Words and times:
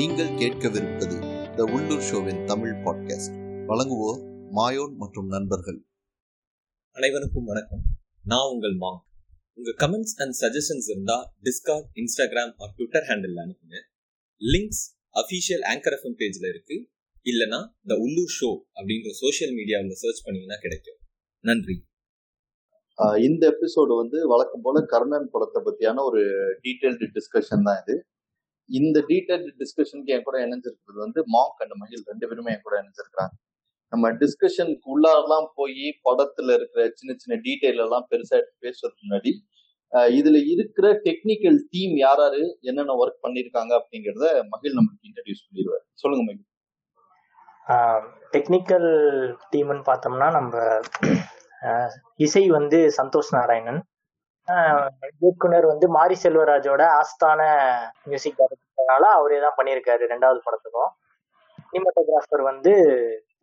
நீங்கள் 0.00 0.34
கேட்கவிருப்பது 0.42 1.16
த 1.56 1.64
உள்ளூர் 1.64 2.04
ஷோவின் 2.08 2.44
தமிழ் 2.44 2.74
பாட்காஸ்ட் 2.84 3.34
வழங்குவோர் 3.70 4.20
மாயோன் 4.58 4.94
மற்றும் 5.02 5.26
நண்பர்கள். 5.26 5.78
அனைவருக்கும் 6.92 7.44
வணக்கம். 7.44 7.82
நான் 8.24 8.48
உங்கள் 8.52 8.76
மாங்க் 8.84 9.02
உங்க 9.56 9.70
கமெண்ட்ஸ் 9.82 10.14
அண்ட் 10.22 10.36
சஜஷன்ஸ் 10.40 10.86
இருந்தா 10.92 11.16
Discord 11.42 11.88
Instagram 12.00 12.54
or 12.56 12.72
Twitter 12.76 13.02
handle 13.02 13.38
அனுப்புங்க. 13.42 13.76
லிங்க்ஸ் 14.52 14.82
அஃபீஷியல் 15.20 15.64
ஆங்கர் 15.72 15.96
எஃப்எம் 15.96 16.18
பேஜ்ல 16.20 16.48
இருக்கு. 16.48 16.76
இல்லனா 17.30 17.60
த 17.86 17.94
உள்ளூர் 18.04 18.34
ஷோ 18.38 18.50
அப்படின்ற 18.78 19.10
சோஷியல் 19.10 19.54
மீடியாவில் 19.54 20.00
சர்ச் 20.04 20.24
பண்ணீங்கன்னா 20.24 20.60
கிடைக்கும். 20.60 21.00
நன்றி. 21.44 21.76
இந்த 23.28 23.44
எபிசோடு 23.50 23.96
வந்து 23.96 24.28
வழக்கம் 24.28 24.62
போல 24.62 24.84
கர்ணன் 24.86 25.28
படத்தை 25.32 25.60
பத்தியான 25.62 25.98
ஒரு 26.02 26.22
டீடைல்டு 26.62 27.06
டிஸ்கஷன் 27.16 27.62
தான் 27.62 27.82
இது. 27.86 28.04
இந்த 28.78 28.98
டீட்டெயில் 29.10 29.46
டிஸ்கஷனுக்கு 29.60 30.12
என் 30.14 30.26
கூட 30.26 30.38
இணைஞ்சிருக்கிறது 30.46 31.00
வந்து 31.04 31.20
மாங்க் 31.34 31.60
அண்ட் 31.62 31.76
மகிழ் 31.82 32.08
ரெண்டு 32.10 32.28
பேருமே 32.30 32.52
என் 32.54 32.64
கூட 32.66 32.76
இணைஞ்சிருக்கிறாங்க. 32.82 33.34
நம்ம 33.92 34.10
டிஸ்கஷனுக்கு 34.22 34.86
உள்ளாரெல்லாம் 34.94 35.46
போய் 35.58 35.86
படத்துல 36.08 36.54
இருக்கிற 36.58 36.82
சின்ன 36.98 37.14
சின்ன 37.22 37.38
டீட்டெயில் 37.46 37.82
எல்லாம் 37.84 38.06
பெருசா 38.10 38.36
எடுத்து 38.40 38.64
பேசுறதுக்கு 38.66 39.06
முன்னாடி 39.06 39.32
இதுல 40.18 40.38
இருக்கிற 40.52 40.86
டெக்னிக்கல் 41.06 41.58
டீம் 41.72 41.94
யாராரு 42.04 42.42
என்னென்ன 42.68 42.96
ஒர்க் 43.02 43.24
பண்ணிருக்காங்க 43.24 43.72
அப்படிங்கறத 43.78 44.26
மகிழ் 44.52 44.76
நமக்கு 44.78 45.08
இன்ட்ரடியூஸ் 45.08 45.44
பண்ணிடுவார். 45.46 45.84
சொல்லுங்க 46.02 46.24
மகிழ். 46.28 46.46
டெக்னிக்கல் 48.34 48.90
டீம்னு 49.52 49.84
பார்த்தோம்னா 49.88 50.28
நம்ம 50.38 50.54
இசை 52.26 52.44
வந்து 52.58 52.78
சந்தோஷ் 53.00 53.32
நாராயணன் 53.36 53.80
இயக்குனர் 55.22 55.66
வந்து 55.72 55.86
மாரி 55.96 56.16
செல்வராஜோட 56.22 56.82
ஆஸ்தான 57.00 57.40
மியூசிக் 58.10 58.38
டைரக்டர்னால 58.40 59.04
அவரே 59.18 59.38
தான் 59.44 59.56
பண்ணியிருக்காரு 59.58 60.02
ரெண்டாவது 60.12 60.40
படத்துக்கும். 60.46 60.90
சினிமாட்டோகிராஃபர் 61.72 62.42
வந்து 62.50 62.72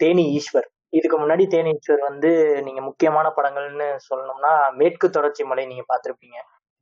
தேனி 0.04 0.26
ஈஸ்வர். 0.38 0.68
இதுக்கு 0.98 1.18
முன்னாடி 1.22 1.44
தேனி 1.54 1.72
ஈஸ்வர் 1.78 2.04
வந்து 2.10 2.30
நீங்க 2.68 2.82
முக்கியமான 2.90 3.28
படங்கள்னு 3.38 3.88
சொல்லணும்னா 4.10 4.52
மேற்கு 4.82 5.08
தொடர்ச்சி 5.18 5.44
மலை 5.52 5.66
நீங்க 5.72 5.86
பார்த்துருப்பீங்க. 5.92 6.38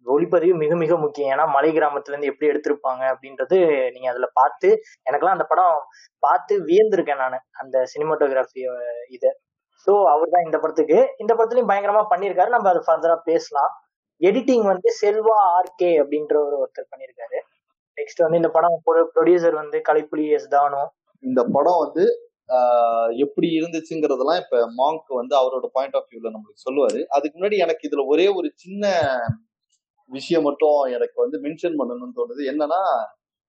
ஒளிப்பதிவு 0.06 0.56
மிக 0.64 0.74
மிக 0.82 0.94
முக்கியம். 1.04 1.32
ஏன்னா 1.36 1.46
மலை 1.56 1.70
கிராமத்துல 1.76 2.14
இருந்து 2.14 2.32
எப்படி 2.32 2.50
எடுத்திருப்பாங்க 2.52 3.04
அப்படின்றது 3.14 3.58
நீங்க 3.94 4.08
அதுல 4.12 4.28
பார்த்து 4.40 4.68
எனக்கெல்லாம் 5.08 5.38
அந்த 5.38 5.48
படம் 5.52 5.78
பார்த்து 6.24 6.54
வியந்திருக்கேன் 6.70 7.22
நான் 7.24 7.38
அந்த 7.64 7.78
சினிமாட்டோகிராஃபி 7.94 8.62
இதை. 9.18 9.32
ஸோ 9.88 9.94
அவர் 10.12 10.34
தான் 10.36 10.46
இந்த 10.48 10.58
படத்துக்கு. 10.64 11.00
இந்த 11.24 11.32
படத்துலையும் 11.34 11.72
பயங்கரமா 11.72 12.04
பண்ணியிருக்காரு. 12.12 12.56
நம்ம 12.56 12.70
அதை 12.74 12.82
ஃபர்தரா 12.88 13.16
பேசலாம். 13.32 13.72
எடிட்டிங் 14.22 14.66
வந்து 14.72 14.90
செல்வா 15.02 15.38
ஆர்கே 15.56 15.90
அப்படின்ற 16.02 16.36
ஒரு 16.48 16.56
ஒருத்தர் 16.64 16.92
பண்ணியிருக்காரு. 16.92 17.40
நெக்ஸ்ட் 17.98 18.24
வந்து 18.26 18.40
இந்த 18.42 18.50
படம் 18.58 18.78
ப்ரொடியூசர் 19.18 19.58
வந்து 19.62 19.78
கலைப்புலி 19.90 20.26
எஸ் 20.38 20.50
தானு. 20.56 20.82
இந்த 21.24 21.42
படம் 21.56 21.82
வந்து 21.86 22.04
எப்படி 23.26 23.48
இருந்துச்சுங்கிறதெல்லாம் 23.60 24.40
இப்ப 24.44 24.58
மாங்க் 24.80 25.12
வந்து 25.22 25.36
அவரோட 25.42 25.68
பாயிண்ட் 25.78 25.96
ஆஃப் 26.00 26.10
வியூல 26.12 26.32
நம்மளுக்கு 26.36 26.66
சொல்லுவாரு. 26.68 27.00
அதுக்கு 27.16 27.36
முன்னாடி 27.40 27.58
எனக்கு 27.66 27.88
இதுல 27.90 28.04
ஒரே 28.14 28.28
ஒரு 28.40 28.50
சின்ன 28.64 28.84
விஷயம் 30.12 30.46
மட்டும் 30.50 30.80
எனக்கு 30.98 31.18
வந்து 31.24 31.38
மென்ஷன் 31.46 31.78
பண்ணணும்னு 31.80 32.18
தோணுது. 32.20 32.42
என்னன்னா 32.54 32.82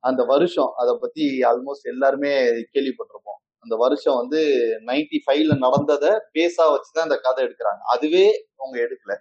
அந்த 0.05 0.22
வருஷம் 0.25 0.72
அதை 0.83 0.92
பத்தி 1.00 1.25
ஆல்மோஸ்ட் 1.50 1.92
எல்லாருமே 1.94 2.33
கேள்விப்பட்டிருப்போம். 2.75 3.41
அந்த 3.64 3.75
வருஷம் 3.84 4.19
வந்து 4.22 4.41
நைன்டி 4.91 5.19
ஃபைவ்ல 5.25 5.55
நடந்ததை 5.67 6.11
பேஸா 6.37 6.64
வச்சுதான் 6.75 7.06
அந்த 7.09 7.19
கதை 7.27 7.41
எடுக்கிறாங்க. 7.47 7.83
அதுவே 7.94 8.27
அவங்க 8.61 8.77
எடுக்கல. 8.87 9.14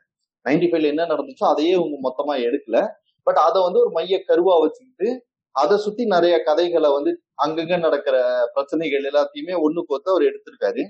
நைன்டி 0.45 0.67
ஃபைவ்ல 0.67 0.83
என்ன 0.83 1.05
நடந்துச்சோ 1.05 1.43
அதையே 1.43 1.73
அவங்க 1.73 1.97
மொத்தமா 2.03 2.39
எடுக்கல. 2.39 2.87
பட் 3.23 3.37
அதை 3.37 3.63
வந்து 3.63 3.79
ஒரு 3.79 3.91
மைய 3.91 4.23
கருவா 4.27 4.59
வச்சுக்கிட்டு 4.59 5.25
அதை 5.51 5.77
சுத்தி 5.77 6.05
நிறைய 6.05 6.43
கதைகளை 6.43 6.91
வந்து 6.91 7.21
அங்கங்க 7.45 7.79
நடக்கிற 7.79 8.47
பிரச்சனைகள் 8.53 9.03
எல்லாத்தையுமே 9.03 9.51
ஒண்ணு 9.51 9.81
கோத்து 9.85 10.11
அவர் 10.11 10.23
எடுத்திருக்காரு. 10.23 10.83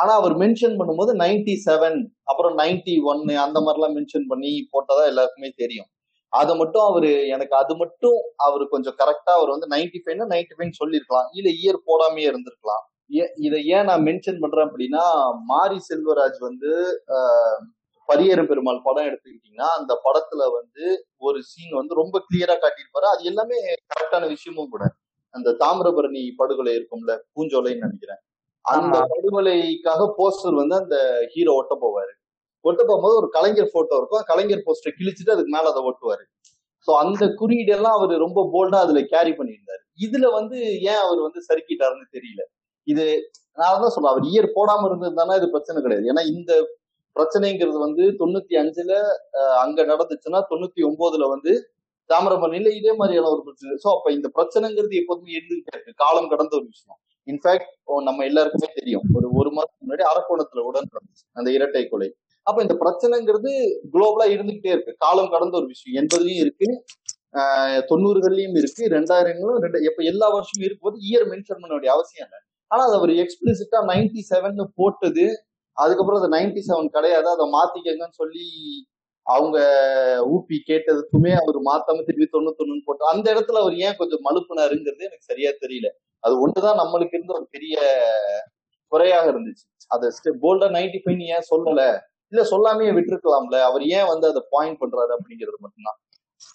ஆனா 0.00 0.12
அவர் 0.14 0.32
மென்ஷன் 0.32 0.76
பண்ணும்போது 0.78 1.14
நைன்டி 1.16 1.54
செவன் 1.66 2.06
அப்புறம் 2.22 2.58
நைன்டி 2.58 3.02
ஒன்னு 3.02 3.38
அந்த 3.38 3.60
மாதிரிலாம் 3.60 3.96
மென்ஷன் 3.96 4.24
பண்ணி 4.28 4.68
போட்டதா 4.72 5.06
எல்லாருக்குமே 5.06 5.52
தெரியும். 5.56 5.86
அதை 6.28 6.56
மட்டும் 6.56 6.82
அவரு 6.82 7.28
எனக்கு 7.28 7.56
அது 7.56 7.76
மட்டும் 7.76 8.16
அவர் 8.36 8.66
கொஞ்சம் 8.68 8.94
கரெக்டா 8.98 9.30
அவர் 9.30 9.48
வந்து 9.48 9.66
நைன்டி 9.76 9.98
ஃபைவ்னா 10.04 10.32
நைன்டி 10.34 10.52
ஃபைவ் 10.58 10.70
சொல்லியிருக்கலாம். 10.70 11.28
இல்ல 11.32 11.50
இயர் 11.50 11.74
போடாமே 11.74 12.18
இருந்திருக்கலாம். 12.18 12.84
ஏ- 13.18 13.32
இதை 13.36 13.66
ஏன் 13.66 13.84
நான் 13.84 14.02
மென்ஷன் 14.02 14.40
பண்றேன் 14.40 14.68
அப்படின்னா 14.68 15.04
மாரி 15.44 15.76
செல்வராஜ் 15.76 16.38
வந்து 16.38 17.02
பரியேறும் 18.10 18.48
பெருமாள் 18.50 18.84
படம் 18.86 19.08
எடுத்துக்கிட்டீங்கன்னா 19.08 19.68
அந்த 19.78 19.92
படத்துல 20.06 20.42
வந்து 20.58 20.84
ஒரு 21.22 21.38
சீன் 21.50 21.74
வந்து 21.80 21.94
ரொம்ப 22.00 22.16
கிளியரா 22.26 22.56
காட்டியிருப்பாரு. 22.58 23.06
அது 23.12 23.22
எல்லாமே 23.30 23.58
கரெக்டான 23.92 24.28
விஷயமும் 24.34 24.72
கூட. 24.74 24.84
அந்த 25.34 25.48
தாமிரபரணி 25.62 26.22
படுகொலை 26.40 26.72
இருக்கும்ல 26.78 27.12
பூஞ்சோலைன்னு 27.34 27.84
நினைக்கிறேன். 27.86 28.20
அந்த. 28.64 28.96
படுகொலைக்காக 29.12 30.08
போஸ்டர் 30.18 30.60
வந்து 30.62 30.76
அந்த 30.82 30.96
ஹீரோ 31.34 31.52
ஒட்ட 31.60 31.74
போவாரு. 31.84 32.12
ஒட்ட 32.64 32.80
போகும்போது 32.84 33.14
ஒரு 33.20 33.28
கலைஞர் 33.36 33.74
போட்டோ 33.74 33.96
இருக்கும். 34.00 34.24
கலைஞர் 34.30 34.66
போஸ்டர் 34.66 34.96
கிழிச்சிட்டு 34.98 35.34
அதுக்கு 35.36 35.54
மேல 35.56 35.70
அதை 35.72 35.82
ஒட்டுவாரு 35.90 36.24
சோ 36.88 36.92
அந்த 37.02 37.24
குறியீடெல்லாம் 37.40 37.96
அவர் 37.98 38.14
ரொம்ப 38.18 38.40
போல்டா 38.52 38.78
அதுல 38.84 39.00
கேரி 39.12 39.32
பண்ணியிருந்தாரு. 39.38 39.82
இதுல 40.04 40.26
வந்து 40.38 40.58
ஏன் 40.90 41.02
அவர் 41.04 41.20
வந்து 41.26 41.40
சறுக்கிட்டாருன்னு 41.48 42.06
தெரியல. 42.16 42.42
இது 42.86 43.04
நான் 43.58 43.82
தான் 43.82 43.94
சொல்றேன். 43.94 44.12
அவர் 44.12 44.26
இயர் 44.32 44.48
போடாம 44.56 44.86
இருந்ததுதானே 44.90 45.34
இது 45.40 45.48
பிரச்சனை 45.50 45.78
கிடையாது. 45.82 46.06
ஏன்னா 46.12 46.22
இந்த 46.34 46.52
பிரச்சனைங்கிறது 47.16 47.78
வந்து 47.86 48.04
தொண்ணூத்தி 48.20 48.54
அஞ்சுல 48.62 48.94
அங்க 49.64 49.80
நடந்துச்சுன்னா 49.92 50.40
தொண்ணூத்தி 50.50 50.80
ஒன்பதுல 50.88 51.26
வந்து 51.34 51.52
தாமிரபரணியில 52.10 52.70
இதே 52.78 52.92
மாதிரியான 53.00 53.30
ஒரு 53.34 53.42
பிரச்சனை. 53.46 53.72
சோ 53.82 53.88
அப்ப 53.96 54.08
இந்த 54.16 54.28
பிரச்சனைங்கிறது 54.36 54.94
எப்போதுமே 55.00 55.32
இருந்துகிட்டே 55.38 55.72
இருக்கு. 55.74 55.92
காலம் 56.04 56.30
கடந்த 56.32 56.52
ஒரு 56.58 56.66
விஷயம். 56.72 56.98
இன்ஃபேக்ட் 57.26 57.70
நம்ம 58.08 58.24
எல்லாருக்குமே 58.30 58.68
தெரியும். 58.78 59.04
ஒரு 59.16 59.26
ஒரு 59.40 59.50
மாதத்துக்கு 59.56 59.84
முன்னாடி 59.86 60.04
அரக்கோணத்துல 60.12 60.62
கூட 60.68 60.78
நடந்துச்சு 60.86 61.24
அந்த 61.38 61.48
இரட்டை 61.56 61.82
கொலை. 61.92 62.08
அப்ப 62.46 62.58
இந்த 62.66 62.74
பிரச்சனைங்கிறது 62.82 63.50
குளோபலா 63.94 64.26
இருந்துகிட்டே 64.36 64.70
இருக்கு. 64.76 64.92
காலம் 65.04 65.32
கடந்த 65.34 65.54
ஒரு 65.60 65.68
விஷயம். 65.72 65.96
எண்பதுலயும் 66.02 66.42
இருக்கு 66.44 66.68
தொண்ணூறுகள்லயும் 67.90 68.56
இருக்கு 68.60 68.82
ரெண்டாயிரங்களும் 68.96 69.60
ரெண்டு 69.64 69.78
எப்ப 69.90 70.02
எல்லா 70.12 70.28
வருஷமும் 70.36 70.66
இருக்கும்போது 70.66 70.98
இயர் 71.08 71.26
மென்ஷன் 71.32 71.60
பண்ண 71.62 71.72
வேண்டிய 71.74 71.92
அவசியம் 71.96 72.26
இல்லை. 72.26 72.40
ஆனா 72.70 72.82
அது 72.88 72.96
அவர் 73.00 73.12
எக்ஸ்பிளிசிட்டா 73.22 73.78
நைன்டி 73.92 74.22
செவன் 74.32 74.58
போட்டது 74.80 75.26
அதுக்கப்புறம் 75.82 76.20
அந்த 76.20 76.30
நைன்டி 76.36 76.60
செவன் 76.68 76.94
கிடையாது 76.96 77.28
அதை 77.28 77.44
மாத்திக்கங்கன்னு 77.56 78.20
சொல்லி 78.22 78.46
அவங்க 79.26 79.58
ஊப்பி 80.34 80.56
கேட்டதுக்குமே 80.68 81.32
அவர் 81.40 81.58
மாத்தாம 81.68 82.04
திருப்பி 82.06 82.26
தொண்ணூத்தொன்னு 82.32 82.86
போட்டு 82.86 83.04
அந்த 83.12 83.26
இடத்துல 83.34 83.60
அவர் 83.62 83.74
ஏன் 83.86 83.98
கொஞ்சம் 83.98 84.24
மழுப்புனாருங்கிறது 84.28 85.06
எனக்கு 85.08 85.28
சரியா 85.30 85.50
தெரியல. 85.64 85.88
அது 86.24 86.34
ஒண்ணுதான் 86.44 86.80
நம்மளுக்கு 86.82 87.16
இருந்த 87.18 87.32
ஒரு 87.38 87.46
பெரிய 87.50 87.76
குறையாக 88.92 89.26
இருந்துச்சு. 89.32 89.64
அதை 89.86 90.06
போல்டா 90.44 90.68
நைன்டி 90.76 90.98
ஃபைவ் 91.02 91.22
ஏன் 91.34 91.48
சொல்லல? 91.52 91.82
இல்ல 92.32 92.42
சொல்லாமையே 92.52 92.90
விட்டுருக்கலாம்ல. 92.96 93.58
அவர் 93.68 93.84
ஏன் 93.98 94.08
வந்து 94.12 94.26
அதை 94.28 94.42
பாயிண்ட் 94.50 94.80
பண்றாரு 94.82 95.12
அப்படிங்கிறது 95.16 95.58
மட்டும்தான். 95.64 95.98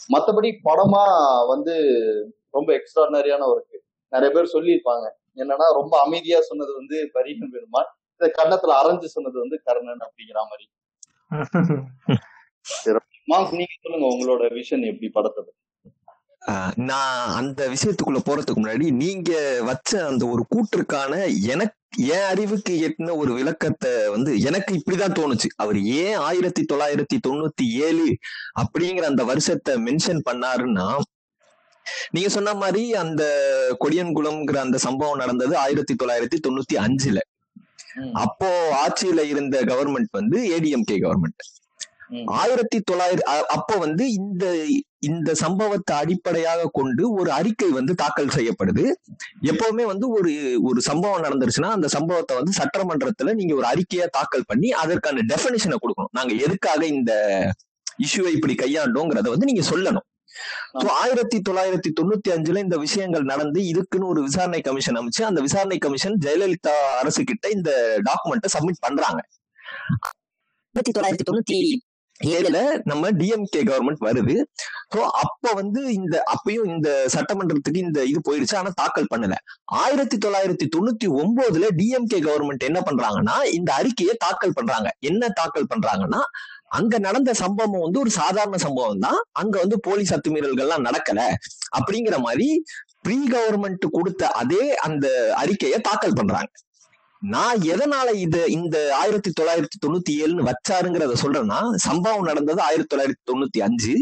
மத்தபடி 0.09 0.50
படமா 0.68 1.03
வந்து 1.53 1.74
ரொம்ப 2.50 2.69
எக்ஸ்ட்ராடினரியான 2.78 3.44
ஒர்க்கு 3.52 3.78
நிறைய 4.14 4.30
பேர் 4.35 4.53
சொல்லியிருப்பாங்க. 4.56 5.06
என்னன்னா 5.41 5.68
ரொம்ப 5.80 5.94
அமைதியா 6.06 6.40
சொன்னது 6.41 6.72
வந்து 6.75 6.97
பரீமன் 7.14 7.53
பெருமாள். 7.56 7.90
இந்த 8.22 8.28
கன்னத்துல 8.38 8.76
அரைஞ்சு 8.81 9.08
சொன்னது 9.16 9.38
வந்து 9.44 9.58
கர்ணன் 9.68 10.06
அப்படிங்கிற 10.08 10.40
மாதிரி. 10.46 10.66
மாஸ் 13.31 13.53
நீங்க 13.58 13.76
சொல்லுங்க 13.78 14.08
உங்களோட 14.14 14.44
விஷன் 14.58 14.84
எப்படி 14.92 15.09
படத்தை 15.16 15.44
நான் 16.90 17.31
அந்த 17.40 17.62
விஷயத்துக்குள்ள 17.74 18.20
போறதுக்கு 18.24 18.62
முன்னாடி 18.62 18.88
நீங்க 19.00 19.31
வச்ச 19.70 19.92
அந்த 20.09 20.24
ஒரு 20.34 20.44
கூற்றுக்கான 20.53 21.14
எனக்கு 21.53 21.78
என் 22.09 22.28
அறிவுக்கு 22.31 22.74
எட்டின 22.88 23.16
ஒரு 23.22 23.31
விளக்கத்தை 23.40 23.92
வந்து 24.16 24.32
எனக்கு 24.42 24.72
இப்படிதான் 24.80 25.18
தோணுச்சு. 25.20 25.50
அவர் 25.64 25.80
ஏன் 26.00 26.18
ஆயிரத்தி 26.28 26.64
தொள்ளாயிரத்தி 26.72 27.18
தொண்ணூத்தி 27.28 27.68
ஏழு 27.88 28.08
அப்படிங்கிற 28.62 29.06
அந்த 29.12 29.24
வருஷத்தை 29.32 29.76
மென்ஷன் 29.88 30.22
பண்ணாருன்னா 30.30 30.88
நீங்க 32.14 32.30
சொன்ன 32.30 32.53
மாதிரி 32.56 32.84
அந்த 33.03 33.23
கொடியன்குளம்ங்கிற 33.84 34.58
அந்த 34.66 34.78
சம்பவம் 34.88 35.22
நடந்தது 35.23 35.53
ஆயிரத்தி 35.58 35.96
தொள்ளாயிரத்தி 35.96 36.40
தொண்ணூத்தி 36.46 36.76
அஞ்சுல. 36.85 37.20
அப்போ 38.14 38.50
ஆட்சியில 38.88 39.24
இருந்த 39.24 39.62
கவர்மெண்ட் 39.62 40.12
வந்து 40.12 40.58
ஏடிஎம்கே 40.58 40.92
கவர்மெண்ட் 40.92 41.44
ஆயிரத்தி 42.26 42.80
தொள்ளாயிரம் 42.80 43.34
அ- 43.34 43.46
அப்போ 43.46 43.76
வந்து 43.76 44.12
இந்த 44.12 44.66
இந்த 45.00 45.34
சம்பவத்தை 45.34 45.97
அடிப்படையாக 45.97 46.70
கொண்டு 46.74 47.12
ஒரு 47.12 47.32
அறிக்கை 47.32 47.70
வந்து 47.70 47.94
தாக்கல் 47.96 48.26
செய்யப்படுது. 48.26 48.94
எப்பவுமே 49.42 49.86
வந்து 49.86 50.09
ஒரு 50.09 50.59
ஒரு 50.62 50.82
சம்பவம் 50.82 51.24
நடந்துருச்சுன்னா 51.24 51.70
அந்த 51.70 51.88
சம்பவத்தை 51.88 52.38
வந்து 52.38 52.53
சட்டமன்றத்துல 52.58 53.34
நீங்க 53.34 53.56
ஒரு 53.56 53.68
அறிக்கையா 53.68 54.06
தாக்கல் 54.12 54.44
பண்ணி 54.46 54.72
அதற்கான 54.72 55.22
டெபினிஷனை 55.22 55.76
கொடுக்கணும். 55.82 56.12
நாங்க 56.12 56.34
எதுக்காக 56.34 56.86
இந்த 56.86 57.14
இஷ்யூவை 58.03 58.28
இப்படி 58.28 58.53
கையாண்டோங்கிறத 58.53 59.30
வந்து 59.30 59.46
நீங்க 59.46 59.70
சொல்லணும். 59.70 60.15
ஆயிரத்தி 61.02 61.40
தொள்ளாயிரத்தி 61.49 61.91
தொண்ணூத்தி 61.99 62.29
அஞ்சுல 62.35 62.64
இந்த 62.66 62.78
விஷயங்கள் 62.78 63.29
நடந்து 63.32 63.61
இதுக்குன்னு 63.72 64.11
ஒரு 64.14 64.22
விசாரணை 64.22 64.61
கமிஷன் 64.61 64.99
அமைச்சு 65.02 65.23
அந்த 65.23 65.41
விசாரணை 65.41 65.78
கமிஷன் 65.78 66.16
ஜெயலலிதா 66.26 66.76
அரசு 67.02 67.23
கிட்ட 67.23 67.49
இந்த 67.49 67.72
டாக்குமெண்ட்டை 68.09 68.52
சப்மிட் 68.55 68.85
பண்றாங்க. 68.87 69.22
ஆயிரத்தி 70.76 70.93
தொள்ளாயிரத்தி 70.97 71.28
தொண்ணூத்தி 71.32 71.59
ஏழுல 72.20 72.58
நம்ம 72.84 73.09
டிஎம்கே 73.11 73.61
கவர்மெண்ட் 73.70 74.03
வருது. 74.08 74.35
சோ 74.93 74.99
அப்ப 75.22 75.52
வந்து 75.53 75.82
இந்த 75.93 76.16
அப்பயும் 76.34 76.70
இந்த 76.73 76.90
சட்டமன்றத்துக்கு 77.16 77.81
இந்த 77.88 77.99
இது 78.11 78.20
போயிடுச்சு 78.28 78.55
ஆனா 78.55 78.70
தாக்கல் 78.76 79.09
பண்ணல. 79.14 79.35
ஆயிரத்தி 79.64 80.17
தொள்ளாயிரத்தி 80.26 80.67
தொண்ணூத்தி 80.76 81.08
ஒன்பதுல 81.22 81.70
டிஎம்கே 81.79 82.20
கவர்மெண்ட் 82.28 82.64
என்ன 82.70 82.81
பண்றாங்கன்னா 82.90 83.35
இந்த 83.58 83.73
அறிக்கையை 83.73 84.16
தாக்கல் 84.26 84.55
பண்றாங்க. 84.59 84.90
என்ன 84.99 85.29
தாக்கல் 85.29 85.72
பண்றாங்கன்னா 85.73 86.22
அங்க 86.78 86.98
நடந்த 87.08 87.32
சம்பவம் 87.44 87.86
வந்து 87.86 88.02
ஒரு 88.04 88.12
சாதாரண 88.20 88.58
சம்பவம் 88.66 89.04
தான் 89.06 89.20
அங்க 89.42 89.56
வந்து 89.64 89.78
போலீஸ் 89.88 90.14
அத்துமீறல்கள்லாம் 90.16 90.86
நடக்கல. 90.88 91.22
அப்படிங்கிற 91.78 92.18
மாதிரி 92.28 92.50
ப்ரீ 93.06 93.18
கவர்மெண்ட் 93.34 93.86
கொடுத்த 93.98 94.32
அதே 94.42 94.64
அந்த 94.88 95.08
அறிக்கையை 95.42 95.80
தாக்கல் 95.88 96.20
பண்றாங்க. 96.20 96.52
நான் 97.34 97.60
எதனால 97.74 98.08
இது 98.24 98.40
இந்த 98.56 98.78
ஆயிரத்தி 99.02 99.30
தொள்ளாயிரத்தி 99.38 99.78
தொண்ணூத்தி 99.84 100.14
ஏழுன்னு 100.24 100.48
வச்சாருங்கிறத 100.50 101.14
சொல்றேன்னா 101.22 101.60
சம்பவம் 101.86 102.28
நடந்தது 102.30 102.62
ஆயிரத்தி 102.62 102.92
தொள்ளாயிரத்தி 102.92 103.26
தொண்ணூத்தி 103.30 103.60
அஞ்சு. 103.68 103.94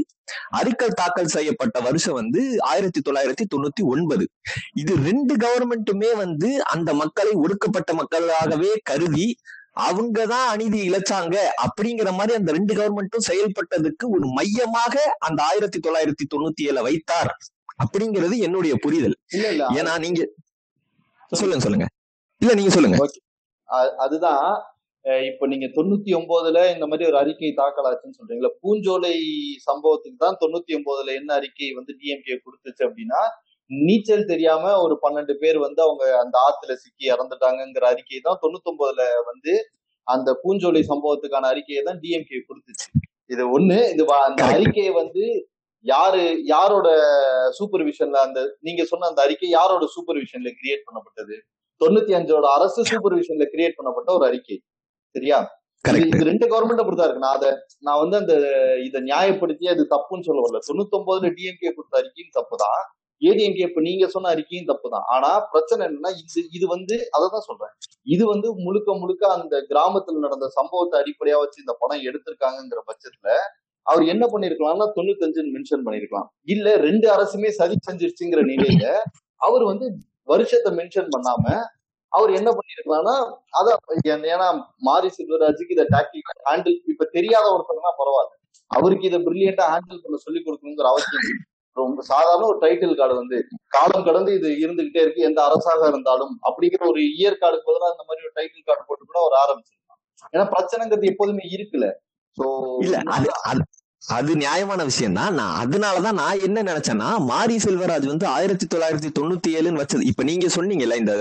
அறிக்கை 0.60 0.88
தாக்கல் 1.00 1.34
செய்யப்பட்ட 1.36 1.78
வருஷம் 1.88 2.18
வந்து 2.20 2.42
ஆயிரத்தி 2.72 3.00
தொள்ளாயிரத்தி 3.08 3.46
தொண்ணூத்தி 3.54 3.84
ஒன்பது. 3.94 4.25
இது 4.81 4.94
ரெண்டு 5.08 5.36
கவர்மெண்ட்டுமே 5.46 6.12
வந்து 6.24 6.50
அந்த 6.75 6.90
மக்களை 7.02 7.34
ஒடுக்கப்பட்ட 7.44 7.94
மக்களாகவே 8.02 8.72
கருதி 8.92 9.28
அவங்கதான் 9.75 10.48
அநீதி 10.48 10.80
இழைச்சாங்க 10.90 11.36
அப்படிங்கிற 11.64 12.10
மாதிரி 12.14 12.34
அந்த 12.36 12.52
ரெண்டு 12.52 12.74
கவர்மெண்ட்டும் 12.75 13.28
செயல்பட்டதுக்கு 13.28 14.06
ஒரு 14.10 14.25
மையமாக 14.30 14.96
அந்த 15.20 15.40
ஆயிரத்தி 15.44 15.80
தொள்ளாயிரத்தி 15.80 16.25
தொண்ணூத்தி 16.34 16.64
ஏழை 16.68 16.81
வைத்தார் 16.81 17.31
அப்படிங்கிறது 17.84 18.38
என்னுடைய 18.38 18.74
புரிதல். 18.75 19.16
இல்ல 19.28 19.48
இல்ல. 19.50 19.64
ஏன்னா 19.70 19.94
நீங்க 20.00 20.22
சொல்லுங்க 21.31 21.64
சொல்லுங்க. 21.64 21.88
இல்ல 22.42 22.54
நீங்க 22.54 22.70
சொல்லுங்க. 22.70 22.98
அதுதான் 23.98 24.46
இப்ப 25.25 25.48
நீங்க 25.48 25.68
தொண்ணூத்தி 25.68 26.12
ஒன்பதுல 26.16 26.60
இந்த 26.74 26.86
மாதிரி 26.88 27.08
ஒரு 27.08 27.18
அறிக்கை 27.18 27.50
தாக்கல் 27.54 27.88
ஆச்சுன்னு 27.90 28.18
சொல்றீங்களா 28.20 28.52
பூஞ்சோலை 28.62 29.14
சம்பவத்துக்கு 29.68 30.18
தான் 30.18 30.38
தொண்ணூத்தி 30.42 30.78
ஒன்பதுல 30.78 31.16
என்ன 31.16 31.34
அறிக்கை 31.34 31.70
வந்து 31.74 31.94
டிஎம்கே 31.94 32.36
கொடுத்துச்சு 32.38 32.84
அப்படின்னா 32.88 33.22
நீச்சல் 33.86 34.25
தெரியாம 34.25 34.81
ஒரு 34.81 35.00
பன்னெண்டு 35.02 35.34
பேர் 35.34 35.58
வந்து 35.58 35.81
அவங்க 35.81 36.04
அந்த 36.18 36.36
ஆத்துல 36.48 36.74
சிக்கி 36.74 37.06
இறந்துட்டாங்கங்கிற 37.12 37.86
அறிக்கை 37.94 38.20
தான் 38.20 38.40
தொண்ணூத்தி 38.42 38.70
ஒன்பதுல 38.72 39.04
வந்து 39.25 39.54
அந்த 40.08 40.30
பூஞ்சோலை 40.44 40.81
சம்பவத்துக்கான 40.92 41.50
அறிக்கையை 41.54 41.84
தான் 41.84 42.00
டிஎம்கே 42.04 42.40
கொடுத்துச்சு. 42.48 42.88
இது 43.25 43.44
ஒண்ணு. 43.58 43.78
இது 43.94 44.04
அந்த. 44.28 44.44
அறிக்கையை 44.56 44.94
வந்து 44.94 45.24
யாரு 45.86 46.44
யாரோட 46.46 46.88
சூப்பர்விஷன்ல 47.58 48.18
அந்த 48.28 48.40
நீங்க 48.60 48.84
சொன்ன 48.84 49.08
அந்த 49.08 49.22
அறிக்கை 49.22 49.50
யாரோட 49.50 49.86
சூப்பர்விஷன்ல 49.96 50.50
கிரியேட் 50.60 50.86
பண்ணப்பட்டது? 50.88 51.36
தொண்ணூத்தி 51.81 52.14
அஞ்சோட 52.20 52.46
அரசு 52.58 52.81
சூப்பர்விஷன்ல 52.92 53.46
கிரியேட் 53.54 53.78
பண்ணப்பட்ட 53.78 54.10
ஒரு 54.14 54.25
அறிக்கை. 54.25 54.58
சரியா? 55.16 55.40
இது 55.86 56.24
ரெண்டு 56.24 56.46
கவர்மெண்ட் 56.48 56.81
அப்படிதான் 56.81 57.08
இருக்கு. 57.08 57.25
நான் 57.25 57.38
அதை 57.38 57.50
நான் 57.80 58.00
வந்து 58.00 58.18
அந்த 58.18 58.34
இதை 58.88 59.02
நியாயப்படுத்தி 59.02 59.66
அது 59.68 59.84
தப்புன்னு 59.96 60.28
சொல்ல 60.28 60.44
வரல. 60.46 60.62
தொண்ணூத்தி 60.70 60.98
ஒன்பதுல 61.00 61.31
டிஎம்கே 61.40 61.72
கொடுத்த 61.75 62.02
அறிக்கையும் 62.02 62.36
தப்பு 62.40 62.58
தான் 62.58 62.84
ஏடிஎம்கே 63.24 63.66
இப்ப 63.68 63.81
நீங்க 63.88 64.06
சொன்ன 64.14 64.30
அறிக்கையும் 64.34 64.70
தப்பு 64.70 64.88
தான் 64.94 65.06
ஆனா 65.16 65.30
பிரச்சனை 65.52 65.81
என்னன்னா 65.88 66.12
இது 66.22 66.42
இது 66.58 66.66
வந்து 66.74 66.96
அதை 67.16 67.25
தான் 67.36 67.46
சொல்றேன். 67.50 67.74
இது 68.08 68.24
வந்து 68.31 68.48
முழுக்க 68.66 68.96
முழுக்க 69.02 69.24
அந்த 69.36 69.56
கிராமத்துல 69.70 70.24
நடந்த 70.25 70.48
சம்பவத்தை 70.58 70.96
அடிப்படையா 71.02 71.38
வச்சு 71.44 71.64
இந்த 71.64 71.75
படம் 71.81 72.06
எடுத்திருக்காங்கிற 72.10 72.81
பட்சத்துல 72.90 73.30
அவர் 73.86 74.04
என்ன 74.14 74.25
பண்ணிருக்கலாம்னா 74.34 74.88
தொண்ணூத்தஞ்சுன்னு 74.98 75.54
மென்ஷன் 75.56 75.86
பண்ணிருக்கலாம். 75.86 76.28
இல்ல 76.54 76.75
ரெண்டு 76.88 77.08
அரசுமே 77.16 77.50
சதி 77.60 77.78
செஞ்சிருச்சுங்கிற 77.88 78.44
நிலையில 78.52 78.86
அவர் 79.42 79.64
வந்து 79.72 79.86
வருஷத்தை 80.31 80.72
மென்ஷன் 80.80 81.10
பண்ணாம 81.16 81.46
அவர் 82.12 82.31
என்ன 82.40 82.50
பண்ணிருக்கலாம்னா 82.58 83.16
அதான் 83.60 83.80
ஏன்னா 84.34 84.48
மாரி 84.88 85.10
செல்வராஜுக்கு 85.16 85.75
இதை 85.75 85.86
டாக்டிக் 85.96 86.30
ஹேண்டில் 86.50 86.78
இப்ப 86.92 87.08
தெரியாத 87.18 87.46
ஒருத்தர்னா 87.56 87.92
பரவாயில்ல. 88.02 88.34
அவருக்கு 88.72 89.06
இதை 89.10 89.20
பிரில்லியண்டா 89.25 89.66
ஹேண்டில் 89.74 90.04
பண்ண 90.04 90.18
சொல்லி 90.25 90.40
கொடுக்கணுங்கிற 90.42 90.90
அவசியம் 90.94 91.25
ரொம்ப 91.78 92.04
சாதாரண 92.10 92.46
ஒரு 92.46 92.60
டைட்டில் 92.64 92.98
கார்டு 93.00 93.16
வந்து 93.22 93.38
காலம் 93.68 94.08
கடந்து 94.08 94.31
இது 94.40 94.50
இருந்துகிட்டே 94.64 95.04
இருக்கு 95.04 95.28
எந்த 95.30 95.40
அரசாக 95.44 95.88
இருந்தாலும் 95.88 96.34
அப்படிங்கிற 96.48 96.81
ஒரு 96.92 97.02
இயர் 97.14 97.40
கார்டுக்கு 97.42 97.70
பதிலாக 97.70 97.94
அந்த 97.94 98.04
மாதிரி 98.10 98.25
ஒரு 98.28 98.36
டைட்டில் 98.40 98.68
கார்டு 98.68 98.84
போட்டு 98.88 99.04
கூட 99.06 99.20
அவர் 99.24 99.38
ஆரம்பிச்சிருக்கலாம் 99.44 100.02
ஏன்னா 100.34 100.46
பிரச்சனைங்கிறது 100.56 101.12
எப்போதுமே 101.14 101.46
இருக்குல்ல. 101.56 101.88
சோ 102.38 102.46
இல்ல 102.86 102.98
அது 103.16 103.30
அது 103.44 103.64
அது 104.02 104.31
நியாயமான 104.36 104.81
விஷயம் 104.84 105.18
தான். 105.18 105.34
நான் 105.34 105.58
அதனாலதான் 105.64 106.20
நான் 106.22 106.44
என்ன 106.48 106.64
நினைச்சேன்னா 106.64 107.10
மாரி 107.31 107.58
செல்வராஜ் 107.66 108.08
வந்து 108.14 108.25
ஆயிரத்தி 108.28 108.66
தொள்ளாயிரத்தி 108.66 109.10
தொண்ணூத்தி 109.20 109.50
ஏழுன்னு 109.58 109.81
வச்சது. 109.84 110.04
இப்ப 110.12 110.24
நீங்க 110.24 110.48
சொன்னீங்கல்ல 110.58 110.98
இந்த 111.04 111.14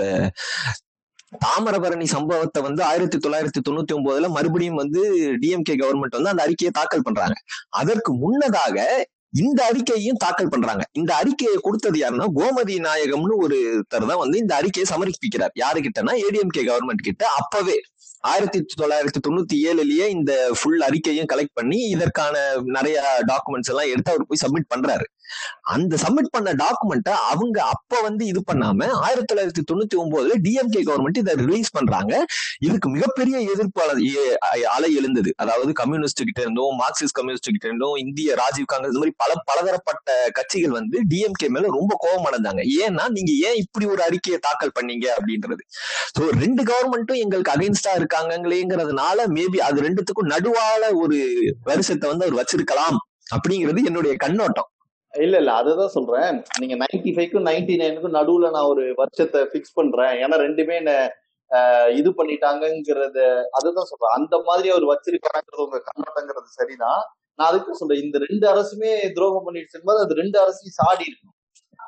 தாமிரபரணி 1.43 2.07
சம்பவத்தை 2.15 2.59
வந்து 2.61 2.81
ஆயிரத்தி 2.83 3.17
தொள்ளாயிரத்தி 3.17 3.61
தொண்ணூத்தி 3.67 3.93
ஒன்பதுல 3.97 4.27
மறுபடியும் 4.29 4.81
வந்து 4.81 5.01
டிஎம்கே 5.43 5.75
கவர்மெண்ட் 5.81 6.17
வந்து 6.17 6.31
அந்த 6.33 6.43
அறிக்கையை 6.45 6.71
தாக்கல் 6.79 7.05
பண்றாங்க. 7.07 7.37
அதற்கு 7.81 8.11
முன்னதாக 8.13 8.77
இந்த 9.41 9.59
அறிக்கையையும் 9.71 10.17
தாக்கல் 10.17 10.49
பண்றாங்க. 10.49 10.83
இந்த 10.91 11.15
அறிக்கையை 11.15 11.57
கொடுத்தது 11.61 11.99
யாருன்னா 11.99 12.27
கோமதி 12.35 12.75
நாயகம்னு 12.87 13.37
ஒருத்தர் 13.45 14.07
தான் 14.07 14.21
வந்து 14.23 14.37
இந்த 14.37 14.55
அறிக்கையை 14.55 14.85
சமர்ப்பிக்கிறார். 14.93 15.53
யாருக்கிட்டனா 15.63 16.13
ஏடிஎம்கே 16.25 16.63
கவர்மெண்ட் 16.69 17.03
கிட்ட. 17.03 17.27
அப்பவே 17.27 17.77
ஆயிரத்தி 18.19 18.65
தொள்ளாயிரத்தி 18.81 19.21
தொண்ணூத்தி 19.27 19.55
ஏழுலயே 19.69 20.05
இந்த 20.07 20.51
ஃபுல் 20.59 20.81
அறிக்கையும் 20.81 21.29
கலெக்ட் 21.33 21.53
பண்ணி 21.53 21.79
இதற்கான 21.89 22.55
நிறைய 22.63 23.23
டாக்குமெண்ட்ஸ் 23.27 23.71
எல்லாம் 23.73 23.89
எடுத்து 23.89 24.11
அவர் 24.11 24.27
போய் 24.27 24.43
சப்மிட் 24.45 24.71
பண்றாரு. 24.75 25.05
அந்த 25.73 25.97
சப்மிட் 26.03 26.31
பண்ண 26.35 26.49
டாக்குமெண்ட்டை 26.61 27.13
அவங்க 27.31 27.57
அப்ப 27.73 28.01
வந்து 28.07 28.23
இது 28.31 28.41
பண்ணாம 28.51 28.87
ஆயிரத்தி 29.05 29.27
தொள்ளாயிரத்தி 29.29 29.63
தொண்ணூத்தி 29.71 29.97
ஒன்பதுல 30.03 30.37
டிஎம்கே 30.45 30.81
கவர்மெண்ட் 30.89 31.19
இதை 31.21 31.33
ரிலீஸ் 31.43 31.71
பண்றாங்க. 31.77 32.13
இதுக்கு 32.67 32.89
மிகப்பெரிய 32.89 33.37
எதிர்ப்பு 33.53 33.81
அலை 33.83 34.07
அலை 34.75 34.89
எழுந்தது. 34.99 35.29
அதாவது 35.43 35.71
கம்யூனிஸ்ட் 35.81 36.25
கிட்ட 36.27 36.41
இருந்தும் 36.41 36.75
மார்க்சிஸ்ட் 36.81 37.17
கம்யூனிஸ்ட் 37.19 37.51
கிட்ட 37.55 37.67
இருந்தும் 37.69 37.95
இந்திய 38.05 38.35
ராஜீவ் 38.41 38.67
காங்கிரஸ் 38.73 38.99
மாதிரி 39.01 39.15
பல 39.23 39.31
பலதரப்பட்ட 39.49 40.17
கட்சிகள் 40.39 40.75
வந்து 40.79 40.99
டிஎம்கே 41.13 41.49
மேல 41.55 41.71
ரொம்ப 41.77 41.93
கோபம் 42.05 42.27
அடைந்தாங்க 42.29 42.63
ஏன்னா 42.85 43.05
நீங்க 43.17 43.31
ஏன் 43.47 43.59
இப்படி 43.63 43.85
ஒரு 43.93 44.03
அறிக்கையை 44.07 44.39
தாக்கல் 44.47 44.75
பண்ணீங்க 44.79 45.07
அப்படின்றது. 45.17 45.63
சோ 46.15 46.23
ரெண்டு 46.43 46.63
கவர்மெண்ட்டும் 46.71 47.21
எங்களுக்கு 47.23 47.55
அகைன்ஸ்டா 47.55 47.93
இருக்காங்களேங்கிறதுனால 48.01 49.27
மேபி 49.37 49.59
அது 49.69 49.87
ரெண்டுத்துக்கும் 49.87 50.31
நடுவால 50.35 50.83
ஒரு 51.03 51.17
வருஷத்தை 51.63 52.05
வந்து 52.09 52.25
அவர் 52.25 52.39
வச்சிருக்கலாம் 52.41 52.99
அப்படிங்கிறது 53.35 53.81
என்னுடைய 53.89 54.13
கண்ணோட்டம். 54.23 54.69
இல்ல 55.13 55.35
இல்ல 55.37 55.51
அதுதான் 55.53 55.93
சொல்றேன். 55.95 56.29
நீங்க 56.61 56.75
நைன்டி 56.81 57.11
ஃபைவ்க்கும் 57.15 57.47
நைன்டி 57.49 57.73
நைனுக்கும் 57.81 58.17
நடுவுல 58.17 58.47
நான் 58.49 58.69
ஒரு 58.71 58.83
வருஷத்தை 59.01 59.41
பிக்ஸ் 59.53 59.75
பண்றேன். 59.75 60.13
ஏன்னா 60.23 60.37
ரெண்டுமே 60.45 60.75
என்ன 60.81 60.93
ஆஹ், 61.51 61.89
இது 61.99 62.09
பண்ணிட்டாங்கிறத 62.19 63.17
அதுதான் 63.57 63.89
சொல்றேன். 63.89 64.13
அந்த 64.17 64.35
மாதிரி 64.47 64.67
அவர் 64.73 64.85
வச்சிருக்காங்கிறது 64.91 65.65
உங்க 65.65 65.79
கண்ணோட்டங்கிறது 65.87 66.49
சரிதான். 66.55 67.01
நான் 67.39 67.49
அதுக்கு 67.49 67.77
சொல்றேன். 67.79 68.01
இந்த 68.05 68.17
ரெண்டு 68.25 68.45
அரசுமே 68.51 68.91
துரோகம் 69.17 69.45
பண்ணிட்டு 69.47 69.81
போது 69.89 69.99
அது 70.05 70.13
ரெண்டு 70.21 70.37
அரசையும் 70.43 70.77
சாடி 70.79 71.03
இருக்கணும். 71.09 71.37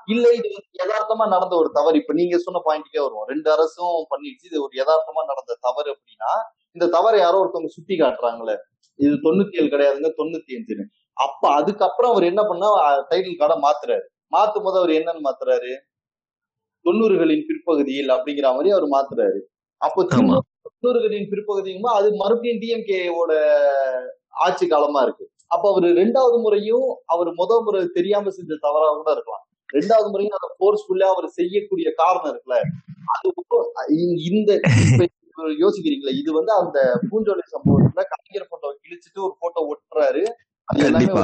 இல்ல 0.07 0.25
இது 0.37 0.47
வந்து 0.49 0.79
யதார்த்தமா 0.81 1.25
நடந்த 1.33 1.55
ஒரு 1.55 1.69
தவறு. 1.71 1.97
இப்ப 2.01 2.13
நீங்க 2.13 2.37
சொன்ன 2.37 2.61
பாயிண்ட்டுக்கே 2.67 3.03
வருவோம். 3.05 3.27
ரெண்டு 3.33 3.49
அரசும் 3.55 4.07
பண்ணிடுச்சு. 4.11 4.47
இது 4.51 4.59
ஒரு 4.65 4.73
யதார்த்தமா 4.81 5.23
நடந்த 5.31 5.57
தவறு 5.61 5.89
அப்படின்னா 5.95 6.31
இந்த 6.75 6.85
தவறை 6.95 7.19
யாரோ 7.19 7.39
ஒருத்தவங்க 7.41 7.71
சுட்டி 7.75 7.95
காட்டுறாங்களே 7.95 8.55
இது 8.99 9.15
தொண்ணூத்தி 9.25 9.57
ஏழு 9.59 9.69
கிடையாதுங்க 9.73 10.09
தொண்ணூத்தி 10.19 10.51
அஞ்சுன்னு 10.57 10.85
அப்ப 11.17 11.43
அதுக்கப்புறம் 11.59 12.11
அவர் 12.13 12.29
என்ன 12.31 12.41
பண்ணா 12.49 12.69
டைட்டில் 13.09 13.39
கார்டை 13.41 13.57
மாத்துறாரு. 13.65 14.05
மாத்தும் 14.35 14.65
போது 14.65 14.77
அவர் 14.81 14.91
என்னன்னு 14.99 15.21
மாத்துறாரு? 15.27 15.71
தொண்ணூறுகளின் 16.85 17.45
பிற்பகுதியில் 17.49 18.09
அப்படிங்கிற 18.15 18.47
மாதிரி 18.55 18.71
அவர் 18.75 18.87
மாத்துறாரு. 18.95 19.39
அப்போ 19.81 20.01
தொண்ணூறுகளின் 20.13 21.29
பிற்பகுதியுமா 21.31 21.91
அது 21.99 22.07
மறுபடியும் 22.21 22.61
டிஎம்கேவோட 22.63 23.33
ஆட்சி 24.45 24.65
காலமா 24.73 25.01
இருக்கு. 25.05 25.25
அப்ப 25.53 25.65
அவர் 25.71 25.87
ரெண்டாவது 26.01 26.37
முறையும் 26.45 26.87
அவர் 27.13 27.29
முத 27.39 27.57
முறை 27.65 27.81
தெரியாம 27.97 28.31
செஞ்ச 28.37 28.53
தவறா 28.65 28.87
கூட 28.99 29.09
இருக்கலாம். 29.15 29.43
ரெண்டாவது 29.69 30.07
முறையும் 30.13 30.37
அதை 30.37 30.47
போர்ஸ்ஃபுல்லா 30.61 31.07
அவர் 31.13 31.27
செய்யக்கூடிய 31.39 31.87
காரணம் 32.01 32.31
இருக்குல்ல. 32.31 32.57
அது 33.81 33.95
இந்த 34.29 34.51
யோசிக்கிறீங்களா 35.63 36.13
இது 36.21 36.29
வந்து 36.39 36.51
அந்த 36.61 36.77
பூஞ்சோலை 37.09 37.45
சம்பவத்துல 37.55 38.03
கலைஞர் 38.11 38.49
போட்டோவை 38.51 38.75
கிழிச்சிட்டு 38.83 39.19
ஒரு 39.27 39.33
போட்டோ 39.41 39.61
ஒட்டுறாரு. 39.71 40.23
கண்டிப்பா. 40.67 41.23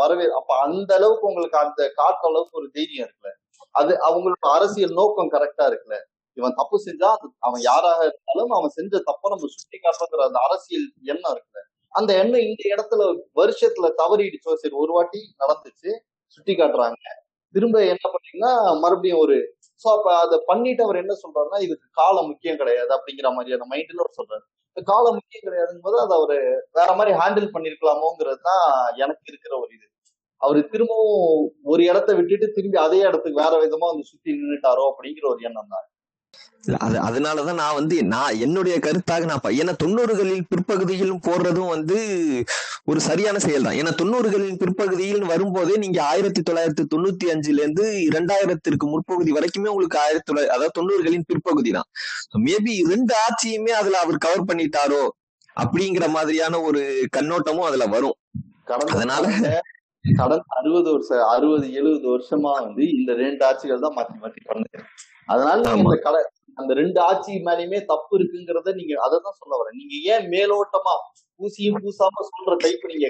வரவே 0.00 0.26
அப்ப 0.38 0.50
அந்த 0.64 0.90
அளவுக்கு 0.94 1.28
உங்களுக்கு 1.30 1.58
அந்த 1.58 1.80
காட்டுற 1.98 2.28
அளவுக்கு 2.30 2.58
ஒரு 2.60 2.68
தைரியம் 2.76 3.04
இருக்குல்ல. 3.06 3.32
அது 3.74 3.92
அவங்களோட 4.08 4.44
அரசியல் 4.56 4.94
நோக்கம் 5.00 5.32
கரெக்டா 5.32 5.64
இருக்குல்ல. 5.70 5.96
இவன் 6.36 6.56
தப்பு 6.60 6.76
செஞ்சா 6.86 7.10
அவன் 7.38 7.62
யாராக 7.64 8.00
இருந்தாலும் 8.08 8.52
அவன் 8.58 8.74
செஞ்ச 8.78 8.92
தப்ப 9.08 9.30
நம்ம 9.32 9.48
சுட்டி 9.54 9.78
காட்டுற 9.78 10.22
அந்த 10.28 10.40
அரசியல் 10.46 10.86
எண்ணம் 11.12 11.32
இருக்குல்ல. 11.34 11.62
அந்த 11.92 12.10
எண்ணம் 12.18 12.44
இந்த 12.48 12.62
இடத்துல 12.74 13.02
வருஷத்துல 13.36 13.86
தவறிடுச்சோ 14.00 14.52
சரி 14.62 14.76
ஒரு 14.84 14.92
வாட்டி 14.92 15.20
நடந்துச்சு 15.42 15.90
சுட்டி 16.38 16.54
காட்டுறாங்க. 16.54 16.98
திரும்ப 17.54 17.78
என்ன 17.92 18.04
பண்ணீங்கன்னா 18.12 18.52
மறுபடியும் 18.82 19.22
ஒரு 19.24 19.36
சோ 19.84 19.88
அப்ப 19.96 20.08
அதை 20.20 20.36
பண்ணிட்டு 20.46 20.82
அவர் 20.86 21.02
என்ன 21.02 21.14
சொல்றாருன்னா 21.22 21.58
இதுக்கு 21.66 21.86
காலம் 22.00 22.28
முக்கியம் 22.30 22.60
கிடையாது 22.62 22.92
அப்படிங்கிற 22.96 23.28
மாதிரியான 23.36 23.68
மைண்ட்ல 23.72 24.06
சொல்றாரு. 24.18 24.44
காலம் 24.86 25.14
முக்கியம் 25.14 25.46
கிடையாதுங்கும் 25.46 25.86
போது 25.86 25.96
அதை 26.00 26.14
அவரு 26.16 26.38
வேற 26.72 26.90
மாதிரி 26.94 27.12
ஹேண்டில் 27.18 27.52
பண்ணிருக்கலாமோங்கிறது 27.54 28.40
தான் 28.42 28.64
எனக்கு 28.96 29.24
இருக்கிற 29.26 29.54
ஒரு 29.58 29.70
இது. 29.70 29.86
அவரு 30.40 30.60
திரும்பவும் 30.68 31.24
ஒரு 31.64 31.82
இடத்த 31.84 32.10
விட்டுட்டு 32.14 32.46
திரும்பி 32.50 32.78
அதே 32.78 33.00
இடத்துக்கு 33.00 33.42
வேற 33.42 33.54
விதமா 33.64 33.86
வந்து 33.92 34.06
சுத்தி 34.10 34.30
நின்னுட்டாரோ 34.36 34.84
அப்படிங்கிற 34.90 35.26
ஒரு 35.28 35.40
எண்ணம் 35.40 35.72
தான் 35.72 35.86
அது 36.78 36.96
அதனாலதான் 37.06 37.58
நான் 37.60 37.76
வந்து 37.78 37.96
நான் 38.12 38.40
என்னுடைய 38.44 38.74
கருத்தாக 38.86 39.28
நான் 39.30 39.56
ஏன்னா 39.60 39.72
தொண்ணூறுகளின் 39.82 40.48
பிற்பகுதியிலும் 40.50 41.22
போடுறதும் 41.28 41.70
வந்து 41.74 41.96
ஒரு 42.90 43.00
சரியான 43.06 43.40
செயல் 43.46 43.66
தான் 43.66 43.78
ஏன்னா 43.80 43.92
தொண்ணூறுகளின் 44.00 44.60
பிற்பகுதியில் 44.62 45.24
வரும்போதே 45.30 45.76
நீங்க 45.84 45.98
ஆயிரத்தி 46.10 46.42
தொள்ளாயிரத்தி 46.42 46.84
தொண்ணூத்தி 46.92 47.28
அஞ்சுல 47.32 47.62
இருந்து 47.64 47.86
இரண்டாயிரத்திற்கு 48.08 48.88
முற்பகுதி 48.94 49.32
வரைக்குமே 49.38 49.72
உங்களுக்கு 49.74 49.98
ஆயிரத்தி 50.04 50.28
தொள்ளாயிரத்தி 50.28 50.56
அதாவது 50.56 50.76
தொண்ணூறுகளின் 50.78 51.26
பிற்பகுதி 51.30 51.72
தான் 51.78 51.88
மேபி 52.46 52.74
ரெண்டு 52.92 53.14
ஆட்சியுமே 53.24 53.74
அதுல 53.80 54.00
அவர் 54.04 54.24
கவர் 54.26 54.48
பண்ணிட்டாரோ 54.50 55.02
அப்படிங்கிற 55.56 56.04
மாதிரியான 56.16 56.60
ஒரு 56.68 56.82
கண்ணோட்டமும் 57.16 57.68
அதுல 57.68 57.86
வரும். 57.94 58.16
அதனால 58.94 59.24
கடந்த 60.04 60.44
அறுபது 60.58 60.88
வருஷம் 60.94 61.24
அறுபது 61.32 61.66
எழுபது 61.78 62.06
வருஷமா 62.12 62.52
வந்து 62.60 62.84
இந்த 62.98 63.12
ரெண்டு 63.22 63.42
ஆட்சிகள் 63.48 63.84
தான் 63.84 63.96
மாத்தி 63.96 64.16
மாத்தி 64.22 64.40
பண்ணுது. 64.46 64.78
அதனால. 65.30 65.62
இந்த 65.80 65.96
கல 66.06 66.16
அந்த 66.58 66.72
ரெண்டு 66.74 66.98
ஆட்சி 67.00 67.32
மேலயுமே 67.46 67.78
தப்பு 67.84 68.12
இருக்குங்கிறத 68.18 68.72
நீங்க 68.78 68.94
அதை 69.04 69.16
தான் 69.26 69.38
சொல்ல 69.40 69.52
வரேன். 69.60 69.76
நீங்க 69.80 69.94
ஏன் 70.12 70.26
மேலோட்டமா 70.34 70.94
பூசியும் 71.40 71.78
பூசாம 71.84 72.24
சொல்ற 72.30 72.54
டைப் 72.64 72.88
நீங்க. 72.92 73.06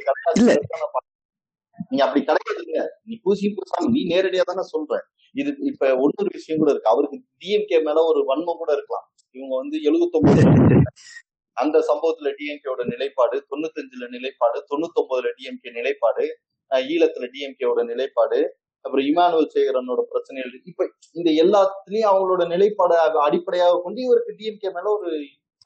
நீங்க 1.89 2.03
அப்படி 2.07 2.21
கிடையாதுங்க. 2.27 2.79
நீ 3.07 3.15
பூசியும் 3.25 3.57
பூசாம 3.59 3.89
நீ 3.95 4.03
நேரடியா 4.13 4.45
தானே 4.51 4.65
சொல்ற. 4.75 4.93
இது 5.35 5.51
இப்ப 5.71 5.89
ஒன்னொரு 6.05 6.31
விஷயம் 6.37 6.61
கூட 6.63 6.71
இருக்கு. 6.73 6.93
அவருக்கு 6.93 7.19
டிஎம்கே 7.43 7.79
மேல 7.89 8.05
ஒரு 8.11 8.21
வன்மம் 8.31 8.61
கூட 8.63 8.71
இருக்கலாம். 8.73 9.07
இவங்க 9.37 9.55
வந்து 9.57 9.77
எழுபத்தொன்பது 9.89 10.41
அந்த 11.57 11.79
சம்பவத்துல 11.89 12.29
டிஎம்கேவோட 12.39 12.83
நிலைப்பாடு 12.93 13.37
தொண்ணூத்தஞ்சுல 13.51 14.07
நிலைப்பாடு 14.15 14.59
தொண்ணூத்தொன்பதுல 14.71 15.31
டிஎம்கே 15.39 15.71
நிலைப்பாடு 15.79 16.25
ஈழத்துல 16.71 17.27
டிஎம்கேவோட 17.35 17.81
நிலைப்பாடு 17.91 18.39
அப்புறம் 18.85 19.07
இமானுவல் 19.07 19.53
சேகரனோட 19.55 20.01
பிரச்சனைகள் 20.13 20.55
இப்ப 20.65 20.89
இந்த 21.13 21.31
எல்லாத்துலயும் 21.43 22.11
அவங்களோட 22.11 22.47
நிலைப்பாடு 22.47 22.97
அடிப்படையாக 23.21 23.81
கொண்டு 23.83 24.01
இவருக்கு 24.03 24.37
டிஎம்கே 24.39 24.71
மேல 24.73 24.91
ஒரு 24.91 25.11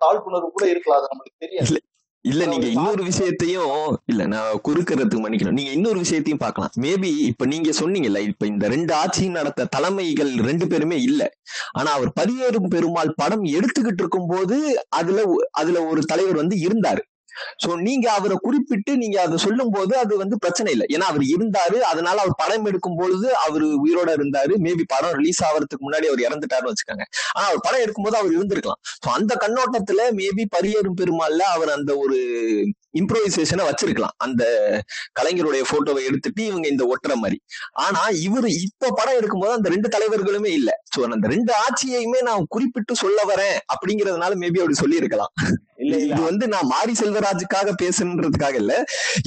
தாழ்ப்புணர்வு 0.01 0.49
கூட 0.51 0.65
இருக்கலாம். 0.71 1.01
அது 1.01 1.11
நம்மளுக்கு 1.13 1.45
தெரியாது. 1.47 1.81
இல்ல 2.25 2.47
நீங்க 2.47 2.67
இன்னொரு 2.67 3.03
விஷயத்தையும் 3.03 3.73
இல்ல 4.07 4.27
நான் 4.27 4.61
குறுக்கிறதுக்கு 4.63 5.23
மன்னிக்கணும். 5.23 5.53
நீங்க 5.53 5.71
இன்னொரு 5.71 5.99
விஷயத்தையும் 5.99 6.39
பார்க்கலாம். 6.39 6.71
மேபி 6.81 7.11
இப்ப 7.27 7.47
நீங்க 7.47 7.71
சொன்னீங்கல்ல 7.71 8.19
இப்ப 8.19 8.47
இந்த 8.47 8.69
ரெண்டு 8.69 8.95
ஆட்சியும் 8.95 9.33
நடத்த 9.33 9.65
தலைமைகள் 9.65 10.31
ரெண்டு 10.41 10.67
பேருமே 10.67 10.99
இல்ல. 11.03 11.23
ஆனா 11.73 11.91
அவர் 11.93 12.13
பரியேறும் 12.21 12.69
பெருமாள் 12.69 13.17
படம் 13.17 13.45
எடுத்துக்கிட்டு 13.57 14.03
இருக்கும் 14.05 14.27
போது 14.27 14.59
அதுல 14.89 15.27
அதுல 15.51 15.83
ஒரு 15.87 16.03
தலைவர் 16.05 16.37
வந்து 16.37 16.57
இருந்தாரு. 16.57 17.03
சோ 17.65 17.81
நீங்க 17.81 18.07
அவரை 18.13 18.37
குறிப்பிட்டு 18.41 18.97
நீங்க 18.97 19.21
அதை 19.21 19.37
சொல்லும் 19.37 19.71
போது 19.71 19.99
அது 19.99 20.17
வந்து 20.17 20.39
பிரச்சனை 20.39 20.73
இல்லை. 20.73 20.87
ஏன்னா 20.93 21.07
அவர் 21.13 21.25
இருந்தாரு. 21.35 21.79
அதனால 21.81 22.17
அவர் 22.21 22.41
படம் 22.43 22.65
எடுக்கும் 22.65 22.97
பொழுது 22.97 23.37
அவர் 23.37 23.63
உயிரோட 23.63 24.11
இருந்தாரு. 24.19 24.55
மேபி 24.59 24.85
படம் 24.87 25.13
ரிலீஸ் 25.13 25.45
ஆகிறதுக்கு 25.45 25.87
முன்னாடி 25.87 26.09
அவர் 26.11 26.25
இறந்துட்டாருன்னு 26.29 26.73
வச்சுக்கோங்க. 26.73 27.07
ஆனா 27.33 27.47
அவர் 27.47 27.61
படம் 27.61 27.85
எடுக்கும்போது 27.85 28.19
அவர் 28.23 28.37
இருந்திருக்கலாம். 28.39 28.81
சோ 29.05 29.11
அந்த 29.11 29.35
கண்ணோட்டத்துல 29.41 30.01
மேபி 30.21 30.47
பரியேறும் 30.57 30.99
பெருமாள்ல 31.01 31.39
அவர் 31.39 31.69
அந்த 31.69 31.97
ஒரு 31.97 32.19
இம்ப்ரோவைசேஷனை 32.95 33.65
வச்சிருக்கலாம். 33.65 34.15
அந்த 34.19 34.43
கலைஞருடைய 35.21 35.63
போட்டோவை 35.73 36.03
எடுத்துட்டு 36.05 36.43
இவங்க 36.47 36.69
இந்த 36.69 36.85
ஒட்டுற 36.87 37.15
மாதிரி. 37.15 37.39
ஆனா 37.85 38.03
இவரு 38.27 38.51
இப்ப 38.67 38.91
படம் 38.91 39.19
எடுக்கும்போது 39.21 39.57
அந்த 39.59 39.69
ரெண்டு 39.69 39.89
தலைவர்களுமே 39.89 40.53
இல்ல. 40.53 40.71
சோ 40.95 41.01
அந்த 41.09 41.29
ரெண்டு 41.29 41.53
ஆட்சியையுமே 41.65 42.21
நான் 42.23 42.45
குறிப்பிட்டு 42.49 42.95
சொல்ல 42.95 43.21
வரேன் 43.33 43.57
அப்படிங்கறதுனால 43.75 44.35
மேபி 44.35 44.63
அப்படி 44.63 44.75
சொல்லியிருக்கலாம். 44.75 45.33
இல்ல 45.79 45.97
இது 46.05 46.21
வந்து 46.23 46.49
நான் 46.49 46.67
மாரி 46.67 46.93
செல்வராஜுக்காக 47.01 47.73
பேசணுன்றதுக்காக 47.83 48.55
இல்ல. 48.55 48.75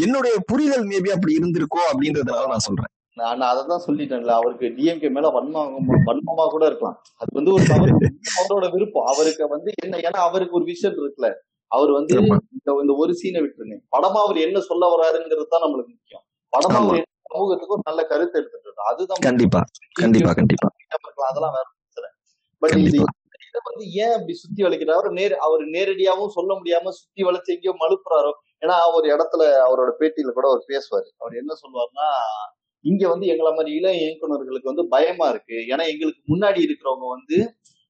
என்னுடைய 0.01 0.35
புரிதல் 0.51 0.85
மேபி 0.85 1.11
அப்படி 1.11 1.33
இருந்திருக்கோ 1.39 1.81
அப்படின்றதுனால 1.91 2.47
நான் 2.47 2.67
சொல்றேன். 2.67 2.91
நான் 3.17 3.43
அதை 3.51 3.61
தான் 3.65 3.83
சொல்லிட்டேன்ல. 3.85 4.31
அவருக்கு 4.31 4.67
டிஎம்கே 4.77 5.09
மேல 5.09 5.29
வன்மம் 5.29 5.71
வன்மமா 6.07 6.45
கூட 6.47 6.65
இருக்கலாம். 6.65 6.97
அது 7.21 7.31
வந்து 7.33 7.51
ஒரு 7.53 7.63
அவரோட 8.39 8.65
விருப்பம். 8.73 9.07
அவருக்கு 9.07 9.47
வந்து 9.47 9.69
என்ன 9.83 9.99
ஏன்னா 10.07 10.19
அவருக்கு 10.27 10.57
ஒரு 10.59 10.65
விஷன் 10.65 10.97
இருக்குல்ல. 10.97 11.29
அவர் 11.71 11.91
வந்து. 11.97 12.13
இந்த 12.83 12.93
ஒரு 13.03 13.13
சீனை 13.21 13.39
விட்டுருங்க 13.43 13.77
படமா 13.95 14.19
அவர் 14.25 14.39
என்ன 14.47 14.59
சொல்ல 14.69 14.89
வராருங்கிறது 14.93 15.47
தான் 15.53 15.63
நம்மளுக்கு 15.65 15.93
முக்கியம். 15.95 16.23
படமா. 16.53 16.79
அவர் 16.81 17.05
சமூகத்துக்கு 17.29 17.75
ஒரு 17.75 17.83
நல்ல 17.85 18.01
கருத்து 18.11 18.37
எடுத்துட்டு. 18.39 18.83
அதுதான் 18.91 19.25
கண்டிப்பா 19.27 19.61
கண்டிப்பா 20.01 20.31
கண்டிப்பா. 20.39 20.67
அதெல்லாம் 21.29 21.55
வேற 21.57 21.65
பிரச்சனை. 21.71 22.09
பட் 22.61 22.75
இது 22.87 22.99
வந்து 23.69 23.85
ஏன் 24.03 24.13
அப்படி 24.15 24.33
சுத்தி 24.41 24.61
வளைக்கிறாரு? 24.63 25.07
நேர் 25.19 25.33
அவர் 25.45 25.63
நேரடியாவும் 25.75 26.33
சொல்ல 26.35 26.51
முடியாம 26.59 26.91
சுத்தி 26.99 27.21
வளைச்சு 27.27 27.53
எங்கேயோ 27.55 27.73
மழுப்புறாரோ? 27.83 28.31
ஏன்னா 28.63 28.75
ஒரு 28.97 29.07
இடத்துல 29.15 29.43
அவரோட 29.65 29.89
பேட்டியில 29.99 30.31
கூட 30.37 30.45
அவர் 30.51 30.63
பேசுவாரு. 30.71 31.07
அவர் 31.21 31.39
என்ன 31.41 31.51
சொல்லுவாருன்னா 31.63 32.07
இங்க 32.85 33.03
வந்து 33.09 33.27
எங்களை 33.27 33.51
மாதிரி 33.53 33.71
இளம் 33.75 33.99
இயக்குனர்களுக்கு 34.01 34.71
வந்து 34.71 34.85
பயமா 34.87 35.27
இருக்கு. 35.29 35.57
ஏன்னா 35.71 35.83
எங்களுக்கு 35.93 36.21
முன்னாடி 36.33 36.59
இருக்கிறவங்க 36.65 37.07
வந்து 37.15 37.37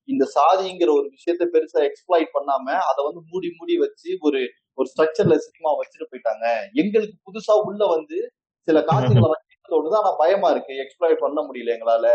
இந்த 0.07 0.23
சாதிங்கிற 0.35 0.89
ஒரு 0.97 1.07
விஷயத்த 1.15 1.43
பெருசா 1.53 1.79
எக்ஸ்ப்ளாய்ட் 1.87 2.31
பண்ணாம 2.35 2.67
அதை 2.89 3.01
வந்து 3.07 3.21
மூடி 3.31 3.49
மூடி 3.57 3.75
வச்சு 3.77 4.09
ஒரு 4.21 4.39
ஒரு 4.77 4.87
ஸ்ட்ரக்சர்ல 4.91 5.35
சினிமா 5.45 5.71
வச்சுட்டு 5.79 6.07
போயிட்டாங்க. 6.11 6.45
எங்களுக்கு 6.75 7.15
புதுசா 7.27 7.53
உள்ள 7.67 7.83
வந்து 7.87 8.17
சில 8.67 8.79
காட்சிகளை 8.83 9.29
தோணுது. 9.71 9.95
ஆனா 9.99 10.11
பயமா 10.19 10.49
இருக்கு. 10.51 10.73
எக்ஸ்ப்ளாய்ட் 10.83 11.23
பண்ண 11.23 11.39
முடியல 11.41 11.73
எங்களால. 11.75 12.07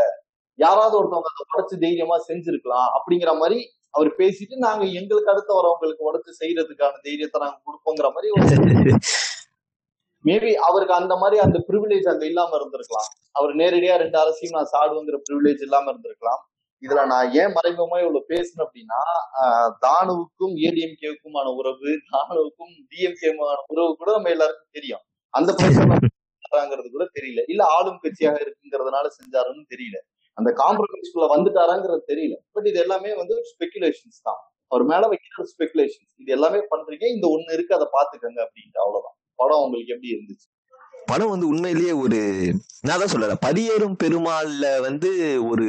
யாராவது 0.58 0.94
ஒருத்தவங்க 0.98 1.30
அதை 1.32 1.44
உடச்சு 1.50 1.76
தைரியமா 1.84 2.16
செஞ்சிருக்கலாம் 2.28 2.88
அப்படிங்கிற 2.96 3.32
மாதிரி 3.38 3.58
அவர் 3.94 4.10
பேசிட்டு 4.18 4.56
நாங்க 4.58 4.84
எங்களுக்கு 5.00 5.32
அடுத்து 5.32 5.52
வரவங்களுக்கு 5.58 6.08
உடச்சு 6.10 6.32
செய்யறதுக்கான 6.40 7.00
தைரியத்தை 7.06 7.38
நாங்க 7.44 7.58
கொடுப்போங்கிற 7.66 8.08
மாதிரி 8.14 8.30
ஒரு 8.34 8.44
மேபி 10.24 10.50
அவருக்கு 10.66 10.94
அந்த 10.94 11.14
மாதிரி 11.16 11.36
அந்த 11.40 11.58
ப்ரிவிலேஜ் 11.68 12.08
அங்க 12.10 12.24
இல்லாம 12.26 12.50
இருந்திருக்கலாம். 12.58 13.08
அவர் 13.34 13.52
நேரடியா 13.54 13.94
ரெண்டு 13.96 14.18
அரசியும் 14.18 14.56
நான் 14.56 14.70
சாடுவேங்கிற 14.72 15.18
ப்ரிவிலேஜ் 15.26 15.62
இல்லாம 15.62 15.86
இருந்திருக்கலாம். 15.92 16.40
இதுல 16.82 17.02
நான் 17.06 17.28
ஏன் 17.40 17.52
மறைமுகமா 17.56 17.96
இவ்வளவு 18.02 18.20
பேசுனேன் 18.28 18.64
அப்படின்னா 18.66 19.00
தானுவுக்கும் 19.84 20.54
ஏடிஎம்கேவுக்குமான 20.66 21.48
உறவு 21.60 21.90
தானுவுக்கும் 22.12 22.72
டிஎம்கேமான 22.90 23.58
உறவு 23.72 23.96
கூட 23.96 24.10
நம்ம 24.12 24.30
எல்லாருக்கும் 24.30 24.72
தெரியும். 24.72 25.04
அந்த 25.34 25.50
பிரச்சனைங்கிறது 25.52 26.88
கூட 26.90 27.04
தெரியல. 27.18 27.42
இல்ல 27.48 27.62
ஆளும் 27.76 28.00
கட்சியாக 28.02 28.38
இருக்குங்கிறதுனால 28.44 29.06
செஞ்சாருன்னு 29.18 29.64
தெரியல. 29.74 29.98
அந்த 30.38 30.50
காம்ப்ரமைஸ்குள்ள 30.62 31.26
வந்துட்டாராங்கிறது 31.34 32.02
தெரியல. 32.12 32.34
பட் 32.52 32.66
இது 32.66 32.78
எல்லாமே 32.78 33.10
வந்து 33.14 33.34
ஸ்பெகுலேஷன்ஸ் 33.50 34.20
தான். 34.22 34.40
அவர் 34.68 34.84
மேல 34.84 35.08
வைக்கிற 35.08 35.44
ஸ்பெகுலேஷன்ஸ் 35.52 36.12
இது 36.16 36.32
எல்லாமே 36.32 36.60
பண்றீங்க. 36.72 37.04
இந்த 37.14 37.26
ஒண்ணு 37.26 37.50
இருக்கு 37.52 37.74
அதை 37.74 37.86
பாத்துக்கங்க 37.96 38.38
அப்படின்ட்டு. 38.46 38.80
அவ்வளவுதான். 38.84 39.16
படம் 39.34 39.62
உங்களுக்கு 39.62 39.94
எப்படி 39.94 40.12
இருந்துச்சு? 40.14 40.48
படம் 41.06 41.28
வந்து 41.28 41.46
உண்மையிலேயே 41.48 41.92
ஒரு 41.94 42.18
நான் 42.80 43.00
தான் 43.00 43.12
சொல்லல 43.12 43.34
பரியேறும் 43.40 43.98
பெருமாள்ல 44.02 44.66
வந்து 44.80 45.10
ஒரு 45.44 45.66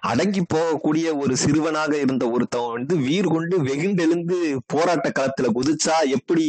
அடங்கி 0.00 0.42
போகக்கூடிய 0.54 1.06
ஒரு 1.16 1.34
சிறுவனாக 1.36 1.92
இருந்த 1.98 2.24
ஒருத்தன் 2.30 2.72
வந்து 2.72 2.94
வீர் 2.98 3.28
கொண்டு 3.28 3.56
வெகுண்டெழுந்து 3.60 4.38
போராட்ட 4.66 5.10
களத்துல 5.10 5.50
குதிச்சா 5.52 5.96
எப்படி 6.10 6.46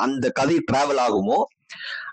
அந்த 0.00 0.28
கதை 0.30 0.56
டிராவல் 0.64 1.02
ஆகுமோ 1.04 1.38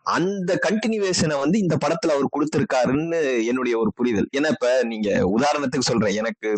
அந்த 0.04 0.60
கண்டினியூவேஷனை 0.70 1.40
வந்து 1.40 1.60
இந்த 1.60 1.78
படத்துல 1.86 2.14
அவர் 2.16 2.34
கொடுத்திருக்காருன்னு 2.36 3.46
என்னுடைய 3.46 3.78
ஒரு 3.78 3.92
புரிதல். 3.96 4.28
ஏன்னா 4.38 4.48
இப்ப 4.48 4.84
நீங்க 4.84 5.10
உதாரணத்துக்கு 5.38 5.90
சொல்றேன். 5.90 6.16
எனக்கு 6.16 6.50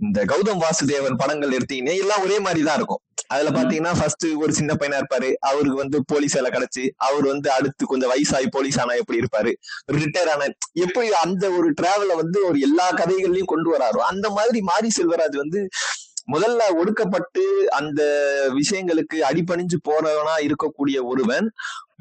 இந்த 0.00 0.24
கௌதம் 0.24 0.62
வாசுதேவன் 0.64 1.16
படங்கள் 1.16 1.50
எடுத்தீங்கன்னா 1.50 1.96
எல்லாம் 1.96 2.22
ஒரே 2.22 2.38
மாதிரி 2.38 2.64
தான் 2.64 2.74
இருக்கும். 2.74 3.00
அதுல 3.26 3.50
பாத்தீங்கன்னா 3.50 3.92
ஃபர்ஸ்ட் 3.98 4.26
ஒரு 4.26 4.52
சின்ன 4.52 4.74
பையனா 4.74 4.98
இருப்பாரு. 5.00 5.34
அவருக்கு 5.40 5.76
வந்து 5.76 6.04
போலீஸ் 6.06 6.34
வேலை 6.34 6.50
கிடைச்சு 6.50 6.88
அவர் 6.96 7.26
வந்து 7.26 7.52
அடுத்து 7.52 7.86
கொஞ்சம் 7.86 8.10
வயசாகி 8.10 8.46
போலீஸ் 8.50 8.78
ஆனா 8.78 8.92
எப்படி 8.92 9.18
இருப்பாரு? 9.18 9.52
ரிட்டையர் 9.92 10.30
ஆன 10.34 10.48
எப்படி 10.72 11.12
அந்த 11.12 11.50
ஒரு 11.50 11.72
டிராவல 11.82 12.14
வந்து 12.16 12.46
ஒரு 12.46 12.60
எல்லா 12.60 12.92
கதைகள்லயும் 12.92 13.52
கொண்டு 13.54 13.76
வராரோ? 13.76 13.98
அந்த 14.12 14.30
மாதிரி 14.30 14.60
மாரி 14.60 14.90
செல்வராஜ் 14.98 15.36
வந்து 15.36 15.68
முதல்ல 16.32 16.60
ஒடுக்கப்பட்டு 16.74 17.64
அந்த 17.64 18.02
விஷயங்களுக்கு 18.52 19.16
அடிபணிஞ்சு 19.16 19.78
போறவனா 19.88 20.34
இருக்கக்கூடிய 20.40 21.02
ஒருவன் 21.02 21.50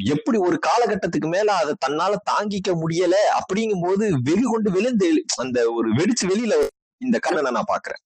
எப்படி 0.05 0.38
ஒரு 0.38 0.60
காலகட்டத்துக்கு 0.60 1.27
மேல 1.27 1.53
அதை 1.53 1.74
தன்னால 1.88 2.15
தாங்கிக்க 2.32 2.70
முடியல 2.70 3.13
அப்படிங்கும் 3.38 3.84
போது 3.84 4.12
வெகு 4.24 4.41
கொண்டு 4.44 4.72
விழுந்து 4.72 5.24
அந்த 5.38 5.72
ஒரு 5.72 5.94
வெடிச்சு 5.94 6.27
வெளியில 6.27 6.67
இந்த 6.98 7.20
கண்ணனை 7.20 7.51
நான் 7.51 7.72
பாக்குறேன். 7.74 8.01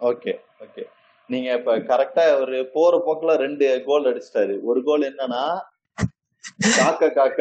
Okay 0.00 0.32
okay. 0.60 0.82
நீங்க 1.26 1.52
இப்ப 1.52 1.78
கரெக்டா 1.78 2.40
ஒரு 2.40 2.70
போற 2.72 3.02
போக்குல 3.06 3.36
ரெண்டு 3.36 3.82
கோல் 3.86 4.04
அடிச்சிட்டாரு. 4.04 4.58
ஒரு 4.62 4.84
கோல் 4.84 5.14
என்னன்னா 5.14 5.60
காக்க 6.76 7.10
காக்க 7.10 7.40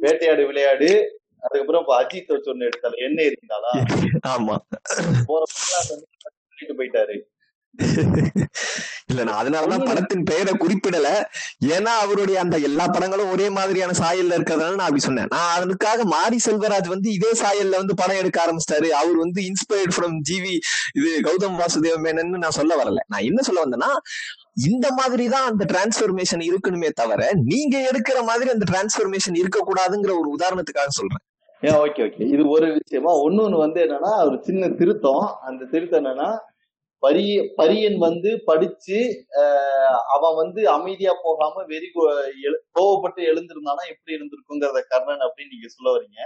வேட்டையாடு 0.00 0.46
விளையாடு. 0.46 1.20
அதுக்கப்புறம் 1.40 1.80
இப்ப 1.80 2.02
அஜித் 2.02 2.48
ஒண்ணு 2.48 2.68
எடுத்தாரு. 2.68 2.96
என்ன 2.96 3.22
இருந்தாலா 3.22 3.72
ஆமா. 4.28 4.56
போற 5.26 5.44
போக்குல 5.52 6.72
போயிட்டாரு. 6.78 7.16
இல்ல 9.06 9.22
நான் 9.24 9.40
அதனாலதான் 9.42 9.84
படத்தின் 9.84 10.22
பெயரை 10.22 10.52
குறிப்பிடல. 10.54 11.08
ஏன்னா 11.66 11.92
அவருடைய 12.02 12.40
அந்த 12.40 12.58
எல்லா 12.58 12.86
படங்களும் 12.86 13.30
ஒரே 13.30 13.50
மாதிரியான 13.50 13.92
சாயல்ல 13.92 14.36
இருக்கிறதுனால 14.38 14.74
நான் 14.74 14.88
அப்படி 14.90 14.98
சொன்னேன். 14.98 15.26
நான் 15.30 15.62
அதுக்காக 15.62 16.04
மாரி 16.04 16.38
செல்வராஜ் 16.44 16.88
வந்து 16.88 17.12
இதே 17.12 17.32
சாயல்ல 17.32 17.76
வந்து 17.76 17.94
படம் 17.94 18.16
எடுக்க 18.16 18.38
ஆரம்பிச்சிட்டாரு. 18.44 18.88
அவர் 18.88 19.16
வந்து 19.16 19.42
இன்ஸ்பயர்ட் 19.42 19.96
ஃப்ரம் 19.96 20.18
ஜிவி 20.30 20.54
இது 20.94 21.20
கௌதம் 21.20 21.58
வாசுதேவ் 21.60 22.04
மேனன்னு 22.06 22.42
நான் 22.44 22.58
சொல்ல 22.60 22.84
வரல. 22.84 22.98
நான் 23.06 23.22
என்ன 23.22 23.42
சொல்ல 23.42 23.64
வந்தேன்னா 23.64 23.90
இந்த 24.54 24.90
மாதிரி 24.90 25.28
தான் 25.28 25.48
அந்த 25.50 25.64
டிரான்ஸ்பர்மேஷன் 25.64 26.44
இருக்கணுமே 26.50 26.88
தவிர 26.94 27.30
நீங்க 27.44 27.90
எடுக்கிற 27.92 28.24
மாதிரி 28.24 28.50
அந்த 28.50 28.64
டிரான்ஸ்பர்மேஷன் 28.72 29.36
இருக்கக்கூடாதுங்கிற 29.42 30.12
ஒரு 30.20 30.36
உதாரணத்துக்காக 30.38 30.86
சொல்றேன். 30.88 31.24
ஏன்? 31.60 31.74
Okay 31.74 32.02
okay. 32.06 32.32
இது 32.32 32.48
ஒரு 32.48 32.78
விஷயமா. 32.78 33.12
ஒன்னொன்னு 33.22 33.58
வந்து 33.58 33.80
என்னன்னா 33.82 34.26
ஒரு 34.26 34.38
சின்ன 34.42 34.68
திருத்தம். 34.68 35.26
அந்த 35.42 35.64
திருத்தம் 35.64 36.04
என்னன்னா 36.04 36.28
பரிய 37.06 37.52
பரியன் 37.56 37.98
வந்து 37.98 38.42
படிச்சு 38.44 39.24
ஆஹ் 39.30 39.98
அவன் 40.14 40.34
வந்து 40.34 40.68
அமைதியா 40.68 41.12
போகாம 41.22 41.64
வெறி 41.64 41.86
கோ- 41.94 42.30
எழு- 42.42 42.80
கோவப்பட்டு 42.80 43.20
எழுந்திருந்தானா 43.20 43.82
எப்படி 43.88 44.16
இருந்திருக்குங்கிறத 44.16 44.80
கர்ணன் 44.88 45.18
அப்படின்னு 45.18 45.48
நீங்க 45.50 45.68
சொல்ல 45.68 45.98
வரீங்க 45.98 46.20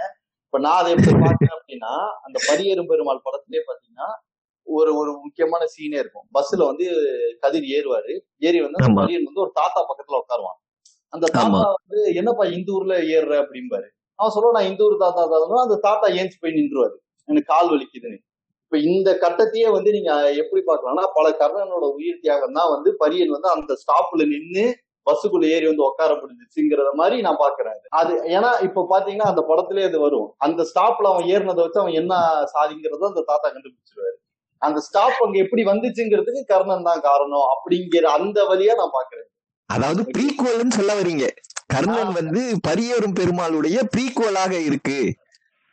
இப்ப 0.45 0.59
நான் 0.59 0.77
அதை 0.77 0.91
எப்படி 0.91 1.11
பாக்குறேன் 1.11 1.55
அப்படின்னா 1.55 2.07
அந்த 2.23 2.39
பரியரும் 2.47 2.87
பெருமாள் 2.87 3.21
படத்திலே 3.23 3.57
பாத்தீங்கன்னா 3.57 4.33
ஒரு 4.67 4.95
ஒரு 4.95 5.11
முக்கியமான 5.11 5.65
சீனே 5.65 5.99
இருக்கும். 5.99 6.27
பஸ்ல 6.33 6.65
வந்து 6.65 6.91
கதிர் 7.39 7.63
ஏறுவாரு. 7.63 8.19
ஏறி 8.37 8.61
வந்து. 8.61 8.85
பரியன் 9.01 9.23
வந்து 9.23 9.41
ஒரு 9.41 9.51
தாத்தா 9.53 9.83
பக்கத்துல 9.83 10.11
உட்காருவான். 10.11 10.59
அந்த. 11.07 11.27
தாத்தா 11.31 11.75
வந்து 11.87 12.13
என்னப்பா 12.13 12.45
இந்த 12.45 12.71
ஊர்ல 12.71 12.97
ஏறுற? 12.97 13.45
அப்படிம்பாரு. 13.45 13.87
அவன் 14.15 14.33
சொல்லுவான் 14.35 14.51
நான் 14.51 14.71
இந்த 14.71 14.83
ஊர் 14.83 14.97
தாத்தா 14.97 15.25
தான் 15.25 15.63
அந்த 15.63 15.75
தாத்தா 15.75 16.07
ஏஞ்சி 16.07 16.31
போய் 16.39 16.51
நின்றுவாரு. 16.51 16.95
எனக்கு 17.25 17.53
கால் 17.53 17.69
வலிக்குதுன்னு. 17.69 18.19
இப்ப 18.65 18.77
இந்த 18.89 19.09
கட்டத்தையே 19.21 19.67
வந்து 19.73 19.89
நீங்க 19.91 20.11
எப்படி 20.41 20.61
பார்க்கலாம்னா 20.63 21.05
பல 21.17 21.27
கர்ணனோட 21.41 21.85
உயிர் 21.97 22.23
தியாகம் 22.23 22.57
தான் 22.57 22.71
வந்து 22.71 22.89
பரியன் 23.01 23.35
வந்து 23.35 23.49
அந்த 23.51 23.73
ஸ்டாப்ல 23.81 24.25
நின்னு 24.31 24.63
பஸ்ஸுக்குள்ள 25.07 25.45
ஏறி 25.55 25.65
வந்து 25.69 25.85
உட்கார 25.87 26.11
முடிஞ்சிச்சுங்கிறத 26.19 26.91
மாதிரி 26.95 27.17
நான் 27.25 27.41
பாக்குறேன் 27.41 27.75
அது. 27.93 28.13
ஏன்னா 28.35 28.51
இப்ப 28.67 28.85
பாத்தீங்கன்னா 28.91 29.27
அந்த 29.31 29.41
படத்திலே 29.49 29.83
அது 29.89 29.97
வரும். 29.99 30.27
அந்த 30.45 30.61
ஸ்டாப்ல 30.69 31.11
அவன் 31.11 31.27
ஏறினதை 31.33 31.61
வச்சு 31.61 31.81
அவன் 31.83 31.97
என்ன 32.01 32.13
சாதிங்கிறத 32.53 33.05
அந்த 33.11 33.23
தாத்தா 33.29 33.47
கண்டுபிடிச்சிருவாரு. 33.49 34.15
அந்த 34.61 34.79
ஸ்டாப் 34.87 35.21
அங்க 35.23 35.37
எப்படி 35.43 35.63
வந்துச்சுங்கிறதுக்கு 35.69 36.43
கர்ணன் 36.51 36.87
தான் 36.89 37.05
காரணம் 37.05 37.47
அப்படிங்கிற 37.53 38.05
அந்த 38.17 38.39
வழியா 38.51 38.75
நான் 38.81 38.95
பாக்குறேன் 38.97 39.29
அதாவது 39.69 40.01
ப்ரீக்வல்னு 40.15 40.77
சொல்ல 40.77 40.93
வரீங்க. 40.97 41.25
கர்ணன் 41.69 42.11
வந்து 42.17 42.41
பரியரும் 42.67 43.17
பெருமாளுடைய 43.19 43.77
ப்ரீக்வலாக 43.93 44.53
இருக்கு. 44.67 44.99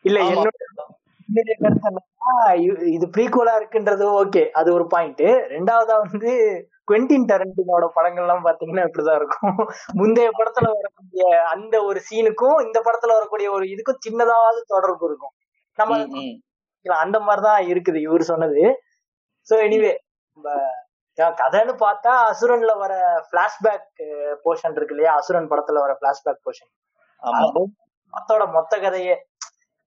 இல்ல. 0.04 0.18
என்னோட 0.28 0.50
இது- 2.56 2.82
இது 2.86 3.06
ப்ரீக்வலா 3.16 3.52
இருக்குன்றது 3.52 4.04
ஓகே 4.20 4.50
அது 4.50 4.72
ஒரு 4.74 4.86
பாயிண்ட் 4.86 5.20
ரெண்டாவதா 5.52 5.96
வந்து 5.98 6.32
குவெண்டின் 6.90 7.26
டரண்டினோட 7.30 7.84
படங்கள்லாம் 7.96 8.44
பாத்தீங்கன்னா 8.44 8.84
இப்படிதான் 8.86 9.14
இருக்கும். 9.14 9.56
முந்தைய 9.94 10.30
படத்துல 10.38 10.66
வரக்கூடிய 10.74 11.42
அந்த 11.46 11.84
ஒரு 11.84 12.00
சீனுக்கும் 12.10 12.64
இந்த 12.64 12.80
படத்துல 12.84 13.12
வரக்கூடிய 13.12 13.50
ஒரு 13.52 13.64
இதுக்கும் 13.64 14.00
சின்னதாவது 14.08 14.60
தொடர்பு 14.66 15.06
இருக்கும். 15.06 15.34
நம்ம. 15.78 15.94
அந்த 16.86 17.20
மாதிரிதான் 17.20 17.62
இருக்குது 17.62 18.00
இவர் 18.00 18.22
சொன்னது. 18.22 18.62
சோ 19.48 19.54
எனிவே 19.66 19.92
கதைன்னு 21.16 21.74
பார்த்தா 21.84 22.12
அசுரன்ல 22.30 22.78
வர 22.78 22.92
பிளாஷ்பேக் 23.32 23.86
போர்ஷன் 24.44 24.74
இருக்கு 24.76 24.94
இல்லையா? 24.94 25.14
அசுரன் 25.14 25.50
படத்துல 25.50 25.78
வர 25.78 25.98
பிளாஷ்பேக் 26.00 26.42
போர்ஷன் 26.44 26.70
படத்தோட 28.12 28.52
மொத்த 28.52 28.78
கதையே. 28.78 29.14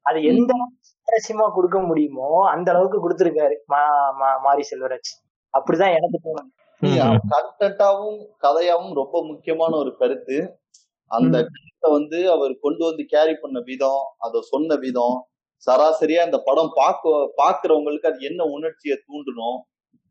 அது 0.06 0.24
எந்த 0.24 0.54
சுவாரஸ்யமா 0.54 1.54
கொடுக்க 1.54 1.80
முடியுமோ 1.80 2.50
அந்த 2.50 2.72
அளவுக்கு 2.72 3.10
கொடுத்திருக்காரு 3.10 3.56
மா- 3.74 4.14
மா- 4.20 4.40
மாரி 4.42 4.64
செல்வராஜ். 4.72 5.12
அப்படிதான் 5.58 5.96
எனக்கு 5.96 6.20
தோணுது. 6.24 6.88
கண்டென்ட்டாவும் 7.30 8.18
கதையாவும் 8.42 8.94
ரொம்ப 8.94 9.26
முக்கியமான 9.26 9.76
ஒரு 9.76 9.98
கருத்து. 9.98 10.60
அந்த 11.08 11.38
கருத்தை 11.38 11.92
வந்து 11.92 12.32
அவர் 12.32 12.58
கொண்டு 12.62 12.86
வந்து 12.86 13.06
கேரி 13.06 13.36
பண்ண 13.36 13.60
விதம் 13.60 14.04
அதை 14.18 14.42
சொன்ன 14.42 14.76
விதம் 14.76 15.28
சராசரியா 15.66 16.26
இந்த 16.26 16.42
படம் 16.46 16.72
பார்க்க 16.76 17.34
பாக்குறவங்களுக்கு 17.38 18.06
அது 18.06 18.20
என்ன 18.20 18.44
உணர்ச்சியை 18.44 18.98
தூண்டணும் 18.98 19.60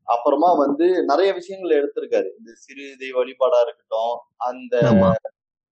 அப்புறமா 0.05 0.53
வந்து 0.53 1.05
நிறைய 1.05 1.33
விஷயங்கள் 1.33 1.77
எடுத்திருக்காரு. 1.77 2.31
இந்த 2.39 2.53
சிறு 2.55 2.95
தெய்வ 2.99 3.21
வழிபாடா 3.21 3.61
இருக்கட்டும் 3.63 4.19
அந்த 4.37 4.81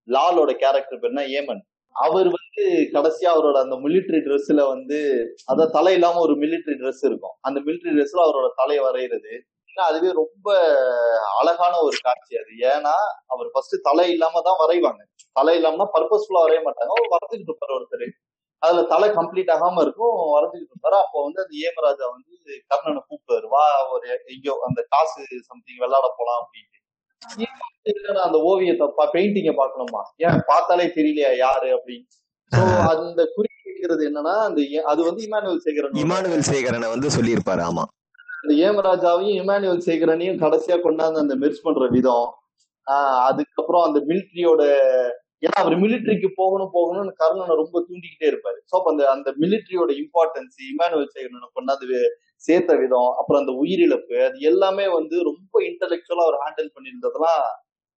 லாலோட 0.06 0.52
கேரக்டர் 0.52 1.00
பேர்னா 1.00 1.24
ஏமன். 1.40 1.60
அவர் 1.96 2.28
வந்து 2.36 2.64
கடைசியா 2.94 3.30
அவரோட 3.34 3.56
அந்த 3.60 3.76
மிலிட்டரி 3.76 4.20
ட்ரெஸ்ல 4.26 4.60
வந்து 4.68 4.98
அத 5.46 5.68
தலை 5.68 5.92
இல்லாம 5.94 6.20
ஒரு 6.20 6.34
மிலிட்டரி 6.34 6.76
ட்ரெஸ் 6.80 7.02
இருக்கும். 7.04 7.34
அந்த 7.42 7.58
மிலிட்டரி 7.60 7.94
ட்ரெஸ்ல 7.96 8.24
அவரோட 8.26 8.48
தலையை 8.60 8.82
வரைகிறது 8.84 9.32
அதுவே 9.76 10.10
ரொம்ப 10.12 10.48
அழகான 11.40 11.74
ஒரு 11.82 11.98
காட்சி 12.04 12.34
அது. 12.38 12.52
ஏன்னா 12.70 12.94
அவர் 13.28 13.48
ஃபர்ஸ்ட் 13.54 13.76
தலை 13.82 14.06
இல்லாம 14.14 14.42
தான் 14.42 14.60
வரைவாங்க. 14.62 15.02
தலை 15.36 15.54
இல்லாம 15.58 15.86
பர்பஸ்ஃபுல்லா 15.94 16.42
வரைய 16.46 16.60
மாட்டாங்க. 16.66 16.92
அவர் 16.94 17.12
வரைஞ்சுக்கிட்டு 17.14 17.52
இருப்பாரு 17.52 17.76
ஒருத்தர். 17.78 18.06
அதுல 18.62 18.82
தலை 18.92 19.08
கம்ப்ளீட் 19.18 19.52
ஆகாம 19.56 19.82
இருக்கும். 19.86 20.16
வரைஞ்சுக்கிட்டு 20.34 20.74
இருப்பாரு. 20.74 20.98
அப்போ 21.04 21.18
வந்து 21.26 21.40
அந்த 21.44 21.54
ஏமராஜா 21.68 22.06
வந்து 22.14 22.34
கர்ணனை 22.72 23.02
கூப்பிடுவாரு. 23.08 23.48
வா 23.56 23.64
ஒரு 23.94 24.06
எங்கேயோ 24.34 24.56
அந்த 24.68 24.82
காசு 24.94 25.20
சம்திங் 25.50 25.82
விளையாட 25.84 26.08
போலாம் 26.18 26.40
அப்படின்ட்டு. 26.42 26.78
அந்த 28.22 28.38
ஓவியத்தை 28.38 28.86
பெயிண்டிங்க 29.12 29.54
பார்க்கணுமா? 29.56 30.02
ஏன் 30.16 30.42
பார்த்தாலே 30.46 30.84
தெரியலையா 30.84 31.36
யாரு 31.36 31.80
அப்படின்னு? 31.80 32.06
So, 32.52 32.64
அந்த 32.88 33.32
குறிப்பிடுறது 33.36 34.02
என்னன்னா 34.08 34.34
அந்த 34.44 34.82
அது 34.84 35.04
வந்து 35.04 35.28
இமானுவல் 35.28 35.56
சேகரன் 35.56 35.92
இமானுவேல் 35.92 36.48
சேகரனை 36.52 36.88
வந்து 36.88 37.08
சொல்லியிருப்பாரு 37.08 37.62
ஆமா. 37.70 37.84
அந்த 38.42 38.54
ஏமராஜாவையும் 38.54 39.36
இமானுவல் 39.42 39.78
சேகரனையும் 39.78 40.38
கடைசியா 40.38 40.76
கொண்டாந்து 40.76 41.16
அந்த 41.16 41.36
மெர்ஜ் 41.36 41.62
பண்ற 41.62 41.86
விதம். 41.86 42.34
ஆஹ் 42.86 43.22
அதுக்கப்புறம் 43.22 43.82
அந்த 43.82 44.00
மிலிட்ரியோட 44.00 44.62
ஏன்னா 45.40 45.54
அவர் 45.54 45.72
மிலிட்ரிக்கு 45.72 46.28
போகணும் 46.34 46.70
போகணும்னு 46.74 47.12
கர்ணனை 47.18 47.54
ரொம்ப 47.54 47.86
தூண்டிக்கிட்டே 47.88 48.28
இருப்பாரு. 48.28 48.58
சோ 48.72 48.82
அந்த 48.82 49.10
அந்த 49.10 49.34
மிலிட்ரியோட 49.40 49.90
இம்பார்ட்டன்ஸ் 50.02 50.58
இமானுவல் 50.74 51.12
சேகரனை 51.14 51.48
கொண்டாந்து 51.54 52.00
சேர்த்த 52.46 52.76
விதம் 52.82 53.10
அப்புறம் 53.18 53.40
அந்த 53.42 53.52
உயிரிழப்பு 53.62 54.16
அது 54.28 54.38
எல்லாமே 54.50 54.86
வந்து 54.98 55.16
ரொம்ப 55.30 55.54
இன்டலெக்சுவலா 55.68 56.24
அவர் 56.26 56.42
ஹேண்டில் 56.44 56.72
பண்ணியிருந்ததெல்லாம் 56.76 57.42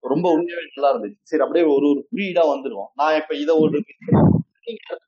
ரொம்ப 0.04 0.26
உண்மையாவே 0.36 0.66
நல்லா 0.68 0.90
இருந்துச்சு. 0.94 1.22
சரி 1.30 1.44
அப்படியே 1.46 1.66
ஒரு 1.76 1.86
ஒரு 1.92 2.02
குறியீடா 2.10 2.44
வந்துருவோம் 2.54 2.90
நான் 3.00 3.20
இப்ப 3.22 3.36
இதை 3.44 3.54
ஒரு 3.64 3.78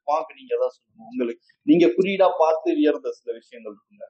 பார்க்க 0.10 0.38
நீங்க 0.40 0.54
தான் 0.62 0.74
சொல்லணும் 0.76 1.10
உங்களுக்கு 1.12 1.44
நீங்க 1.68 1.86
குறியீடா 1.98 2.28
பார்த்து 2.42 2.76
வியர்ந்த 2.80 3.12
சில 3.18 3.30
விஷயங்கள் 3.40 3.74
இருக்குங்க. 3.74 4.06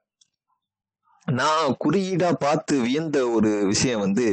நான் 1.26 1.74
குறியீடா 1.84 2.30
பார்த்து 2.44 2.74
வியந்த 2.86 3.18
ஒரு 3.36 3.50
விஷயம் 3.72 4.02
வந்து 4.04 4.26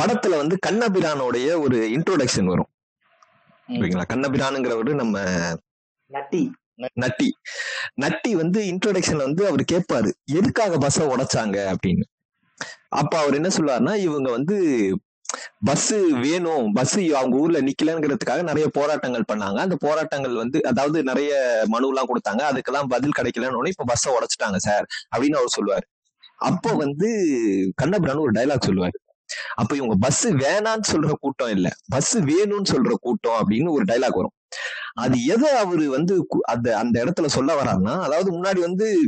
படத்துல 0.00 0.38
வந்து 0.42 0.56
கண்ணபிரானுடைய 0.66 1.48
ஒரு 1.64 1.78
இன்ட்ரோடக்ஷன் 1.96 2.50
வரும். 2.52 2.70
ஓகேங்களா 3.68 4.06
கண்ணபிரானுங்கிறவரு 4.12 4.92
நம்ம 5.02 5.16
நட்டி. 6.10 6.42
நட்டி. 6.94 7.28
நட்டி 7.94 8.34
வந்து 8.34 8.60
இன்ட்ரோடக்ஷன்ல 8.62 9.16
வந்து 9.16 9.46
அவர் 9.46 9.64
கேட்பாரு 9.72 10.10
எதுக்காக 10.32 10.76
பஸ்ஸ 10.76 11.00
உடைச்சாங்க? 11.14 11.74
அப்படின்னு. 11.74 12.06
அப்ப 12.88 13.18
அவர் 13.18 13.34
என்ன 13.34 13.48
சொல்லுவாருன்னா 13.48 13.94
இவங்க 13.96 14.30
வந்து 14.30 14.56
பஸ் 15.64 15.88
வேணும் 16.22 16.72
பஸ் 16.72 16.98
அவங்க 16.98 17.36
ஊர்ல 17.36 17.58
நிக்கலங்கிறதுக்காக 17.60 18.42
நிறைய 18.42 18.68
போராட்டங்கள் 18.68 19.28
பண்ணாங்க. 19.32 19.58
அந்த 19.58 19.76
போராட்டங்கள் 19.76 20.34
வந்து 20.34 20.64
அதாவது 20.64 21.02
நிறைய 21.02 21.32
மனு 21.66 21.88
எல்லாம் 21.88 22.08
கொடுத்தாங்க. 22.08 22.42
அதுக்கெல்லாம் 22.50 22.88
பதில் 22.88 23.16
கிடைக்கலன்னு 23.18 23.58
உடனே 23.60 23.68
இப்ப 23.68 23.84
பஸ்ஸை 23.84 24.12
உடைச்சிட்டாங்க 24.14 24.56
சார் 24.56 24.86
அப்படின்னு 25.16 25.38
அவர் 25.40 25.54
சொல்லுவாரு. 25.58 25.86
அப்போ 26.36 26.72
வந்து 26.72 27.08
கண்ணபிரான் 27.76 28.16
ஒரு 28.16 28.32
டைலாக் 28.32 28.66
சொல்லுவாரு. 28.66 28.98
அப்ப 29.54 29.76
இவங்க 29.76 29.94
பஸ் 30.00 30.28
வேணான்னு 30.28 30.86
சொல்ற 30.92 31.12
கூட்டம் 31.20 31.50
இல்ல. 31.50 31.68
பஸ் 31.88 32.18
வேணும்னு 32.18 32.70
சொல்ற 32.72 32.92
கூட்டம் 33.00 33.38
அப்படின்னு 33.40 33.70
ஒரு 33.70 33.84
டைலாக் 33.84 34.18
வரும். 34.20 34.36
அது 34.94 35.24
எதை 35.24 35.50
அவரு 35.50 35.90
வந்து 35.90 36.26
அந்த 36.42 36.78
அந்த 36.78 37.04
இடத்துல 37.04 37.26
சொல்ல 37.26 37.62
வர்றாருன்னா 37.62 38.00
அதாவது 38.00 38.42
முன்னாடி 38.42 38.60
வந்து 38.60 38.98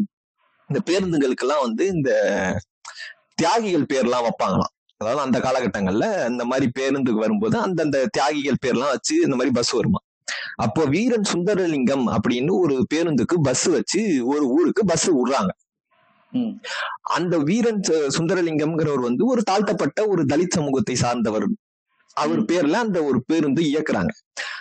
இந்த 0.68 0.82
பேருந்துகளுக்கெல்லாம் 0.84 1.60
வந்து 1.60 1.86
இந்த 1.86 2.10
தியாகிகள் 3.42 3.86
பேர்லாம் 3.92 4.28
வைப்பாங்களாம். 4.28 4.84
அதாவது 4.96 5.20
அந்த 5.20 5.38
காலகட்டங்கள்ல 5.38 6.28
இந்த 6.28 6.44
மாதிரி 6.44 6.70
பேருந்துக்கு 6.78 7.12
வரும்போது 7.12 7.58
அந்தந்த 7.58 8.06
தியாகிகள் 8.10 8.54
பேர்லாம் 8.66 8.88
வச்சு 8.90 9.14
இந்த 9.14 9.28
மாதிரி 9.28 9.50
பஸ் 9.50 9.70
வருமா. 9.70 9.98
அப்போ 10.54 10.84
வீரன் 10.84 11.22
சுந்தரலிங்கம் 11.32 12.16
அப்படின்னு 12.16 12.50
ஒரு 12.50 12.86
பேருந்துக்கு 12.94 13.34
பஸ் 13.42 13.64
வச்சு 13.64 14.26
ஒரு 14.26 14.48
ஊருக்கு 14.48 14.84
பஸ் 14.84 15.10
விடுறாங்க. 15.10 15.48
அந்த 17.00 17.38
வீரன் 17.38 17.80
சு- 17.88 18.08
சுந்தரலிங்கம்ங்கிறவர் 18.18 19.00
வந்து 19.00 19.26
ஒரு 19.26 19.42
தாழ்த்தப்பட்ட 19.42 20.06
ஒரு 20.06 20.24
தலித் 20.24 20.50
சமூகத்தை 20.50 20.94
சார்ந்தவர். 20.94 21.48
அவர். 22.14 22.42
பேர்ல 22.44 22.72
அந்த 22.72 23.02
ஒரு 23.02 23.18
பேருந்து 23.26 23.62
இயக்குறாங்க. 23.62 24.12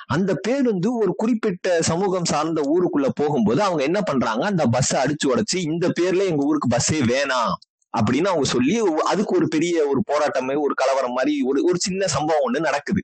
அந்த 0.05 0.31
பேருந்து 0.35 0.89
ஒரு 0.97 1.11
குறிப்பிட்ட 1.15 1.81
சமூகம் 1.81 2.25
சார்ந்த 2.25 2.61
ஊருக்குள்ள 2.73 3.09
போகும்போது 3.15 3.61
அவங்க 3.63 3.83
என்ன 3.83 4.01
பண்றாங்க? 4.01 4.45
அந்த 4.45 4.65
பஸ்ஸை 4.65 4.99
அடிச்சு 5.03 5.27
உடைச்சு 5.27 5.57
இந்த 5.57 5.87
பேர்ல 5.99 6.25
எங்க 6.25 6.45
ஊருக்கு 6.45 6.77
பஸ்ஸே 6.77 6.99
வேணாம் 7.13 7.53
அப்படின்னு 7.93 8.27
அவங்க 8.27 8.47
சொல்லி 8.49 8.73
அதுக்கு 9.05 9.35
ஒரு 9.35 9.47
பெரிய 9.47 9.87
ஒரு 9.87 10.01
போராட்டமே 10.07 10.55
ஒரு 10.61 10.73
கலவரம் 10.73 11.13
மாதிரி 11.13 11.41
ஒரு 11.41 11.63
ஒரு 11.63 11.77
சின்ன 11.79 12.07
சம்பவம் 12.07 12.45
ஒண்ணு 12.47 12.59
நடக்குது. 12.59 13.01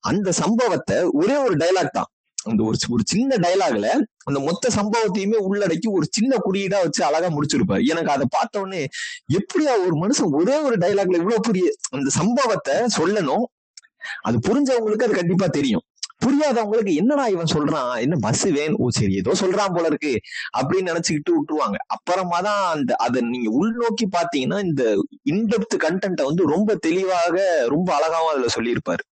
அந்த 0.00 0.32
சம்பவத்தை 0.32 0.98
ஒரே 1.12 1.36
ஒரு 1.36 1.56
டைலாக் 1.56 1.96
தான். 1.98 2.10
அந்த 2.44 2.62
ஒரு 2.62 2.78
ஒரு 2.90 3.02
சின்ன 3.06 3.36
டைலாக்ல 3.36 3.88
அந்த 4.24 4.40
மொத்த 4.40 4.68
சம்பவத்தையுமே 4.74 5.38
உள்ளடக்கி 5.48 5.88
ஒரு 5.90 6.06
சின்ன 6.10 6.36
குறியீடா 6.44 6.78
வச்சு 6.82 7.04
அழகா 7.04 7.28
முடிச்சிருப்பாரு. 7.28 7.84
எனக்கு 7.84 8.10
அதை 8.10 8.26
பார்த்த 8.30 8.60
உடனே 8.60 8.86
எப்படியா 9.38 9.72
ஒரு 9.86 9.94
மனுஷன் 10.02 10.32
ஒரே 10.32 10.58
ஒரு 10.58 10.76
டைலாக்ல 10.76 11.20
இவ்வளவு 11.22 11.40
பெரிய 11.40 11.74
அந்த 11.90 12.10
சம்பவத்தை 12.10 12.74
சொல்லணும்? 12.98 13.44
அது 14.20 14.38
புரிஞ்சவங்களுக்கு 14.48 15.02
அது 15.02 15.14
கண்டிப்பா 15.14 15.46
தெரியும். 15.46 15.80
புரியாதவங்களுக்கு 16.24 16.94
என்னடா 16.94 17.26
இவன் 17.26 17.52
சொல்றான்? 17.54 18.00
என்ன 18.00 18.16
பஸ் 18.20 18.44
வேணும் 18.48 18.78
ஓ 18.78 18.88
சரி 18.88 19.14
ஏதோ 19.14 19.32
சொல்றான் 19.40 19.74
போல 19.74 19.86
இருக்கு. 19.86 20.20
அப்படின்னு 20.58 20.90
நினைச்சுக்கிட்டு 20.90 21.32
விட்டுருவாங்க. 21.32 21.76
அப்புறமா 21.86 22.40
தான் 22.40 22.74
அந்த 22.74 22.94
அதை 22.94 23.20
நீங்க 23.20 23.50
உள்நோக்கி 23.50 24.04
பாத்தீங்கன்னா 24.16 24.64
இந்த 24.64 24.84
இன்டெப்த் 25.30 25.76
கண்டென்ட்டை 25.76 26.24
வந்து 26.24 26.46
ரொம்ப 26.46 26.74
தெளிவாக 26.74 27.64
ரொம்ப 27.66 27.94
அழகாவும் 27.96 28.32
அதுல 28.32 28.46
சொல்லியிருப்பாரு. 28.56 29.04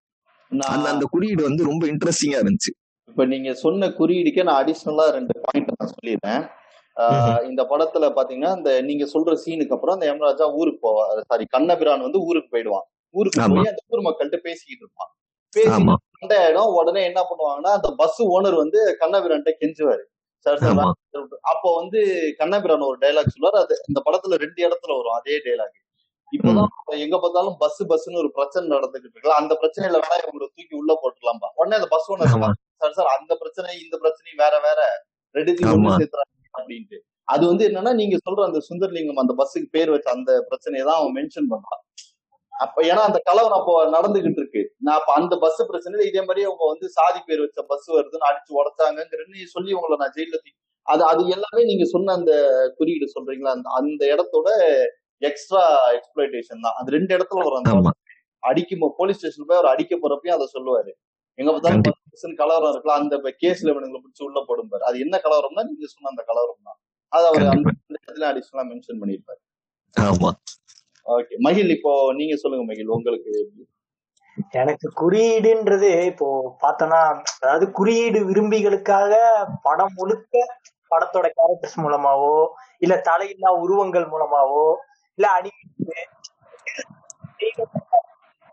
அந்த 0.48 0.88
அந்த 0.88 1.06
குறியீடு 1.10 1.42
வந்து 1.42 1.64
ரொம்ப 1.64 1.86
இன்ட்ரெஸ்டிங்கா 1.86 2.40
இருந்துச்சு. 2.40 2.72
இப்ப 3.08 3.24
நீங்க 3.24 3.54
சொன்ன 3.54 3.88
குறியீடுக்கே 3.88 4.42
நான் 4.42 4.64
அடிஷனலா 4.64 5.10
ரெண்டு 5.10 5.40
பாயிண்ட் 5.42 5.72
நான் 5.78 5.92
சொல்லிடுறேன். 5.94 6.50
ஆஹ் 7.00 7.44
இந்த 7.44 7.62
படத்துல 7.62 8.06
பாத்தீங்கன்னா 8.16 8.56
இந்த 8.56 8.80
நீங்க 8.80 9.04
சொல்ற 9.04 9.38
சீனுக்கு 9.46 9.72
அப்புறம் 9.72 10.00
அந்த 10.00 10.06
யமராஜா 10.06 10.52
ஊருக்கு 10.52 10.78
போவான் 10.80 11.22
சாரி 11.26 11.44
கண்ணபிரான் 11.44 12.00
வந்து 12.00 12.20
ஊருக்கு 12.20 12.48
போயிடுவான். 12.50 12.86
ஊருக்கு. 13.14 13.40
போய் 13.54 13.70
அந்த 13.72 13.82
ஊர் 13.92 14.06
மக்கள்கிட்ட 14.08 14.40
பேசிக்கிட்டு 14.48 14.84
இருப்பான். 14.84 15.10
பேசி 15.52 15.72
ஆமா. 15.76 15.94
சண்டை 16.18 16.36
ஆயிடும் 16.42 16.74
உடனே 16.78 17.00
என்ன 17.10 17.20
பண்ணுவாங்கன்னா 17.30 17.72
அந்த 17.78 17.88
பஸ் 18.00 18.20
ஓனர் 18.34 18.56
வந்து 18.62 18.80
கண்ணபிரான்ட்ட 19.02 19.52
கெஞ்சுவாரு. 19.60 20.04
சார் 20.46 20.60
சார் 20.62 20.80
அப்போ 21.52 21.68
வந்து 21.80 22.00
கண்ணபிரான் 22.40 22.88
ஒரு 22.90 22.98
டைலாக் 23.04 23.34
சொல்லுவார். 23.34 23.58
அது 23.62 23.74
இந்த 23.88 24.00
படத்துல 24.06 24.38
ரெண்டு 24.44 24.60
இடத்துல 24.66 24.96
வரும் 24.98 25.18
அதே 25.20 25.36
டைலாக் 25.46 25.78
இப்பதான் 26.32 26.70
எங்க 27.04 27.16
பார்த்தாலும் 27.18 27.56
பஸ் 27.60 27.80
பஸ்னு 27.90 28.20
ஒரு 28.22 28.30
பிரச்சனை 28.36 28.64
நடந்துகிட்டு 28.74 29.14
இருக்குல்ல 29.14 29.40
அந்த 29.40 29.54
பிரச்சனையில 29.60 29.98
வேணா 30.02 30.16
இவங்களை 30.22 30.46
தூக்கி 30.48 30.74
உள்ள 30.80 30.92
போட்டுலாம்பா 31.02 31.48
உடனே 31.58 31.76
அந்த 31.80 31.88
பஸ் 31.94 32.08
ஓனர் 32.12 32.32
சார் 32.80 32.96
சார் 32.98 33.10
அந்த 33.16 33.32
பிரச்சனை 33.42 33.68
இந்த 33.84 33.96
பிரச்சனையும் 34.02 34.40
வேற 34.44 34.54
வேற. 34.58 34.80
ரெண்டுத்தையும் 35.34 35.74
ஒண்ணு. 35.74 35.92
சேர்த்துறாங்க 36.00 36.32
அப்படின்ட்டு. 36.54 36.98
அது 37.28 37.44
வந்து 37.50 37.64
என்னன்னா 37.68 37.92
நீங்க 38.00 38.16
சொல்ற 38.26 38.42
அந்த 38.48 38.60
சுந்தர்லிங்கம் 38.68 39.22
அந்த 39.22 39.34
பஸ்ஸுக்கு 39.38 39.68
பேர் 39.70 39.92
வச்ச 39.94 40.08
அந்த 40.10 40.32
பிரச்சனையை 40.48 40.84
தான் 40.84 40.98
அவன் 41.00 41.14
மென்ஷன் 41.18 41.48
பண்றான் 41.52 41.82
அப்ப 42.54 42.82
ஏன்னா 42.90 43.02
அந்த 43.08 43.18
கலவரம் 43.28 43.60
அப்போ 43.60 43.72
நடந்துகிட்டு 43.94 44.40
இருக்கு. 44.42 44.62
நான் 44.80 44.98
அப்ப 45.00 45.10
அந்த 45.12 45.34
பஸ் 45.44 45.60
பிரச்சனையில 45.70 46.06
இதே 46.10 46.22
மாதிரி 46.28 46.42
அவங்க 46.48 46.64
வந்து 46.72 46.86
சாதி 46.96 47.20
பேர் 47.28 47.42
வச்ச 47.44 47.62
பஸ் 47.70 47.88
வருதுன்னு 47.96 48.28
அடிச்சு 48.28 48.52
உடைச்சாங்கிறன்னு 48.60 49.46
சொல்லி 49.54 49.72
உங்களை 49.78 49.98
நான் 50.02 50.14
ஜெயில 50.16 50.38
அது 50.86 51.02
அது 51.10 51.22
எல்லாமே 51.36 51.62
நீங்க 51.68 51.84
சொன்ன 51.92 52.14
அந்த 52.18 52.32
குறியீடு 52.78 53.06
சொல்றீங்களா? 53.14 53.52
அந்த 53.56 53.68
அந்த 53.78 54.02
இடத்தோட 54.14 54.48
எக்ஸ்ட்ரா 55.22 55.62
எக்ஸ்பிளேஷன் 55.96 56.64
தான். 56.66 56.76
அது 56.80 56.94
ரெண்டு 56.96 57.12
இடத்துல 57.16 57.44
வரும். 57.46 57.68
அந்த 57.72 57.92
அடிக்கும் 58.42 58.84
போலீஸ் 58.98 59.18
ஸ்டேஷன் 59.20 59.48
போய் 59.48 59.58
அவர் 59.60 59.72
அடிக்க 59.72 59.94
போறப்பயும் 59.96 60.36
அதை 60.36 60.46
சொல்லுவாரு. 60.56 60.92
எங்க 61.38 61.50
பார்த்தாலும் 61.52 62.38
கலவரம் 62.42 62.72
இருக்கலாம். 62.74 63.00
அந்த 63.02 63.14
கேஸ்ல 63.42 63.72
இவனுங்களை 63.72 64.00
பிடிச்சி 64.02 64.22
உள்ள 64.28 64.40
போடும்பாரு 64.50 64.84
அது 64.90 64.98
என்ன 65.06 65.16
கலவரம்னா 65.26 65.64
நீங்க 65.70 65.88
சொன்ன 65.94 66.10
அந்த 66.12 66.24
கலவரம் 66.30 66.66
தான். 66.68 66.78
அது 67.12 67.24
அவர் 67.30 67.46
அந்த 67.54 67.68
இடத்துல 67.96 68.28
அடிஷனலா 68.32 68.66
மென்ஷன் 68.70 69.00
பண்ணிருப்பாரு 69.02 69.40
ஆமா. 69.96 70.30
ஓகே 71.06 71.34
மகிழ் 71.38 71.70
இப்போ 71.70 71.92
நீங்க 72.12 72.34
சொல்லுங்க 72.36 72.64
மகிழ் 72.64 72.94
உங்களுக்கு 72.96 73.32
எனக்கு 74.60 74.86
குறியீடுன்றது 75.00 75.90
இப்போ 76.10 76.26
பார்த்தோம்னா 76.62 77.00
அதாவது 77.42 77.66
குறியீடு 77.70 78.20
விரும்பிகளுக்காக 78.24 79.12
படம் 79.62 79.94
முழுக்க 79.94 80.34
படத்தோட 80.90 81.26
கேரக்டர்ஸ் 81.36 81.78
மூலமாவோ 81.84 82.34
இல்ல 82.78 82.94
தலையில்லா 83.08 83.50
உருவங்கள் 83.64 84.06
மூலமாவோ 84.12 84.64
இல்ல 85.18 85.26
அனிமே 85.36 86.00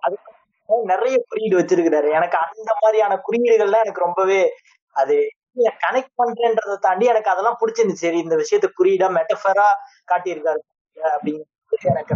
அதுக்கு 0.04 0.30
நிறைய 0.88 1.16
குறியீடு 1.30 1.56
வச்சிருக்கிறாரு. 1.60 2.10
எனக்கு 2.12 2.38
அந்த 2.44 2.72
மாதிரியான 2.82 3.14
குறியீடுகள்லாம் 3.26 3.86
எனக்கு 3.86 4.06
ரொம்பவே 4.06 4.42
அது 4.96 5.16
கனெக்ட் 5.84 6.14
பண்றேன்றதை 6.16 6.76
தாண்டி 6.80 7.06
எனக்கு 7.06 7.32
அதெல்லாம் 7.34 7.60
பிடிச்சிருந்துச்சு. 7.62 8.06
சரி 8.06 8.20
இந்த 8.20 8.36
விஷயத்த 8.36 8.70
குறியீடா 8.80 9.10
மெட்டஃபரா 9.18 9.68
காட்டியிருக்காரு 10.08 10.62
அப்படிங்கிறது 10.98 11.90
எனக்கு 11.92 12.14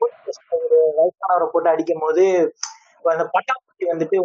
ஒரு 0.00 0.78
வயசானவரை 0.98 1.46
போட்டு 1.46 1.72
அடிக்கும் 1.72 2.04
போது 2.04 2.24
அந்த 3.04 3.24
பட்டாம்பூச்சி 3.34 3.86
வந்துட்டு 3.90 4.18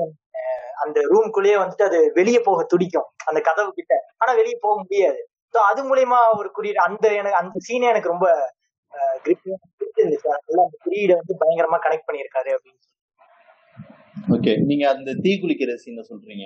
அந்த 0.84 1.00
ரூம்குள்ளேயே 1.12 1.58
வந்துட்டு 1.60 1.84
அது 1.84 2.00
வெளியே 2.14 2.40
போக 2.40 2.62
துடிக்கும் 2.64 3.10
அந்த 3.26 3.40
கதவு 3.42 3.70
கிட்ட. 3.72 3.94
ஆனா 4.22 4.32
வெளியே 4.34 4.58
போக 4.62 4.76
முடியாது. 4.82 5.20
ஸோ 5.54 5.60
அது 5.70 5.82
மூலியமா 5.84 6.20
ஒரு 6.40 6.50
குறியீடு 6.52 6.80
அந்த 6.86 7.06
எனக்கு 7.14 7.40
அந்த 7.42 7.60
சீனே 7.68 7.90
எனக்கு 7.90 8.14
ரொம்ப 8.14 8.28
பிடிச்சிருந்துச்சு 9.26 10.30
அதனால 10.34 10.64
அந்த 10.66 10.78
குறியீடை 10.84 11.16
வந்து 11.16 11.36
பயங்கரமா 11.42 11.80
கனெக்ட் 11.84 12.08
பண்ணியிருக்காரு 12.08 12.52
அப்படின்னு 12.56 12.82
ஓகே 14.34 14.52
நீங்க 14.68 14.84
அந்த 14.90 15.12
தீ 15.24 15.32
குளிக்கிற 15.42 15.72
சீனை 15.84 16.04
சொல்றீங்க. 16.10 16.46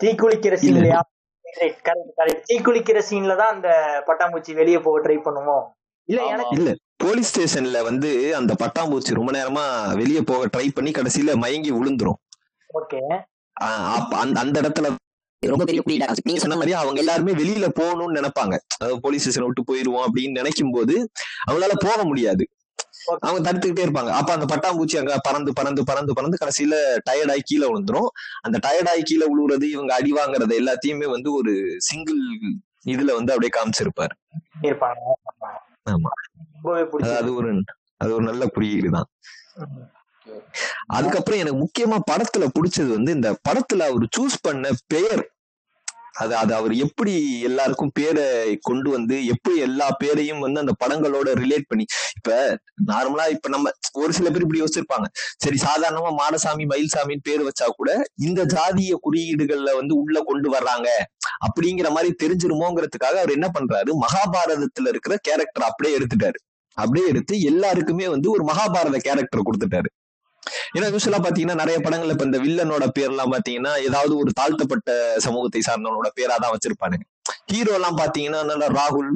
தீக்குளிக்கிற 0.00 0.54
சீன்லயா 0.62 1.00
கரெக்ட் 1.44 1.82
கரெக்ட் 2.18 3.00
சீன்ல 3.08 3.36
தான் 3.36 3.52
அந்த 3.54 3.70
பட்டாம்பூச்சி 4.08 4.52
வெளியே 4.54 4.78
போக 4.78 4.98
ட்ரை 5.04 5.18
பண்ணுவோம் 5.26 5.64
இல்ல. 6.08 6.22
எனக்கு 6.32 6.56
இல்ல. 6.58 6.70
போலீஸ் 7.04 7.30
ஸ்டேஷன்ல 7.30 7.78
வந்து 7.82 8.10
அந்த 8.36 8.52
பட்டாம்பூச்சி 8.62 9.18
ரொம்ப 9.18 9.30
நேரமா 9.38 9.64
வெளியே 9.96 10.22
போக 10.22 10.42
ட்ரை 10.46 10.66
பண்ணி 10.74 10.90
கடைசியில 10.90 11.36
மயங்கி 11.36 11.72
விழுந்துரும். 11.72 12.20
அந்த 14.22 14.38
அந்த 14.44 14.56
இடத்துல 14.60 14.88
ரொம்ப 15.42 15.64
பெரிய. 15.64 15.82
நீங்க 16.24 16.40
சொன்ன 16.40 16.56
மாதிரி 16.56 16.72
அவங்க 16.82 16.98
எல்லாருமே 16.98 17.32
வெளியில 17.32 17.66
போகணும்னு 17.80 18.16
நினைப்பாங்க. 18.18 18.54
அதாவது 18.74 19.00
போலீஸ் 19.00 19.22
ஸ்டேஷன் 19.22 19.48
விட்டு 19.48 19.62
போயிருவோம் 19.70 20.04
அப்படின்னு 20.06 20.38
நினைக்கும் 20.40 20.70
போது 20.70 20.94
அவங்களால 21.48 21.74
போக 21.78 22.04
முடியாது. 22.04 22.44
அவங்க 23.18 23.40
தடுத்துக்கிட்டே 23.46 23.84
இருப்பாங்க. 23.86 24.12
அப்ப 24.20 24.30
அந்த 24.36 24.46
பட்டாம்பூச்சி 24.52 24.96
அங்க 25.00 25.14
பறந்து 25.22 25.52
பறந்து 25.52 25.82
பறந்து 25.84 26.12
பறந்து 26.14 26.40
கடைசியில 26.42 26.74
டயர்டாகி 27.10 27.44
கீழே 27.44 27.66
விழுந்துரும். 27.72 28.08
அந்த 28.42 28.58
டயர்டாகி 28.66 29.02
கீழே 29.02 29.26
விழுவுறது 29.32 29.66
இவங்க 29.74 29.92
அடி 29.94 30.12
வாங்குறது 30.12 30.54
எல்லாத்தையுமே 30.62 31.08
வந்து 31.16 31.32
ஒரு 31.34 31.54
சிங்கிள் 31.88 32.22
இதுல 32.86 33.12
வந்து 33.18 33.34
அப்படியே 33.34 33.52
காமிச்சிருப்பாரு. 33.56 34.14
ஆமா. 35.90 36.12
அது 37.16 37.34
ஒரு 37.34 37.50
அது 37.98 38.14
ஒரு 38.14 38.24
நல்ல 38.24 38.46
குறியீடு 38.46 38.90
தான். 38.90 39.08
அதுக்கப்புறம் 40.88 41.38
எனக்கு 41.38 41.58
முக்கியமா 41.58 41.98
படத்துல 42.10 42.44
பிடிச்சது 42.56 42.90
வந்து 42.92 43.12
இந்த 43.12 43.30
படத்துல 43.48 43.86
அவர் 43.90 44.06
சூஸ் 44.16 44.36
பண்ண 44.42 44.70
பெயர். 44.86 45.22
அது 46.14 46.36
அது 46.36 46.54
அவர் 46.54 46.72
எப்படி 46.76 47.12
எல்லாருக்கும் 47.40 47.92
பேரை 47.94 48.24
கொண்டு 48.62 48.90
வந்து 48.90 49.26
எப்படி 49.26 49.58
எல்லா 49.58 49.96
பேரையும் 49.98 50.38
வந்து 50.38 50.60
அந்த 50.60 50.72
படங்களோட 50.82 51.28
ரிலேட் 51.34 51.66
பண்ணி 51.68 51.84
இப்ப 52.16 52.58
நார்மலா 52.92 53.28
இப்ப 53.28 53.48
நம்ம 53.48 53.70
ஒரு 53.92 54.12
சில 54.12 54.30
பேர் 54.30 54.42
இப்படி 54.42 54.62
யோசிச்சிருப்பாங்க. 54.62 55.06
சரி 55.38 55.58
சாதாரணமா 55.58 56.12
மாடசாமி 56.20 56.66
மயில்சாமின்னு 56.66 57.22
பேர் 57.22 57.42
வச்சா 57.42 57.66
கூட 57.76 57.90
இந்த 58.18 58.44
ஜாதிய 58.44 58.94
குறியீடுகள்ல 59.02 59.76
வந்து 59.76 59.96
உள்ள 59.96 60.20
கொண்டு 60.22 60.50
வர்றாங்க. 60.54 60.88
அப்படிங்கிற 61.46 61.90
மாதிரி 61.90 62.12
தெரிஞ்சிருமோங்கிறதுக்காக 62.22 63.18
அவர் 63.22 63.36
என்ன 63.38 63.48
பண்றாரு? 63.58 63.90
மகாபாரதத்துல 64.04 64.88
இருக்கிற 64.88 65.16
கேரக்டர் 65.22 65.70
அப்படியே 65.70 65.96
எடுத்துட்டாரு. 65.98 66.40
அப்படியே 66.76 67.06
எடுத்து 67.08 67.34
எல்லாருக்குமே 67.40 68.08
வந்து 68.08 68.28
ஒரு 68.30 68.44
மகாபாரத 68.44 68.98
கேரக்டர் 69.06 69.46
கொடுத்துட்டாரு. 69.48 69.90
ஏன்னா 70.76 70.86
யூஸ்வலா 70.94 71.20
பாத்தீங்கன்னா 71.26 71.60
நிறைய 71.62 71.76
படங்கள்ல 71.78 72.14
இப்ப 72.16 72.24
இந்த 72.24 72.38
வில்லனோட 72.38 72.84
பேர்லாம் 72.98 73.32
பாத்தீங்கன்னா 73.34 73.72
ஏதாவது 73.88 74.14
ஒரு 74.16 74.30
தாழ்த்தப்பட்ட 74.32 74.90
சமூகத்தை 75.18 75.60
சார்ந்தவனோட 75.68 76.08
பேரா 76.18 76.36
தான் 76.44 76.54
வச்சிருப்பானுங்க. 76.54 77.04
ஹீரோ 77.52 77.74
எல்லாம் 77.78 77.98
பாத்தீங்கன்னா 77.98 78.40
நல்லா 78.50 78.68
ராகுல் 78.80 79.10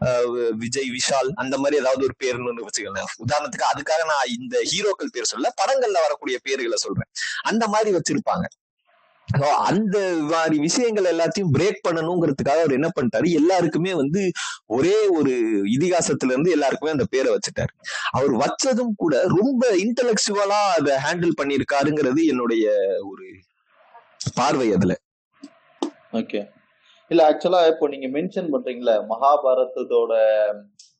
ஆஹ் 0.00 0.52
விஜய் 0.62 0.90
விஷால் 0.96 1.30
அந்த 1.34 1.54
மாதிரி 1.58 1.76
ஏதாவது 1.82 2.02
ஒரு 2.04 2.14
பேர்னு 2.22 2.66
வச்சுக்கலாம் 2.66 3.08
உதாரணத்துக்கு 3.24 3.70
அதுக்காக 3.72 4.02
நான் 4.12 4.32
இந்த 4.38 4.56
ஹீரோக்கள் 4.72 5.12
பேர் 5.14 5.32
சொல்ல 5.32 5.52
படங்கள்ல 5.60 5.98
வரக்கூடிய 6.06 6.36
பேர்களை 6.46 6.78
சொல்றேன். 6.86 7.10
அந்த 7.42 7.66
மாதிரி 7.66 7.90
வச்சிருப்பாங்க. 7.96 8.46
அந்த 9.56 9.98
மாதிரி 10.20 10.58
விஷயங்கள் 10.58 11.04
எல்லாத்தையும் 11.04 11.52
பிரேக் 11.52 11.86
பண்ணணுங்கிறதுக்காக 11.88 12.60
அவர் 12.60 12.72
என்ன 12.72 12.88
பண்ணிட்டாரு? 12.88 13.30
எல்லாருக்குமே 13.30 13.94
வந்து 13.94 14.30
ஒரே 14.66 15.06
ஒரு 15.08 15.30
இதிகாசத்துல 15.64 16.24
இருந்து 16.24 16.50
எல்லாருக்குமே 16.50 16.90
அந்த 16.90 17.04
பேரை 17.10 17.34
வச்சுட்டாரு. 17.34 17.72
அவர் 18.10 18.30
வச்சதும் 18.30 18.94
கூட 18.96 19.22
ரொம்ப 19.22 19.66
இன்டலெக்சுவலா 19.70 20.60
அதை 20.78 20.94
ஹேண்டில் 20.96 21.38
பண்ணியிருக்காருங்கிறது 21.42 22.24
என்னுடைய 22.24 22.70
ஒரு 22.98 23.26
பார்வை 24.34 24.72
அதுல. 24.72 24.94
ஓகே 26.12 26.48
இல்ல 27.08 27.30
ஆக்சுவலா 27.30 27.66
இப்போ 27.66 27.88
நீங்க 27.88 28.20
மென்ஷன் 28.20 28.52
பண்றீங்களா 28.52 28.94
மகாபாரதத்தோட 29.12 30.14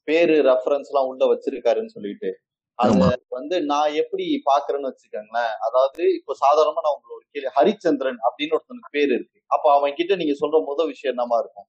பேரு 0.05 0.37
ரெஃபரன்ஸ் 0.43 0.91
எல்லாம் 0.91 1.07
உள்ள 1.07 1.25
வச்சிருக்காருன்னு 1.27 1.87
சொல்லிட்டு. 1.87 2.41
அது. 2.79 2.93
வந்து 3.31 3.57
நான் 3.62 3.95
எப்படி 3.95 4.25
பாக்குறேன்னு 4.51 4.91
வச்சுக்கோங்களேன். 4.91 5.53
அதாவது 5.67 6.03
இப்போ 6.19 6.33
சாதாரணமா 6.43 6.83
நான் 6.85 6.97
உங்களை 6.97 7.14
ஒரு 7.17 7.27
கேள்வி 7.33 7.51
ஹரிச்சந்திரன் 7.57 8.19
அப்படின்னு 8.27 8.57
ஒருத்தனுக்கு 8.57 8.91
பேர் 8.91 9.12
இருக்கு. 9.12 9.38
அப்ப 9.47 9.73
அவன் 9.73 9.95
கிட்ட 9.95 10.17
நீங்க 10.17 10.35
சொல்ற 10.43 10.59
முதல் 10.64 10.87
விஷயம் 10.87 11.14
என்னமா 11.14 11.38
இருக்கும்? 11.38 11.69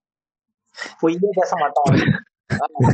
பொய்யே 1.01 1.29
பேச 1.33 1.51
மாட்டான் 1.55 1.93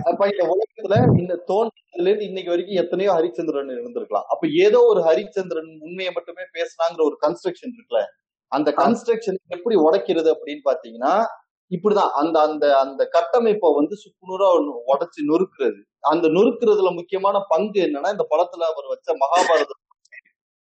அப்ப 0.10 0.28
இந்த 0.28 0.44
உலகத்துல 0.54 0.96
இந்த 1.20 1.34
தோன்றதுல 1.50 2.08
இருந்து 2.08 2.26
இன்னைக்கு 2.26 2.50
வரைக்கும் 2.50 2.80
எத்தனையோ 2.84 3.12
ஹரிச்சந்திரன் 3.12 3.74
இருந்திருக்கலாம். 3.76 4.28
அப்ப 4.28 4.48
ஏதோ 4.66 4.80
ஒரு 4.84 5.02
ஹரிச்சந்திரன் 5.02 5.72
உண்மையை 5.82 6.12
மட்டுமே 6.14 6.44
பேசினாங்கிற 6.54 7.02
ஒரு 7.02 7.18
கன்ஸ்ட்ரக்ஷன் 7.22 7.74
இருக்குல்ல. 7.76 8.02
அந்த 8.52 8.70
கன்ஸ்ட்ரக்ஷன் 8.72 9.40
எப்படி 9.48 9.76
உடைக்கிறது 9.76 10.30
அப்படின்னு 10.36 10.64
பாத்தீங்கன்னா 10.66 11.14
இப்படிதான். 11.72 12.12
அந்த 12.14 12.36
அந்த 12.48 12.66
அந்த 12.80 13.02
கட்டமைப்பை 13.16 13.70
வந்து 13.78 13.96
சுக்குநூறா 14.04 14.48
உடைச்சு 14.92 15.22
நொறுக்குறது. 15.30 15.80
அந்த 16.12 16.26
நொறுக்குறதுல 16.28 16.92
முக்கியமான 16.96 17.38
பங்கு 17.54 17.80
என்னன்னா 17.86 18.12
இந்த 18.16 18.26
படத்துல 18.34 18.68
அவர் 18.72 18.92
வச்ச 18.94 19.16
மகாபாரதம். 19.24 19.82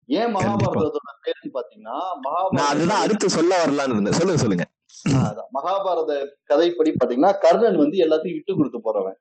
ஏன் 0.09 0.31
மகாபாரதத்தோட 0.35 1.11
பேருன்னு 1.25 1.55
பாத்தீங்கன்னா 1.57 1.97
நான் 2.17 2.69
அதுதான் 2.69 2.79
மகாபாரத 2.79 3.03
அடுத்து 3.05 3.27
சொல்ல 3.37 3.51
வரலான்னு 3.63 3.95
இருந்தேன். 3.95 4.17
சொல்லுங்க 4.19 4.41
சொல்லுங்க. 4.43 4.65
மகாபாரத 5.57 6.11
கதைப்படி 6.51 6.91
பாத்தீங்கன்னா 6.93 7.33
கர்ணன் 7.45 7.81
வந்து 7.83 7.97
எல்லாத்தையும் 8.05 8.37
விட்டு 8.37 8.53
கொடுத்து 8.55 8.79
போறவன். 8.79 9.17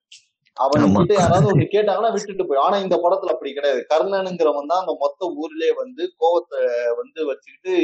அவன். 0.56 0.84
கிட்ட 0.96 1.14
யாராவது 1.14 1.46
ஒண்ணு 1.52 1.64
கேட்டாங்கன்னா 1.70 2.10
விட்டுட்டு 2.14 2.44
போய் 2.48 2.60
ஆனா 2.64 2.76
இந்த 2.76 2.96
படத்துல 3.04 3.32
அப்படி 3.34 3.52
கிடையாது. 3.52 3.80
கர்ணனுங்கிறவன் 3.92 4.70
தான் 4.72 4.82
அந்த 4.82 4.94
மொத்த 5.00 5.30
ஊர்லயே 5.42 5.72
வந்து 5.82 6.02
கோவத்தை 6.20 6.60
வந்து 7.00 7.20
வச்சுக்கிட்டு 7.30 7.74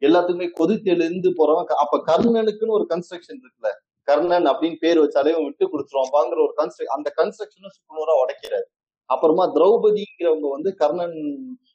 எல்லாத்துக்குமே 0.00 0.50
கொதித்தெழுந்து 0.58 1.32
போறவன் 1.38 1.64
அப்ப 1.64 2.02
கர்ணனுக்குன்னு 2.06 2.70
ஒரு 2.70 2.86
கன்ஸ்ட்ரக்ஷன் 2.88 3.38
இருக்குல்ல. 3.38 3.68
கர்ணன் 4.02 4.44
அப்படின்னு 4.44 4.76
பேர் 4.78 4.98
வச்சாலே 4.98 5.44
விட்டு 5.44 5.66
கொடுத்துருவான்பாங்கிற 5.66 6.32
ஒரு 6.32 6.54
கன்ஸ்ட்ரக் 6.56 6.92
அந்த 6.94 7.12
கன்ஸ்ட்ரக்ஷனும் 7.16 7.74
சுக்குநூறா 7.76 8.24
உடைக்கிறாரு. 8.24 8.62
அப்புறமா 9.04 9.54
திரௌபதிங்கிறவங்க 9.54 10.50
வந்து 10.50 10.74
கர்ணன் 10.74 11.14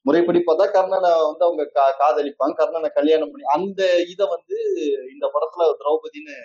முறைப்படி 0.01 0.37
பார்த்தா 0.39 0.65
கர்ணனை 0.67 1.23
வந்து 1.23 1.45
அவங்க 1.45 1.71
கா- 1.73 2.01
காதலிப்பாங்க. 2.01 2.53
கர்ணனை 2.57 2.89
கல்யாணம் 2.89 3.31
பண்ணி 3.31 3.43
அந்த 3.43 4.01
இதை 4.01 4.27
வந்து 4.27 4.57
இந்த 5.13 5.31
படத்துல 5.33 5.61
திரௌபதின்னு 5.61 6.35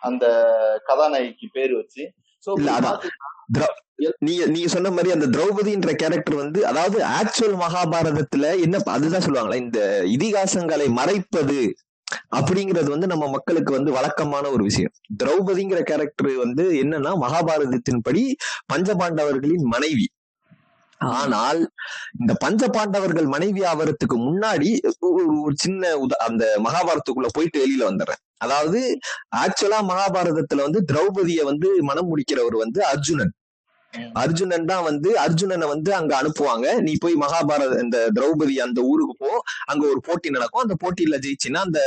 அந்த 0.00 0.26
கதாநாயகிக்கு 0.86 1.46
பேர் 1.52 1.74
வச்சு 1.74 2.12
சோ 2.44 2.50
அதான். 2.74 2.98
நீங்க 4.24 4.42
நீங்க 4.46 4.68
சொன்ன 4.68 4.90
மாதிரி 4.90 5.10
அந்த 5.14 5.26
திரௌபதின்ற 5.34 5.90
கேரக்டர் 5.94 6.34
வந்து 6.34 6.60
அதாவது 6.66 6.98
ஆக்சுவல் 7.18 7.56
மகாபாரதத்துல 7.62 8.46
என்ன 8.64 8.80
அதுதான் 8.94 9.26
சொல்லுவாங்களே 9.26 9.60
இந்த 9.64 9.80
இதிகாசங்களை 10.16 10.88
மறைப்பது 10.98 11.60
அப்படிங்கிறது 12.36 12.88
வந்து 12.90 13.06
நம்ம 13.06 13.24
மக்களுக்கு 13.28 13.70
வந்து 13.72 13.90
வழக்கமான 13.92 14.44
ஒரு 14.50 14.62
விஷயம். 14.64 14.92
திரௌபதிங்கிற 15.16 15.80
கேரக்டர் 15.82 16.30
வந்து 16.44 16.64
என்னன்னா 16.82 17.12
மகாபாரதத்தின்படி 17.24 18.22
பஞ்சபாண்டவர்களின் 18.72 19.66
மனைவி. 19.74 20.06
ஆனால் 21.00 21.60
இந்த 22.20 22.32
பஞ்ச 22.44 22.68
பாண்டவர்கள் 22.68 23.26
மனைவி 23.26 23.62
ஆவறதுக்கு 23.62 24.16
முன்னாடி 24.28 24.68
ஒரு 25.44 25.56
சின்ன 25.56 25.90
உதா 26.04 26.18
அந்த 26.28 26.44
மகாபாரதத்துக்குள்ள 26.66 27.30
போயிட்டு 27.34 27.58
வெளியில 27.64 27.88
வந்துடுறேன். 27.90 28.22
அதாவது 28.40 28.80
ஆக்சுவலா 29.36 29.80
மகாபாரதத்துல 29.90 30.64
வந்து 30.66 30.80
திரௌபதிய 30.92 31.42
வந்து 31.44 31.68
மனம் 31.82 32.08
முடிக்கிறவர் 32.10 32.56
வந்து 32.56 32.80
அர்ஜுனன். 32.84 33.32
அர்ஜுனன் 34.14 34.64
தான் 34.64 34.82
வந்து 34.82 35.10
அர்ஜுனனை 35.18 35.66
வந்து 35.68 35.90
அங்க 35.94 36.12
அனுப்புவாங்க. 36.22 36.66
நீ 36.80 36.92
போய் 37.00 37.14
மகாபாரத 37.14 37.78
இந்த 37.80 37.98
திரௌபதி 38.14 38.56
அந்த 38.58 38.80
ஊருக்கு 38.82 39.14
போ. 39.18 39.30
அங்க 39.64 39.84
ஒரு 39.88 40.00
போட்டி 40.00 40.30
நடக்கும். 40.30 40.64
அந்த 40.66 40.76
போட்டியில 40.84 41.18
ஜெயிச்சின்னா 41.18 41.62
அந்த 41.68 41.80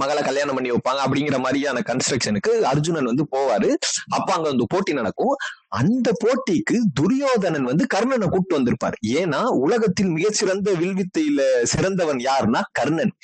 மகளை 0.00 0.22
கல்யாணம் 0.22 0.56
பண்ணி 0.56 0.70
வைப்பாங்க 0.70 1.00
அப்படிங்கிற 1.04 1.38
மாதிரியான 1.44 1.82
கன்ஸ்ட்ரக்ஷனுக்கு 1.88 2.52
அர்ஜுனன் 2.70 3.10
வந்து 3.10 3.24
போவாரு. 3.34 3.70
அப்ப 4.16 4.28
அங்க 4.32 4.46
வந்து 4.48 4.66
போட்டி 4.68 4.92
நடக்கும். 4.92 5.34
அந்த 5.80 6.08
போட்டிக்கு 6.24 6.76
துரியோதனன் 7.00 7.68
வந்து 7.70 7.86
கர்ணனை 7.94 8.26
கூப்பிட்டு 8.26 8.58
வந்திருப்பார். 8.58 8.98
ஏன்னா 9.20 9.40
உலகத்தில் 9.64 10.12
மிகச்சிறந்த 10.16 10.70
வில்வித்தையில 10.82 11.40
சிறந்தவன் 11.72 12.22
யாருன்னா 12.28 12.62
கர்ணன். 12.72 13.14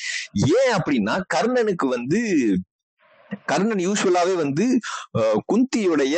ஏன் 0.61 0.73
அப்படின்னா 0.79 1.17
கர்ணனுக்கு 1.35 1.89
வந்து 1.97 2.21
கர்ணன் 3.51 3.83
யூஸ்வலாவே 3.87 4.35
வந்து 4.37 4.67
குந்தியுடைய 5.51 6.17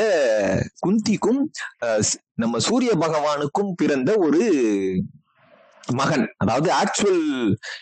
குந்திக்கும் 0.84 1.40
நம்ம 2.42 2.58
சூரிய 2.66 2.92
பகவானுக்கும் 3.04 3.72
பிறந்த 3.76 4.10
ஒரு 4.26 4.42
மகன். 5.92 6.24
அதாவது 6.36 6.72
ஆக்சுவல் 6.72 7.20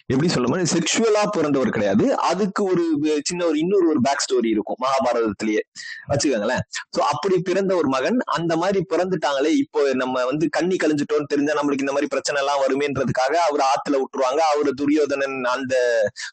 எப்படி 0.06 0.28
சொல்ல 0.28 0.64
செக்ஷுவலா 0.72 1.22
பிறந்தவர் 1.26 1.70
கிடையாது. 1.70 2.14
அதுக்கு 2.16 2.64
ஒரு 2.64 2.84
சின்ன 3.24 3.44
ஒரு 3.44 3.58
இன்னொரு 3.58 3.88
ஒரு 3.88 4.00
பேக் 4.00 4.22
ஸ்டோரி 4.24 4.48
இருக்கும். 4.48 4.78
மகாபாரதத்திலேயே. 4.84 5.62
வச்சுக்கோங்களேன். 6.10 6.62
சோ 6.96 7.00
அப்படி 7.12 7.40
பிறந்த 7.40 7.74
ஒரு 7.76 7.88
மகன் 7.88 8.18
அந்த 8.26 8.56
மாதிரி 8.56 8.84
பிறந்துட்டாங்களே 8.94 9.52
இப்போ 9.56 9.92
நம்ம 9.92 10.24
வந்து 10.24 10.48
கண்ணி 10.48 10.76
கழிஞ்சிட்டோம்னு 10.76 11.30
தெரிஞ்சா 11.34 11.56
நம்மளுக்கு 11.58 11.80
இந்த 11.80 11.92
மாதிரி 11.92 12.06
பிரச்சனை 12.06 12.40
எல்லாம் 12.40 12.62
வருமேன்றதுக்காக 12.66 13.34
அவர் 13.48 13.64
ஆத்துல 13.72 14.00
விட்டுருவாங்க. 14.02 14.40
அவரு 14.52 14.72
துரியோதனன் 14.74 15.44
அந்த 15.44 15.74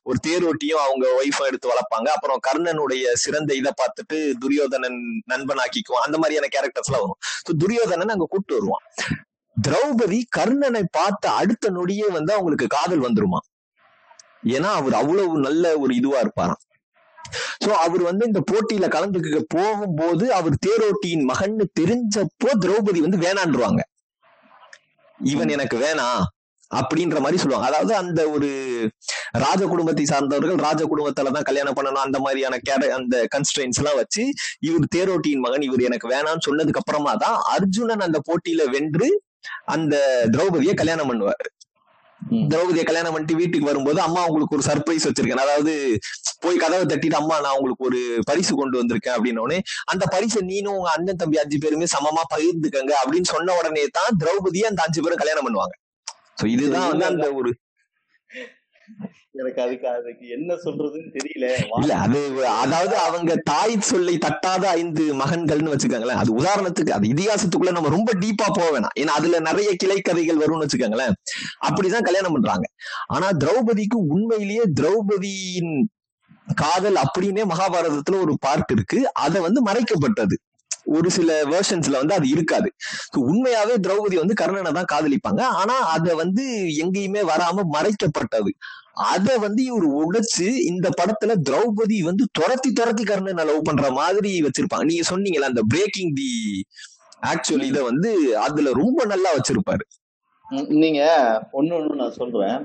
ஒரு 0.03 0.17
தேரோட்டியும் 0.27 0.83
அவங்க 0.85 1.05
ஒய்ஃபும் 1.21 1.47
எடுத்து 1.47 1.73
வளர்ப்பாங்க. 1.73 2.07
அப்புறம் 2.07 2.41
கர்ணனுடைய 2.47 3.13
சிறந்த 3.13 3.53
இதை 3.53 3.73
பார்த்துட்டு 3.83 4.19
துரியோதனன் 4.39 4.99
நண்பனாக்கிக்குவான். 5.33 6.07
அந்த 6.07 6.17
மாதிரியான 6.17 6.49
கேரக்டர்ஸ் 6.57 6.91
எல்லாம் 6.91 7.05
வரும். 7.05 7.21
ஸோ 7.47 7.53
துரியோதனன் 7.57 8.15
அங்க 8.15 8.27
கூப்பிட்டு 8.29 8.59
வருவான். 8.59 8.85
திரௌபதி 9.57 10.19
கர்ணனை 10.37 10.83
பார்த்த 10.91 11.31
அடுத்த 11.31 11.69
நொடியே 11.69 12.07
வந்து 12.11 12.31
அவங்களுக்கு 12.33 12.67
காதல் 12.67 13.05
வந்துருமா? 13.07 13.39
ஏன்னா 14.55 14.69
அவர் 14.79 14.93
அவ்வளவு 14.93 15.35
நல்ல 15.39 15.65
ஒரு 15.79 15.91
இதுவா 15.95 16.19
இருப்பாராம். 16.19 16.61
சோ 17.63 17.69
அவர் 17.85 18.01
வந்து 18.01 18.23
இந்த 18.25 18.41
போட்டியில 18.51 18.87
கலந்துக்க 18.95 19.39
போகும்போது 19.55 20.25
அவர் 20.33 20.55
தேரோட்டியின் 20.67 21.25
மகன்னு 21.31 21.65
தெரிஞ்சப்போ 21.79 22.49
திரௌபதி 22.63 22.99
வந்து 23.05 23.19
வேணான்றுவாங்க. 23.25 23.81
இவன் 25.19 25.49
எனக்கு 25.49 25.77
வேணாம் 25.77 26.23
அப்படின்ற 26.71 27.17
மாதிரி 27.19 27.37
சொல்லுவாங்க. 27.41 27.67
அதாவது 27.71 27.93
அந்த 27.95 28.29
ஒரு 28.29 28.49
ராஜ 29.43 29.61
குடும்பத்தை 29.71 30.05
சார்ந்தவர்கள் 30.05 30.63
ராஜ 30.67 30.81
குடும்பத்துலதான் 30.83 31.47
கல்யாணம் 31.49 31.77
பண்ணணும் 31.77 32.05
அந்த 32.07 32.19
மாதிரியான 32.19 32.59
கேர 32.67 32.89
அந்த 32.99 33.17
கன்ஸ்டன்ஸ் 33.35 33.79
எல்லாம் 33.81 33.99
வச்சு 34.01 34.23
இவர் 34.59 34.87
தேரோட்டியின் 34.95 35.43
மகன் 35.45 35.61
இவர் 35.61 35.87
எனக்கு 35.89 36.09
வேணாம்னு 36.13 36.47
சொன்னதுக்கு 36.49 36.81
அப்புறமா 36.83 37.13
தான் 37.25 37.37
அர்ஜுனன் 37.55 38.05
அந்த 38.07 38.21
போட்டியில 38.29 38.65
வென்று 38.75 39.09
அந்த 39.75 39.95
திரௌபதியை 40.35 40.75
கல்யாணம் 40.81 41.11
பண்ணுவார். 41.11 41.45
திரௌபதியை 42.51 42.83
கல்யாணம் 42.87 43.13
பண்ணிட்டு 43.13 43.39
வீட்டுக்கு 43.39 43.69
வரும்போது 43.69 43.99
அம்மா 44.05 44.21
உங்களுக்கு 44.27 44.55
ஒரு 44.57 44.65
சர்ப்ரைஸ் 44.67 45.05
வச்சிருக்கேன். 45.07 45.43
அதாவது 45.45 45.73
போய் 46.43 46.61
கதவை 46.63 46.85
தட்டிட்டு 46.91 47.17
அம்மா 47.19 47.35
நான் 47.45 47.57
உங்களுக்கு 47.57 47.87
ஒரு 47.89 47.99
பரிசு 48.29 48.53
கொண்டு 48.61 48.79
வந்திருக்கேன் 48.81 49.15
அப்படின்ன 49.15 49.43
உடனே 49.45 49.59
அந்த 49.93 50.03
பரிசை 50.13 50.41
நீனும் 50.51 50.77
உங்க 50.77 50.89
அண்ணன் 50.95 51.21
தம்பி 51.21 51.41
அஞ்சு 51.43 51.59
பேருமே 51.65 51.89
சமமா 51.95 52.23
பகிர்ந்துக்கங்க 52.33 52.93
அப்படின்னு 53.01 53.29
சொன்ன 53.33 53.55
உடனே 53.59 53.83
தான் 53.99 54.17
திரௌபதியை 54.23 54.67
அந்த 54.71 54.81
அஞ்சு 54.87 55.03
பேரும் 55.05 55.21
கல்யாணம் 55.23 55.47
பண்ணுவாங்க. 55.47 55.75
சோ 56.39 56.45
இதுதான் 56.55 56.89
வந்து 56.93 57.07
அந்த 57.11 57.27
ஒரு 57.41 57.51
எனக்கு 59.37 59.61
அதுக்கு 59.61 59.87
அதுக்கு 59.89 60.25
என்ன 60.27 60.53
சொல்றதுன்னு 60.53 61.09
தெரியல. 61.15 61.45
இல்ல 61.81 61.95
அது 61.95 62.47
அதாவது 62.47 62.95
அவங்க 62.97 63.35
தாய் 63.43 63.79
சொல்லை 63.79 64.17
தட்டாத 64.17 64.63
ஐந்து 64.65 65.15
மகன்கள்னு 65.15 65.73
வச்சுக்கோங்களேன். 65.73 66.21
அது 66.23 66.31
உதாரணத்துக்கு 66.37 66.89
அது 66.89 67.07
இதிகாசத்துக்குள்ள 67.07 67.71
நம்ம 67.71 67.89
ரொம்ப 67.89 68.11
டீப்பா 68.19 68.47
போக 68.47 68.79
வேணாம். 68.79 68.95
ஏன்னா 68.99 69.15
அதுல 69.19 69.39
நிறைய 69.39 69.75
கிளை 69.75 70.01
கதைகள் 70.01 70.37
வரும்னு 70.37 70.65
வச்சுக்கோங்களேன். 70.65 71.13
அப்படிதான் 71.67 72.01
கல்யாணம் 72.01 72.31
பண்றாங்க. 72.31 72.67
ஆனா 73.07 73.29
திரௌபதிக்கு 73.29 73.99
உண்மையிலேயே 74.07 74.63
திரௌபதியின் 74.81 75.75
காதல் 76.55 76.95
அப்படின்னே 76.95 77.43
மகாபாரதத்துல 77.53 78.19
ஒரு 78.21 78.37
பார்ட் 78.39 78.71
இருக்கு. 78.71 79.13
அதை 79.13 79.41
வந்து 79.41 79.61
மறைக்கப்பட்டது. 79.65 80.35
ஒரு 80.83 81.11
சில 81.11 81.43
வேர்ஷன்ஸ்ல 81.43 81.91
வந்து 81.91 82.13
அது 82.13 82.27
இருக்காது. 82.29 82.71
உண்மையாவே 83.17 83.75
திரௌபதி 83.87 84.15
வந்து 84.15 84.35
கர்ணனை 84.41 84.71
தான் 84.71 84.91
காதலிப்பாங்க. 84.93 85.41
ஆனா 85.41 85.73
அதை 85.73 86.15
வந்து 86.15 86.43
எங்கேயுமே 86.83 87.21
வராம 87.31 87.63
மறைக்கப்பட்டது. 87.73 88.51
அத 89.13 89.37
வந்து 89.45 89.61
இவர் 89.69 89.87
உடைச்சு 90.01 90.47
இந்த 90.71 90.87
படத்துல 90.99 91.33
திரௌபதி 91.47 91.97
வந்து 92.03 92.25
துரத்தி 92.31 92.69
துரத்தி 92.71 93.03
கர்ணனை 93.03 93.45
லவ் 93.49 93.67
பண்ற 93.69 93.91
மாதிரி 93.91 94.31
வச்சிருப்பாங்க. 94.45 94.85
நீங்க 94.91 95.05
சொன்னீங்கல்ல 95.11 95.51
அந்த 95.51 95.63
பிரேக்கிங் 95.73 96.13
தி 96.19 96.31
ஆக்சுவல் 97.31 97.67
இத 97.71 97.79
வந்து 97.83 98.11
அதுல 98.45 98.71
ரொம்ப 98.81 99.05
நல்லா 99.05 99.29
வச்சிருப்பாரு. 99.37 99.85
நீங்க 100.83 101.01
ஒண்ணு 101.59 101.73
ஒண்ணு 101.79 102.01
நான் 102.01 102.17
சொல்றேன். 102.21 102.57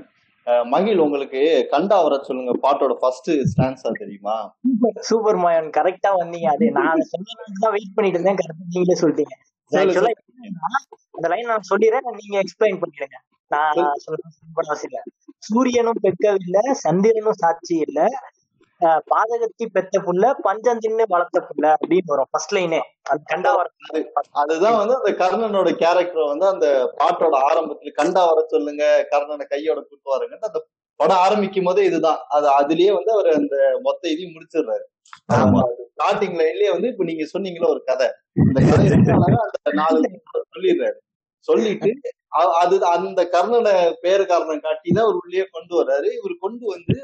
மகிழ் 0.73 1.01
உங்களுக்கு 1.05 1.41
கண்டா 1.71 1.97
வர 2.03 2.15
சொல்லுங்க 2.27 2.53
பாட்டோட 2.65 2.93
ஃபர்ஸ்ட் 3.01 3.29
ஸ்டான்ஸா 3.51 3.91
தெரியுமா? 3.99 4.37
சூப்பர் 5.09 5.39
மாயன் 5.43 5.69
கரெக்டா 5.77 6.11
வந்தீங்க. 6.21 6.47
அது 6.55 6.65
நான் 6.79 7.03
சொல்லலாம் 7.11 7.75
வெயிட் 7.75 7.95
பண்ணிட்டு 7.95 8.17
இருந்தேன். 8.17 8.39
கரெக்டா 8.41 8.71
நீங்களே 8.75 8.97
சொல்லிட்டீங்க. 9.03 9.35
அந்த 11.17 11.27
லைன் 11.33 11.51
நான் 11.53 11.69
சொல்லிடுறேன். 11.71 12.07
நீங்க 12.21 12.37
எக்ஸ்பிளைன் 12.43 12.81
பண்ணிடுங்க. 12.83 13.19
நான் 13.51 13.79
நான் 13.81 14.03
சொல்ல 14.05 14.19
அவசியம் 14.63 14.89
இல்ல. 14.89 15.01
சூரியனும் 15.43 16.03
பெக்கவில்லை 16.03 16.63
சந்திரனும் 16.83 17.39
சாட்சி 17.39 17.75
இல்ல 17.77 17.99
பாதகத்தி 19.07 19.65
பெத்த 19.65 19.95
புள்ள 19.99 20.31
பஞ்சம் 20.41 20.79
தின்னு 20.79 21.03
வளர்த்த 21.07 21.39
புள்ள 21.39 21.65
அப்படின்னு 21.75 22.11
வரும் 22.11 22.29
ஃபர்ஸ்ட் 22.31 22.53
லைனே 22.55 22.79
அந்த 23.09 23.21
கண்டா 23.27 23.51
வர 23.55 23.67
அதுதான் 24.31 24.77
வந்து 24.77 24.95
அந்த 24.95 25.11
கர்ணனோட 25.21 25.71
கேரக்டர் 25.73 26.31
வந்து 26.31 26.45
அந்த 26.47 26.67
பாட்டோட 26.99 27.35
ஆரம்பத்துல 27.49 27.91
கண்டா 27.91 28.23
வர 28.25 28.45
சொல்லுங்க 28.47 28.83
கர்ணனை 29.11 29.45
கையோட 29.45 29.79
கூட்டு 29.81 30.13
வாருங்கன்னு 30.13 30.49
அந்த 30.51 30.61
படம் 30.99 31.17
ஆரம்பிக்கும் 31.17 31.63
போதே 31.63 31.83
இதுதான். 31.85 32.19
அது 32.27 32.47
அதுலயே 32.59 32.91
வந்து 32.93 33.11
அவர் 33.11 33.29
அந்த 33.33 33.55
மொத்த 33.81 34.09
இதையும் 34.09 34.33
முடிச்சிடுறாரு. 34.33 34.83
ஆமா. 35.33 35.61
ஸ்டார்டிங் 35.91 36.35
லைன்லயே 36.39 36.71
வந்து 36.71 36.87
இப்ப 36.87 37.03
நீங்க 37.03 37.25
சொன்னீங்களே 37.33 37.69
ஒரு 37.69 37.81
கதை. 37.83 38.07
இந்த 38.35 38.59
கதை 38.61 38.87
அந்த 39.45 39.71
நாலு 39.73 40.01
சொல்லிடுறாரு. 40.53 40.97
சொல்லிட்டு 41.47 41.91
அது 42.61 42.75
அந்த 42.95 43.21
கர்ணனை 43.33 43.73
பேரு 44.03 44.23
காரணம் 44.25 44.63
காட்டி 44.65 44.89
தான் 44.89 45.05
அவர் 45.05 45.19
உள்ளே 45.21 45.45
கொண்டு 45.55 45.73
வர்றாரு. 45.79 46.07
இவர் 46.17 46.35
கொண்டு 46.45 46.65
வந்து 46.73 46.95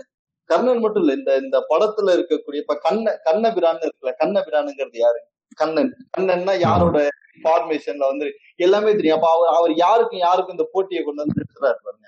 கர்ணன் 0.50 0.84
மட்டும் 0.84 1.04
இல்ல 1.04 1.14
இந்த 1.20 1.32
இந்த 1.44 1.58
படத்துல 1.72 2.14
இருக்கக்கூடிய 2.18 2.64
இப்ப 2.64 2.76
கண்ண 2.86 3.16
கண்ணபிரான் 3.26 3.82
இருக்குல்ல 3.86 4.14
கண்ணபிரானுங்கிறது 4.22 5.00
யாரு? 5.02 5.20
கண்ணன். 5.58 5.92
கண்ணன்னா 6.16 6.54
யாரோட 6.66 6.98
ஃபார்மேஷன்ல 7.44 8.08
வந்து 8.12 8.28
எல்லாமே 8.66 8.92
தெரியும். 8.92 9.18
அப்ப 9.18 9.30
அவர் 9.36 9.52
அவர் 9.58 9.74
யாருக்கும் 9.84 10.24
யாருக்கும் 10.26 10.56
இந்த 10.58 10.68
போட்டியை 10.74 11.02
கொண்டு 11.04 11.24
வந்து 11.24 11.38
நிறுத்துறாரு 11.40 11.80
பாருங்க. 11.86 12.08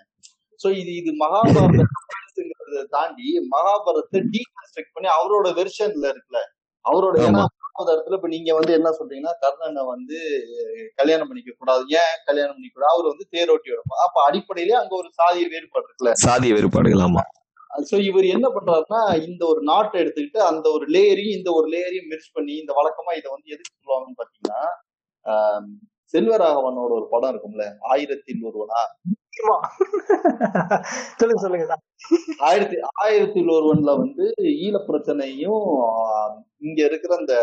சோ 0.59 0.67
இது 0.81 0.91
இது 1.01 1.11
மகாபாரதங்கிறத 1.23 2.85
தாண்டி 2.95 3.25
மகாபாரதத்தை 3.53 4.21
டீகன்ஸ்ட்ரக்ட் 4.33 4.95
பண்ணி 4.95 5.09
அவரோட 5.17 5.47
வெர்ஷன்ல 5.59 6.05
இருக்குல்ல 6.13 6.41
அவரோட 6.85 7.15
ஏன்னா 7.27 7.43
இடத்துல 7.87 8.17
இப்ப 8.17 8.27
நீங்க 8.27 8.51
வந்து 8.53 8.71
என்ன 8.73 8.89
சொல்றீங்கன்னா 8.97 9.33
கர்ணனை 9.43 9.83
வந்து 9.85 10.17
கல்யாணம் 10.97 11.29
பண்ணிக்க 11.29 11.51
கூடாது. 11.53 11.83
ஏன் 11.99 12.15
கல்யாணம் 12.25 12.55
பண்ணிக்க 12.55 12.75
கூடாது? 12.75 12.93
அவர் 12.93 13.11
வந்து 13.11 13.25
தேரோட்டி 13.33 13.73
வரும் 13.73 14.01
அப்ப 14.05 14.23
அடிப்படையிலே 14.27 14.75
அங்க 14.79 14.93
ஒரு 14.95 15.09
சாதிய 15.19 15.45
வேறுபாடு 15.53 15.87
இருக்குல்ல 15.87 16.13
சாதிய 16.25 16.53
வேறுபாடுகள் 16.57 17.05
ஆமா. 17.07 17.23
சோ 17.87 17.95
இவர் 18.05 18.25
என்ன 18.27 18.47
பண்றாருன்னா 18.49 19.01
இந்த 19.27 19.43
ஒரு 19.45 19.61
நாட்டை 19.63 19.97
எடுத்துக்கிட்டு 20.01 20.39
அந்த 20.47 20.67
ஒரு 20.69 20.85
லேயரையும் 20.95 21.35
இந்த 21.37 21.49
ஒரு 21.51 21.67
லேயரையும் 21.73 22.09
மிர்ச் 22.11 22.33
பண்ணி 22.33 22.53
இந்த 22.55 22.73
வழக்கமா 22.79 23.11
இதை 23.19 23.29
வந்து 23.31 23.53
எதுக்கு 23.55 23.73
சொல்லுவாங்கன்னு 23.75 24.19
பாத்தீங்கன்னா 24.21 24.61
செல்வராகவனோட 26.13 26.91
ஒரு 26.99 27.07
படம் 27.09 27.31
இருக்கும்ல 27.31 27.65
ஆயிரத்தில் 27.89 28.45
ஒருவனா 28.49 28.79
சொல்லுங்க 31.19 31.41
சொல்லுங்க 31.43 31.75
ஆயிரத்தி 32.47 32.77
ஆயிரத்தில் 33.01 33.51
ஒருவன்ல 33.55 33.91
வந்து 33.99 34.25
ஈழ 34.59 34.77
பிரச்சனையும் 34.87 35.65
இங்க 36.61 36.79
இருக்கிற 36.85 37.13
அந்த 37.17 37.35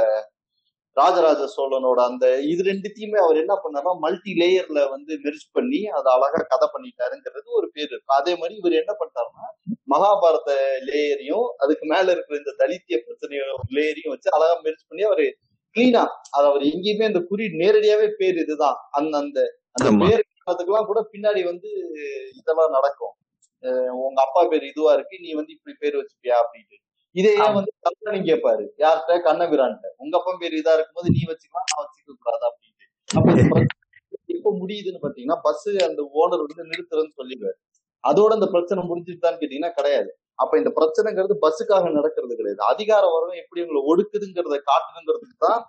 ராஜராஜ 0.96 1.46
சோழனோட 1.54 2.00
அந்த 2.10 2.26
இது 2.50 2.62
ரெண்டுத்தையுமே 2.68 3.18
அவர் 3.22 3.40
என்ன 3.40 3.54
பண்ணாருன்னா 3.56 3.94
மல்டி 4.04 4.32
லேயர்ல 4.38 4.80
வந்து 4.92 5.12
மெர்ஜ் 5.24 5.46
பண்ணி 5.52 5.80
அதை 5.96 6.08
அழகா 6.14 6.40
கதை 6.52 6.66
பண்ணிட்டாருங்கிறது 6.74 7.48
ஒரு 7.58 7.66
பேர். 7.74 7.88
இருக்கும் 7.88 8.18
அதே 8.18 8.32
மாதிரி 8.34 8.54
இவர் 8.56 8.80
என்ன 8.80 8.92
பண்ணிட்டாருன்னா 9.00 9.46
மகாபாரத 9.88 10.52
லேயரையும் 10.88 11.48
அதுக்கு 11.58 11.86
மேல 11.86 12.06
இருக்கிற 12.12 12.38
இந்த 12.38 12.54
தலித்திய 12.62 12.98
பிரச்சனையோட 13.02 13.50
லேயரையும் 13.76 14.14
வச்சு 14.14 14.30
அழகா 14.36 14.56
மெர்ஜ் 14.64 14.88
பண்ணி 14.88 15.04
அவரு 15.10 15.26
கிளீனா 15.74 16.04
அது 16.34 16.46
அவர் 16.50 16.64
எங்கேயுமே 16.70 17.08
அந்த 17.08 17.20
குறி 17.28 17.44
நேரடியாவே 17.60 18.08
பேர் 18.18 18.38
இதுதான். 18.44 18.78
அந்த 18.92 19.14
அந்த 19.22 19.38
அந்த. 19.76 19.90
பேர் 20.02 20.24
அதுக்கெல்லாம் 20.50 20.88
கூட 20.90 21.00
பின்னாடி 21.12 21.40
வந்து 21.50 21.68
இதெல்லாம் 22.40 22.74
நடக்கும். 22.76 23.14
உங்க 24.06 24.18
அப்பா 24.26 24.40
பேர் 24.50 24.64
இதுவா 24.72 24.90
இருக்கு 24.96 25.16
நீ 25.24 25.30
வந்து 25.40 25.52
இப்படி 25.56 25.74
பேர் 25.82 25.98
வச்சுப்பியா 26.00 26.36
அப்படின்ட்டு. 26.42 26.76
இதே 27.16 27.30
ஏன் 27.44 27.56
வந்து 27.58 27.72
கண்ணன் 27.86 28.26
கேட்பாரு 28.30 28.64
யார்கிட்ட? 28.82 29.14
கண்ணபிரான்ட்ட 29.28 29.88
உங்க 30.02 30.14
அப்பா 30.18 30.32
பேர் 30.42 30.58
இதா 30.60 30.72
இருக்கும்போது 30.76 31.12
நீ 31.16 31.22
வச்சுக்கலாம் 31.30 31.68
நான் 31.70 31.82
வச்சுக்க 31.82 32.16
கூடாது 32.16 32.44
அப்படின்ட்டு. 32.48 32.86
அப்ப 33.18 33.64
எப்ப 34.36 34.50
முடியுதுன்னு 34.60 35.00
பாத்தீங்கன்னா 35.04 35.38
பஸ் 35.46 35.68
அந்த 35.88 36.02
ஓனர் 36.20 36.44
வந்து 36.44 36.70
நிறுத்துறேன்னு 36.72 37.16
சொல்லிடுவாரு. 37.20 37.58
அதோட 38.04 38.32
இந்த 38.38 38.48
பிரச்சனை 38.54 38.80
முடிஞ்சுட்டான்னு 38.90 39.40
கேட்டீங்கன்னா 39.40 39.72
கிடையாது. 39.78 40.10
அப்ப 40.42 40.52
இந்த 40.60 40.70
பிரச்சனைங்கிறது 40.78 41.34
பஸ்ஸுக்காக 41.44 41.90
நடக்கிறது 41.98 42.34
கிடையாது. 42.38 42.60
அதிகார 42.72 43.04
வரவும் 43.14 43.40
எப்படி 43.42 43.62
உங்களை 43.64 43.80
ஒடுக்குதுங்கிறத 43.92 44.58
காட்டுங்கிறதுக்கு 44.70 45.36
தான் 45.46 45.60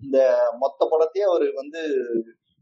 இந்த 0.00 0.18
மொத்த 0.62 0.86
படத்தையே 0.92 1.24
அவர் 1.30 1.46
வந்து 1.60 1.80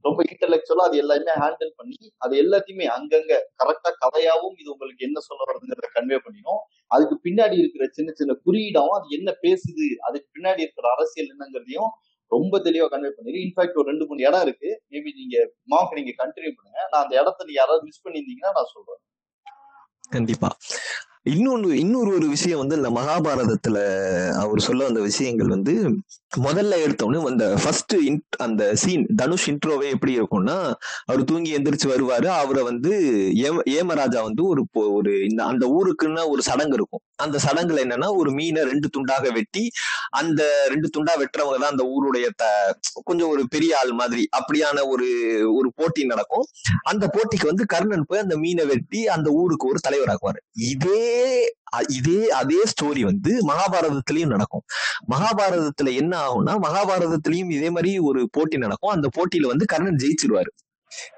ரொம்ப 0.02 0.20
இன்டலெக்சுவலா 0.32 0.84
அது 0.88 0.96
எல்லாமே 0.96 1.32
ஹேண்டில் 1.44 1.72
பண்ணி 1.76 1.98
அது 2.16 2.34
எல்லாத்தையுமே 2.42 2.86
அங்கங்க 2.96 3.32
கரெக்டா 3.60 3.90
கதையாவும் 4.02 4.56
இது 4.60 4.68
உங்களுக்கு 4.72 5.06
என்ன 5.06 5.20
சொல்ல 5.20 5.40
வருதுங்கிறத 5.48 5.88
கன்வே 5.94 6.18
பண்ணிடும். 6.24 6.60
அதுக்கு 6.86 7.16
பின்னாடி 7.24 7.56
இருக்கிற 7.58 7.86
சின்ன 7.90 8.12
சின்ன 8.14 8.36
குறியீடாவும் 8.46 8.96
அது 8.98 9.08
என்ன 9.18 9.30
பேசுது 9.42 9.86
அதுக்கு 10.08 10.28
பின்னாடி 10.38 10.62
இருக்கிற 10.66 10.88
அரசியல் 10.96 11.32
என்னங்கிறதையும் 11.34 11.90
ரொம்ப 12.32 12.54
தெளிவா 12.58 12.86
கன்வே 12.94 13.10
பண்ணிடு 13.16 13.42
இன்ஃபேக்ட் 13.44 13.78
ஒரு 13.80 13.88
ரெண்டு 13.90 14.06
மூணு 14.06 14.20
இடம் 14.22 14.42
இருக்கு. 14.42 14.70
மேபி 14.90 15.10
நீங்க 15.20 15.36
மாவுக்கு 15.70 15.98
நீங்க 16.00 16.14
கண்டினியூ 16.22 16.52
பண்ணுங்க. 16.56 16.80
நான் 16.92 17.02
அந்த 17.02 17.14
இடத்த 17.20 17.44
நீங்க 17.44 17.60
யாராவது 17.60 17.84
மிஸ் 17.84 18.04
பண்ணியிருந்தீங்கன்னா 18.06 18.52
நான் 18.58 18.72
சொல்றேன். 18.74 19.00
கண்டிப்பா. 20.10 20.48
இன்னொன்னு 21.24 21.70
இன்னொரு 21.74 22.10
ஒரு 22.14 22.26
விஷயம் 22.28 22.58
வந்து 22.58 22.76
இந்த 22.76 22.90
மகாபாரதத்துல 22.90 23.78
அவர் 24.42 24.66
சொல்ல 24.66 24.84
வந்த 24.84 25.00
விஷயங்கள் 25.00 25.48
வந்து 25.48 25.72
முதல்ல 26.32 26.78
எடுத்தோன்னு 26.84 27.18
அந்த 27.28 27.44
ஃபர்ஸ்ட் 27.62 27.94
அந்த 28.36 28.62
சீன் 28.82 29.04
தனுஷ் 29.16 29.46
இன்ட்ரோவே 29.50 29.86
எப்படி 29.94 30.12
இருக்கும்னா 30.18 30.56
அவர் 31.06 31.22
தூங்கி 31.24 31.50
எந்திரிச்சு 31.56 31.88
வருவாரு. 31.92 32.26
அவரை 32.42 32.62
வந்து 32.62 32.92
ஏம 33.46 33.62
ஏமராஜா 33.76 34.22
வந்து 34.22 34.42
ஒரு 34.46 34.62
ஒரு 34.98 35.12
இந்த 35.28 35.40
அந்த 35.44 35.66
ஊருக்குன்னு 35.66 36.24
ஒரு 36.32 36.42
சடங்கு 36.42 36.76
இருக்கும். 36.78 37.02
அந்த 37.16 37.36
சடங்குல 37.46 37.82
என்னன்னா 37.84 38.08
ஒரு 38.16 38.30
மீனை 38.30 38.62
ரெண்டு 38.62 38.88
துண்டாக 38.96 39.32
வெட்டி 39.36 39.64
அந்த 40.10 40.42
ரெண்டு 40.72 40.88
துண்டா 40.96 41.14
வெட்டுறவங்க 41.22 41.58
தான் 41.62 41.74
அந்த 41.74 41.86
ஊருடைய 41.94 42.26
த 42.36 42.44
கொஞ்சம் 43.04 43.28
ஒரு 43.28 43.44
பெரிய 43.48 43.78
ஆள் 43.78 43.92
மாதிரி 43.92 44.24
அப்படியான 44.38 44.84
ஒரு 44.92 45.08
ஒரு 45.58 45.72
போட்டி 45.76 46.04
நடக்கும். 46.04 46.46
அந்த 46.82 47.04
போட்டிக்கு 47.16 47.46
வந்து 47.46 47.66
கர்ணன் 47.66 48.06
போய் 48.06 48.24
அந்த 48.26 48.36
மீனை 48.36 48.66
வெட்டி 48.66 49.00
அந்த 49.16 49.30
ஊருக்கு 49.30 49.68
ஒரு 49.68 49.80
தலைவராக்குவாரு. 49.88 50.40
இதே 50.72 51.02
இதே 51.88 52.30
அதே 52.30 52.60
ஸ்டோரி 52.64 53.00
வந்து 53.00 53.38
மகாபாரதத்திலையும் 53.46 54.26
நடக்கும். 54.26 54.64
மகாபாரதத்துல 55.08 55.94
என்ன 55.94 56.14
ஆகும்னா 56.18 56.54
மகாபாரதத்திலையும் 56.58 57.50
இதே 57.50 57.70
மாதிரி 57.70 57.98
ஒரு 57.98 58.28
போட்டி 58.32 58.58
நடக்கும். 58.58 58.90
அந்த 58.90 59.08
போட்டியில 59.16 59.46
வந்து 59.46 59.64
கர்ணன் 59.64 59.96
ஜெயிச்சிருவாரு. 59.96 60.50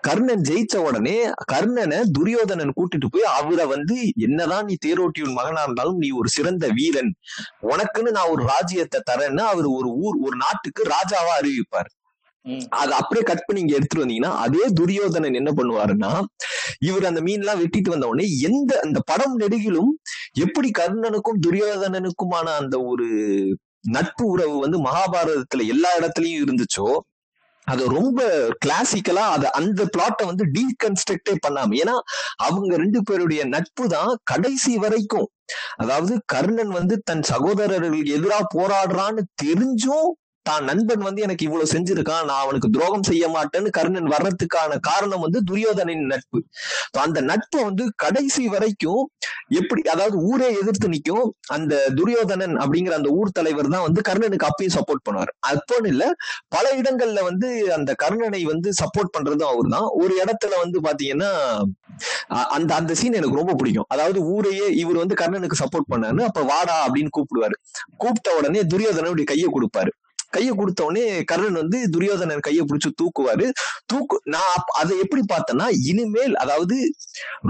கர்ணன் 0.00 0.40
ஜெயிச்ச 0.40 0.76
உடனே 0.76 1.28
கர்ணனை 1.52 2.02
துரியோதனன் 2.12 2.72
கூட்டிட்டு 2.76 3.06
போய் 3.10 3.22
அவரை 3.22 3.66
வந்து 3.66 4.12
என்னதான் 4.16 4.64
நீ 4.64 4.76
தேரோட்டியுன் 4.86 5.32
மகனா 5.32 5.62
இருந்தாலும் 5.62 5.96
நீ 5.96 6.10
ஒரு 6.10 6.28
சிறந்த 6.28 6.68
வீரன். 6.68 7.12
உனக்குன்னு 7.62 8.10
நான் 8.10 8.28
ஒரு 8.28 8.44
ராஜ்யத்தை 8.44 9.00
தரேன்னு 9.10 9.40
அவர் 9.40 9.64
ஒரு 9.64 9.88
ஊர் 9.88 10.16
ஒரு 10.20 10.36
நாட்டுக்கு 10.36 10.84
ராஜாவா 10.84 11.34
அறிவிப்பார். 11.42 11.90
அது 12.70 12.92
அப்படியே 12.94 13.24
கட் 13.24 13.46
பண்ணி 13.46 13.60
இங்க 13.60 13.74
எடுத்துட்டு 13.76 14.04
வந்தீங்கன்னா 14.04 14.32
அதே 14.36 14.64
துரியோதனன் 14.74 15.34
என்ன 15.34 15.50
பண்ணுவாருன்னா 15.50 16.12
இவர் 16.80 17.04
அந்த 17.04 17.20
மீன் 17.20 17.40
எல்லாம் 17.40 17.60
வெட்டிட்டு 17.60 17.90
வந்த 17.90 18.08
உடனே 18.08 18.26
எந்த 18.40 18.80
அந்த 18.82 18.98
படம் 19.06 19.36
நெடுகிலும் 19.40 19.92
எப்படி 20.40 20.70
கர்ணனுக்கும் 20.70 21.42
துரியோதனனுக்குமான 21.42 22.46
அந்த 22.54 22.78
ஒரு 22.82 23.08
நட்பு 23.88 24.24
உறவு 24.26 24.56
வந்து 24.58 24.78
மகாபாரதத்துல 24.78 25.66
எல்லா 25.66 25.90
இடத்துலயும் 25.98 26.42
இருந்துச்சோ 26.42 26.88
அது 27.66 27.82
ரொம்ப 27.88 28.20
கிளாசிக்கலா 28.64 29.24
அது 29.28 29.46
அந்த 29.50 29.80
பிளாட்டை 29.84 30.24
வந்து 30.26 30.44
டீகன்ஸ்ட்ரக்டே 30.52 31.34
பண்ணாம 31.46 31.76
ஏன்னா 31.76 31.94
அவங்க 32.36 32.72
ரெண்டு 32.76 33.00
பேருடைய 33.02 33.42
நட்பு 33.44 33.84
தான் 33.88 34.12
கடைசி 34.24 34.72
வரைக்கும். 34.76 35.28
அதாவது 35.76 36.14
கர்ணன் 36.26 36.68
வந்து 36.68 36.96
தன் 37.02 37.22
சகோதரர்களுக்கு 37.22 38.16
எதிரா 38.16 38.38
போராடுறான்னு 38.56 39.22
தெரிஞ்சும் 39.42 40.10
தான் 40.46 40.64
நண்பன் 40.68 41.02
வந்து 41.06 41.20
எனக்கு 41.26 41.46
இவ்வளவு 41.46 41.70
செஞ்சிருக்கான் 41.72 42.26
நான் 42.28 42.42
அவனுக்கு 42.44 42.68
துரோகம் 42.76 43.06
செய்ய 43.08 43.24
மாட்டேன்னு 43.34 43.70
கர்ணன் 43.78 44.10
வர்றதுக்கான 44.12 44.78
காரணம் 44.88 45.24
வந்து 45.24 45.40
துரியோதனின் 45.48 46.04
நட்பு. 46.12 46.38
அந்த 47.04 47.18
நட்பை 47.30 47.60
வந்து 47.68 47.84
கடைசி 48.04 48.44
வரைக்கும் 48.54 49.02
எப்படி 49.60 49.82
அதாவது 49.94 50.16
ஊரே 50.30 50.48
எதிர்த்து 50.60 50.88
நிக்கும் 50.94 51.26
அந்த 51.56 51.74
துரியோதனன் 51.98 52.56
அப்படிங்கிற 52.62 52.94
அந்த 53.00 53.10
ஊர் 53.18 53.36
தலைவர் 53.38 53.72
தான் 53.74 53.86
வந்து 53.86 54.00
கர்ணனுக்கு 54.08 54.48
அப்பயும் 54.50 54.76
சப்போர்ட் 54.78 55.04
பண்ணுவார். 55.06 55.32
அப்போன்னு 55.52 55.90
இல்ல 55.94 56.04
பல 56.56 56.66
இடங்கள்ல 56.80 57.22
வந்து 57.30 57.48
அந்த 57.78 57.90
கர்ணனை 58.04 58.42
வந்து 58.52 58.70
சப்போர்ட் 58.82 59.14
பண்றதும் 59.16 59.50
அவர் 59.52 59.70
தான் 59.76 59.88
ஒரு 60.02 60.14
இடத்துல 60.24 60.54
வந்து 60.64 60.80
பாத்தீங்கன்னா 60.88 61.30
அந்த 62.56 62.70
அந்த 62.80 62.92
சீன் 63.00 63.18
எனக்கு 63.20 63.40
ரொம்ப 63.40 63.54
பிடிக்கும். 63.60 63.88
அதாவது 63.94 64.18
ஊரையே 64.34 64.66
இவர் 64.82 65.02
வந்து 65.02 65.16
கர்ணனுக்கு 65.22 65.62
சப்போர்ட் 65.62 65.90
பண்ணாரு 65.92 66.22
அப்ப 66.28 66.42
வாடா 66.52 66.76
அப்படின்னு 66.86 67.10
கூப்பிடுவாரு. 67.16 67.56
கூப்பிட்ட 68.02 68.30
உடனே 68.38 68.62
துரியோதனனுடைய 68.72 69.26
கையை 69.32 69.48
கொடுப்பாரு. 69.56 69.92
கையை 70.32 70.52
கொடுத்த 70.54 70.80
உடனே 70.84 71.02
கர்ணன் 71.24 71.60
வந்து 71.60 71.78
துரியோதனன் 71.90 72.44
கையை 72.46 72.64
பிடிச்சு 72.64 72.90
தூக்குவாரு. 73.00 73.46
தூக்கு 73.86 74.16
நான் 74.28 74.50
அதை 74.80 74.94
எப்படி 75.04 75.22
பார்த்தேன்னா 75.28 75.66
இனிமேல் 75.88 76.34
அதாவது 76.36 76.76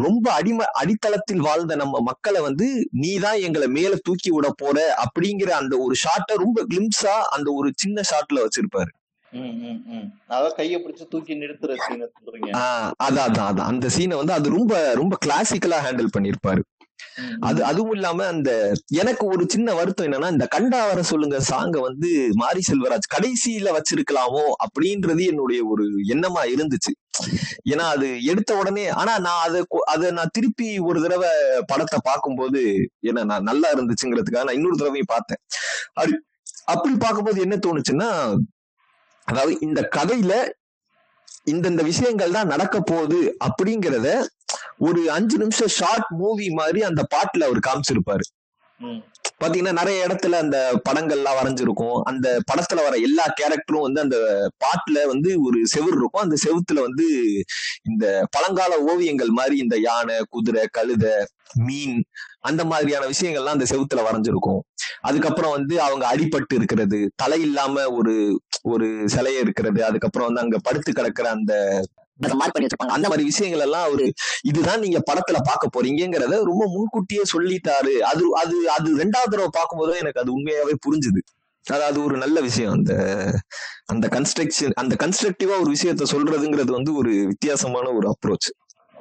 ரொம்ப 0.02 0.26
அடிம 0.38 0.68
அடித்தளத்தில் 0.80 1.44
வாழ்ந்த 1.46 1.76
நம்ம 1.76 2.00
மக்களை 2.08 2.40
வந்து 2.42 2.68
நீ 3.00 3.12
தான் 3.18 3.42
எங்களை 3.46 3.68
மேல 3.72 3.98
தூக்கி 4.04 4.30
விட 4.30 4.48
போற 4.58 4.76
அப்படிங்கிற 5.04 5.50
அந்த 5.58 5.76
ஒரு 5.84 5.96
ஷாட்டை 6.02 6.36
ரொம்ப 6.40 6.60
கிளிம்ஸா 6.70 7.16
அந்த 7.36 7.48
ஒரு 7.54 7.70
சின்ன 7.76 8.02
ஷாட்ல 8.10 8.44
வச்சிருப்பாரு. 8.44 8.90
அதான் 10.34 10.56
கையை 10.56 10.78
பிடிச்சு 10.78 11.04
தூக்கி 11.10 11.32
நிறுத்துற 11.36 11.72
சீனை 11.82 12.06
சொல்றீங்க. 12.14 12.50
அதான் 13.06 13.26
அதான் 13.42 13.68
அந்த 13.68 13.88
சீனை 13.94 14.16
வந்து 14.16 14.34
அது 14.34 14.48
ரொம்ப 14.56 14.72
ரொம்ப 14.96 15.14
கிளாசிக்கலா 15.24 15.78
ஹேண்டில் 15.84 16.14
பண்ணியிருப்பாரு 16.14 16.62
ம், 16.62 16.79
அது 17.40 17.60
அதுவும் 17.64 17.92
இல்லாம 17.92 18.26
அந்த 18.26 18.50
எனக்கு 18.92 19.24
ஒரு 19.26 19.44
சின்ன 19.48 19.74
வருத்தம் 19.74 20.06
என்னன்னா 20.06 20.30
இந்த 20.30 20.46
கண்டா 20.46 20.80
வர 20.86 21.02
சொல்லுங்க 21.02 21.38
சாங்க 21.50 21.78
வந்து 21.80 22.10
மாரி 22.34 22.62
செல்வராஜ் 22.68 23.12
கடைசியில 23.14 23.74
வச்சிருக்கலாமோ 23.76 24.44
அப்படின்றது 24.64 25.24
என்னுடைய 25.26 25.60
ஒரு 25.66 25.84
எண்ணமா 26.14 26.42
இருந்துச்சு. 26.54 26.92
ஏன்னா 27.72 27.84
அது 27.94 28.08
எடுத்த 28.24 28.50
உடனே 28.56 28.84
ஆனா 29.00 29.18
நான் 29.18 29.42
அதை 29.46 29.60
அதை 29.86 30.10
நான் 30.10 30.32
திருப்பி 30.32 30.68
ஒரு 30.80 31.00
தடவை 31.02 31.32
படத்தை 31.66 31.98
பார்க்கும்போது 32.04 32.62
ஏன்னா 33.10 33.24
நான் 33.24 33.42
நல்லா 33.42 33.70
இருந்துச்சுங்கிறதுக்காக 33.74 34.44
நான் 34.44 34.58
இன்னொரு 34.60 34.80
தடவையும் 34.82 35.12
பார்த்தேன். 35.16 35.42
அப்படி 35.94 36.16
அப்படி 36.66 36.94
பார்க்கும்போது 36.96 37.40
என்ன 37.40 37.56
தோணுச்சுன்னா 37.66 38.10
அதாவது 39.28 39.54
இந்த 39.60 39.80
கதையில 39.96 40.32
இந்தந்த 41.46 41.82
விஷயங்கள் 41.82 42.30
தான் 42.30 42.46
நடக்க 42.46 42.80
போகுது 42.80 43.20
அப்படிங்கிறத 43.44 44.08
ஒரு 44.78 45.10
அஞ்சு 45.10 45.36
நிமிஷம் 45.38 45.72
ஷார்ட் 45.78 46.10
மூவி 46.18 46.50
மாதிரி 46.50 46.82
அந்த 46.82 47.02
பாட்டுல 47.14 47.46
அவர் 47.48 47.66
காமிச்சிருப்பாரு. 47.66 48.24
பாத்தீங்கன்னா 49.44 49.72
நிறைய 49.72 50.06
இடத்துல 50.06 50.38
அந்த 50.44 50.58
படங்கள்லாம் 50.88 51.38
வரைஞ்சிருக்கும். 51.40 51.98
அந்த 52.02 52.26
படத்துல 52.50 52.82
வர 52.82 52.94
எல்லா 52.96 53.26
கேரக்டரும் 53.40 53.80
வந்து 53.80 54.00
அந்த 54.00 54.18
பாட்டுல 54.64 55.06
வந்து 55.06 55.30
ஒரு 55.42 55.60
செவுரு 55.74 55.98
இருக்கும். 56.00 56.24
அந்த 56.24 56.36
செவுத்துல 56.44 56.80
வந்து 56.80 57.06
இந்த 57.82 58.04
பழங்கால 58.30 58.72
ஓவியங்கள் 58.82 59.28
மாதிரி 59.28 59.56
இந்த 59.58 59.78
யானை 59.78 60.16
குதிரை 60.28 60.66
கழுதை 60.70 61.14
மீன் 61.66 61.96
அந்த 62.40 62.64
மாதிரியான 62.64 63.06
விஷயங்கள்லாம் 63.06 63.56
அந்த 63.58 63.66
செவுத்துல 63.70 64.02
வரைஞ்சிருக்கும். 64.02 64.60
அதுக்கப்புறம் 65.00 65.50
வந்து 65.50 65.74
அவங்க 65.80 66.04
அடிபட்டு 66.12 66.54
இருக்கிறது 66.54 66.98
தலை 67.16 67.40
இல்லாம 67.40 67.88
ஒரு 67.90 68.14
ஒரு 68.62 68.86
சிலைய 69.14 69.38
இருக்கிறது 69.38 69.84
அதுக்கப்புறம் 69.84 70.26
வந்து 70.26 70.40
அங்க 70.40 70.58
படுத்து 70.62 70.90
கிடக்குற 70.92 71.28
அந்த 71.30 71.52
அந்த 72.20 72.34
மாதிரி 72.34 72.52
பண்ணி 72.52 72.66
வச்சிருப்பாங்க. 72.66 72.96
அந்த 72.98 73.08
மாதிரி 73.08 73.24
விஷயங்கள் 73.24 73.60
எல்லாம் 73.60 73.82
அவரு 73.82 74.06
இதுதான் 74.42 74.80
நீங்க 74.80 74.98
படத்துல 75.10 75.38
பார்க்க 75.44 75.74
போறீங்கிறத 75.76 76.38
ரொம்ப 76.44 76.64
முன்கூட்டியே 76.68 77.22
சொல்லிட்டாரு. 77.34 77.94
அது 78.10 78.24
அது 78.36 78.56
அது 78.70 78.88
ரெண்டாவது 78.96 79.32
தடவை 79.34 79.50
பார்க்கும்போது 79.52 79.98
எனக்கு 79.98 80.20
அது 80.20 80.32
உண்மையாவே 80.38 80.76
புரிஞ்சுது. 80.86 81.22
அதாவது 81.66 81.98
ஒரு 82.04 82.16
நல்ல 82.16 82.40
விஷயம். 82.40 82.72
அந்த 82.72 82.92
அந்த 83.86 84.06
கன்ஸ்ட்ரக்ஷன் 84.08 84.74
அந்த 84.74 84.94
கன்ஸ்ட்ரக்டிவா 85.02 85.54
ஒரு 85.60 85.70
விஷயத்த 85.72 86.04
சொல்றதுங்கிறது 86.12 86.70
வந்து 86.70 86.92
ஒரு 86.94 87.12
வித்தியாசமான 87.26 87.86
ஒரு 87.92 88.06
அப்ரோச் 88.14 88.48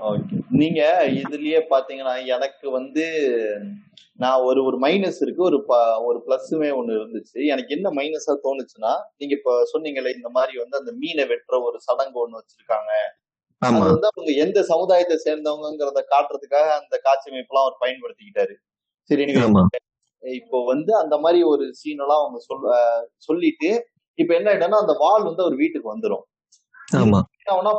ஓகே 0.08 0.38
நீங்க 0.50 0.82
இதுலயே 1.22 1.60
பாத்தீங்கன்னா 1.72 2.14
எனக்கு 2.26 2.68
வந்து 2.70 3.06
நான் 4.16 4.42
ஒரு 4.42 4.60
ஒரு 4.64 4.78
மைனஸ் 4.86 5.20
இருக்கு 5.22 5.42
ஒரு 5.44 5.58
ஒரு 6.08 6.20
பிளஸ்ஸுமே 6.26 6.70
ஒண்ணு 6.80 6.98
இருந்துச்சு. 7.00 7.38
எனக்கு 7.46 7.72
என்ன 7.78 7.88
மைனஸா 7.90 8.34
தோணுச்சுன்னா 8.46 8.92
நீங்க 9.18 9.34
இப்ப 9.40 9.54
சொன்னீங்களே 9.74 10.12
இந்த 10.16 10.30
மாதிரி 10.30 10.54
வந்து 10.60 10.78
அந்த 10.78 10.92
மீனை 11.02 11.26
வெட்டுற 11.32 11.58
ஒரு 11.64 11.78
சடங்கு 11.80 12.20
ஒண்ணு 12.26 12.40
வச்சிருக்காங்க. 12.42 12.92
அது 13.62 13.80
வந்து 13.94 14.10
அவங்க 14.12 14.32
எந்த 14.46 14.60
சமுதாயத்தை 14.64 15.16
சேர்ந்தவங்கிறத 15.28 16.02
காட்டுறதுக்காக 16.14 16.68
அந்த 16.82 16.96
காட்சி 16.98 17.28
அமைப்பெல்லாம் 17.32 17.66
அவர் 17.68 17.82
பயன்படுத்திக்கிட்டாரு. 17.84 18.56
சரி 19.10 19.24
இப்போ 20.24 20.58
வந்து 20.66 20.92
அந்த 20.96 21.16
மாதிரி 21.18 21.40
ஒரு 21.44 21.66
சீன் 21.74 22.02
எல்லாம் 22.06 22.22
அவங்க 22.24 22.40
சொல் 22.40 22.66
சொல்லிட்டு 23.18 23.70
இப்ப 24.20 24.32
என்ன 24.36 24.50
ஆயிடும்னா 24.52 24.82
அந்த 24.84 24.96
வால் 25.00 25.24
வந்து 25.24 25.44
அவர் 25.46 25.56
வீட்டுக்கு 25.56 25.94
வந்துரும். 25.94 26.26
ஆமா. 26.92 27.20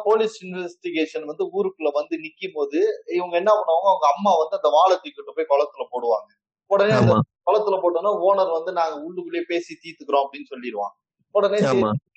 போலீஸ் 0.05 0.37
இன்வெஸ்டிகேஷன் 0.45 1.25
வந்து 1.25 1.45
ஊருக்குள்ள 1.53 1.91
வந்து 1.95 2.15
நிக்கும் 2.17 2.55
போது 2.55 2.79
இவங்க 3.15 3.35
என்ன 3.37 3.51
பண்ணுவாங்க 3.59 3.89
அவங்க 3.89 4.07
அம்மா 4.09 4.33
வந்து 4.37 4.57
அந்த 4.57 4.69
வாழை 4.69 4.95
தூக்கிட்டு 4.97 5.37
போய் 5.37 5.51
குளத்துல 5.51 5.85
போடுவாங்க. 5.93 6.29
உடனே 6.71 6.95
அந்த 6.95 7.15
குளத்துல 7.47 7.77
போட்டோம்னா 7.83 8.13
ஓனர் 8.27 8.57
வந்து 8.57 8.73
நாங்க 8.73 8.97
உள்ளுக்குள்ளேயே 9.07 9.45
பேசி 9.49 9.73
தீர்த்துக்கிறோம் 9.75 10.25
அப்படின்னு 10.25 10.51
சொல்லிடுவான் 10.53 10.95
உடனே 11.35 11.59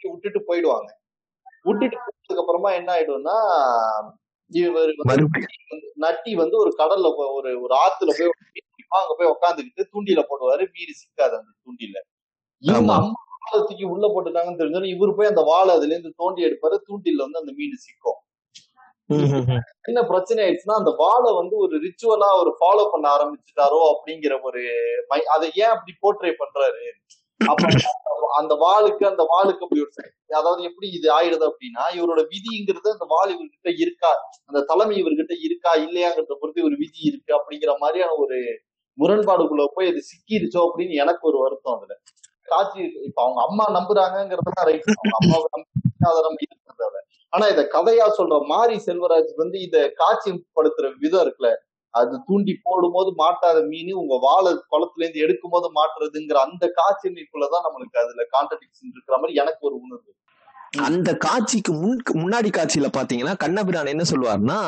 விட்டுட்டு 0.06 0.39
போயிடுவாங்க. 0.48 0.89
விட்டுட்டு 1.66 1.98
போனதுக்கு 1.98 2.41
அப்புறமா 2.44 2.70
என்ன 2.74 2.89
ஆயிடும்னா 2.96 3.36
இவர் 4.52 4.91
நட்டி 5.98 6.32
வந்து 6.36 6.56
ஒரு 6.58 6.72
கடல்ல 6.80 7.08
ஒரு 7.38 7.52
ஒரு 7.62 7.74
ஆத்துல 7.76 8.12
போய். 8.18 8.32
அங்க 8.91 9.14
போய் 9.20 9.34
உட்காந்துக்கிட்டு 9.34 9.84
தூண்டில 9.94 10.22
போடுவாரு. 10.30 10.64
மீறி 10.74 10.94
சிக்காது 10.94 11.36
அந்த 11.38 11.52
தூண்டில 11.64 11.98
இவங்க 12.64 12.91
ஆமா. 12.91 12.98
அம்மா 12.98 13.22
வாழை 13.44 13.60
தூக்கி 13.68 13.86
உள்ள 13.94 14.06
போட்டுட்டாங்கன்னு 14.08 14.62
தெரிஞ்சோன்னு 14.62 14.94
இவர் 14.96 15.18
போய் 15.18 15.32
அந்த 15.32 15.41
வாழை 15.52 15.72
அதுல 15.78 15.94
இருந்து 15.94 16.20
தோண்டி 16.22 16.41
எடுப்பாரு. 16.48 16.78
தூண்டில 16.88 17.26
வந்து 17.26 17.41
அந்த 17.41 17.54
மீன் 17.60 17.84
சிக்கும். 17.86 18.20
என்ன 19.89 20.00
பிரச்சனை 20.12 20.39
ஆயிடுச்சுன்னா 20.44 20.78
அந்த 20.82 20.91
வாழை 21.02 21.32
வந்து 21.39 21.56
ஒரு 21.64 21.76
ரிச்சுவலா 21.86 22.30
ஒரு 22.41 22.52
ஃபாலோ 22.60 22.84
பண்ண 22.94 23.06
ஆரம்பிச்சுட்டாரோ 23.16 23.80
அப்படிங்கிற 23.94 24.34
ஒரு 24.50 24.62
அதை 25.36 25.48
ஏன் 25.64 25.74
அப்படி 25.74 25.94
போர்ட்ரே 26.04 26.32
பண்றாரு? 26.41 26.84
அந்த 28.39 28.54
வாளுக்கு 28.64 29.04
அந்த 29.10 29.24
வாளுக்கு 29.32 29.66
அப்படி 29.66 29.82
ஒரு. 29.86 30.04
அதாவது 30.39 30.62
எப்படி 30.64 30.88
இது 30.98 31.08
ஆயிடுது 31.18 31.46
அப்படின்னா 31.50 31.84
இவரோட 31.98 32.22
விதிங்கிறது 32.34 32.89
அந்த 32.96 33.06
வாள் 33.14 33.34
இவர்கிட்ட 33.36 33.72
இருக்கா? 33.84 34.12
அந்த 34.50 34.60
தலைமை 34.72 34.96
இவர்கிட்ட 35.02 35.34
இருக்கா? 35.48 35.72
இல்லையாங்கிறத 35.86 36.38
பொறுத்து 36.41 36.68
ஒரு 36.70 36.78
விதி 36.84 37.02
இருக்கு 37.10 37.32
அப்படிங்கிற 37.39 37.74
மாதிரியான 37.84 38.16
ஒரு 38.26 38.38
முரண்பாடுக்குள்ள 38.98 39.64
போய் 39.76 39.91
அது 39.91 40.02
சிக்கிருச்சோ 40.10 40.62
அப்படின்னு 40.68 40.96
எனக்கு 41.04 41.24
ஒரு 41.32 41.38
வருத்தம் 41.44 41.76
அதுல. 41.78 41.94
காட்சி 42.48 42.80
இப்ப 43.08 43.20
அவங்க 43.24 43.41
அம்மா 43.44 43.66
நம்புறாங்கிறதுலாம் 43.78 44.68
ரைட் 44.70 44.89
அவங்க 44.94 45.16
அம்மாவை 45.22 45.48
நம்பி 45.54 45.72
அதை 46.10 46.22
நம்ம 46.26 47.02
ஆனா 47.34 47.46
இத 47.48 47.62
கதையா 47.74 48.08
சொல்ற 48.18 48.36
மாரி 48.48 48.76
செல்வராஜ் 48.86 49.32
வந்து 49.38 49.58
இத 49.62 49.78
காட்சிப்படுத்துற 50.00 50.88
விதம் 51.00 51.24
இருக்குல்ல. 51.24 51.52
அது 51.94 52.14
தூண்டி 52.28 52.54
போடும்போது 52.64 53.10
மாட்டாத 53.18 53.58
மீன் 53.66 53.91
உங்க 53.98 54.16
வாழை 54.24 54.52
குளத்துல 54.72 55.04
இருந்து 55.04 55.24
எடுக்கும் 55.26 55.54
போது 55.54 55.68
மாட்டுறதுங்கிற 55.76 56.38
அந்த 56.44 56.66
காட்சி 56.78 57.06
அமைப்புலதான் 57.10 57.66
நம்மளுக்கு 57.66 58.02
அதுல 58.02 58.26
கான்ட்ரடிக்ஷன் 58.34 58.94
இருக்கிற 58.94 59.18
மாதிரி 59.18 59.39
எனக்கு 59.41 59.62
ஒரு 59.62 59.76
உணர்வு. 59.82 60.12
அந்த 60.84 61.10
காட்சிக்கு 61.24 61.72
முன் 61.80 61.98
முன்னாடி 62.16 62.50
காட்சியில 62.52 62.88
பாத்தீங்கன்னா 62.94 63.36
கண்ணபிரான் 63.38 63.91
என்ன 63.91 64.06
சொல்லுவாருன்னா 64.12 64.60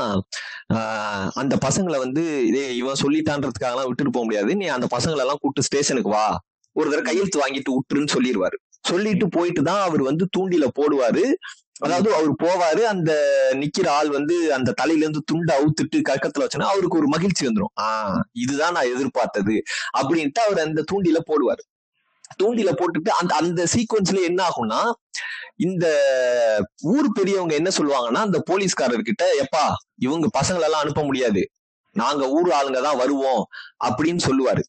ஆஹ், 0.75 1.29
அந்த 1.35 1.55
பசங்களை 1.63 1.97
வந்து 1.99 2.23
இதே 2.49 2.65
இவன் 2.77 3.01
சொல்லிட்டான்றதுக்காக 3.01 3.85
விட்டுட்டு 3.87 4.11
போக 4.11 4.25
முடியாது. 4.25 4.51
நீ 4.55 4.67
அந்த 4.75 4.87
பசங்களை 4.91 5.23
எல்லாம் 5.25 5.41
கூப்பிட்டு 5.41 5.67
ஸ்டேஷனுக்கு 5.67 6.11
வா. 6.11 6.27
ஒரு 6.75 6.87
தடவை 6.89 7.03
கையெழுத்து 7.03 7.43
வாங்கிட்டு 7.43 7.71
விட்டுருன்னு 7.75 8.13
சொல்லிடுவாரு 8.15 8.57
சொல்லிட்டு 8.85 9.27
போயிட்டு 9.29 9.61
தான் 9.63 9.81
அவர் 9.81 10.01
வந்து 10.01 10.25
தூண்டில 10.37 10.65
போடுவாரு. 10.79 11.23
அதாவது 11.79 12.09
அவர் 12.15 12.33
போவாரு 12.43 12.81
அந்த 12.81 13.11
நிக்கிற 13.53 13.87
ஆள் 13.89 14.09
வந்து 14.09 14.35
அந்த 14.53 14.71
தலையில 14.71 15.05
இருந்து 15.05 15.21
துண்டை 15.25 15.53
அவுத்துட்டு 15.57 15.97
கக்கத்துல 16.09 16.45
வச்சோன்னா 16.45 16.69
அவருக்கு 16.69 16.97
ஒரு 16.97 17.07
மகிழ்ச்சி 17.07 17.43
வந்துடும் 17.47 17.73
ஆஹ் 17.81 18.21
இதுதான் 18.33 18.71
நான் 18.71 18.91
எதிர்பார்த்தது 18.95 19.55
அப்படின்ட்டு 19.97 20.39
அவர் 20.39 20.59
அந்த 20.59 20.83
தூண்டில 20.91 21.19
போடுவாரு. 21.29 21.63
தூண்டில 22.43 22.69
போட்டுட்டு 22.71 23.11
அந்த 23.13 23.35
அந்த 23.35 23.63
சீக்வன்ஸ்ல 23.73 24.21
என்ன 24.23 24.39
ஆகும்னா 24.43 24.79
இந்த 25.57 25.85
ஊர் 26.83 27.09
பெரியவங்க 27.13 27.53
என்ன 27.55 27.69
சொல்லுவாங்கன்னா 27.77 28.21
அந்த 28.27 28.39
போலீஸ்காரர்கிட்ட 28.49 29.25
எப்பா 29.43 29.65
இவங்க 30.01 30.27
பசங்களெல்லாம் 30.39 30.83
அனுப்ப 30.83 31.03
முடியாது. 31.03 31.43
நாங்க 31.95 32.23
ஊர் 32.29 32.49
ஆளுங்க 32.49 32.81
தான் 32.81 32.97
வருவோம். 32.97 33.43
அப்படின்னு 33.85 34.21
சொல்லுவாரு. 34.27 34.63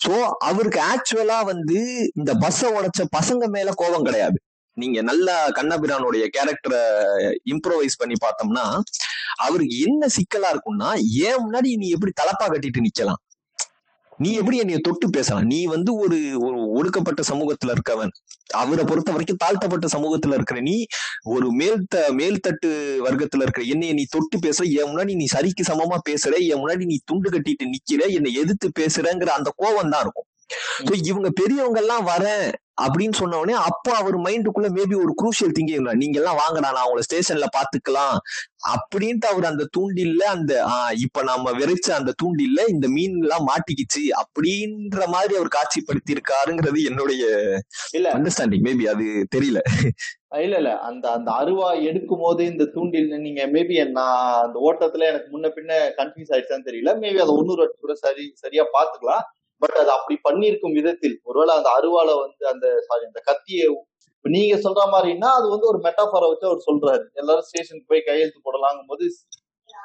சோ 0.00 0.12
அவருக்கு 0.38 0.80
ஆக்சுவலா 0.82 1.44
வந்து 1.44 1.78
இந்த 2.14 2.32
பஸ்ஸ 2.34 2.62
உடைச்ச 2.76 3.04
பசங்க 3.16 3.46
மேல 3.48 3.70
கோபம் 3.76 4.04
கிடையாது. 4.04 4.38
நீங்க 4.76 5.02
நல்லா 5.02 5.48
கண்ணபிரானுடைய 5.48 6.24
கேரக்டரை 6.36 6.82
இம்ப்ரோவைஸ் 7.44 7.98
பண்ணி 7.98 8.16
பார்த்தோம்னா 8.24 8.66
அவருக்கு 9.36 9.76
என்ன 9.80 10.06
சிக்கலா 10.16 10.50
இருக்கும்னா 10.54 10.90
ஏன் 11.28 11.40
முன்னாடி 11.44 11.70
நீ 11.76 11.88
எப்படி 11.88 12.12
தலப்பா 12.20 12.46
கட்டிட்டு 12.48 12.86
நிக்கலாம்? 12.86 13.20
நீ 14.18 14.30
எப்படி 14.34 14.56
என்னைய 14.58 14.78
தொட்டு 14.80 15.06
பேசலாம்? 15.10 15.46
நீ 15.46 15.60
வந்து 15.66 15.90
ஒரு 15.94 16.16
ஒடுக்கப்பட்ட 16.70 17.22
சமூகத்துல 17.28 17.74
இருக்கவன். 17.76 18.12
அவரை 18.54 18.84
பொறுத்த 18.84 19.10
வரைக்கும் 19.12 19.36
தாழ்த்தப்பட்ட 19.36 19.86
சமூகத்துல 19.86 20.34
இருக்கிற 20.34 20.60
நீ 20.60 20.76
ஒரு 21.28 21.48
மேல்த 21.52 21.96
மேல்தட்டு 22.10 22.70
வர்க்கத்துல 23.06 23.42
இருக்கிற 23.42 23.64
என்னைய 23.66 23.92
நீ 23.92 24.04
தொட்டு 24.10 24.38
பேசுற 24.38 24.66
என் 24.78 24.90
முன்னாடி 24.90 25.14
நீ 25.14 25.26
சரிக்கு 25.32 25.64
சமமா 25.68 25.98
பேசுற 26.10 26.34
என் 26.48 26.62
முன்னாடி 26.62 26.86
நீ 26.86 26.98
துண்டு 27.04 27.30
கட்டிட்டு 27.30 27.66
நிக்கிற 27.66 28.02
என்னை 28.10 28.32
எதிர்த்து 28.34 28.68
பேசுறங்கிற 28.80 29.32
அந்த 29.38 29.52
கோவம் 29.62 29.92
தான் 29.92 30.02
இருக்கும் 30.02 30.28
இவங்க 31.04 31.28
பெரியவங்க 31.40 31.80
எல்லாம் 31.80 32.06
வரேன் 32.08 32.46
அப்படின்னு 32.78 33.12
சொன்ன 33.12 33.38
உடனே 33.38 33.56
அப்போ 33.60 33.92
அவர் 33.94 34.16
மைண்டுக்குள்ள 34.18 34.68
மேபி 34.68 34.96
ஒரு 35.04 35.14
குரூஷியல் 35.22 35.54
திங்கிங் 35.58 35.94
நீங்க 35.94 36.18
எல்லாம் 36.18 36.36
வாங்கடா 36.36 36.70
நான் 36.70 36.84
உங்களை 36.84 37.04
ஸ்டேஷன்ல 37.08 37.48
பாத்துக்கலாம் 37.56 38.16
அப்படின்ட்டு 38.68 39.26
அவர் 39.26 39.44
அந்த 39.44 39.64
தூண்டில்ல 39.76 40.22
அந்த 40.22 40.52
இப்ப 40.96 41.22
நம்ம 41.22 41.52
விரைச்ச 41.52 41.88
அந்த 41.90 42.12
தூண்டில்ல 42.22 42.60
இந்த 42.68 42.86
மீன் 42.88 43.16
எல்லாம் 43.22 43.48
மாட்டிக்கிச்சு. 43.48 44.02
அப்படின்ற 44.22 45.06
மாதிரி 45.06 45.34
அவர் 45.36 45.56
காட்சிப்படுத்தி 45.56 46.14
இருக்காருங்கிறது 46.14 46.78
என்னுடைய 46.82 47.22
இல்ல. 47.92 48.06
அண்டர்ஸ்டாண்டிங் 48.10 48.64
மேபி 48.68 48.86
அது 48.86 49.06
தெரியல. 49.36 49.60
இல்ல 50.38 50.56
இல்ல. 50.56 50.72
அந்த 50.80 51.04
அந்த 51.10 51.28
அருவா 51.32 51.68
எடுக்கும் 51.82 52.18
போது 52.18 52.42
இந்த 52.46 52.64
தூண்டில் 52.74 53.08
நீங்க 53.18 53.42
மேபி 53.46 53.76
நான் 53.90 54.42
அந்த 54.44 54.58
ஓட்டத்துல 54.68 55.08
எனக்கு 55.10 55.28
முன்ன 55.34 55.50
பின்ன 55.56 55.72
கன்ஃபியூஸ் 56.00 56.32
ஆயிடுச்சான்னு 56.34 56.68
தெரியல. 56.70 56.92
மேபி 57.02 57.20
அதை 57.24 57.34
ஒன்னொரு 57.34 57.66
கூட 57.80 57.94
சரி 57.94 58.26
சரியா 58.34 58.64
பாத்துக்கலாம் 58.76 59.26
பட் 59.62 59.76
அது 59.82 59.90
அப்படி 59.90 60.16
பண்ணியிருக்கும் 60.24 60.76
விதத்தில் 60.78 61.16
ஒருவேளை 61.24 61.52
அந்த 61.56 61.70
அருவால 61.78 62.10
வந்து 62.20 62.44
அந்த 62.52 62.66
சாரி 62.88 63.04
அந்த 63.06 63.20
கத்தியை 63.30 63.66
நீங்க 64.24 64.54
சொல்ற 64.64 64.82
மாதிரின்னா 64.92 65.28
அது 65.38 65.46
வந்து 65.48 65.66
ஒரு 65.66 65.78
மெட்டாஃபரை 65.84 66.26
வச்சு 66.30 66.48
அவர் 66.50 66.66
சொல்றாரு. 66.66 67.04
எல்லாரும் 67.14 67.46
ஸ்டேஷனுக்கு 67.48 67.90
போய் 67.92 68.08
கையெழுத்து 68.08 68.40
போடலாங்கும் 68.46 68.90
போது 68.90 69.04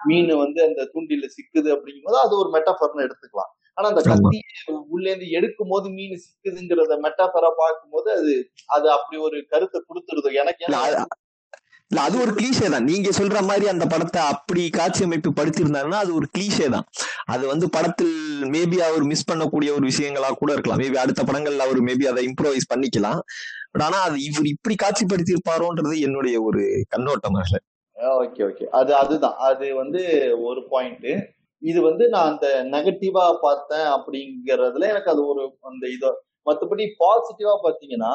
மீன் 0.07 0.31
வந்து 0.35 0.59
அந்த 0.67 0.81
தூண்டில 0.93 1.27
சிக்குது 1.35 1.69
அப்படிங்கும்போது 1.75 2.17
அது 2.23 2.33
ஒரு 2.41 2.49
மெட்டாஃபர்னு 2.55 3.05
எடுத்துக்கலாம். 3.07 3.51
ஆனா 3.77 3.85
அந்த 3.91 4.01
ஆமா. 4.03 4.09
கத்தி 4.11 4.39
உள்ள 4.91 5.05
இருந்து 5.09 5.27
எடுக்கும் 5.37 5.71
போது 5.73 5.87
மீன் 5.89 6.17
சிக்குதுங்கிறத 6.25 6.97
மெட்டாஃபரா 7.05 7.51
பார்க்கும்போது 7.61 8.09
அது 8.17 8.33
அது 8.69 8.87
அப்படி 8.91 9.17
ஒரு 9.27 9.37
கருத்தை 9.53 9.79
கொடுத்துருது? 9.81 10.31
எனக்கு 10.41 10.65
இல்ல, 11.87 12.07
அது- 12.07 12.21
ஒரு 12.21 12.31
கிளீஷே 12.31 12.69
தான். 12.69 12.83
நீங்க 12.83 13.09
சொல்ற 13.09 13.41
மாதிரி 13.41 13.67
அந்த 13.67 13.85
படத்தை 13.85 14.21
அப்படி 14.21 14.69
காட்சி 14.69 15.03
அமைப்பு 15.03 15.29
படுத்திருந்தாருன்னா 15.29 15.91
அது 15.91 16.15
ஒரு 16.15 16.27
கிளீஷே 16.37 16.69
தான். 16.69 16.83
அது 17.25 17.47
வந்து 17.47 17.69
படத்தில் 17.69 18.41
மேபி 18.41 18.77
அவர் 18.77 19.03
மிஸ் 19.03 19.31
பண்ணக்கூடிய 19.31 19.71
ஒரு 19.71 19.87
விஷயங்களா 19.87 20.31
கூட 20.31 20.51
இருக்கலாம். 20.51 20.79
மேபி 20.79 20.95
அடுத்த 20.95 21.23
படங்கள்ல 21.23 21.57
அவர் 21.57 21.79
மேபி 21.81 22.03
அதை 22.03 22.25
இம்ப்ரோவைஸ் 22.25 22.73
பண்ணிக்கலாம். 22.75 23.19
பட் 23.71 23.81
ஆனா 23.81 24.01
அது 24.01 24.23
இவர் 24.23 24.45
இப்படி 24.45 24.75
காட்சிப்படுத்திருப்பாரோன்றது 24.83 25.99
என்னுடைய 25.99 26.41
ஒரு 26.41 26.85
கண்ணோட்டம் 26.89 27.33
அதுல. 27.33 27.59
ஓகே 27.95 28.39
ஓகே 28.39 28.63
அது 28.63 28.95
அதுதான். 28.95 29.35
அது 29.37 29.75
வந்து 29.75 30.01
ஒரு 30.43 30.67
பாயிண்ட் 30.69 31.07
இது 31.57 31.81
வந்து 31.81 32.09
நான் 32.09 32.31
அந்த 32.31 32.67
நெகட்டிவா 32.71 33.33
பார்த்தேன் 33.41 33.85
அப்படிங்கறதுல 33.85 34.87
எனக்கு 34.89 35.11
அது 35.11 35.27
ஒரு 35.27 35.57
அந்த 35.61 35.87
இதோ 35.87 36.23
மத்தபடி 36.47 36.85
பாசிட்டிவா 37.01 37.53
பாத்தீங்கன்னா 37.65 38.13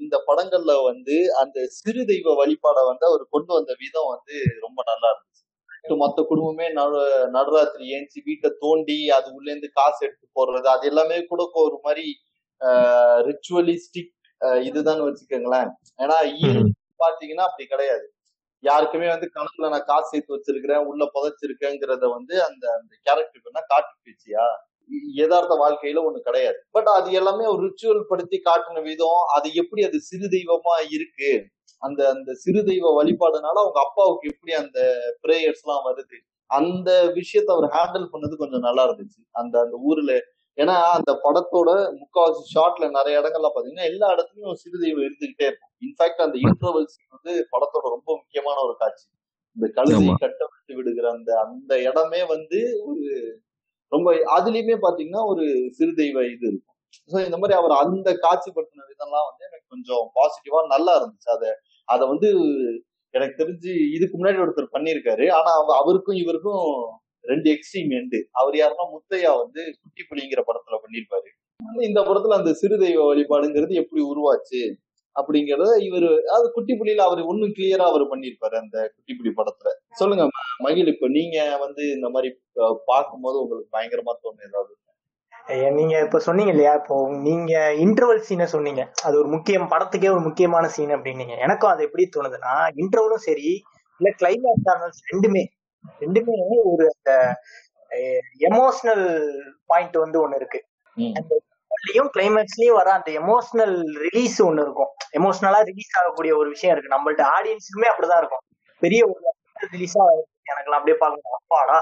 இந்த 0.00 0.16
படங்கள்ல 0.28 0.72
வந்து 0.88 1.16
அந்த 1.42 1.58
சிறு 1.78 2.02
தெய்வ 2.10 2.34
வழிபாடை 2.40 2.82
வந்து 2.90 3.04
அவர் 3.10 3.24
கொண்டு 3.34 3.50
வந்த 3.56 3.72
விதம் 3.82 4.10
வந்து 4.14 4.34
ரொம்ப 4.64 4.80
நல்லா 4.90 5.08
இருந்துச்சு. 5.12 5.44
மொத்த 6.02 6.22
குடும்பமே 6.30 6.66
நடு 6.78 7.00
நடுராத்திரி 7.36 7.84
ஏஞ்சி 7.96 8.20
வீட்டை 8.28 8.48
தோண்டி 8.64 8.98
அது 9.18 9.28
உள்ள 9.36 9.48
இருந்து 9.52 9.70
காசு 9.78 10.00
எடுத்து 10.06 10.26
போடுறது 10.38 10.68
அது 10.74 10.84
எல்லாமே 10.90 11.18
கூட 11.30 11.42
ஒரு 11.66 11.78
மாதிரி 11.86 12.06
ரிச்சுவலிஸ்டிக் 13.28 14.14
இதுதான் 14.68 15.02
வச்சுக்கோங்களேன். 15.06 15.70
ஏன்னா 16.02 16.16
பாத்தீங்கன்னா 17.02 17.44
அப்படி 17.48 17.64
கிடையாது. 17.66 18.06
யாருக்குமே 18.64 19.08
வந்து 19.12 19.26
கணக்குல 19.34 19.68
நான் 19.74 19.88
காசு 19.90 20.08
சேர்த்து 20.12 20.34
வச்சிருக்கிறேன் 20.36 20.86
உள்ள 20.90 21.02
புதைச்சிருக்கேங்கிறத 21.14 22.06
வந்து 22.16 22.34
அந்த 22.46 22.64
அந்த 22.78 22.92
கேரக்டருக்கு 23.06 23.50
என்ன 23.52 23.62
காட்டு 23.72 23.92
பேச்சியா? 24.06 24.44
யதார்த்த 25.14 25.54
வாழ்க்கையில 25.56 26.02
ஒண்ணு 26.04 26.20
கிடையாது. 26.20 26.58
பட் 26.70 26.90
அது 26.94 27.12
எல்லாமே 27.12 27.44
ஒரு 27.46 27.62
ரிச்சுவல் 27.68 28.02
படுத்தி 28.08 28.38
காட்டின 28.44 28.82
விதம். 28.82 29.22
அது 29.36 29.48
எப்படி 29.54 29.82
அது 29.82 30.00
சிறு 30.00 30.28
தெய்வமா 30.28 30.76
இருக்கு? 30.90 31.30
அந்த 31.82 32.00
அந்த 32.08 32.30
சிறு 32.34 32.64
தெய்வ 32.64 32.86
வழிபாடுனால 32.94 33.56
அவங்க 33.56 33.80
அப்பாவுக்கு 33.80 34.28
எப்படி 34.28 34.52
அந்த 34.54 34.78
பிரேயர்ஸ் 35.22 35.62
எல்லாம் 35.64 35.84
வருது? 35.88 36.16
அந்த 36.50 36.90
விஷயத்த 37.14 37.50
அவர் 37.50 37.68
ஹேண்டில் 37.72 38.08
பண்ணது 38.12 38.34
கொஞ்சம் 38.36 38.60
நல்லா 38.60 38.84
இருந்துச்சு. 38.88 39.20
அந்த 39.32 39.54
அந்த 39.60 39.76
ஊர்ல. 39.84 40.12
ஏன்னா 40.58 40.76
அந்த 40.94 41.12
படத்தோட 41.24 41.70
முக்காவாசி 41.98 42.42
ஷார்ட்ல 42.54 42.86
நிறைய 42.90 43.20
இடங்கள்ல 43.20 43.50
பாத்தீங்கன்னா 43.54 43.84
எல்லா 43.84 44.08
இடத்துலயும் 44.14 44.58
சிறு 44.62 44.76
தெய்வம் 44.78 45.06
இருந்துகிட்டே 45.06 45.46
இருக்கும். 45.46 45.72
இன்ஃபேக்ட் 45.82 46.24
அந்த 46.26 46.38
இன்டர்வல்ஸ் 46.46 46.96
வந்து 47.14 47.32
படத்தோட 47.52 47.84
ரொம்ப 47.90 48.08
முக்கியமான 48.16 48.56
ஒரு 48.60 48.76
காட்சி. 48.78 49.06
இந்த 49.56 49.68
கழுதை 49.76 50.00
ஆமா. 50.00 50.14
கட்ட 50.18 50.42
விட்டு 50.46 50.74
விடுகிற 50.76 51.06
அந்த 51.10 51.30
அந்த 51.44 51.72
இடமே 51.82 52.22
வந்து 52.26 52.58
ஒரு 52.84 53.04
ரொம்ப 53.92 54.08
அதுலயுமே 54.36 54.76
பாத்தீங்கன்னா 54.86 55.22
ஒரு 55.32 55.44
சிறு 55.76 55.92
தெய்வ 56.00 56.18
இது 56.34 56.46
இருக்கும். 56.50 56.76
ஸோ 57.10 57.16
இந்த 57.26 57.36
மாதிரி 57.40 57.54
அவர் 57.60 57.74
அந்த 57.82 58.08
காட்சிப்படுத்தின 58.24 58.86
விதம்லாம் 58.92 59.26
வந்து 59.30 59.42
எனக்கு 59.48 59.66
கொஞ்சம் 59.74 60.04
பாசிட்டிவா 60.18 60.60
நல்லா 60.74 60.92
இருந்துச்சு. 61.00 61.28
அதை 61.36 61.50
அதை 61.88 62.04
வந்து 62.12 62.28
எனக்கு 63.14 63.34
தெரிஞ்சு 63.42 63.72
இதுக்கு 63.96 64.16
முன்னாடி 64.18 64.42
ஒருத்தர் 64.44 64.74
பண்ணியிருக்காரு. 64.76 65.26
ஆனா 65.38 65.52
அவருக்கும் 65.80 66.18
இவருக்கும் 66.22 66.64
ரெண்டு 67.24 67.48
எக்ஸ்ட்ரீம் 67.54 67.92
எண்டு 67.98 68.18
அவர் 68.40 68.54
யாருன்னா 68.60 68.84
முத்தையா 68.94 69.30
வந்து 69.42 69.60
குட்டி 69.82 70.02
புலிங்கிற 70.10 70.40
படத்துல 70.48 70.76
பண்ணியிருப்பாரு. 70.84 71.28
இந்த 71.88 72.00
படத்துல 72.08 72.38
அந்த 72.40 72.50
சிறு 72.60 72.76
தெய்வ 72.84 73.00
வழிபாடுங்கிறது 73.10 73.74
எப்படி 73.82 74.00
உருவாச்சு? 74.12 74.60
அப்படிங்கறத 75.20 75.72
இவர் 75.86 76.08
அது 76.36 76.46
குட்டி 76.56 76.74
புலியில 76.80 77.06
அவர் 77.08 77.20
இன்னும் 77.24 77.54
கிளியரா 77.56 77.84
அவர் 77.90 78.04
பண்ணிருப்பாரு 78.10 78.56
அந்த 78.62 78.76
குட்டி 78.94 79.12
புலி 79.18 79.30
படத்துல. 79.38 79.70
சொல்லுங்க 80.00 80.24
மகிழ் 80.66 80.92
இப்ப 80.94 81.08
நீங்க 81.16 81.36
வந்து 81.64 81.82
இந்த 81.96 82.08
மாதிரி 82.16 82.30
பார்க்கும்போது 82.90 83.38
உங்களுக்கு 83.44 83.74
பயங்கரமா 83.76 84.14
தோணும் 84.22 84.48
ஏதாவது? 84.50 84.72
நீங்க 85.76 85.94
இப்ப 86.06 86.18
சொன்னீங்க 86.26 86.52
இல்லையா? 86.54 86.72
இப்போ 86.80 86.96
நீங்க 87.26 87.52
இன்டர்வல் 87.84 88.26
சீனை 88.28 88.46
சொன்னீங்க. 88.54 88.82
அது 89.06 89.14
ஒரு 89.20 89.28
முக்கியம் 89.34 89.70
படத்துக்கே 89.72 90.10
ஒரு 90.16 90.22
முக்கியமான 90.26 90.64
சீன் 90.74 90.92
அப்படின்னீங்க. 90.96 91.34
எனக்கும் 91.44 91.72
அது 91.72 91.86
எப்படி 91.86 92.04
தோணுதுன்னா 92.16 92.54
இன்டர்வலும் 92.82 93.24
சரி 93.28 93.48
இல்ல 94.00 94.10
கிளைமேக்ஸ் 94.20 95.00
ரெண்டுமே 95.12 95.44
ரெண்டுமே 96.02 96.34
ஒரு 96.72 96.84
அந்த 96.94 97.12
எமோஷனல் 98.48 99.06
பாயிண்ட் 99.70 99.96
வந்து 100.04 100.18
ஒண்ணு 100.24 100.38
இருக்கு. 100.40 100.60
அந்த 101.18 101.32
லையும் 101.86 102.10
கிளைமேக்ஸ்லயும் 102.14 102.78
வர 102.80 102.88
அந்த 102.98 103.10
எமோஷனல் 103.20 103.74
ரிலீஸ் 104.04 104.38
ஒண்ணு 104.46 104.62
இருக்கும். 104.66 104.90
எமோஷனலா 105.18 105.60
ரிலீஸ் 105.70 105.96
ஆகக்கூடிய 106.00 106.32
ஒரு 106.40 106.48
விஷயம் 106.54 106.74
இருக்கு. 106.74 106.94
நம்மள்ட்ட 106.96 107.24
ஆடியன்ஸுக்குமே 107.36 107.88
அப்படிதான் 107.92 108.22
இருக்கும். 108.22 108.44
பெரிய 108.82 109.00
ஒரு 109.10 109.20
ரிலீஸா 109.74 110.02
எனக்கு 110.50 110.76
அப்படியே 110.78 110.98
பார்க்கணும். 111.02 111.36
அப்பாடா 111.38 111.78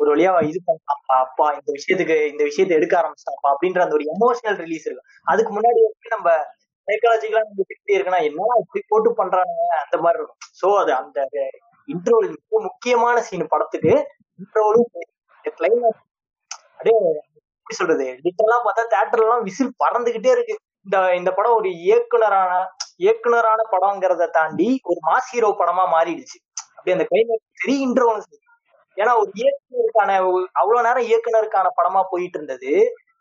ஒரு 0.00 0.08
வழியா 0.12 0.30
இது 0.50 0.58
பண்ணாப்பா 0.68 1.16
அப்பா 1.24 1.46
இந்த 1.56 1.70
விஷயத்துக்கு 1.76 2.16
இந்த 2.32 2.42
விஷயத்தை 2.48 2.74
எடுக்க 2.78 2.94
ஆரம்பிச்சிட்டாப்பா 3.00 3.48
அப்படின்ற 3.54 3.80
அந்த 3.84 3.94
ஒரு 3.98 4.06
எமோஷனல் 4.14 4.58
ரிலீஸ் 4.64 4.86
இருக்கும். 4.88 5.08
அதுக்கு 5.32 5.50
முன்னாடி 5.56 5.80
வரைக்கும் 5.84 6.16
நம்ம 6.16 6.30
சைக்காலஜிக்கலா 6.88 7.42
நம்ம 7.48 7.64
எப்படி 7.74 7.96
இருக்குன்னா 7.96 8.20
என்ன 8.28 8.46
இப்படி 8.62 8.80
போட்டு 8.92 9.10
பண்றாங்க 9.20 9.60
அந்த 9.82 9.96
மாதிரி 10.04 10.18
இருக்கும். 10.20 10.40
சோ 10.60 10.68
அது 10.82 10.92
அந்த 11.00 11.20
இன்ட்ரோல் 11.88 12.26
மிக 12.36 12.62
முக்கியமான 12.68 13.16
சீன் 13.28 13.52
படத்துக்கு 13.54 13.92
இன்ட்ரோலும் 14.40 14.88
கிளைமேக்ஸ் 15.60 16.02
அப்படியே 16.72 16.96
எப்படி 17.62 17.78
சொல்றது? 17.80 18.06
லிட்டெல்லாம் 18.24 18.64
பார்த்தா 18.66 18.84
தேட்டர்ல 18.94 19.26
எல்லாம் 19.26 19.44
விசில் 19.48 19.74
பறந்துகிட்டே 19.82 20.30
இருக்கு. 20.36 20.54
இந்த 20.86 20.96
இந்த 21.14 21.30
படம் 21.32 21.58
ஒரு 21.58 21.68
இயக்குனரான 21.84 22.52
இயக்குனரான 22.98 23.60
படம்ங்கிறத 23.74 24.24
தாண்டி 24.30 24.68
ஒரு 24.90 25.00
மாஸ் 25.08 25.30
ஹீரோ 25.32 25.50
படமா 25.60 25.84
மாறிடுச்சு. 25.94 26.38
அப்படியே 26.76 26.96
அந்த 26.96 27.06
கிளைமேக்ஸ் 27.10 27.60
சரி 27.60 27.74
இன்ட்ரோவும் 27.86 28.24
ஏன்னா 28.96 29.12
ஒரு 29.20 29.30
இயக்குனருக்கான 29.40 30.10
அவ்வளவு 30.60 30.86
நேரம் 30.88 31.06
இயக்குனருக்கான 31.10 31.68
படமா 31.78 32.00
போயிட்டு 32.12 32.38
இருந்தது. 32.38 32.72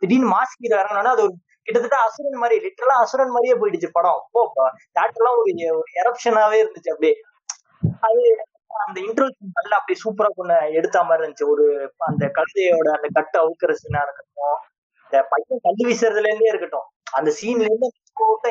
திடீர்னு 0.01 0.31
மாஸ் 0.35 0.57
ஹீரோ 0.61 0.75
இறங்கினோன்னா 0.79 1.13
அது 1.15 1.25
ஒரு 1.27 1.35
கிட்டத்தட்ட 1.67 1.97
அசுரன் 2.05 2.41
மாதிரி 2.43 2.55
லிட்டரலா 2.65 2.95
அசுரன் 3.03 3.33
மாதிரியே 3.35 3.55
போயிடுச்சு 3.61 3.89
படம். 3.97 4.19
அப்போ 4.19 4.65
தேட்டர்லாம் 4.97 5.37
ஒரு 5.41 5.51
ஒரு 5.79 5.89
எரப்ஷனாவே 6.01 6.57
இருந்துச்சு 6.63 6.93
அப்படியே. 6.93 7.15
அது 8.07 8.23
அந்த 8.84 8.97
இன்ட்ரோல் 9.01 9.34
நல்லா 9.57 9.76
அப்படியே 9.78 9.99
சூப்பரா 10.03 10.30
கொண்டு 10.32 10.57
எடுத்த 10.72 11.03
மாதிரி 11.03 11.24
இருந்துச்சு. 11.24 11.51
ஒரு 11.53 11.65
அந்த 12.07 12.24
கழுதையோட 12.38 12.89
அந்த 12.97 13.07
கட்டு 13.13 13.38
அவுக்கிற 13.39 13.74
சீனா 13.74 14.01
இருக்கட்டும் 14.01 14.57
இந்த 15.03 15.22
பையன் 15.32 15.63
கல்லு 15.63 15.84
வீசுறதுல 15.88 16.30
இருந்தே 16.30 16.51
இருக்கட்டும் 16.51 16.88
அந்த 17.11 17.30
சீன்ல 17.39 17.67
இருந்து 17.67 17.88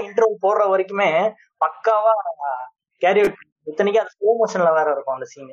இன்டர்வல் 0.06 0.42
போடுற 0.42 0.64
வரைக்குமே 0.72 1.10
பக்காவா 1.60 2.14
கேரி 3.02 3.20
இத்தனைக்கும் 3.66 4.02
அது 4.02 4.14
ஸ்லோ 4.16 4.32
மோஷன்ல 4.40 4.70
வேற 4.78 4.88
இருக்கும் 4.92 5.16
அந்த 5.16 5.28
சீன். 5.32 5.52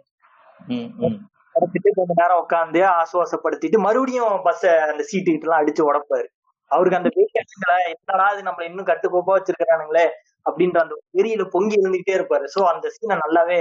படுத்துட்டு 1.56 1.90
கொஞ்ச 1.98 2.12
நேரம் 2.18 2.42
உட்காந்து 2.44 2.82
ஆசுவாசப்படுத்திட்டு 2.98 3.78
மறுபடியும் 3.86 4.36
பஸ்ஸ 4.46 4.64
அந்த 4.86 5.04
சீட்டு 5.04 5.30
கிட்ட 5.30 5.48
எல்லாம் 5.48 5.62
அடிச்சு 5.62 5.88
உடைப்பாரு. 5.90 6.28
அவருக்கு 6.72 7.00
அந்த 7.00 7.12
பேஷன்ஸ்ல 7.18 7.74
என்னடா 7.92 8.28
இது 8.34 8.48
நம்மள 8.48 8.70
இன்னும் 8.70 8.90
கட்டுக்கோப்பா 8.90 9.36
வச்சிருக்கிறானுங்களே 9.38 10.06
அப்படின்ற 10.46 10.78
அந்த 10.82 10.96
வெறியில 11.18 11.44
பொங்கி 11.54 11.76
இருந்துகிட்டே 11.78 12.14
இருப்பாரு. 12.18 12.46
சோ 12.56 12.62
அந்த 12.74 12.88
சீனை 12.96 13.16
நல்லாவே 13.24 13.60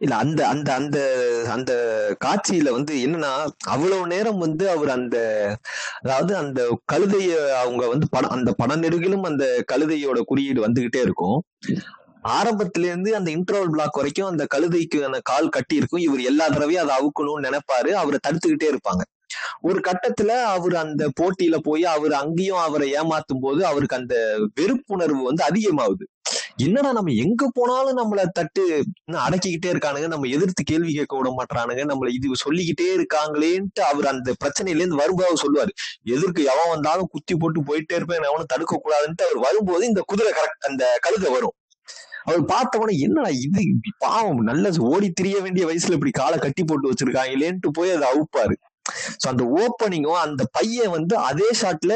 இல்ல 0.00 0.14
அந்த 0.16 0.40
அந்த 0.46 0.68
அந்த 0.74 0.98
அந்த 1.52 1.72
காட்சியில 2.24 2.70
வந்து 2.70 2.94
என்னன்னா 3.04 3.32
அவ்வளவு 3.66 4.04
நேரம் 4.06 4.38
வந்து 4.38 4.64
அவர் 4.70 4.90
அந்த 4.90 5.16
அதாவது 6.02 6.32
அந்த 6.36 6.60
கழுதைய 6.92 7.32
அவங்க 7.62 7.82
வந்து 7.88 8.06
படம் 8.10 8.34
அந்த 8.36 8.52
படம் 8.52 8.82
நெடுகிலும் 8.82 9.26
அந்த 9.30 9.46
கழுதையோட 9.72 10.20
குறியீடு 10.26 10.66
வந்துகிட்டே 10.66 11.02
இருக்கும். 11.02 11.38
ஆரம்பத்துல 12.34 12.88
இருந்து 12.90 13.10
அந்த 13.16 13.30
இன்டர்வல் 13.30 13.72
பிளாக் 13.72 13.98
வரைக்கும் 14.00 14.30
அந்த 14.30 14.44
கழுதைக்கு 14.54 15.00
அந்த 15.08 15.20
கால் 15.24 15.54
கட்டி 15.56 15.74
இருக்கும். 15.76 16.04
இவர் 16.06 16.22
எல்லா 16.22 16.46
தடவையும் 16.48 16.84
அதை 16.84 16.94
அவுக்கணும்னு 16.98 17.46
நினைப்பாரு. 17.48 17.90
அவரை 18.02 18.20
தடுத்துக்கிட்டே 18.26 18.70
இருப்பாங்க. 18.72 19.02
ஒரு 19.60 19.80
கட்டத்துல 19.80 20.30
அவர் 20.42 20.74
அந்த 20.74 21.04
போட்டியில 21.20 21.56
போய் 21.58 21.84
அவர் 21.84 22.12
அங்கேயும் 22.12 22.58
அவரை 22.58 22.88
ஏமாத்தும் 22.94 23.40
போது 23.40 23.66
அவருக்கு 23.66 23.96
அந்த 23.96 24.16
வெறுப்புணர்வு 24.60 25.22
வந்து 25.22 25.44
அதிகமாகுது. 25.44 26.04
என்னடா 26.56 26.92
நம்ம 26.92 27.12
எங்க 27.12 27.50
போனாலும் 27.54 27.98
நம்மள 27.98 28.24
தட்டு 28.32 28.62
அடக்கிக்கிட்டே 29.24 29.70
இருக்கானுங்க 29.72 30.08
நம்ம 30.08 30.28
எதிர்த்து 30.28 30.62
கேள்வி 30.64 30.92
கேட்க 30.94 31.16
விட 31.16 31.30
மாட்டானுங்க 31.30 31.84
நம்மள 31.90 32.08
இது 32.08 32.36
சொல்லிக்கிட்டே 32.36 32.86
இருக்காங்களேன்ட்டு 32.94 33.80
அவர் 33.80 34.06
அந்த 34.06 34.32
பிரச்சனையில 34.44 34.82
இருந்து 34.82 34.96
வரும்போது 34.96 35.28
அவர் 35.28 35.42
சொல்லுவாரு. 35.44 35.72
எதிர்க்கு 36.06 36.42
எவன் 36.52 36.68
வந்தாலும் 36.68 37.10
குத்தி 37.10 37.36
போட்டு 37.36 37.60
போயிட்டே 37.62 37.94
இருப்பேன் 37.94 38.28
எவனும் 38.30 38.52
தடுக்க 38.54 38.80
கூடாதுன்ட்டு 38.80 39.26
அவர் 39.28 39.38
வரும்போது 39.38 39.86
இந்த 39.86 40.02
குதிரை 40.06 40.32
கரெக்ட் 40.32 40.68
அந்த 40.70 40.98
கழுதை 41.00 41.32
வரும். 41.32 41.56
அவர் 42.24 42.42
பார்த்தவொடனே 42.44 42.94
என்னடா 42.98 43.28
இது 43.28 43.60
இப்படி 43.64 43.90
பாவம் 43.98 44.38
நல்ல 44.42 44.70
ஓடி 44.78 45.10
திரிய 45.10 45.40
வேண்டிய 45.40 45.66
வயசுல 45.66 45.92
இப்படி 45.92 46.10
காலை 46.10 46.38
கட்டி 46.38 46.64
போட்டு 46.64 46.90
வச்சிருக்காங்களேன்ட்டு 46.90 47.70
போய் 47.72 47.90
அதை 47.90 48.08
அவுப்பாரு. 48.12 48.54
சோ 49.20 49.26
அந்த 49.28 49.44
ஓப்பனிங்கும் 49.58 50.20
அந்த 50.20 50.42
பையன் 50.52 50.90
வந்து 50.90 51.14
அதே 51.22 51.48
ஷாட்ல 51.60 51.94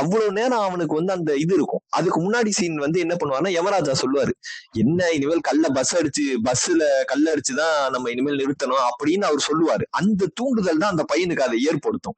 அவ்வளவு 0.00 0.32
நேரம் 0.32 0.64
அவனுக்கு 0.66 0.94
வந்து 0.94 1.12
அந்த 1.12 1.30
இது 1.36 1.54
இருக்கும். 1.54 1.82
அதுக்கு 1.98 2.18
முன்னாடி 2.26 2.50
சீன் 2.58 2.78
வந்து 2.84 2.98
என்ன 3.04 3.14
பண்ணுவாருன்னா 3.20 3.52
யமராஜா 3.58 3.94
சொல்லுவாரு 4.02 4.34
என்ன 4.82 5.10
இனிமேல் 5.16 5.44
கல்ல 5.48 5.68
பஸ் 5.78 5.94
அடிச்சு 6.00 6.24
பஸ்ல 6.48 6.82
கல்ல 7.12 7.34
அடிச்சுதான் 7.34 7.76
நம்ம 7.94 8.10
இனிமேல் 8.10 8.40
நிறுத்தணும் 8.42 8.84
அப்படின்னு 8.90 9.28
அவர் 9.30 9.46
சொல்லுவாரு. 9.50 9.84
அந்த 10.00 10.28
தூண்டுதல் 10.40 10.82
தான் 10.82 10.94
அந்த 10.94 11.04
பையனுக்கு 11.12 11.46
அதை 11.48 11.58
ஏற்படுத்தும். 11.70 12.16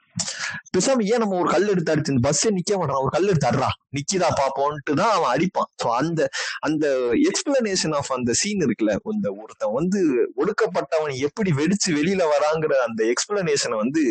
பேசாம 0.74 1.04
ஏன் 1.12 1.22
நம்ம 1.22 1.36
ஒரு 1.42 1.48
கல் 1.54 1.70
எடுத்து 1.72 1.92
அடிச்சு 1.92 2.12
இந்த 2.14 2.22
பஸ்ஸே 2.28 2.50
நிக்க 2.58 2.72
மாட்டான் 2.78 3.02
ஒரு 3.04 3.12
கல் 3.16 3.28
எடுத்து 3.30 3.48
அடுறா 3.50 3.70
நிக்கிதா 3.96 4.28
பாப்போன்ட்டு 4.40 4.92
தான் 5.00 5.12
அவன் 5.16 5.32
அடிப்பான். 5.34 5.68
சோ 5.82 5.88
அந்த 6.00 6.20
அந்த 6.60 6.86
எக்ஸ்பிளனேஷன் 7.30 7.94
ஆஃப் 7.98 8.12
அந்த 8.16 8.32
சீன் 8.40 8.64
இருக்குல்ல 8.66 8.94
இந்த 9.14 9.30
ஒருத்தன் 9.42 9.76
வந்து 9.78 10.00
ஒடுக்கப்பட்டவன் 10.42 11.14
எப்படி 11.28 11.50
வெடிச்சு 11.60 11.90
வெளியில 11.98 12.22
வராங்கிற 12.34 12.78
அந்த 12.86 13.02
எக்ஸ்பிளனேஷனை 13.12 13.76
வந்து 13.84 14.02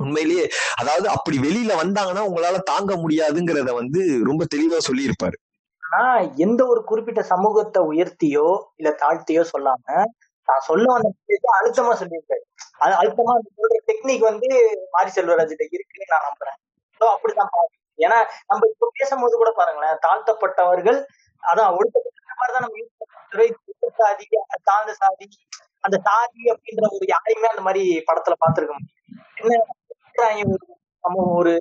உண்மையிலேயே 0.00 0.44
அதாவது 0.76 1.06
அப்படி 1.08 1.36
வெளியில 1.38 1.72
வந்தாங்கன்னா 1.82 2.24
உங்களால 2.28 2.60
தாங்க 2.62 2.94
முடியாதுங்கிறத 2.96 3.72
வந்து 3.72 4.00
ரொம்ப 4.24 4.42
தெளிவா 4.54 4.80
சொல்லியிருப்பாரு. 4.88 5.36
ஆனா 5.82 6.02
எந்த 6.36 6.60
ஒரு 6.66 6.80
குறிப்பிட்ட 6.84 7.20
சமூகத்தை 7.24 7.80
உயர்த்தியோ 7.82 8.48
இல்ல 8.76 8.90
தாழ்த்தியோ 9.02 9.44
சொல்லாம 9.52 9.84
நான் 10.48 10.66
சொல்ல 10.66 10.86
வந்த 10.92 11.08
அழுத்தமா 11.58 11.92
சொல்லியிருக்காரு. 12.00 12.44
அது 12.78 12.92
அழுத்தமா 12.94 13.34
சொல்ற 13.58 13.78
டெக்னிக் 13.90 14.28
வந்து 14.30 14.48
மாரி 14.94 15.10
செல்வராஜ்கிட்ட 15.16 15.64
இருக்குன்னு 15.68 16.12
நான் 16.14 16.28
நம்புறேன். 16.28 16.58
ஸோ 17.00 17.04
அப்படிதான் 17.14 17.52
பாருங்க 17.54 17.76
ஏன்னா 17.98 18.18
நம்ம 18.46 18.68
இப்ப 18.72 18.90
பேசும்போது 18.98 19.34
கூட 19.36 19.50
பாருங்களேன் 19.56 20.00
தாழ்த்தப்பட்டவர்கள் 20.06 20.98
அதான் 21.42 21.74
ஒடுக்கப்பட்ட 21.76 22.38
மாதிரிதான் 22.40 22.64
நம்ம 22.64 22.78
யூஸ் 22.80 23.98
சாதி 24.00 24.24
தாழ்ந்த 24.62 24.92
சாதி 25.02 25.26
அந்த 25.84 25.96
சாதி 26.06 26.42
அப்படின்ற 26.52 26.86
ஒரு 26.96 27.06
யாரையுமே 27.08 27.48
அந்த 27.48 27.62
மாதிரி 27.66 27.82
படத்துல 28.08 28.34
பாத்துருக்க 28.40 28.72
முடியும் 28.76 28.98
என்ன 29.40 29.58
சமூகம் 31.04 31.34
ஒரு 31.34 31.52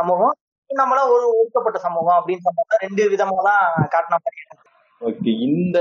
சமூகம் 0.00 0.34
நம்மளா 0.70 1.02
ஒரு 1.14 1.24
ஒடுக்கப்பட்ட 1.30 1.78
சமூகம் 1.78 2.18
அப்படின்னு 2.18 2.46
சொன்னா 2.46 2.80
ரெண்டு 2.84 3.02
விதமா 3.12 3.36
தான் 3.48 3.64
காட்டின 3.94 4.18
மாதிரி 4.24 4.42
ஓகே 5.00 5.30
இந்த 5.46 5.78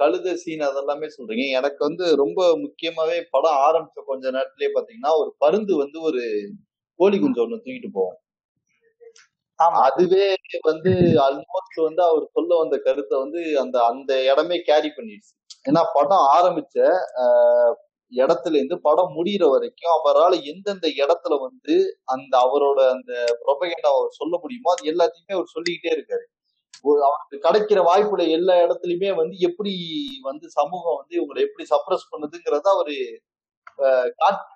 கழுத 0.00 0.32
சீன் 0.34 0.62
அதெல்லாமே 0.68 1.06
சொல்றீங்க. 1.14 1.44
எனக்கு 1.58 1.80
வந்து 1.84 2.04
ரொம்ப 2.16 2.40
முக்கியமாவே 2.64 3.16
படம் 3.30 3.60
ஆரம்பிச்ச 3.66 4.02
கொஞ்ச 4.06 4.24
நேரத்திலேயே 4.30 4.70
பாத்தீங்கன்னா 4.74 5.12
ஒரு 5.20 5.30
பருந்து 5.38 5.74
வந்து 5.76 5.98
ஒரு 6.00 6.22
கோழி 7.00 7.16
குஞ்சு 7.18 7.42
ஒண்ணு 7.44 7.58
தூக்கிட்டு 7.58 7.90
போவோம் 7.96 8.18
ஆமா. 9.58 9.78
அதுவே 9.88 10.26
வந்து 10.64 10.92
ஆல்மோஸ்ட் 11.26 11.78
வந்து 11.78 12.02
அவர் 12.02 12.24
சொல்ல 12.32 12.50
வந்த 12.56 12.76
கருத்தை 12.78 13.16
வந்து 13.18 13.40
அந்த 13.62 13.76
அந்த 13.84 14.12
இடமே 14.22 14.56
கேரி 14.60 14.90
பண்ணிடுச்சு. 14.96 15.32
ஏன்னா 15.64 15.82
படம் 15.94 16.26
ஆரம்பிச்ச 16.36 16.76
இடத்துல 18.12 18.56
இருந்து 18.58 18.76
படம் 18.80 19.14
முடிகிற 19.16 19.44
வரைக்கும் 19.52 19.94
அவரால் 19.98 20.36
எந்தெந்த 20.50 20.86
இடத்துல 21.02 21.34
வந்து 21.46 21.74
அந்த 22.14 22.32
அவரோட 22.46 22.78
அந்த 22.94 23.12
ப்ரொபகண்டா 23.42 23.90
அவர் 23.96 24.16
சொல்ல 24.20 24.34
முடியுமோ 24.42 24.72
அது 24.74 24.90
எல்லாத்தையுமே 24.92 25.36
அவர் 25.38 25.54
சொல்லிக்கிட்டே 25.54 25.90
இருக்காரு. 25.96 26.24
ஒரு 26.84 27.00
அவருக்கு 27.08 27.36
கிடைக்கிற 27.46 27.80
வாய்ப்புல 27.90 28.22
எல்லா 28.36 28.54
இடத்துலயுமே 28.64 29.10
வந்து 29.20 29.36
எப்படி 29.48 29.72
வந்து 30.22 30.46
சமூகம் 30.58 30.98
வந்து 31.00 31.14
இவங்களை 31.18 31.40
எப்படி 31.48 31.64
சப்ரஸ் 31.74 32.10
பண்ணுதுங்கிறத 32.12 32.68
அவரு 32.76 32.96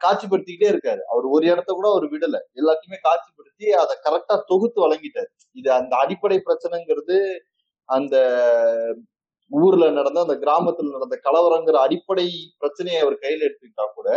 காட்சிப்படுத்திக்கிட்டே 0.05 0.69
இருக்காரு. 0.73 1.03
அவர் 1.13 1.27
ஒரு 1.35 1.45
இடத்த 1.53 1.71
கூட 1.79 1.87
அவர் 1.93 2.07
விடல. 2.15 2.37
எல்லாத்தையுமே 2.61 2.99
காட்சிப்படுத்தி 3.09 3.67
அதை 3.83 3.95
கரெக்டா 4.07 4.37
தொகுத்து 4.53 4.79
வழங்கிட்டாரு. 4.87 5.31
இது 5.61 5.69
அந்த 5.81 5.93
அடிப்படை 6.05 6.39
பிரச்சனைங்கிறது 6.49 7.19
அந்த 7.89 8.17
ஊர்ல 9.51 9.85
நடந்த 9.91 10.19
அந்த 10.21 10.37
கிராமத்துல 10.43 10.93
நடந்த 10.97 11.17
கலவரங்கிற 11.27 11.77
அடிப்படை 11.87 12.27
பிரச்சனையை 12.59 13.01
அவர் 13.05 13.17
கையில 13.25 13.47
எடுத்துக்கிட்டா 13.49 13.87
கூட 13.99 14.09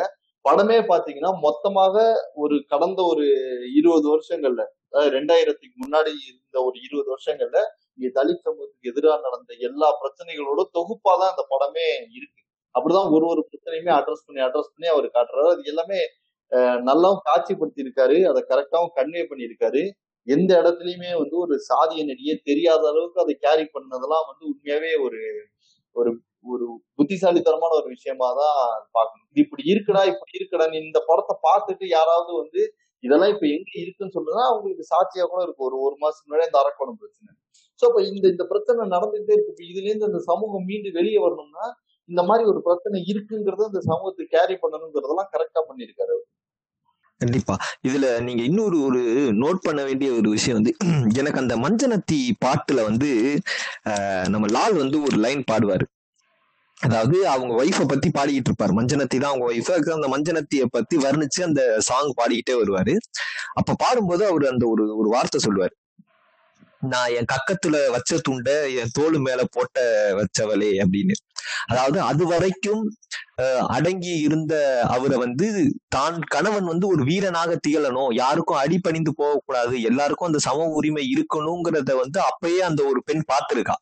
படமே 0.46 0.78
பாத்தீங்கன்னா 0.92 1.32
மொத்தமாக 1.46 1.96
ஒரு 2.44 2.56
கடந்த 2.72 3.00
ஒரு 3.12 3.26
இருபது 3.80 4.08
வருஷங்கள்ல 4.14 4.62
அதாவது 4.90 5.12
ரெண்டாயிரத்துக்கு 5.18 5.78
முன்னாடி 5.84 6.12
இருந்த 6.30 6.58
ஒரு 6.68 6.78
இருபது 6.86 7.10
வருஷங்கள்ல 7.14 7.60
இங்க 7.98 8.10
தலித் 8.18 8.46
சமூகத்துக்கு 8.48 8.90
எதிராக 8.92 9.18
நடந்த 9.28 9.54
எல்லா 9.68 9.90
பிரச்சனைகளோட 10.02 10.62
தொகுப்பா 10.78 11.14
தான் 11.22 11.32
அந்த 11.34 11.44
படமே 11.54 11.88
இருக்கு. 12.18 12.42
அப்படிதான் 12.76 13.10
ஒரு 13.16 13.26
ஒரு 13.34 13.42
பிரச்சனையுமே 13.50 13.92
அட்ரஸ் 13.98 14.26
பண்ணி 14.28 14.42
அட்ரஸ் 14.48 14.72
பண்ணி 14.74 14.88
அவர் 14.94 15.08
காட்டுறாரு. 15.18 15.50
அது 15.54 15.64
எல்லாமே 15.74 16.00
நல்லாவும் 16.90 17.24
காட்சிப்படுத்தி 17.30 17.82
இருக்காரு 17.86 18.18
அதை 18.32 18.42
கரெக்டாவும் 18.52 18.94
கன்வே 18.98 19.22
பண்ணியிருக்காரு. 19.32 19.84
எந்த 20.28 20.52
இடத்துலயுமே 20.62 21.12
வந்து 21.22 21.36
ஒரு 21.44 21.56
சாதிய 21.70 22.02
நடிகை 22.10 22.36
தெரியாத 22.50 22.84
அளவுக்கு 22.92 23.24
அதை 23.24 23.34
கேரி 23.46 23.66
பண்ணதெல்லாம் 23.76 24.28
வந்து 24.30 24.44
உண்மையாவே 24.52 24.92
ஒரு 25.06 25.20
ஒரு 25.96 26.12
ஒரு 26.46 26.66
புத்திசாலித்தனமான 26.98 27.74
ஒரு 27.80 27.90
விஷயமா 27.96 28.28
தான் 28.40 28.58
பார்க்கணும். 28.98 29.28
இது 29.32 29.42
இப்படி 29.46 29.64
இருக்குடா 29.72 30.02
இப்படி 30.12 30.34
இருக்குடா 30.40 30.66
இந்த 30.82 31.00
படத்தை 31.10 31.36
பார்த்துட்டு 31.48 31.86
யாராவது 31.98 32.32
வந்து 32.42 32.62
இதெல்லாம் 33.04 33.34
இப்ப 33.36 33.46
எங்க 33.56 33.72
இருக்குன்னு 33.84 34.16
சொல்றதா 34.18 34.44
அவங்களுக்கு 34.50 34.86
சாட்சியா 34.92 35.26
கூட 35.32 35.42
இருக்கும். 35.46 35.68
ஒரு 35.70 35.78
ஒரு 35.88 35.96
மாசம் 36.04 36.26
முன்னாடி 36.26 36.50
இந்த 36.50 36.60
அரக்கோணம் 36.64 37.00
பிரச்சனை. 37.02 37.30
சோ 37.82 37.86
அப்ப 37.90 38.02
இந்த 38.12 38.26
இந்த 38.34 38.44
பிரச்சனை 38.52 38.86
நடந்துகிட்டே 38.96 39.36
இருக்கு. 39.38 39.54
இப்ப 39.56 39.66
இதுல 39.72 39.90
இருந்து 39.90 40.10
இந்த 40.12 40.22
சமூகம் 40.30 40.68
மீண்டு 40.70 40.92
வெளியே 41.00 41.20
வரணும்னா 41.26 41.66
இந்த 42.10 42.22
மாதிரி 42.30 42.44
ஒரு 42.52 42.60
பிரச்சனை 42.68 42.98
இருக்குங்கிறத 43.12 43.68
இந்த 43.72 43.82
சமூகத்தை 43.90 44.26
கேரி 44.36 44.56
பண்ணணுங்கிறதெல்லாம் 44.64 45.32
கரெக்டா 45.36 45.62
பண்ணிருக்காரு 45.70 46.18
கண்டிப்பா. 47.24 47.56
இதுல 47.88 48.08
நீங்க 48.20 48.44
இன்னொரு 48.44 48.78
ஒரு 48.84 49.02
நோட் 49.44 49.62
பண்ண 49.64 49.82
வேண்டிய 49.84 50.12
ஒரு 50.14 50.30
விஷயம் 50.30 50.60
வந்து 50.60 50.74
எனக்கு 51.22 51.42
அந்த 51.44 51.56
மஞ்சனத்தி 51.58 52.20
பாட்டுல 52.46 52.82
வந்து 52.84 53.10
நம்ம 54.30 54.48
லால் 54.58 54.82
வந்து 54.84 55.00
ஒரு 55.04 55.18
லைன் 55.18 55.44
பாடுவாரு. 55.52 55.86
அதாவது 56.82 57.18
அவங்க 57.28 57.54
ஒய்ஃபை 57.64 57.86
பத்தி 57.88 58.10
பாடிக்கிட்டு 58.10 58.50
இருப்பாரு. 58.52 58.74
மஞ்சனத்தி 58.80 59.18
தான் 59.20 59.32
அவங்க 59.32 59.46
ஒய்ஃப் 59.52 59.72
அந்த 59.98 60.10
மஞ்சனத்தியை 60.16 60.66
பத்தி 60.72 60.98
வர்ணிச்சு 60.98 61.42
அந்த 61.44 61.62
சாங் 61.90 62.12
பாடிக்கிட்டே 62.20 62.56
வருவாரு. 62.62 62.96
அப்ப 63.54 63.76
பாடும்போது 63.84 64.24
அவர் 64.28 64.46
அந்த 64.54 64.66
ஒரு 64.68 64.86
ஒரு 64.98 65.10
வார்த்தை 65.10 65.42
சொல்லுவாரு. 65.48 65.76
நான் 66.90 67.14
என் 67.14 67.30
கக்கத்துல 67.32 67.90
வச்ச 67.90 68.18
துண்டை 68.20 68.54
என் 68.76 68.94
தோல் 68.94 69.18
மேல 69.20 69.42
போட்ட 69.52 69.78
வச்சவளே 70.14 70.72
அப்படின்னு. 70.84 71.16
அதாவது 71.68 72.00
அது 72.02 72.24
வரைக்கும் 72.28 72.84
அஹ், 73.42 73.66
அடங்கி 73.68 74.14
இருந்த 74.20 74.54
அவரை 74.88 75.18
வந்து 75.18 75.48
தான் 75.88 76.18
கணவன் 76.28 76.66
வந்து 76.66 76.86
ஒரு 76.88 77.04
வீரனாக 77.04 77.58
திகழணும். 77.68 78.12
யாருக்கும் 78.16 78.58
அடிபணிந்து 78.58 79.12
போகக்கூடாது. 79.16 79.82
எல்லாருக்கும் 79.82 80.28
அந்த 80.28 80.40
சம 80.40 80.68
உரிமை 80.74 81.04
இருக்கணுங்கிறத 81.14 81.92
வந்து 81.96 82.20
அப்பயே 82.22 82.60
அந்த 82.62 82.82
ஒரு 82.84 83.02
பெண் 83.06 83.24
பார்த்துருக்கா. 83.32 83.76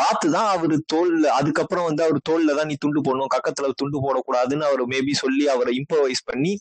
பார்த்துதான் 0.00 0.48
அவரு 0.48 0.76
தோல்ல 0.92 1.26
அதுக்கப்புறம் 1.34 1.84
வந்து 1.84 2.04
அவர் 2.04 2.20
தோல்ல 2.28 2.56
தான் 2.56 2.66
நீ 2.66 2.76
துண்டு 2.78 3.00
போடணும். 3.00 3.32
கக்கத்துல 3.34 3.70
துண்டு 3.76 3.98
போடக்கூடாதுன்னு 4.00 4.68
அவர் 4.68 4.82
மேபி 4.86 5.14
சொல்லி 5.16 5.46
அவரை 5.48 5.74
இம்ப்ரவைஸ் 5.80 6.22
பண்ணி 6.24 6.52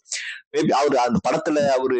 மேபி 0.54 0.72
அவர் 0.74 0.98
அந்த 1.06 1.20
படத்துல 1.28 1.68
அவரு 1.78 2.00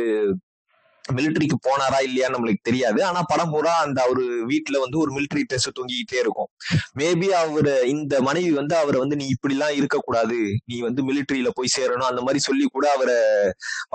மிலிட்டரிக்கு 1.18 1.58
போனாரா 1.68 2.00
இல்லையா 2.08 2.28
நம்மளுக்கு 2.28 2.64
தெரியாது. 2.64 3.00
ஆனா 3.04 3.22
படம் 3.32 3.52
பூரா 3.54 3.74
அந்த 3.86 4.00
அவரு 4.02 4.24
வீட்டுல 4.52 4.80
வந்து 4.84 4.98
ஒரு 5.00 5.12
மிலிட்டரி 5.12 5.44
ட்ரெஸ் 5.50 5.68
தொங்கிக்கிட்டே 5.80 6.20
இருக்கும். 6.24 6.50
மேபி 7.00 7.30
அவரு 7.42 7.74
இந்த 7.88 8.22
மனைவி 8.22 8.52
வந்து 8.52 8.76
அவரை 8.76 9.00
வந்து 9.00 9.20
நீ 9.22 9.28
இப்படி 9.28 9.56
எல்லாம் 9.58 9.78
இருக்கக்கூடாது. 9.80 10.38
நீ 10.66 10.78
வந்து 10.80 11.04
மிலிட்டரியில 11.10 11.52
போய் 11.56 11.76
சேரணும். 11.78 12.10
அந்த 12.12 12.22
மாதிரி 12.22 12.42
சொல்லி 12.48 12.68
கூட 12.68 12.88
அவரை 12.96 13.18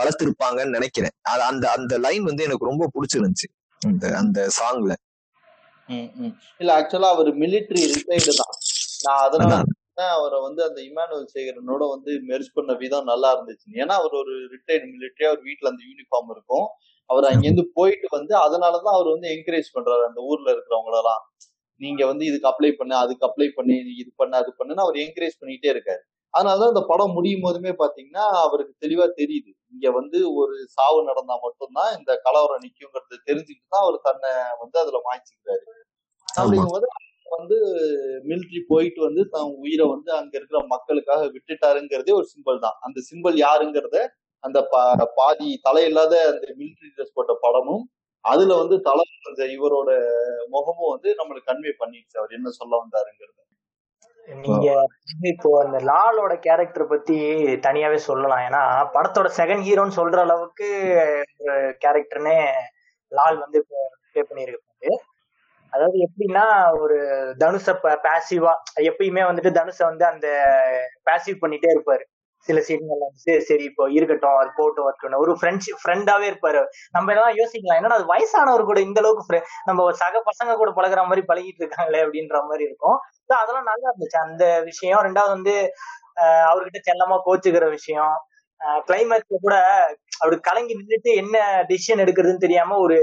வளர்த்திருப்பாங்கன்னு 0.00 0.76
நினைக்கிறேன். 0.78 1.14
அந்த 1.50 1.64
அந்த 1.76 1.98
லைன் 1.98 2.26
வந்து 2.30 2.46
எனக்கு 2.48 2.70
ரொம்ப 2.70 2.90
பிடிச்சிருந்துச்சு 2.96 3.48
அந்த 3.82 4.04
அந்த 4.16 4.38
சாங்ல. 4.58 4.92
இல்ல 6.60 6.70
ஆக்சுவலா 6.76 7.08
அவர் 7.14 7.30
மிலிட்டரி 7.40 7.82
ரிட்டையர்டு 7.94 8.34
தான். 8.38 8.54
நான் 9.06 9.24
அதனால 9.24 9.50
அதான். 9.54 9.72
தான் 9.98 10.12
அவரை 10.16 10.38
வந்து 10.40 10.60
அந்த 10.64 10.78
இமானுவல் 10.80 11.26
சேகரனோட 11.34 11.82
வந்து 11.90 12.12
மெர்ஜ் 12.30 12.48
பண்ண 12.54 12.72
விதம் 12.74 13.10
நல்லா 13.10 13.28
இருந்துச்சு. 13.34 13.66
ஏன்னா 13.82 13.94
அவர் 14.00 14.14
ஒரு 14.20 14.32
ரிட்டையர்டு 14.54 14.86
மிலிட்டரி 14.94 15.26
அவர் 15.30 15.42
வீட்ல 15.48 15.70
அந்த 15.72 15.82
யூனிஃபார்ம் 15.88 16.32
இருக்கும். 16.34 16.66
அவர் 17.10 17.26
அங்கிருந்து 17.30 17.64
போயிட்டு 17.76 18.08
வந்து 18.16 18.34
அதனாலதான் 18.44 18.96
அவர் 18.96 19.08
வந்து 19.14 19.28
என்கரேஜ் 19.34 19.68
பண்றாரு 19.76 20.04
அந்த 20.08 20.20
ஊர்ல 20.30 20.48
இருக்கிறவங்களெல்லாம். 20.54 21.22
நீங்க 21.80 22.02
வந்து 22.10 22.24
இதுக்கு 22.30 22.48
அப்ளை 22.50 22.70
பண்ணு 22.80 22.94
அதுக்கு 23.02 23.24
அப்ளை 23.28 23.48
பண்ணி 23.56 23.76
இது 24.02 24.10
பண்ணு 24.20 24.34
அது 24.42 24.50
பண்ணுன்னு 24.58 24.84
அவர் 24.86 24.98
என்கரேஜ் 25.04 25.40
பண்ணிட்டே 25.40 25.70
இருக்காரு. 25.74 26.02
அதனாலதான் 26.34 26.72
இந்த 26.72 26.82
படம் 26.90 27.14
முடியும் 27.16 27.44
போதுமே 27.46 27.72
பாத்தீங்கன்னா 27.82 28.24
அவருக்கு 28.44 28.74
தெளிவா 28.84 29.06
தெரியுது. 29.20 29.50
இங்க 29.74 29.86
வந்து 29.98 30.18
ஒரு 30.40 30.54
சாவு 30.76 30.98
நடந்தா 31.10 31.36
மட்டும்தான் 31.46 31.92
இந்த 31.98 32.12
கலவரம் 32.26 32.64
நிக்குங்கிறது 32.64 33.16
தெரிஞ்சுக்கிட்டு 33.28 33.72
தான் 33.74 33.84
அவர் 33.86 33.98
தன்னை 34.08 34.32
வந்து 34.62 34.78
அதுல 34.82 35.00
மாய்ச்சிக்கிறாரு. 35.06 35.64
அப்படிங்கும்போது 36.28 36.86
வந்து 37.36 37.56
மிலிட்ரி 38.24 38.60
போயிட்டு 38.70 39.00
வந்து 39.06 39.22
தன் 39.34 39.54
உயிரை 39.62 39.86
வந்து 39.94 40.10
அங்க 40.18 40.32
இருக்கிற 40.38 40.58
மக்களுக்காக 40.74 41.22
விட்டுட்டாருங்கிறதே 41.34 42.12
ஒரு 42.18 42.26
சிம்பிள் 42.34 42.64
தான். 42.66 42.76
அந்த 42.86 42.98
சிம்பிள் 43.10 43.36
யாருங்கிறத 43.44 43.98
அந்த 44.44 44.68
பா- 44.72 45.04
பாதி 45.14 45.60
தலையில்லாத 45.70 46.14
அந்த 46.14 46.54
மிலிட்ரி 46.58 46.88
ட்ரெஸ் 46.96 47.14
போட்ட 47.14 47.38
படமும் 47.40 47.90
அதுல 48.20 48.54
வந்து 48.54 48.80
தலை 48.80 49.02
அந்த 49.28 49.44
இவரோட 49.44 50.06
முகமும் 50.46 50.90
வந்து 50.90 51.12
நம்மளுக்கு 51.12 51.42
கன்வே 51.46 51.72
பண்ணிடுச்சு. 51.78 52.18
அவர் 52.18 52.30
என்ன 52.30 52.50
சொல்ல 52.50 52.82
வந்தாருங்கிறது. 52.82 53.42
நீங்க 54.42 54.86
இப்போ 55.20 55.64
அந்த 55.64 55.78
லாலோட 55.78 56.38
கேரக்டர் 56.38 56.86
பத்தி 56.86 57.34
தனியாவே 57.44 57.94
சொல்லலாம். 57.94 58.38
ஏன்னா 58.38 58.96
படத்தோட 58.96 59.30
செகண்ட் 59.36 59.64
ஹீரோன்னு 59.64 59.96
சொல்ற 59.96 60.18
அளவுக்கு 60.18 60.66
ஒரு 61.38 61.76
கேரக்டர்னே 61.84 62.50
லால் 63.08 63.38
வந்து 63.38 63.58
இப்போ 63.58 63.76
பே 64.12 64.24
பண்ணியிருக்காரு. 64.30 64.94
அதாவது 65.70 66.08
எப்படின்னா 66.08 66.78
ஒரு 66.78 66.96
தனுஷ 67.38 67.78
பேசிவா 67.82 68.54
எப்பயுமே 68.80 69.22
வந்துட்டு 69.24 69.50
தனுஷ 69.50 69.78
வந்து 69.78 70.04
அந்த 70.04 70.28
பேசிவ் 71.10 71.44
பண்ணிட்டே 71.44 71.66
இருப்பாரு. 71.74 72.04
சில 72.48 72.60
சீன்கள் 72.60 73.04
வந்து 73.04 73.34
சரி 73.40 73.64
இப்போ 73.64 73.84
இருக்கட்டும் 73.90 74.38
அது 74.40 74.50
போட்டும் 74.56 74.86
வரட்டும் 74.86 75.22
ஒரு 75.24 75.32
ஃப்ரெண்ட்ஷிப் 75.40 75.80
ஃப்ரெண்டாவே 75.82 76.26
இருப்பாரு. 76.32 76.60
நம்ம 76.90 77.12
எல்லாம் 77.12 77.36
யோசிக்கலாம். 77.36 77.78
என்னடா 77.80 77.94
அது 77.94 78.12
வயசானவர் 78.12 78.62
கூட 78.64 78.80
இந்த 78.80 79.00
அளவுக்கு 79.00 79.40
நம்ம 79.64 79.90
சக 79.92 80.22
பசங்க 80.30 80.56
கூட 80.56 80.70
பழகுற 80.70 81.02
மாதிரி 81.06 81.24
பழகிட்டு 81.26 81.62
இருக்காங்களே 81.64 82.02
அப்படின்ற 82.04 82.42
மாதிரி 82.44 82.64
இருக்கும். 82.64 82.96
அதெல்லாம் 83.38 83.64
நல்லா 83.64 83.86
இருந்துச்சு. 83.90 84.18
அந்த 84.18 84.44
விஷயம் 84.62 85.02
ரெண்டாவது 85.02 85.36
வந்து 85.36 85.56
ஆஹ் 86.22 86.46
அவர்கிட்ட 86.50 86.80
செல்லமா 86.88 87.16
கோச்சுக்கிற 87.24 87.68
விஷயம். 87.70 88.14
கிளைமேக்ஸ்ல 88.86 89.38
கூட 89.40 89.56
அவரு 90.18 90.36
கலங்கி 90.40 90.74
நின்றுட்டு 90.74 91.10
என்ன 91.14 91.36
டிசிஷன் 91.68 92.02
எடுக்கிறதுன்னு 92.04 92.44
தெரியாம 92.46 92.76
ஒரு 92.76 92.98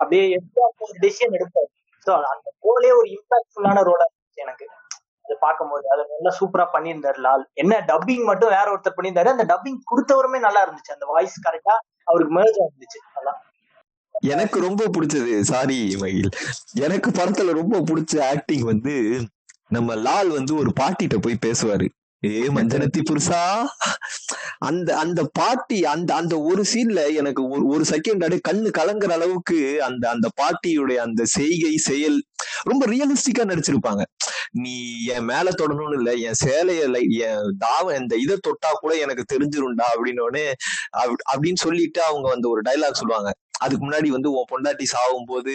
அப்படியே 0.00 0.24
எப்போ 0.30 0.62
ஒரு 0.78 0.94
டிசிஷன் 1.00 1.36
எடுப்பாரு. 1.38 1.68
ஸோ 2.06 2.10
அந்த 2.32 2.48
ரோலே 2.64 2.90
ஒரு 2.96 3.08
இம்பாக்ட்ஃபுல்லான 3.10 3.82
ரோலா 3.82 4.06
இருந்துச்சு 4.06 4.44
எனக்கு. 4.46 4.66
பார்க்கும்போது 5.40 5.90
அதை 5.90 6.04
நல்லா 6.08 6.36
சூப்பரா 6.40 6.66
பண்ணியிருந்தாரு 6.76 7.18
லால். 7.18 7.48
என்ன 7.54 7.84
டப்பிங் 7.86 8.24
மட்டும் 8.24 8.48
வேற 8.48 8.66
ஒருத்தர் 8.74 9.00
பண்ணியிருந்தாரு. 9.02 9.24
அந்த 9.24 9.44
டப்பிங் 9.44 9.78
கொடுத்தவருமே 9.90 10.38
நல்லா 10.38 10.68
இருந்துச்சு. 10.68 10.92
அந்த 10.92 11.06
வாய்ஸ் 11.06 11.40
கரெக்டா 11.48 11.76
அவருக்கு 12.04 12.34
மேஜ் 12.34 12.60
இருந்துச்சு 12.60 13.00
நல்லா. 13.14 13.42
எனக்கு 14.20 14.60
ரொம்ப 14.60 14.84
பிடிச்சது 14.84 15.40
சாரி 15.40 15.96
மகிழ். 15.98 16.28
எனக்கு 16.74 17.10
படத்துல 17.10 17.52
ரொம்ப 17.52 17.78
பிடிச்ச 17.78 18.22
ஆக்டிங் 18.22 18.62
வந்து 18.62 19.20
நம்ம 19.68 19.94
லால் 19.94 20.28
வந்து 20.28 20.56
ஒரு 20.56 20.72
பாட்டிட்ட 20.80 21.16
போய் 21.20 21.38
பேசுவாரு. 21.46 21.88
ஏ 22.22 22.40
மஞ்சனத்தி 22.48 23.00
புருஷா? 23.00 23.42
அந்த 24.58 24.88
அந்த 24.96 25.20
பாட்டி 25.32 25.78
அந்த 25.84 26.10
அந்த 26.14 26.34
ஒரு 26.40 26.62
சீன்ல 26.72 27.02
எனக்கு 27.16 27.42
ஒரு 27.48 27.62
ஒரு 27.66 27.84
செகண்ட் 27.84 28.22
அப்படியே 28.24 28.42
கண்ணு 28.48 28.70
கலங்குற 28.78 29.12
அளவுக்கு 29.12 29.58
அந்த 29.82 30.04
அந்த 30.10 30.28
பாட்டியுடைய 30.40 30.96
அந்த 30.96 31.24
செய்கை 31.36 31.72
செயல் 31.86 32.18
ரொம்ப 32.62 32.82
ரியலிஸ்டிக்கா 32.86 33.44
நடிச்சிருப்பாங்க. 33.50 34.02
நீ 34.62 34.74
என் 35.14 35.24
மேல 35.24 35.48
தொடணும்னு 35.62 35.98
இல்ல 35.98 36.12
என் 36.28 36.40
சேலைய 36.44 36.82
என் 37.28 37.48
தாவ 37.64 37.86
இந்த 38.00 38.14
இதை 38.16 38.36
தொட்டா 38.48 38.72
கூட 38.80 38.92
எனக்கு 38.98 39.24
தெரிஞ்சிரும்டா 39.34 39.86
அப்படின்னோடனே 39.94 40.46
அப்படின்னு 41.32 41.62
சொல்லிட்டு 41.66 42.02
அவங்க 42.04 42.28
வந்து 42.28 42.50
ஒரு 42.50 42.62
டைலாக் 42.62 43.00
சொல்லுவாங்க. 43.02 43.30
அதுக்கு 43.58 43.84
முன்னாடி 43.86 44.08
வந்து 44.08 44.30
உன் 44.32 44.50
பொண்டாட்டி 44.52 44.86
சாகும் 44.86 45.28
போது 45.28 45.54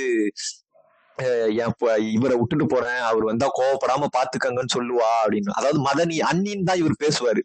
இவரை 2.16 2.36
விட்டுட்டு 2.38 2.66
போறேன் 2.66 3.02
அவர் 3.10 3.24
வந்தா 3.24 3.48
கோவப்படாம 3.60 4.10
பாத்துக்கங்கன்னு 4.18 4.76
சொல்லுவா 4.76 5.10
அப்படின்னு. 5.22 5.52
அதாவது 5.60 5.80
மதனி 5.88 6.18
அண்ணின்னு 6.32 6.68
தான் 6.70 6.82
இவர் 6.84 7.02
பேசுவாரு. 7.04 7.42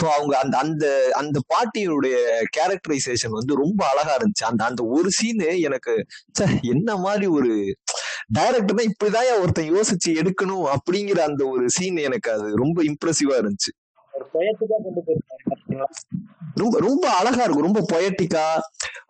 சோ 0.00 0.04
அவங்க 0.16 0.34
அந்த 0.38 0.56
அந்த 0.58 0.84
அந்த 1.14 1.40
பாட்டியுடைய 1.54 2.16
கேரக்டரைசேஷன் 2.58 3.36
வந்து 3.40 3.54
ரொம்ப 3.54 3.80
அழகா 3.92 4.14
இருந்துச்சு. 4.18 4.44
அந்த 4.44 4.64
அந்த 4.64 4.84
ஒரு 4.96 5.10
சீனு 5.10 5.50
எனக்கு 5.60 5.94
என்ன 6.74 6.96
மாதிரி 6.96 7.26
ஒரு 7.38 7.52
டைரக்டர்னா 8.38 8.84
இப்படிதான் 8.90 9.42
ஒருத்தன் 9.44 9.72
யோசிச்சு 9.74 10.10
எடுக்கணும் 10.22 10.66
அப்படிங்கிற 10.74 11.20
அந்த 11.30 11.42
ஒரு 11.46 11.64
சீன் 11.68 11.98
எனக்கு 12.08 12.30
அது 12.32 12.48
ரொம்ப 12.56 12.82
இம்ப்ரெசிவா 12.82 13.36
இருந்துச்சு. 13.42 13.72
ரொம்ப 16.54 16.78
ரொம்ப 16.78 17.04
அழகா 17.18 17.42
இருக்கும். 17.42 17.66
ரொம்ப 17.68 17.80
பொயட்டிக்கா 17.92 18.46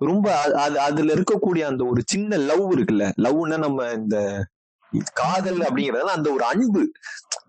ரொம்ப 0.09 0.27
அது 0.65 0.77
அதுல 0.81 1.15
இருக்கக்கூடிய 1.15 1.63
அந்த 1.71 1.85
ஒரு 1.85 2.03
சின்ன 2.07 2.37
லவ் 2.37 2.73
இருக்குல்ல? 2.73 3.07
லவ்னா 3.25 3.59
நம்ம 3.59 3.89
இந்த 3.91 4.17
காதல் 5.13 5.59
அப்படிங்கறதுல 5.59 6.17
அந்த 6.17 6.29
ஒரு 6.31 6.45
அன்பு. 6.45 6.83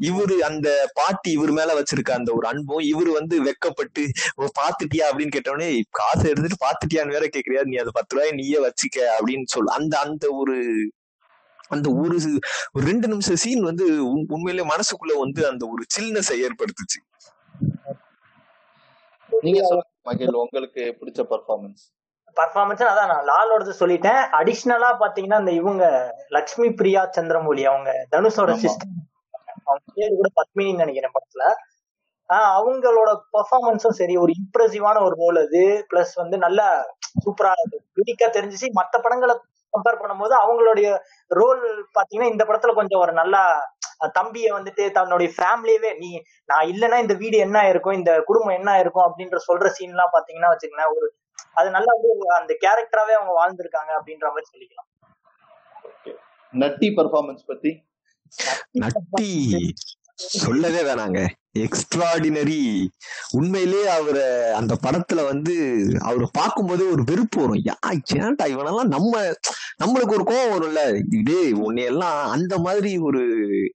இவரு 0.02 0.36
அந்த 0.50 0.68
பாட்டி 0.94 1.32
இவர் 1.32 1.52
மேல 1.52 1.72
வச்சிருக்க 1.80 2.12
அந்த 2.12 2.30
ஒரு 2.34 2.48
அன்பும் 2.48 2.84
இவரு 2.92 3.12
வந்து 3.12 3.36
வெக்கப்பட்டு 3.44 4.04
பாத்துட்டியா? 4.60 5.06
அப்படின்னு 5.10 5.36
கேட்டோடனே 5.38 5.70
காசை 5.90 6.30
எடுத்துட்டு 6.30 6.64
பாத்துட்டியான்னு 6.66 7.16
வேற 7.18 7.26
கேக்குறியா? 7.26 7.64
நீ 7.64 7.76
அது 7.76 7.92
பத்து 7.92 8.16
ரூபாய் 8.16 8.32
நீயே 8.32 8.60
வச்சுக்க 8.68 9.00
அப்படின்னு 9.18 9.44
சொல் 9.46 9.74
அந்த 9.80 9.94
அந்த 10.00 10.26
ஒரு 10.32 10.58
அந்த 11.68 11.90
ஒரு 11.90 12.18
ரெண்டு 12.74 13.08
நிமிஷம் 13.08 13.42
சீன் 13.44 13.64
வந்து 13.64 13.86
உண்மையிலேயே 14.10 14.66
மனசுக்குள்ள 14.70 15.14
வந்து 15.20 15.42
அந்த 15.52 15.64
ஒரு 15.74 15.84
சில்னஸை 15.96 16.36
ஏற்படுத்துச்சு. 16.46 17.00
நீங்க 19.42 19.86
உங்களுக்கு 20.32 20.98
பிடிச்ச 21.00 21.22
பர்ஃபார்மன்ஸ் 21.30 21.84
பர்ஃபார்மன்ஸ் 22.36 22.84
அதான் 22.84 23.08
நான் 23.08 23.28
லாலோடது 23.28 23.74
சொல்லிட்டேன். 23.80 24.22
அடிஷ்னலா 24.32 24.90
பாத்தீங்கன்னா 25.00 25.40
இந்த 25.40 25.52
இவங்க 25.52 26.14
லக்ஷ்மி 26.28 26.72
பிரியா 26.72 27.10
சந்திரமௌலி 27.18 27.64
அவங்க 27.64 28.08
தனுஷோட. 28.12 28.54
சிஸ்டம் 28.64 28.94
அவங்க 29.64 29.92
பேரு 29.94 30.16
கூட 30.16 30.30
பத்மினின்னு 30.36 30.76
நினைக்கிறேன் 30.76 31.12
படத்துல. 31.12 31.44
ஆஹ் 32.34 32.52
அவங்களோட 32.58 33.20
பெர்ஃபார்மன்ஸும் 33.34 33.98
சரி 34.00 34.18
ஒரு 34.18 34.34
இம்ப்ரெசிவான 34.34 35.04
ஒரு 35.04 35.16
ரோல் 35.20 35.48
அது. 35.48 35.86
பிளஸ் 35.92 36.14
வந்து 36.16 36.38
நல்லா 36.38 36.86
சூப்பரா 37.26 37.52
யூனிக்கா 37.96 38.30
தெரிஞ்சிச்சு. 38.30 38.68
மத்த 38.76 39.02
படங்களை 39.02 39.36
கம்பேர் 39.74 40.02
பண்ணும்போது 40.02 40.34
அவங்களுடைய 40.44 41.00
ரோல் 41.28 41.88
பாத்தீங்கன்னா 42.00 42.32
இந்த 42.32 42.46
படத்துல 42.46 42.74
கொஞ்சம் 42.74 43.00
ஒரு 43.00 43.12
நல்லா 43.12 43.73
தம்பிய 44.12 44.48
வந்துட்டு 44.54 44.92
தன்னுடைய 44.92 45.30
ஃபேமிலியவே 45.38 45.92
நீ 45.98 46.10
நான் 46.46 46.68
இல்லைன்னா 46.68 47.00
இந்த 47.00 47.14
வீடு 47.14 47.38
என்ன 47.38 47.70
இருக்கும் 47.70 47.94
இந்த 47.94 48.22
குடும்பம் 48.22 48.56
என்ன 48.56 48.80
இருக்கும் 48.80 49.06
அப்படின்ற 49.08 49.40
சொல்ற 49.48 49.68
சீன் 49.68 49.94
எல்லாம் 49.96 50.14
பாத்தீங்கன்னா 50.14 50.52
வச்சுக்கோங்களேன் 50.52 50.96
ஒரு 50.96 51.08
அது 51.54 51.70
நல்லா 51.70 51.92
வந்து 51.98 52.30
அந்த 52.40 52.54
கேரக்டராவே 52.62 53.14
அவங்க 53.18 53.34
வாழ்ந்திருக்காங்க 53.40 53.92
அப்படின்ற 53.98 54.28
மாதிரி 54.28 54.50
சொல்லிக்கலாம். 54.52 54.90
நட்டி 56.54 56.88
பர்ஃபார்மன்ஸ் 56.96 57.44
பத்தி? 57.46 57.72
நட்டி 58.74 59.30
சொல்லவே 60.16 60.82
வேணாங்க. 60.84 61.20
எக்ஸ்ட்ராடினரி 61.56 62.60
உண்மையிலே 63.32 63.82
அவரை 63.88 64.26
அந்த 64.52 64.74
படத்துல 64.84 65.24
வந்து 65.24 65.56
அவரை 66.02 66.28
பார்க்கும்போதே 66.32 66.86
ஒரு 66.90 67.04
வெறுப்பு 67.04 67.40
வரும். 67.42 67.62
யா 67.66 67.76
ஏன்டா 68.22 68.46
இவனெல்லாம் 68.54 68.92
நம்ம 68.96 69.22
நம்மளுக்கு 69.84 70.16
ஒரு 70.18 70.26
கோவம் 70.32 70.54
வரும்ல? 70.56 70.82
இதே 71.20 71.44
உன்னையெல்லாம் 71.66 72.20
அந்த 72.36 72.58
மாதிரி 72.58 72.92
ஒரு 72.98 73.22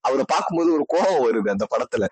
அவரை 0.00 0.24
பார்க்கும்போது 0.28 0.70
ஒரு 0.72 0.86
கோவம் 0.94 1.24
வருது 1.26 1.54
அந்த 1.54 1.66
படத்துல. 1.74 2.06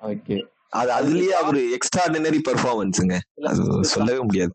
ஓகே. 0.00 0.36
அது 0.70 0.90
அதுலயே 0.98 1.32
அவரு 1.40 1.62
எக்ஸ்ட்ராடினரி 1.76 2.38
பெர்ஃபார்மன்ஸுங்க 2.48 3.16
அது 3.44 3.62
சொல்லவே 3.84 4.20
முடியாது. 4.20 4.54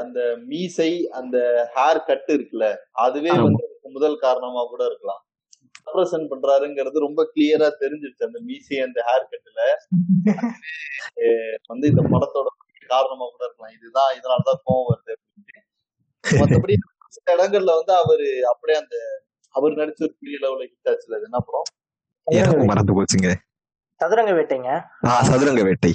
அந்த 0.00 0.18
மீசை 0.46 0.90
அந்த 1.20 1.36
ஹேர் 1.76 2.06
கட் 2.06 2.28
இருக்குல்ல 2.28 2.66
அதுவே 3.04 3.32
முதல் 3.96 4.18
காரணமா 4.18 4.62
கூட 4.64 4.82
இருக்கலாம். 4.84 5.22
ரெப்ரசன்ட் 5.88 6.30
பண்றாருங்கிறது 6.32 7.06
ரொம்ப 7.06 7.20
கிளியரா 7.34 7.68
தெரிஞ்சிருச்சு 7.82 8.28
அந்த 8.28 8.38
மீசை 8.48 8.78
அந்த 8.86 8.98
ஹேர் 9.08 9.30
கட்ல 9.32 9.60
வந்து 11.66 11.84
இந்த 11.92 12.02
படத்தோட 12.14 12.48
காரணமா 12.92 13.24
கூட 13.32 13.42
இருக்கலாம். 13.46 13.72
இதுதான் 13.78 14.10
இதனாலதான் 14.18 14.60
கோவம் 14.66 14.88
வருது 14.90 15.12
அப்படின்ட்டு. 15.14 15.58
மத்தபடி 16.24 16.74
சில 17.16 17.34
இடங்கள்ல 17.36 17.72
வந்து 17.78 17.92
அவரு 18.02 18.28
அப்படியே 18.52 18.78
அந்த 18.82 18.96
அவர் 19.54 19.78
நடிச்ச 19.80 20.00
ஒரு 20.06 20.14
பெரிய 20.20 20.38
லெவல 20.44 20.64
ஹிட் 20.70 20.90
ஆச்சுல 20.92 21.18
அது 21.18 21.28
என்ன 21.28 21.40
படம்? 21.48 21.68
மறந்து 22.70 22.96
போச்சுங்க? 22.98 23.28
சதுரங்க 24.00 24.32
வேட்டைங்க. 24.38 24.70
ஆ 25.08 25.12
சதுரங்க 25.28 25.62
வேட்டை. 25.68 25.92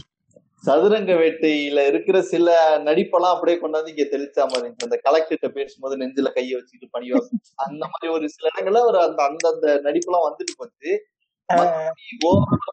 சதுரங்க 0.64 1.14
வேட்டையில 1.20 1.80
இருக்கிற 1.88 2.18
சில 2.30 2.50
நடிப்பெல்லாம் 2.86 3.34
அப்படியே 3.36 3.58
கொண்டாந்து 3.58 3.94
இங்க 3.94 4.06
தெளிச்சா 4.12 4.44
மாதிரி 4.52 4.86
அந்த 4.86 4.98
கலெக்டர்கிட்ட 5.08 5.50
பேசும்போது 5.58 5.96
நெஞ்சில 6.02 6.30
கையை 6.36 6.54
வச்சுட்டு 6.56 6.88
பணிவா 6.94 7.20
அந்த 7.66 7.84
மாதிரி 7.86 8.10
ஒரு 8.16 8.28
சில 8.36 8.52
இடங்கள்ல 8.52 8.82
ஒரு 8.90 9.00
அந்த 9.04 9.22
அந்தந்த 9.24 9.68
நடிப்பெல்லாம் 9.88 10.28
வந்துட்டு 10.28 10.54
போச்சு. 10.62 10.92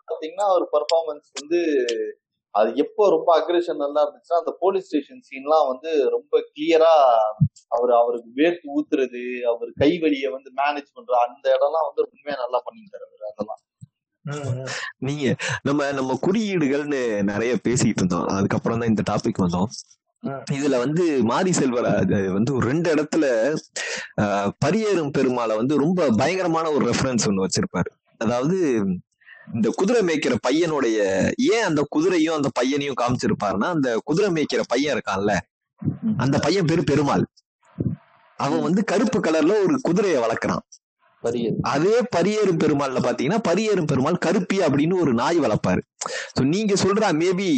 பாத்தீங்கன்னா 0.06 0.46
ஒரு 0.56 0.66
பர்ஃபார்மன்ஸ் 0.74 1.30
வந்து 1.36 1.60
அது 2.54 2.70
எப்போ 2.84 3.02
ரொம்ப 3.14 3.30
அக்ரேஷன் 3.38 3.82
நல்லா 3.82 4.00
இருந்துச்சுன்னா 4.04 4.40
அந்த 4.40 4.52
போலீஸ் 4.62 4.86
ஸ்டேஷன் 4.88 5.26
சீன்லாம் 5.28 5.68
வந்து 5.68 5.90
ரொம்ப 6.14 6.32
கிளியரா 6.48 6.94
அவர் 7.70 7.92
அவருக்கு 7.98 8.30
வேர்த்து 8.40 8.72
ஊத்துறது 8.76 9.22
அவர் 9.52 9.70
கைவழியை 9.82 10.30
வந்து 10.36 10.50
மேனேஜ் 10.60 10.94
பண்ற 10.96 11.14
அந்த 11.26 11.46
இடம்லாம் 11.56 11.88
வந்து 11.88 12.04
உண்மையா 12.08 12.38
நல்லா 12.42 12.60
பண்ணியிருந்தாரு 12.66 13.06
அவரு 13.08 13.30
அதெல்லாம். 13.30 13.60
நீங்க 14.98 15.34
நம்ம 15.62 15.90
நம்ம 15.98 16.18
குறியீடுகள்னு 16.26 17.00
நிறைய 17.22 17.52
பேசிட்டு 17.68 18.00
இருந்தோம். 18.02 18.26
அதுக்கப்புறம் 18.38 18.78
தான் 18.78 18.92
இந்த 18.92 19.04
டாபிக் 19.10 19.44
வந்தோம். 19.44 19.70
இதுல 20.52 20.78
வந்து 20.78 21.04
மாரி 21.22 21.50
செல்வராஜ் 21.50 22.32
வந்து 22.32 22.50
ஒரு 22.54 22.64
ரெண்டு 22.70 22.88
இடத்துல 22.94 23.24
பரியேறும் 24.64 25.14
பெருமாளை 25.18 25.54
வந்து 25.60 25.76
ரொம்ப 25.84 26.08
பயங்கரமான 26.10 26.66
ஒரு 26.70 26.84
ரெஃபரன்ஸ் 26.90 27.28
ஒண்ணு 27.30 27.46
வச்சிருப்பாரு. 27.46 27.90
அதாவது 28.18 28.58
இந்த 29.54 29.68
குதிரை 29.76 30.00
மேய்க்கிற 30.08 30.34
பையனுடைய 30.46 30.98
ஏன் 31.52 31.66
அந்த 31.68 31.82
குதிரையும் 31.96 32.36
அந்த 32.38 32.48
பையனையும் 32.58 32.98
காமிச்சிருப்பாருன்னா 33.00 33.68
அந்த 33.76 33.88
குதிரை 34.04 34.28
மேய்க்கிற 34.36 34.64
பையன் 34.66 34.94
இருக்கான்ல. 34.96 35.34
அந்த 36.16 36.36
பையன் 36.38 36.68
பேரு 36.70 36.82
பெருமாள். 36.84 37.24
அவன் 38.38 38.62
வந்து 38.66 38.82
கருப்பு 38.84 39.18
கலர்ல 39.20 39.56
ஒரு 39.64 39.76
குதிரையை 39.82 40.18
வளர்க்குறான். 40.22 40.62
அதே 41.72 41.96
பரியேறும் 42.14 42.60
பெருமாள்ல 42.62 43.00
பாத்தீங்கன்னா 43.06 43.40
பரியேறும் 43.48 43.88
பெருமாள் 43.90 44.22
கருப்பி 44.26 44.58
அப்படின்னு 44.66 44.94
ஒரு 45.04 45.12
நாய் 45.20 45.38
வளர்ப்பாரு. 45.44 45.82
சோ 46.36 46.42
நீங்க 46.54 46.74
சொல்ற 46.84 47.12
மேபி 47.22 47.50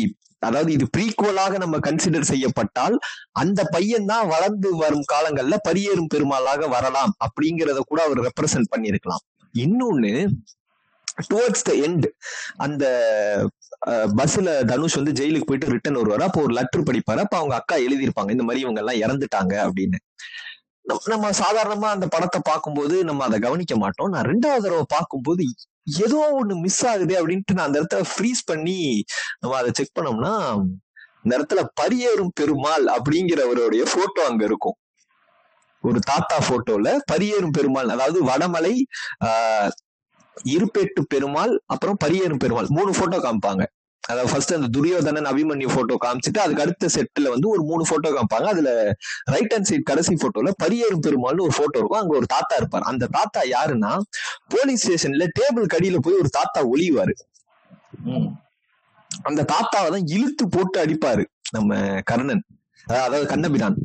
அதாவது 0.46 0.70
இது 0.76 0.86
ப்ரீக்குவலாக 0.94 1.58
நம்ம 1.62 1.76
கன்சிடர் 1.86 2.30
செய்யப்பட்டால் 2.30 2.96
அந்த 3.42 3.60
பையன் 3.74 4.08
தான் 4.12 4.24
வளர்ந்து 4.32 4.70
வரும் 4.80 5.06
காலங்கள்ல 5.12 5.56
பரியேறும் 5.68 6.10
பெருமாளாக 6.14 6.68
வரலாம் 6.74 7.12
அப்படிங்கிறத 7.26 7.82
கூட 7.90 8.00
அவர் 8.06 8.20
ரெப்ரசன்ட் 8.28 8.72
பண்ணியிருக்கலாம். 8.72 9.22
இன்னொன்னு 9.54 10.12
டுவர்ட்ஸ் 11.30 11.66
த 11.68 11.72
எண்ட் 11.86 12.06
அந்த 12.66 12.84
பஸ்ல 14.18 14.50
தனுஷ் 14.70 14.98
வந்து 15.00 15.14
ஜெயிலுக்கு 15.20 15.48
போயிட்டு 15.48 15.72
ரிட்டர்ன் 15.74 16.00
வருவாரு. 16.00 16.24
அப்போ 16.28 16.40
ஒரு 16.46 16.54
லெட்டர் 16.58 16.88
படிப்பாரு. 16.88 17.20
அப்ப 17.24 17.36
அவங்க 17.40 17.54
அக்கா 17.60 17.76
எழுதியிருப்பாங்க 17.86 18.30
இந்த 18.36 18.46
மாதிரி 18.48 18.64
இவங்க 18.64 18.82
எல்லாம் 18.84 19.00
இறந்துட்டாங்க 19.04 19.54
அப்படின்னு. 19.66 20.00
நம்ம- 20.82 21.02
நம்ம 21.04 21.30
சாதாரணமா 21.30 21.90
அந்த 21.90 22.06
படத்தை 22.06 22.40
பார்க்கும்போது 22.44 23.04
நம்ம 23.04 23.24
அதை 23.24 23.38
கவனிக்க 23.38 23.76
மாட்டோம். 23.76 24.10
நான் 24.10 24.24
ரெண்டாவது 24.24 24.62
தடவை 24.62 24.84
பார்க்கும்போது 24.88 25.44
ஏதோ 25.84 26.38
ஒண்ணு 26.40 26.60
மிஸ் 26.60 26.86
ஆகுது 26.86 27.26
அப்படின்ட்டு 27.26 27.52
நான் 27.54 27.66
அந்த 27.66 27.82
இடத்துல 27.82 28.04
ஃப்ரீஸ் 28.16 28.42
பண்ணி 28.44 29.04
நம்ம 29.40 29.56
அதை 29.56 29.70
செக் 29.74 29.98
பண்ணோம்னா 30.00 30.62
இந்த 31.22 31.38
இடத்துல 31.38 31.66
பரியேறும் 31.80 32.28
பெருமாள் 32.34 32.84
அப்படிங்கிறவருடைய 32.84 33.86
போட்டோ 33.94 34.26
அங்க 34.26 34.44
இருக்கும். 34.44 34.74
ஒரு 35.80 36.00
தாத்தா 36.00 36.38
போட்டோல 36.38 36.98
பரியேறும் 37.12 37.50
பெருமாள் 37.50 37.88
அதாவது 37.88 38.24
வடமலை 38.24 38.82
ஆஹ் 39.24 39.70
இருப்பேட்டு 40.44 41.00
பெருமாள் 41.08 41.62
அப்புறம் 41.66 41.96
பரியேறும் 42.04 42.38
பெருமாள் 42.38 42.66
மூணு 42.68 42.92
போட்டோ 42.98 43.18
காமிப்பாங்க. 43.18 43.66
அதாவது 44.10 44.30
ஃபர்ஸ்ட் 44.32 44.54
அந்த 44.56 44.68
துரியோதனன் 44.76 45.28
அபிமன்யு 45.30 45.68
போட்டோ 45.74 45.96
காமிச்சிட்டு 46.04 46.40
அதுக்கு 46.44 46.64
அடுத்த 46.64 46.88
செட்ல 46.94 47.32
வந்து 47.34 47.48
ஒரு 47.54 47.62
மூணு 47.70 47.82
போட்டோ 47.90 48.10
காமிப்பாங்க. 48.16 48.48
அதுல 48.54 48.70
ரைட் 49.34 49.52
ஹேண்ட் 49.54 49.68
சைடு 49.70 49.84
கடைசி 49.90 50.14
போட்டோல 50.22 50.52
பரியேறும் 50.62 51.04
பெருமாள்னு 51.06 51.44
ஒரு 51.46 51.54
போட்டோ 51.60 51.78
இருக்கும். 51.80 52.00
அங்க 52.02 52.14
ஒரு 52.20 52.28
தாத்தா 52.34 52.56
இருப்பார். 52.60 52.88
அந்த 52.92 53.10
தாத்தா 53.18 53.42
யாருன்னா 53.56 53.92
போலீஸ் 54.54 54.84
ஸ்டேஷன்ல 54.84 55.26
டேபிள் 55.40 55.66
கடியில 55.74 56.00
போய் 56.06 56.20
ஒரு 56.22 56.32
தாத்தா 56.38 56.62
ஒளிவாரு 56.72 57.14
அந்த 59.10 59.40
தாத்தாவை 59.54 59.88
தான் 59.94 60.08
இழுத்து 60.16 60.44
போட்டு 60.54 60.78
அடிப்பாரு 60.84 61.24
நம்ம 61.56 61.80
கர்ணன். 62.10 62.44
அதாவது 62.86 63.26
கண்ணபிரான். 63.32 63.76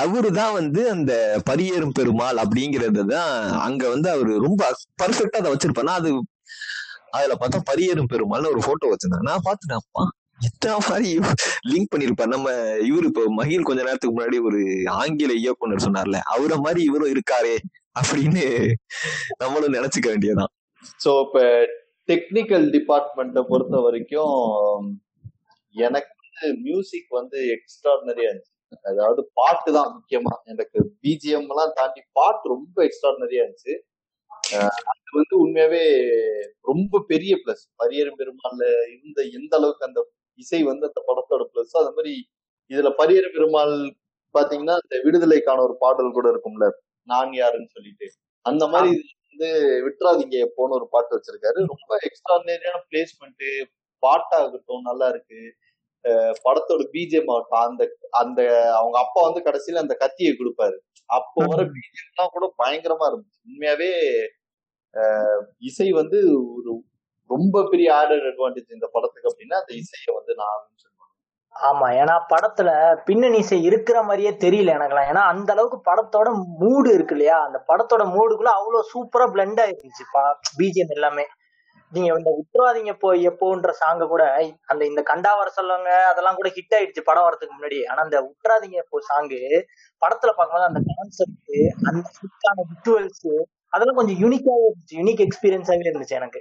அவரு 0.00 0.30
தான் 0.38 0.54
வந்து 0.56 0.80
அந்த 0.94 1.12
பரியேறும் 1.48 1.94
பெருமாள் 1.98 2.40
அப்படிங்கறது 2.42 3.02
தான் 3.12 3.32
அங்க 3.66 3.82
வந்து 3.94 4.08
அவரு 4.14 4.32
ரொம்ப 4.46 4.62
பர்ஃபெக்டா 5.02 5.40
அதை 5.40 5.52
வச்சிருப்பாரு. 5.54 5.92
அது 6.00 6.10
அதுல 7.10 7.34
பார்த்தா 7.40 7.58
பரியேறும் 7.70 8.10
பெருமாள்னு 8.12 8.52
ஒரு 8.54 8.62
போட்டோ 8.66 8.90
வச்சிருந்தாங்க. 8.92 9.28
நான் 9.30 9.46
பார்த்துட்டேன் 9.48 9.82
அப்பா 9.82 10.04
எத்தனை 10.40 10.76
மாதிரி 10.88 11.08
லிங்க் 11.70 11.90
பண்ணிருப்பாரு 11.92 12.30
நம்ம 12.34 12.50
இவரு 12.90 13.08
இப்போ 13.10 13.22
மகிழ் 13.38 13.66
கொஞ்ச 13.68 13.80
நேரத்துக்கு 13.82 14.14
முன்னாடி 14.16 14.38
ஒரு 14.48 14.60
ஆங்கில 15.00 15.32
இயக்குனர் 15.42 15.84
சொன்னார்ல 15.86 16.18
அவரை 16.34 16.56
மாதிரி 16.58 16.80
இவரும் 16.88 17.12
இருக்காரே 17.14 17.56
அப்படின்னு 18.00 18.44
நம்மளும் 19.42 19.76
நினைச்சுக்க 19.78 20.08
வேண்டியதான் 20.12 20.52
சோ 21.04 21.12
இப்ப 21.26 21.40
டெக்னிக்கல் 22.08 22.66
டிபார்ட்மெண்ட்டை 22.76 23.42
பொறுத்த 23.50 23.80
வரைக்கும் 23.80 24.86
எனக்கு 25.74 26.16
மியூசிக் 26.64 27.10
வந்து 27.18 27.38
எக்ஸ்ட்ராடினரியா 27.54 28.28
இருந்துச்சு. 28.30 28.54
அதாவது 28.90 29.20
பாட்டு 29.38 29.70
தான் 29.76 29.90
முக்கியமா. 29.96 30.34
எனக்கு 30.52 30.78
பிஜிஎம் 31.02 31.48
எல்லாம் 31.52 31.74
தாண்டி 31.78 32.00
பாட்டு 32.18 32.52
ரொம்ப 32.54 32.76
எக்ஸ்ட்ராடினரியா 32.86 33.42
இருந்துச்சு. 33.44 33.74
அது 34.90 35.10
வந்து 35.12 35.34
உண்மையாவே 35.42 35.82
ரொம்ப 36.62 37.02
பெரிய 37.08 37.32
பிளஸ் 37.42 37.64
பரியரும் 37.76 38.18
பெருமாள்ல 38.20 38.64
இருந்த 38.94 39.20
எந்த 39.38 39.52
அளவுக்கு 39.56 39.88
அந்த 39.88 40.00
இசை 40.38 40.60
வந்து 40.62 40.88
அந்த 40.90 41.00
படத்தோட 41.08 41.42
பிளஸ் 41.52 41.80
அது 41.82 41.92
மாதிரி 41.96 42.14
இதுல 42.70 42.90
பரியர 43.00 43.26
பெருமாள் 43.36 43.74
பாத்தீங்கன்னா 44.34 44.76
இந்த 44.84 44.96
விடுதலைக்கான 45.06 45.62
ஒரு 45.62 45.74
பாடல் 45.78 46.16
கூட 46.16 46.26
இருக்கும்ல 46.32 46.66
நான் 47.08 47.32
யாருன்னு 47.32 47.74
சொல்லிட்டு. 47.76 48.06
அந்த 48.46 48.64
மாதிரி 48.66 48.92
வந்து 49.30 49.48
விட்டுறாதீங்க 49.86 50.36
போன 50.58 50.74
ஒரு 50.78 50.86
பாட்டு 50.94 51.16
வச்சிருக்காரு. 51.16 51.58
ரொம்ப 51.72 51.98
எக்ஸ்ட்ராடினரியான 52.08 52.80
பிளேஸ்மெண்ட் 52.90 53.44
பாட்டாகட்டும் 54.02 54.88
நல்லா 54.90 55.06
இருக்கு. 55.08 55.40
படத்தோட 56.44 56.82
பிஜிஎம் 56.94 57.30
ஆகட்டும் 57.34 57.64
அந்த 57.68 57.82
அந்த 58.20 58.40
அவங்க 58.78 58.96
அப்பா 59.04 59.20
வந்து 59.28 59.40
கடைசியில 59.48 59.82
அந்த 59.84 59.94
கத்தியை 59.94 60.32
கொடுப்பாரு. 60.36 60.76
அப்போ 61.10 61.40
வர 61.52 61.62
பிஜிஎம்லாம் 61.76 62.34
கூட 62.36 62.46
பயங்கரமா 62.62 63.06
இருந்துச்சு. 63.10 63.40
உண்மையாவே 63.48 63.90
இசை 65.68 65.88
வந்து 65.92 66.18
ஒரு 66.54 66.72
ரொம்ப 67.30 67.56
பெரிய 67.72 67.88
ஆர்டர் 67.96 68.28
அட்வான்டேஜ் 68.30 68.76
இந்த 68.76 68.88
படத்துக்கு 68.94 69.30
அப்படின்னா 69.30 69.58
அந்த 69.62 69.72
இசையை 69.82 70.12
வந்து 70.18 70.34
நான் 70.40 70.58
ஆமா 71.54 71.86
ஏன்னா 71.96 72.14
படத்துல 72.32 72.70
பின்னணி 73.06 73.38
இசை 73.38 73.56
இருக்கிற 73.62 73.98
மாதிரியே 74.02 74.30
தெரியல 74.44 74.74
எனக்குலாம் 74.76 75.08
ஏன்னா 75.10 75.22
அந்த 75.32 75.50
அளவுக்கு 75.54 75.78
படத்தோட 75.88 76.28
மூடு 76.60 76.88
இருக்கு 76.96 77.14
இல்லையா? 77.16 77.38
அந்த 77.46 77.58
படத்தோட 77.68 78.02
மூடுக்குள்ள 78.14 78.52
அவ்வளவு 78.54 78.88
சூப்பரா 78.92 79.26
பிளெண்ட் 79.34 79.60
ஆயிருந்துச்சு 79.64 80.04
பிஜிஎம் 80.58 80.94
எல்லாமே. 80.96 81.24
நீங்க 81.92 82.08
இந்த 82.16 82.32
உத்தரவாதீங்க 82.40 82.92
போ 82.94 83.08
எப்போன்ற 83.30 83.70
சாங்க 83.80 84.04
கூட 84.06 84.24
அந்த 84.68 84.82
இந்த 84.84 85.02
கண்டா 85.02 85.32
வர 85.38 85.48
சொல்லுவாங்க 85.50 85.90
அதெல்லாம் 86.10 86.38
கூட 86.40 86.50
ஹிட் 86.56 86.74
ஆயிடுச்சு 86.76 87.02
படம் 87.08 87.26
வரதுக்கு 87.26 87.56
முன்னாடி. 87.56 87.78
ஆனா 87.90 88.00
அந்த 88.06 88.18
உத்தராதீங்க 88.30 88.82
போ 88.90 89.00
சாங்கு 89.10 89.40
படத்துல 90.02 90.32
பார்க்கும்போது 90.32 90.70
அந்த 90.70 90.82
கான்செப்ட் 90.90 91.52
அந்த 91.90 92.04
ஹிட்டான 92.18 92.58
விட்டுவல்ஸ் 92.70 93.26
அதெல்லாம் 93.72 93.98
கொஞ்சம் 94.00 94.20
யூனிக்காவே 94.22 94.64
இருந்துச்சு. 94.68 94.96
யூனிக் 95.00 95.22
எக்ஸ்பீரியன்ஸாவே 95.26 95.86
இருந்துச்சு 95.90 96.18
எனக்கு. 96.20 96.40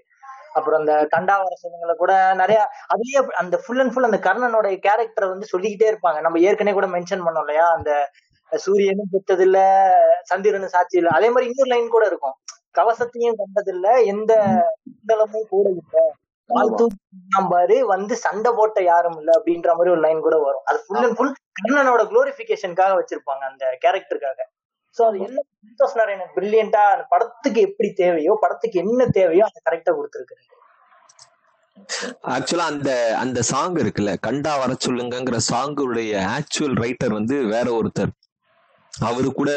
அப்புறம் 0.53 0.79
அந்த 0.79 0.93
கண்டாவரசனங்களை 1.15 1.93
கூட 1.95 2.13
நிறைய 2.33 2.59
அதுலயே 2.93 3.19
அந்த 3.41 3.55
ஃபுல் 3.63 3.79
அண்ட் 3.79 3.93
ஃபுல் 3.93 4.07
அந்த 4.09 4.19
கர்ணனோட 4.27 4.67
கேரக்டர் 4.87 5.31
வந்து 5.33 5.51
சொல்லிக்கிட்டே 5.51 5.87
இருப்பாங்க. 5.91 6.21
நம்ம 6.21 6.39
ஏற்கனவே 6.39 6.77
கூட 6.77 6.87
மென்ஷன் 6.87 7.25
பண்ணோம் 7.25 7.45
இல்லையா? 7.45 7.65
அந்த 7.77 7.91
சூரியனும் 8.51 9.11
பெற்றதில்ல 9.13 9.57
சந்திரனும் 10.23 10.73
சாட்சி 10.75 10.97
இல்ல. 10.97 11.09
அதே 11.09 11.27
மாதிரி 11.29 11.49
இன்னொரு 11.51 11.71
லைன் 11.73 11.93
கூட 11.95 12.05
இருக்கும். 12.05 12.35
கவசத்தையும் 12.77 13.37
கண்டதில்ல 13.41 13.87
எந்த 14.13 14.31
மண்டலமும் 14.89 15.49
கூட 15.49 15.67
இல்ல 15.75 15.97
வாழ்த்து 16.49 16.85
பாரு 17.49 17.85
வந்து 17.85 18.13
சண்டை 18.15 18.51
போட்ட 18.51 18.79
யாரும் 18.83 19.17
இல்ல 19.17 19.31
அப்படின்ற 19.37 19.69
மாதிரி 19.73 19.93
ஒரு 19.95 20.01
லைன் 20.01 20.21
கூட 20.21 20.35
வரும். 20.45 20.63
அது 20.65 20.79
ஃபுல் 20.85 21.03
அண்ட் 21.07 21.17
ஃபுல் 21.17 21.33
கர்ணனோட 21.59 22.03
குளோரிபிகேஷனுக்காக 22.11 22.95
வச்சிருப்பாங்க 22.99 23.43
அந்த 23.51 23.65
கேரக்டருக்காக 23.85 24.39
சோ 24.99 25.03
அது 25.09 25.19
என்ன 25.27 25.39
சந்தோஷ் 25.63 25.97
நாராயணன் 25.99 26.35
பிரில்லியண்டா 26.37 26.83
அந்த 26.93 27.05
படத்துக்கு 27.09 27.61
எப்படி 27.69 27.89
தேவையோ 28.03 28.35
படத்துக்கு 28.43 28.79
என்ன 28.79 29.07
தேவையோ 29.19 29.45
அதை 29.49 29.61
கரெக்டா 29.69 29.93
கொடுத்துருக்காரு 29.99 30.45
ஆக்சுவலா 32.35 32.65
அந்த 32.65 32.91
அந்த 33.15 33.39
சாங் 33.51 33.77
இருக்குல்ல 33.83 34.13
கண்டா 34.19 34.53
வர 34.57 34.71
சொல்லுங்கிற 34.85 35.37
சாங்குடைய 35.51 36.13
ஆக்சுவல் 36.37 36.77
ரைட்டர் 36.83 37.17
வந்து 37.19 37.35
வேற 37.53 37.67
ஒருத்தர். 37.79 38.11
அவரு 38.99 39.31
கூட 39.31 39.49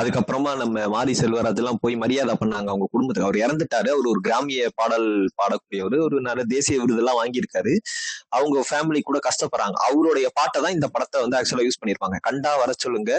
அதுக்கப்புறமா 0.00 0.56
நம்ம 0.56 0.88
மாரி 0.88 1.12
செல்வராஜ் 1.12 1.60
எல்லாம் 1.62 1.80
போய் 1.80 1.96
மரியாதை 1.96 2.34
பண்ணாங்க 2.40 2.68
அவங்க 2.72 2.86
குடும்பத்துக்கு. 2.90 3.28
அவர் 3.30 3.38
இறந்துட்டாரு. 3.44 3.88
அவர் 3.94 4.10
ஒரு 4.12 4.20
கிராமிய 4.20 4.68
பாடல் 4.74 5.08
பாடக்கூடியவர். 5.40 5.98
ஒரு 6.00 6.20
நல்ல 6.20 6.44
தேசிய 6.44 6.78
விருதெல்லாம் 6.80 7.18
வாங்கியிருக்காரு. 7.20 7.74
அவங்க 8.28 8.64
ஃபேமிலி 8.70 9.00
கூட 9.00 9.18
கஷ்டப்படுறாங்க. 9.28 9.76
அவருடைய 9.88 10.28
பாட்டை 10.34 10.62
தான் 10.62 10.72
இந்த 10.72 10.88
படத்தை 10.88 11.20
வந்து 11.20 11.38
ஆக்சுவலா 11.40 11.66
யூஸ் 11.68 11.80
பண்ணியிருப்பாங்க. 11.80 12.18
கண்டா 12.20 12.56
வர 12.56 12.72
சொல்லுங்க 12.76 13.12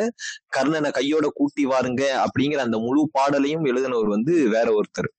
கர்ணனை 0.57 0.91
கையோட 0.91 1.27
கூட்டி 1.33 1.65
வாருங்க 1.65 2.03
அப்படிங்கிற 2.25 2.57
அந்த 2.57 2.77
முழு 2.77 3.09
பாடலையும் 3.11 3.65
எழுதினவர் 3.65 4.15
வந்து 4.17 4.49
வேற 4.49 4.67
ஒருத்தர். 4.79 5.11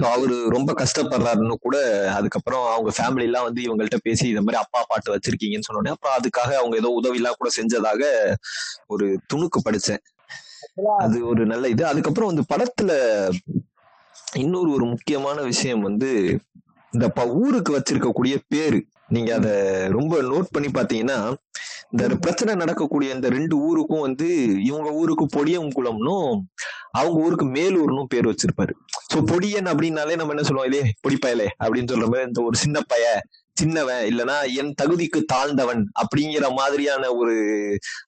அவரு 0.00 0.48
ரொம்ப 0.48 0.72
கஷ்டப்படுறாருன்னு 0.72 1.54
கூட 1.60 1.76
அதுக்கப்புறம் 2.14 2.66
அவங்க 2.66 2.90
ஃபேமிலி 2.98 3.22
எல்லாம் 3.22 3.42
வந்து 3.42 3.62
இவங்கள்ட்ட 3.62 3.96
பேசி 4.02 4.28
இந்த 4.28 4.40
மாதிரி 4.40 4.62
அப்பா 4.62 4.84
பாட்டு 4.88 5.14
வச்சிருக்கீங்கன்னு 5.14 5.68
சொன்னோடனே 5.72 5.88
அப்புறம் 5.88 6.16
அதுக்காக 6.16 6.52
அவங்க 6.54 6.76
ஏதோ 6.76 6.88
உதவி 6.88 7.14
எல்லாம் 7.14 7.34
கூட 7.38 7.50
செஞ்சதாக 7.60 8.34
ஒரு 8.86 9.20
துணுக்கு 9.34 9.58
படிச்சேன். 9.68 10.02
அது 10.98 11.26
ஒரு 11.26 11.46
நல்ல 11.46 11.68
இது. 11.68 11.86
அதுக்கப்புறம் 11.86 12.34
வந்து 12.34 12.44
படத்துல 12.54 12.92
இன்னொரு 14.34 14.72
ஒரு 14.72 14.84
முக்கியமான 14.84 15.42
விஷயம் 15.42 15.80
வந்து 15.80 16.38
இந்த 16.92 17.12
ஊருக்கு 17.26 17.78
வச்சிருக்கக்கூடிய 17.78 18.36
பேரு. 18.48 18.86
நீங்க 19.12 19.30
அத 19.34 19.48
ரொம்ப 19.90 20.14
நோட் 20.22 20.52
பண்ணி 20.54 20.68
பாத்தீங்கன்னா 20.74 21.18
இந்த 21.90 22.04
பிரச்சனை 22.16 22.52
நடக்கக்கூடிய 22.54 23.08
இந்த 23.14 23.28
ரெண்டு 23.28 23.54
ஊருக்கும் 23.68 24.04
வந்து 24.06 24.28
இவங்க 24.64 24.88
ஊருக்கு 25.00 25.24
பொடியங்குளம்னும் 25.36 26.30
அவங்க 26.90 27.18
ஊருக்கு 27.24 27.46
மேலூர்னும் 27.46 28.10
பேர் 28.12 28.28
வச்சிருப்பாரு. 28.28 28.72
சோ 29.12 29.18
பொடியன் 29.32 29.68
அப்படின்னாலே 29.72 30.16
நம்ம 30.20 30.34
என்ன 30.34 30.44
சொல்லுவோம்? 30.48 30.68
இல்லையே 30.68 30.86
பொடிப்பயலே 31.04 31.48
அப்படின்னு 31.64 31.92
சொல்ற 31.92 32.08
மாதிரி 32.12 32.30
இந்த 32.30 32.42
ஒரு 32.42 32.56
சின்ன 32.64 32.80
பைய 32.86 33.06
சின்னவன் 33.60 34.02
இல்லைன்னா 34.10 34.36
என் 34.60 34.74
தகுதிக்கு 34.82 35.20
தாழ்ந்தவன் 35.32 35.82
அப்படிங்கிற 36.02 36.46
மாதிரியான 36.60 37.10
ஒரு 37.12 37.34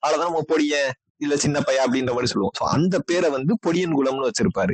ஆளதான் 0.07 0.29
நம்ம 0.29 0.43
பொடியன். 0.53 0.91
இல்ல 1.23 1.33
சின்ன 1.43 1.57
பையா 1.67 1.81
அப்படின்ற 1.85 2.13
மாதிரி 2.15 2.31
சொல்லுவோம். 2.31 2.55
சோ 2.59 2.63
அந்த 2.75 2.95
பேரை 3.09 3.29
வந்து 3.35 3.53
பொடியன் 3.65 3.95
குளம்னு 3.99 4.29
வச்சிருப்பாரு. 4.29 4.73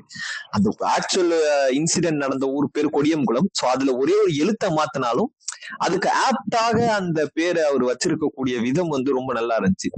அந்த 0.56 0.70
ஆக்சுவல் 0.96 1.36
இன்சிடென்ட் 1.80 2.24
நடந்த 2.26 2.46
ஊர் 2.58 2.68
பேர் 2.76 2.89
கொடியன்குளம் 2.98 3.50
சோ 3.60 3.66
அதுல 3.74 3.94
ஒரே 4.04 4.16
ஒரு 4.24 4.34
எழுத்தை 4.44 4.70
மாத்தினாலும் 4.80 5.30
அதுக்கு 5.86 6.10
ஆப்டாக 6.28 6.78
அந்த 7.00 7.20
பேரை 7.34 7.64
அவர் 7.64 7.84
வச்சிருக்கக்கூடிய 7.92 8.56
விதம் 8.68 8.94
வந்து 8.96 9.12
ரொம்ப 9.18 9.32
நல்லா 9.39 9.58
இருந்துச்சு. 9.60 9.92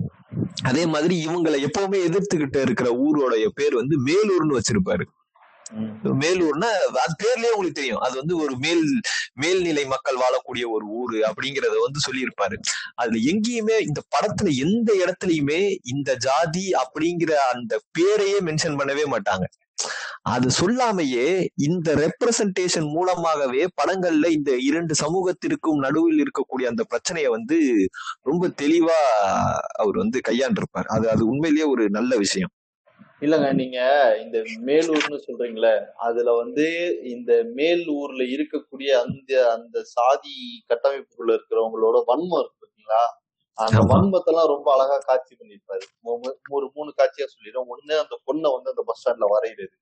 அதே 0.70 0.84
மாதிரி 0.94 1.16
இவங்களை 1.28 1.58
எப்பவுமே 1.68 2.00
எதிர்த்துக்கிட்டு 2.08 2.60
இருக்கிற 2.68 2.89
ஊரோடைய 3.06 3.46
பேர் 3.60 3.76
வந்து 3.82 3.96
மேலூர்னு 4.08 4.58
வச்சிருப்பாரு. 4.60 5.06
மேலூர்னா 6.24 6.70
அது 7.04 7.14
பேர்லயே 7.24 7.54
உங்களுக்கு 7.56 7.80
தெரியும். 7.82 8.00
அது 8.00 8.16
வந்து 8.16 8.38
ஒரு 8.38 8.58
மேல் 8.58 8.84
மேல்நிலை 9.34 9.86
மக்கள் 9.86 10.16
வாழக்கூடிய 10.16 10.66
ஒரு 10.68 10.86
ஊரு 10.88 11.20
அப்படிங்கறத 11.20 11.76
வந்து 11.86 12.02
சொல்லியிருப்பாரு. 12.08 12.58
அதுல 12.96 13.20
எங்கேயுமே 13.32 13.78
இந்த 13.80 14.02
படத்துல 14.16 14.52
எந்த 14.58 14.90
இடத்துலயுமே 15.04 15.76
இந்த 15.84 16.16
ஜாதி 16.16 16.72
அப்படிங்கிற 16.84 17.34
அந்த 17.54 17.80
பேரையே 18.00 18.40
மென்ஷன் 18.42 18.80
பண்ணவே 18.80 19.06
மாட்டாங்க. 19.06 19.46
அது 20.22 20.50
சொல்லாமையே 20.50 21.48
இந்த 21.56 21.90
ரெப்ரசன்டேஷன் 21.96 22.88
மூலமாகவே 22.90 23.64
படங்கள்ல 23.82 24.28
இந்த 24.30 24.52
இரண்டு 24.58 24.94
சமூகத்திற்கும் 24.94 25.84
நடுவில் 25.86 26.22
இருக்கக்கூடிய 26.24 26.66
அந்த 26.66 26.84
பிரச்சனையை 26.84 27.30
வந்து 27.30 27.58
ரொம்ப 28.22 28.48
தெளிவா 28.62 29.00
அவர் 29.74 29.98
வந்து 29.98 30.20
கையாண்டிருப்பார். 30.28 30.90
அது 30.96 31.10
அது 31.10 31.28
உண்மையிலேயே 31.28 31.68
ஒரு 31.68 31.90
நல்ல 31.90 32.18
விஷயம். 32.18 32.52
இல்லங்க 33.24 33.48
நீங்க 33.54 33.80
இந்த 34.22 34.38
மேலூர்னு 34.68 35.18
சொல்றீங்களே 35.26 35.74
அதுல 36.06 36.30
வந்து 36.40 36.66
இந்த 37.12 37.32
மேல் 37.58 37.84
ஊர்ல 37.96 38.24
இருக்கக்கூடிய 38.36 38.90
அந்த 39.02 39.32
அந்த 39.54 39.78
சாதி 39.92 40.36
கட்டமைப்புக்குள்ள 40.70 41.32
இருக்கிறவங்களோட 41.36 41.98
வன்மம் 42.10 42.42
இருக்கு 42.42 42.62
பாத்தீங்களா? 42.64 43.02
அந்த. 43.58 43.80
வன்மத்தெல்லாம் 43.92 44.52
ரொம்ப 44.54 44.68
அழகா 44.76 44.98
காட்சி 45.04 45.34
பண்ணிருப்பாரு 45.36 45.86
ஒரு 46.56 46.68
மூணு 46.76 46.92
காட்சியா 47.00 47.28
சொல்லிடுறோம் 47.34 47.72
ஒண்ணு 47.76 47.94
அந்த 48.04 48.16
பொண்ணை 48.28 48.52
வந்து 48.56 48.72
அந்த 48.74 48.84
பஸ் 48.90 49.02
ஸ்டாண்ட்ல 49.02 49.30
வரைகிறது 49.34 49.76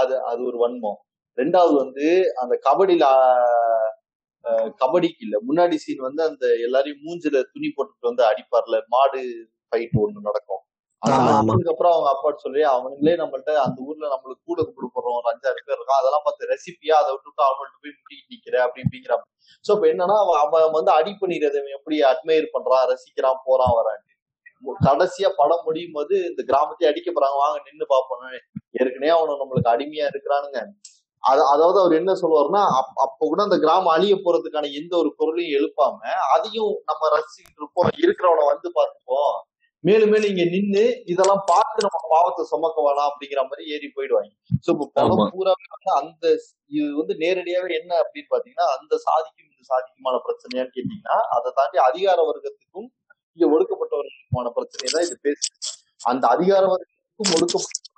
அது 0.00 0.14
அது 0.30 0.40
ஒரு 0.48 0.58
வன்மம். 0.60 0.98
ரெண்டாவது 1.38 1.74
வந்து 1.82 2.06
அந்த 2.42 2.54
கபடியில 2.66 3.04
கபடிக்கு 4.80 5.20
இல்ல 5.20 5.36
முன்னாடி 5.48 5.76
சீன் 5.82 6.06
வந்து 6.06 6.22
அந்த 6.28 6.46
எல்லாரையும் 6.66 7.02
மூஞ்சில 7.04 7.42
துணி 7.52 7.68
போட்டுட்டு 7.70 8.10
வந்து 8.10 8.22
அடிப்பார்ல. 8.28 8.76
மாடு 8.94 9.20
ஃபைட் 9.68 9.96
ஒண்ணு 10.04 10.20
நடக்கும். 10.28 10.62
அது 11.02 11.14
ஆமா, 11.14 11.30
ஆமா. 11.32 11.52
அதுக்கு 11.52 11.70
அப்புறம் 11.70 11.92
அவங்க 11.92 12.08
அப்பா 12.10 12.30
சொல்லி 12.36 12.62
அவனுங்களே 12.68 13.12
நம்மள்ட்ட 13.20 13.52
அந்த 13.56 13.78
ஊர்ல 13.80 14.06
நம்மளுக்கு 14.08 14.42
கூட 14.44 14.60
கொடுக்குறோம் 14.68 15.16
ஒரு 15.18 15.28
அஞ்சாறு 15.30 15.60
பேர் 15.66 15.78
இருக்கான் 15.78 16.00
அதெல்லாம் 16.00 16.24
பார்த்து 16.24 16.50
ரெசிபியா 16.50 16.94
அதை 17.00 17.10
விட்டுட்டு 17.10 17.42
அவங்கள்ட்ட 17.42 17.78
போய் 17.82 17.96
முட்டிட்டு 17.96 18.30
நிக்கிற 18.32 18.56
அப்படி 18.58 18.82
இப்படிங்கிறான் 18.84 19.24
சோ 19.64 19.72
இப்ப 19.72 19.86
என்னன்னா 19.86 20.16
அவன் 20.42 20.72
வந்து 20.72 20.92
அடி 20.92 21.16
பண்ணிடுறது 21.20 21.62
எப்படி 21.78 21.98
அட்மையர் 22.02 22.54
பண்றான் 22.54 22.86
ரசிக்கிறான் 22.92 23.44
போறான் 23.44 23.74
வரான். 23.78 24.00
கடைசியா 24.84 25.28
படம் 25.36 25.64
முடியும் 25.64 25.92
போது 25.92 26.14
இந்த 26.30 26.42
கிராமத்தையே 26.48 26.90
அடிக்க 26.90 27.08
போறாங்க. 27.10 27.36
வாங்க 27.36 27.58
நின்னு 27.64 27.86
பாப்போம் 27.88 28.24
ஏற்கனவே 28.74 29.12
அவன 29.16 29.36
நம்மளுக்கு 29.40 29.72
அடிமையா 29.74 30.06
இருக்கிறானுங்க. 30.10 30.58
அது 31.22 31.42
அதாவது 31.46 31.78
அவர் 31.80 31.92
என்ன 31.92 32.12
சொல்லுவாருன்னா 32.14 32.62
அப்- 32.78 32.98
அப்ப 33.00 33.18
கூட 33.26 33.42
அந்த 33.42 33.58
கிராமம் 33.58 33.94
அழிய 33.94 34.14
போறதுக்கான 34.16 34.72
எந்த 34.72 34.96
ஒரு 34.96 35.10
பொருளையும் 35.16 35.54
எழுப்பாம 35.58 35.98
அதையும் 36.36 36.72
நம்ம 36.84 37.02
ரசிச்சுட்டு 37.16 37.58
இருப்போம். 37.58 37.90
இருக்கிறவனை 38.02 38.44
வந்து 38.52 38.70
பார்த்துப்போம். 38.78 39.36
மேலும் 39.84 40.10
மேலும் 40.12 40.30
இங்க 40.30 40.44
நின்னு 40.50 40.82
இதெல்லாம் 41.06 41.42
பார்த்து 41.46 41.84
நம்ம 41.84 41.98
பாவத்தை 42.10 42.42
சுமக்க 42.50 42.78
வேணாம் 42.80 43.08
அப்படிங்கிற 43.10 43.42
மாதிரி 43.44 43.62
ஏறி 43.74 43.88
போயிடுவாங்க. 43.90 44.30
சோ 44.64 44.70
இப்ப. 44.74 44.86
படம் 44.96 45.32
பூரா 45.34 45.52
வந்து 45.66 45.92
அந்த 46.00 46.24
இது 46.72 46.88
வந்து 46.98 47.14
நேரடியாவே 47.22 47.70
என்ன 47.78 47.92
அப்படின்னு 48.02 48.30
பாத்தீங்கன்னா 48.32 48.66
அந்த 48.74 48.94
சாதிக்கும் 49.06 49.46
இந்த 49.48 49.64
சாதிக்குமான 49.70 50.18
பிரச்சனையான்னு 50.26 50.74
கேட்டீங்கன்னா 50.76 51.16
அதை 51.36 51.50
தாண்டி 51.52 51.78
அதிகார 51.86 52.18
வர்க்கத்துக்கும் 52.28 52.88
இங்க 53.38 53.46
ஒடுக்கப்பட்டவர்களுக்குமான 53.54 54.48
பிரச்சனையை 54.56 54.90
தான் 54.90 55.06
இது 55.06 55.16
பேசுது. 55.26 55.50
அந்த 56.04 56.24
அதிகார 56.28 56.62
வர்க்கத்துக்கும் 56.66 57.32
ஒடுக்கப்பட்டவர்களுக்குமான 57.34 57.88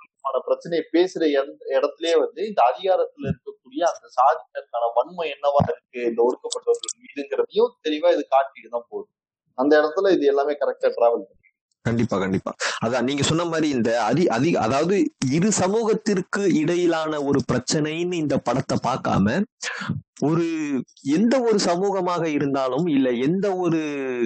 பிரச்சனையை 0.47 0.85
பேசுற 0.95 1.23
எந்த- 1.41 1.69
இடத்துலயே 1.77 2.15
வந்து 2.23 2.41
இந்த 2.51 2.61
அதிகாரத்துல 2.71 3.27
இருக்கக்கூடிய 3.27 3.83
அந்த 3.91 4.07
சாதியினருக்கான 4.17 4.91
வன்மை 4.97 5.27
என்னவா 5.35 5.63
இருக்கு 5.69 6.01
இந்த 6.11 6.21
ஒடுக்கப்பட்டவர்கள் 6.23 6.97
மீதுங்கிறதையும் 7.03 7.73
தெளிவா 7.85 8.11
இது 8.17 8.25
காட்டிட்டு 8.31 8.71
தான் 8.71 8.89
போகுது. 8.89 9.11
அந்த 9.59 9.73
இடத்துல 9.81 10.11
இது 10.13 10.25
எல்லாமே 10.27 10.55
கரெக்டா 10.61 10.89
டிராவல் 10.95 11.25
கண்டிப்பா 11.85 12.17
கண்டிப்பா. 12.19 12.51
அதான் 12.85 13.07
நீங்க 13.07 13.23
சொன்ன 13.23 13.45
மாதிரி 13.47 13.69
இந்த 13.71 13.91
அதி 14.03 14.25
அதிக 14.31 14.61
அதாவது 14.61 14.97
இரு 15.33 15.51
சமூகத்திற்கு 15.59 16.43
இடையிலான 16.61 17.21
ஒரு 17.25 17.41
பிரச்சனைன்னு 17.49 18.21
இந்த 18.21 18.37
படத்தை 18.41 18.79
பார்க்காம 18.85 19.39
ஒரு 20.23 20.45
எந்த 21.13 21.35
ஒரு 21.41 21.59
சமூகமாக 21.61 22.25
இருந்தாலும் 22.33 22.87
இல்ல 22.89 23.11
எந்த 23.25 23.57
ஒரு 23.57 23.79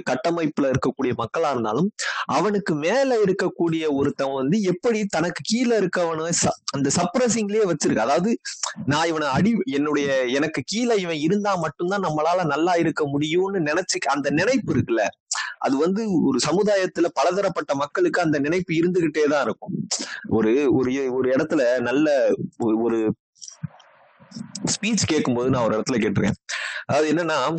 கட்டமைப்புல 0.09 0.69
இருக்கக்கூடிய 0.69 1.13
மக்களா 1.17 1.49
இருந்தாலும் 1.49 1.87
அவனுக்கு 2.27 2.73
மேல 2.77 3.17
இருக்கக்கூடிய 3.23 3.83
ஒருத்தன் 3.95 4.35
வந்து 4.35 4.57
எப்படி 4.63 4.99
தனக்கு 5.07 5.41
கீழே 5.43 5.75
இருக்கவன 5.77 6.29
ச- 6.41 6.55
அந்த 6.71 6.89
சப்ரஸிங்லயே 6.97 7.63
வச்சிருக்கு 7.65 8.05
அதாவது 8.05 8.33
நான் 8.85 9.07
இவனை 9.07 9.27
அடி 9.31 9.51
என்னுடைய 9.73 10.09
எனக்கு 10.33 10.63
கீழே 10.65 10.97
இவன் 10.97 11.21
இருந்தா 11.21 11.53
மட்டும்தான் 11.57 12.05
நம்மளால 12.05 12.45
நல்லா 12.47 12.75
இருக்க 12.75 13.03
முடியும்னு 13.07 13.61
நினைச்சு 13.67 13.85
அந்த 14.09 14.29
நினைப்பு 14.33 14.71
இருக்குல்ல. 14.73 15.05
அது 15.59 15.77
வந்து 15.77 16.23
ஒரு 16.23 16.39
சமுதாயத்துல 16.47 17.05
பலதரப்பட்ட 17.13 17.75
மக்களுக்கு 17.75 18.21
அந்த 18.21 18.39
நினைப்பு 18.39 18.73
இருந்துகிட்டே 18.73 19.29
தான் 19.29 19.43
இருக்கும். 19.43 19.87
ஒரு 20.27 20.73
ஒரு 20.73 21.13
ஒரு 21.13 21.31
இடத்துல 21.31 21.79
நல்ல 21.79 22.29
ஒரு- 22.29 22.81
ஒரு 22.81 23.15
ஸ்பீச் 24.63 25.03
கேட்கும்போது 25.05 25.49
நான் 25.49 25.63
ஒரு 25.63 25.79
இடத்துல 25.79 25.91
கேட்டிருக்கேன். 25.91 26.31
அதாவது 26.85 27.13
என்னன்னா 27.13 27.55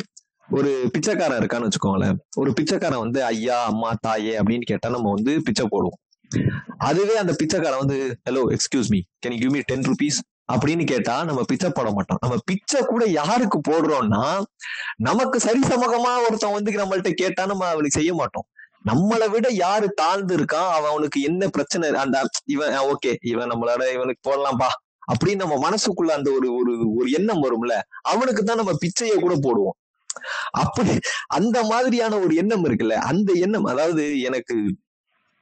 ஒரு 0.49 0.89
பிச்சைக்காரன் 0.91 1.41
இருக்கான்னு 1.41 1.69
வச்சுக்கோங்களேன். 1.69 2.15
ஒரு 2.35 2.53
பிச்சைக்காரன் 2.53 2.99
வந்து 2.99 3.23
ஐயா 3.23 3.65
அம்மா 3.65 3.93
தாயே 3.99 4.39
அப்படின்னு 4.39 4.61
கேட்டா 4.61 4.89
நம்ம 4.89 5.13
வந்து 5.13 5.41
பிச்சை 5.41 5.67
போடுவோம். 5.71 6.19
அதுவே 6.77 7.17
அந்த 7.17 7.33
பிச்சைக்காரன் 7.33 7.79
வந்து 7.79 8.19
hello 8.29 8.43
excuse 8.43 8.87
me 8.87 8.99
can 9.27 9.41
you 9.41 9.49
me 9.49 9.59
ten 9.59 9.81
rupees 9.81 10.38
அப்படின்னு 10.49 10.83
கேட்டா 10.83 11.15
நம்ம 11.23 11.41
பிச்சை 11.43 11.69
போட 11.69 11.89
மாட்டோம். 11.91 12.19
நம்ம 12.21 12.35
பிச்சை 12.45 12.79
கூட 12.83 13.03
யாருக்கு 13.11 13.59
போடுறோம்னா 13.69 14.23
நமக்கு 14.99 15.37
சரிசமகமா 15.39 16.13
ஒருத்தன் 16.27 16.55
வந்து 16.57 16.71
நம்மள்ட்ட 16.73 17.11
கேட்டா 17.13 17.45
நம்ம 17.45 17.67
அவனுக்கு 17.67 17.99
செய்ய 17.99 18.13
மாட்டோம். 18.13 18.47
நம்மளை 18.85 19.27
விட 19.29 19.47
யாரு 19.55 19.87
தாழ்ந்து 19.93 20.33
இருக்கான் 20.37 20.69
அவன் 20.75 20.91
அவனுக்கு 20.91 21.19
என்ன 21.21 21.47
பிரச்சனை 21.47 21.87
அந்த 22.03 22.17
இவன் 22.45 22.75
ஓகே 22.91 23.11
இவன் 23.23 23.51
நம்மளோட 23.51 23.83
இவனுக்கு 23.93 24.21
போடலாம்பா 24.29 24.69
அப்படின்னு 25.11 25.43
நம்ம 25.43 25.57
மனசுக்குள்ள 25.67 26.11
அந்த 26.11 26.29
ஒரு 26.31 26.47
ஒரு 26.55 26.73
ஒரு 26.97 27.09
எண்ணம் 27.11 27.43
வரும்ல 27.45 27.75
அவனுக்கு 28.03 28.41
தான் 28.43 28.57
நம்ம 28.57 28.73
பிச்சையை 28.79 29.17
கூட 29.19 29.35
போடுவோம். 29.45 29.77
அப்படி 30.57 30.93
அந்த 31.29 31.57
மாதிரியான 31.63 32.19
ஒரு 32.19 32.33
எண்ணம் 32.35 32.65
இருக்குல்ல 32.65 32.95
அந்த 33.11 33.31
எண்ணம் 33.45 33.65
அதாவது 33.65 34.03
எனக்கு 34.21 34.55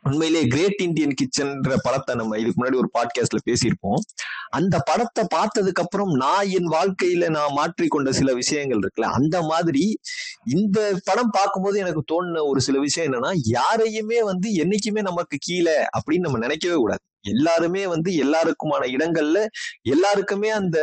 உண்மையிலே 0.07 0.47
கிரேட் 0.47 0.81
இந்தியன் 0.81 1.15
கிச்சன்ற 1.21 1.75
படத்தை 1.83 2.15
நம்ம 2.15 2.37
இதுக்கு 2.37 2.59
முன்னாடி 2.61 2.75
ஒரு 2.75 2.89
பாட்காஸ்ட்ல 2.93 3.39
பேசியிருப்போம். 3.45 4.01
அந்த 4.49 4.75
படத்தை 4.85 5.23
பார்த்ததுக்கு 5.35 5.83
அப்புறம் 5.83 6.11
நான் 6.13 6.49
என் 6.49 6.69
வாழ்க்கையில 6.69 7.29
நான் 7.29 7.55
மாற்றிக்கொண்ட 7.55 8.09
சில 8.09 8.33
விஷயங்கள் 8.33 8.79
இருக்குல்ல 8.79 9.11
அந்த 9.11 9.41
மாதிரி 9.41 9.99
இந்த 10.45 10.99
படம் 11.03 11.29
பார்க்கும்போது 11.29 11.79
எனக்கு 11.79 12.03
தோணுன 12.11 12.45
ஒரு 12.45 12.61
சில 12.61 12.79
விஷயம் 12.79 13.11
என்னன்னா 13.11 13.31
யாரையுமே 13.45 14.23
வந்து 14.23 14.49
என்னைக்குமே 14.53 15.01
நமக்கு 15.01 15.37
கீழே 15.39 15.77
அப்படின்னு 15.97 16.25
நம்ம 16.27 16.37
நினைக்கவே 16.37 16.75
கூடாது. 16.75 17.03
எல்லாருமே 17.21 17.87
வந்து 17.87 18.11
எல்லாருக்குமான 18.11 18.83
இடங்கள்ல 18.95 19.39
எல்லாருக்குமே 19.81 20.49
அந்த 20.49 20.77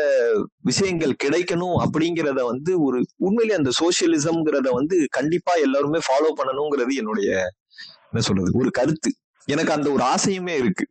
விஷயங்கள் 0.62 1.14
கிடைக்கணும் 1.25 1.77
அப்படிங்கிறத 1.85 2.41
வந்து 2.45 2.72
ஒரு 2.83 2.99
உண்மையிலே 3.16 3.57
அந்த 3.57 3.70
சோசியலிசம்ங்கிறத 3.81 4.70
வந்து 4.70 4.97
கண்டிப்பா 5.11 5.53
எல்லாருமே 5.53 5.99
ஃபாலோ 5.99 6.31
பண்ணணுங்கிறது 6.37 6.95
என்னுடைய 6.97 7.31
என்ன 8.15 8.27
சொல்றது? 8.27 8.59
ஒரு 8.59 8.71
கருத்து. 8.71 9.11
எனக்கு 9.45 9.73
அந்த 9.73 9.91
ஒரு 9.91 10.05
ஆசையுமே 10.05 10.55
இருக்கு. 10.55 10.87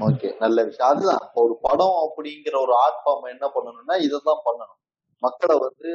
ஓகே 0.00 0.36
நல்ல 0.38 0.64
விஷயம். 0.64 0.96
அதுதான். 0.96 1.30
ஒரு 1.34 1.58
படம் 1.62 1.96
அப்படிங்கிற 1.96 2.56
ஒரு 2.60 2.72
ஆர்ட் 2.76 3.00
ஃபார்ம் 3.04 3.30
என்ன 3.30 3.46
பண்ணணும்னா 3.46 3.96
இதைதான் 4.00 4.42
பண்ணணும். 4.46 4.78
மக்களை 5.18 5.58
வந்து 5.58 5.90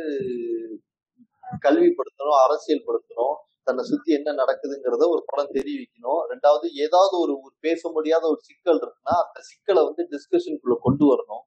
கல்விப்படுத்தணும் 1.61 2.37
அரசியல்படுத்தணும். 2.47 3.35
தன்னை 3.63 3.83
சுத்தி 3.83 4.13
என்ன 4.13 4.31
நடக்குதுங்கிறத 4.31 5.07
ஒரு 5.09 5.23
படம் 5.25 5.53
தெரிவிக்கணும். 5.53 6.19
ரெண்டாவது 6.29 6.65
ஏதாவது 6.73 7.19
ஒரு 7.19 7.31
ஒரு 7.41 7.53
பேச 7.59 7.89
முடியாத 7.91 8.27
ஒரு 8.27 8.39
சிக்கல் 8.41 8.79
இருக்குன்னா 8.79 9.15
அந்த 9.27 9.39
சிக்கலை 9.41 9.83
வந்து 9.83 10.07
டிஸ்கஷனுக்குள்ள 10.09 10.75
கொண்டு 10.79 11.15
வரணும். 11.15 11.43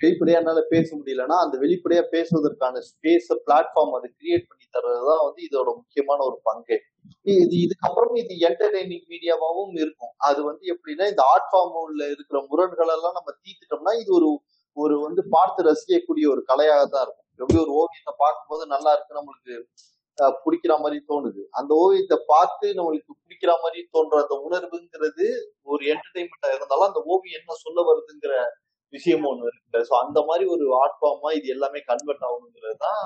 வெளிப்படையா 0.00 0.38
என்னால 0.40 0.60
பேச 0.72 0.88
முடியலன்னா 0.98 1.36
அந்த 1.44 1.54
வெளிப்படையா 1.62 2.02
பேசுவதற்கான 2.14 2.82
ஸ்பேஸ் 2.88 3.28
பிளாட்ஃபார்ம் 3.46 3.94
அதை 3.98 4.08
கிரியேட் 4.18 4.48
பண்ணி 4.50 4.66
தர்றதுதான் 4.76 5.22
வந்து 5.26 5.40
இதோட 5.48 5.68
முக்கியமான 5.80 6.20
ஒரு 6.28 6.38
பங்கு. 6.48 6.76
இது 7.34 7.54
இதுக்கப்புறம் 7.64 8.14
இது 8.22 8.34
என்டர்டைனிங் 8.48 9.06
மீடியாவாகவும் 9.12 9.76
இருக்கும். 9.84 10.12
அது 10.28 10.40
வந்து 10.48 10.64
எப்படின்னா 10.74 11.06
இந்த 11.12 11.22
ஆர்ட் 11.32 11.50
ஃபார்ம்ல 11.50 12.04
இருக்கிற 12.14 12.40
முரண்கள் 12.50 12.94
எல்லாம் 12.96 13.16
நம்ம 13.18 13.30
தீர்த்துட்டோம்னா 13.42 13.94
இது 14.02 14.12
ஒரு 14.20 14.30
ஒரு 14.76 14.96
வந்து 15.04 15.22
பார்த்து 15.34 15.60
ரசிக்கக்கூடிய 15.68 16.24
ஒரு 16.34 16.42
கலையாக 16.50 16.82
தான் 16.94 17.04
இருக்கும். 17.06 17.28
எப்படி 17.40 17.58
ஒரு 17.64 17.72
ஓவியத்தை 17.80 18.12
பார்க்கும்போது 18.24 18.64
நல்லா 18.74 18.90
இருக்கு 18.96 19.18
நம்மளுக்கு 19.18 19.54
பிடிக்கிற 20.44 20.72
மாதிரி 20.82 20.98
தோணுது. 21.10 21.42
அந்த 21.58 21.70
ஓவியத்தை 21.82 22.16
பார்த்து 22.32 22.66
நம்மளுக்கு 22.78 23.12
பிடிக்கிற 23.22 23.52
மாதிரி 23.64 23.80
தோன்ற 23.94 24.16
அந்த 24.24 24.36
உணர்வுங்கிறது 24.46 25.26
ஒரு 25.72 25.82
என்டர்டைன்மெண்டா 25.92 26.50
இருந்தாலும் 26.56 26.88
அந்த 26.90 27.02
ஓவியம் 27.12 27.38
என்ன 27.40 27.56
சொல்ல 27.64 27.84
வருதுங்கிற 27.90 28.32
விஷயமும் 28.92 29.30
ஒண்ணு 29.30 29.48
இருக்குல்ல 29.48 29.80
ஸோ 29.88 29.94
அந்த 30.04 30.18
மாதிரி 30.28 30.44
ஒரு 30.54 30.64
ஆர்ட் 30.82 30.98
ஃபார்மா 31.00 31.30
இது 31.38 31.48
எல்லாமே 31.48 31.80
கன்வெர்ட் 31.90 32.24
ஆகணுங்கிறது 32.28 32.78
தான் 32.78 33.02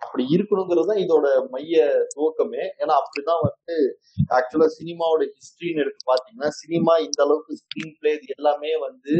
அப்படி 0.00 0.24
இருக்கணுங்கிறது 0.34 0.88
தான் 0.90 1.00
இதோட 1.04 1.26
மைய 1.54 1.76
துவக்கமே. 2.12 2.62
ஏன்னா 2.82 2.94
அப்படிதான் 3.00 3.40
வந்து 3.46 3.76
ஆக்சுவலா 4.36 4.68
சினிமாவோட 4.76 5.22
ஹிஸ்டரின்னு 5.32 5.82
எடுத்து 5.84 6.10
பாத்தீங்கன்னா 6.10 6.50
சினிமா 6.60 6.94
இந்த 7.06 7.20
அளவுக்கு 7.24 7.58
ஸ்கிரீன் 7.62 7.96
பிளே 7.98 8.12
இது 8.16 8.36
எல்லாமே 8.36 8.72
வந்து 8.86 9.14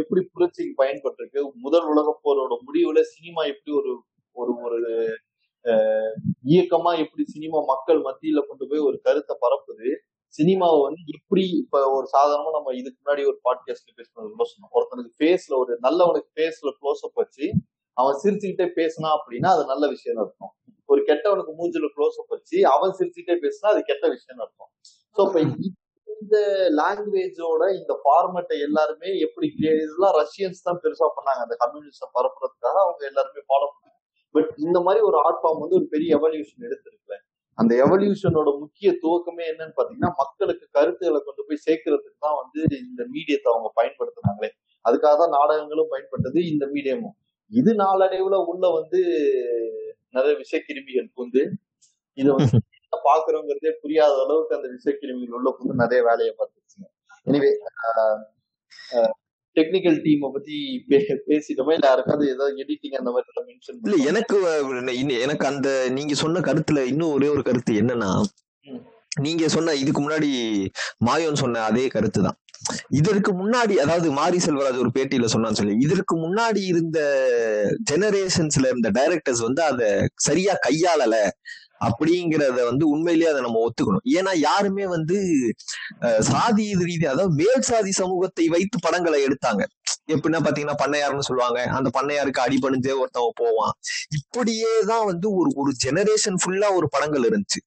எப்படி 0.00 0.20
புரட்சிக்கு 0.32 0.74
பயன்பட்டிருக்கு 0.82 1.40
முதல் 1.64 1.88
உலக 1.92 2.08
போரோட 2.24 2.54
முடிவுல 2.66 3.00
சினிமா 3.14 3.44
எப்படி 3.52 3.72
ஒரு 3.80 3.92
ஒரு 4.36 4.52
ஒரு 4.66 4.78
இயக்கமா 6.50 6.92
எப்படி 7.04 7.24
சினிமா 7.34 7.58
மக்கள் 7.72 8.00
மத்தியில 8.06 8.42
கொண்டு 8.48 8.64
போய் 8.70 8.86
ஒரு 8.88 8.98
கருத்தை 9.06 9.34
பரப்புது 9.40 9.88
சினிமாவை 10.34 10.80
வந்து 10.82 11.02
எப்படி 11.12 11.50
இப்ப 11.58 11.90
ஒரு 11.90 12.06
சாதாரணமா 12.12 12.50
நம்ம 12.50 12.74
இதுக்கு 12.74 12.98
முன்னாடி 13.04 13.22
ஒரு 13.26 13.38
பாட்காஸ்ட்ல 13.44 13.90
பேசுனது 13.96 14.30
கூட 14.30 14.44
சொன்னோம் 14.44 14.74
ஒருத்தனுக்கு 14.76 15.12
ஃபேஸ்ல 15.18 15.56
ஒரு 15.56 15.78
நல்லவனுக்கு 15.82 16.30
ஃபேஸ்ல 16.36 16.70
க்ளோஸ் 16.80 17.02
அப் 17.02 17.14
வச்சு 17.14 17.46
அவன் 17.92 18.18
சிரிச்சுக்கிட்டே 18.22 18.66
பேசினா 18.76 19.08
அப்படின்னா 19.16 19.46
அது 19.46 19.64
நல்ல 19.64 19.88
விஷயம் 19.88 20.18
அர்த்தம். 20.18 20.56
ஒரு 20.84 21.00
கெட்டவனுக்கு 21.02 21.52
மூஞ்சில 21.58 21.86
க்ளோஸ் 21.96 22.18
அப் 22.18 22.28
வச்சு 22.28 22.66
அவன் 22.66 22.90
சிரிச்சுக்கிட்டே 22.90 23.36
பேசினா 23.44 23.66
அது 23.66 23.82
கெட்ட 23.82 24.08
விஷயம் 24.08 24.38
அர்த்தம். 24.38 24.70
சோ 25.16 25.20
இப்ப 25.26 25.40
இந்த 26.06 26.36
லாங்குவேஜோட 26.76 27.62
இந்த 27.80 28.00
ஃபார்மேட்டை 28.04 28.56
எல்லாருமே 28.60 29.18
எப்படி 29.18 29.46
இதெல்லாம் 29.56 30.14
ரஷ்யன்ஸ் 30.14 30.60
தான் 30.62 30.80
பெருசா 30.82 31.06
பண்ணாங்க. 31.16 31.40
அந்த 31.44 31.56
கம்யூனிசம் 31.64 32.14
பரப்புறதுக்காக 32.14 32.76
அவங்க 32.84 33.02
எல்லாருமே 33.06 33.42
ஃபாலோ 33.48 33.68
பண்ணாங்க. 33.74 33.96
பட் 34.34 34.50
இந்த 34.56 34.80
மாதிரி 34.80 35.04
ஒரு 35.04 35.18
ஆர்ட் 35.18 35.42
ஃபார்ம் 35.42 35.60
வந்து 35.60 35.76
ஒரு 35.76 35.86
பெரிய 35.88 36.10
எவல்யூஷன் 36.18 36.66
எடுத்திருக்கல 36.68 37.16
அந்த 37.58 37.72
எவல்யூஷனோட 37.84 38.48
முக்கிய 38.62 38.88
துவக்கமே 39.02 39.44
என்னன்னு 39.52 39.76
பாத்தீங்கன்னா 39.78 40.10
மக்களுக்கு 40.20 40.66
கருத்துக்களை 40.76 41.20
கொண்டு 41.20 41.42
போய் 41.48 41.64
சேர்க்கறதுக்கு 41.66 42.18
தான் 42.26 42.38
வந்து 42.40 42.60
இந்த 42.84 43.02
மீடியத்தை 43.14 43.48
அவங்க 43.52 43.68
பயன்படுத்துனாங்களே. 43.78 44.50
அதுக்காக 44.84 45.14
தான் 45.22 45.34
நாடகங்களும் 45.38 45.92
பயன்பட்டது 45.94 46.38
இந்த 46.52 46.64
மீடியமும். 46.74 47.16
இது 47.50 47.70
நாளடைவுல 47.82 48.36
உள்ள 48.50 48.64
வந்து 48.78 49.00
நிறைய 50.16 50.34
விஷக்கிருமிகள் 50.42 51.08
புந்து 51.18 51.42
இது 52.18 52.28
வந்து 52.36 52.58
பாக்குறோங்கிறதே 53.06 53.70
புரியாத 53.82 54.14
அளவுக்கு 54.24 54.56
அந்த 54.56 54.68
விஷக்கிருமிகள் 54.76 55.36
உள்ள 55.38 55.50
புந்து 55.58 55.74
நிறைய 55.82 56.00
வேலையை 56.08 56.32
பார்த்துருச்சுங்க. 56.38 56.86
எனிவே 57.26 57.50
டெக்னிக்கல் 59.58 59.98
டீமை 60.04 60.28
பத்தி 60.32 60.56
பேசிட்டோமா? 61.28 61.72
இல்ல 61.72 61.86
யாருக்காவது 61.86 62.26
ஏதாவது 62.28 62.60
எடிட்டிங் 62.64 62.98
அந்த 63.00 63.10
மாதிரி 63.10 63.46
மென்ஷன் 63.48 63.80
இல்ல 63.86 63.96
எனக்கு 64.10 64.36
எனக்கு 65.20 65.46
அந்த 65.46 65.68
நீங்க 65.90 66.14
சொன்ன 66.14 66.40
கருத்துல 66.40 66.84
இன்னும் 66.84 67.12
ஒரே 67.12 67.28
ஒரு 67.28 67.42
கருத்து 67.42 67.80
என்னன்னா. 67.82 68.10
நீங்க 69.20 69.44
சொன்ன 69.48 69.74
இதுக்கு 69.74 70.00
முன்னாடி 70.00 70.28
மாயோன் 71.06 71.34
சொன்ன 71.34 71.62
அதே 71.62 71.84
கருத்து 71.88 72.20
தான். 72.22 72.36
இதற்கு 72.90 73.30
முன்னாடி 73.32 73.74
அதாவது 73.74 74.08
மாரி 74.12 74.38
செல்வராஜ் 74.38 74.78
ஒரு 74.78 74.90
பேட்டியில 74.94 75.26
சொன்னான்னு 75.32 75.60
சொல்லி 75.60 75.74
இதற்கு 75.80 76.14
முன்னாடி 76.16 76.62
இருந்த 76.64 76.98
ஜெனரேஷன்ஸ்ல 77.90 78.70
இருந்த 78.70 78.90
டைரக்டர்ஸ் 78.90 79.42
வந்து 79.46 79.62
அத 79.62 79.82
சரியா 80.18 80.54
கையாளல. 80.66 81.14
அப்படிங்கிறத 81.80 82.60
வந்து 82.64 82.84
உண்மையிலேயே 82.88 83.30
அதை 83.30 83.42
நம்ம 83.42 83.60
ஒத்துக்கணும். 83.66 84.04
ஏன்னா 84.16 84.32
யாருமே 84.42 84.86
வந்து 84.88 85.16
அஹ், 86.06 86.22
சாதி 86.30 86.66
இது 86.72 86.84
அதாவது 87.08 87.32
மேல் 87.36 87.68
சாதி 87.68 87.92
சமூகத்தை 87.98 88.46
வைத்து 88.54 88.78
படங்களை 88.86 89.20
எடுத்தாங்க. 89.28 89.62
எப்படின்னா 90.14 90.42
பாத்தீங்கன்னா 90.44 90.80
பண்ணையார்னு 90.82 91.28
சொல்லுவாங்க. 91.28 91.60
அந்த 91.78 91.88
பண்ணையாருக்கு 91.94 92.44
அடிபணிஞ்சே 92.44 92.94
ஒருத்தவன் 93.00 93.38
போவான். 93.40 93.74
இப்படியே 94.20 94.72
தான் 94.86 95.06
வந்து 95.06 95.28
ஒரு 95.40 95.50
ஒரு 95.56 95.72
ஜெனரேஷன் 95.84 96.38
ஃபுல்லா 96.42 96.70
ஒரு 96.78 96.88
படங்கள் 96.94 97.28
இருந்துச்சு. 97.30 97.60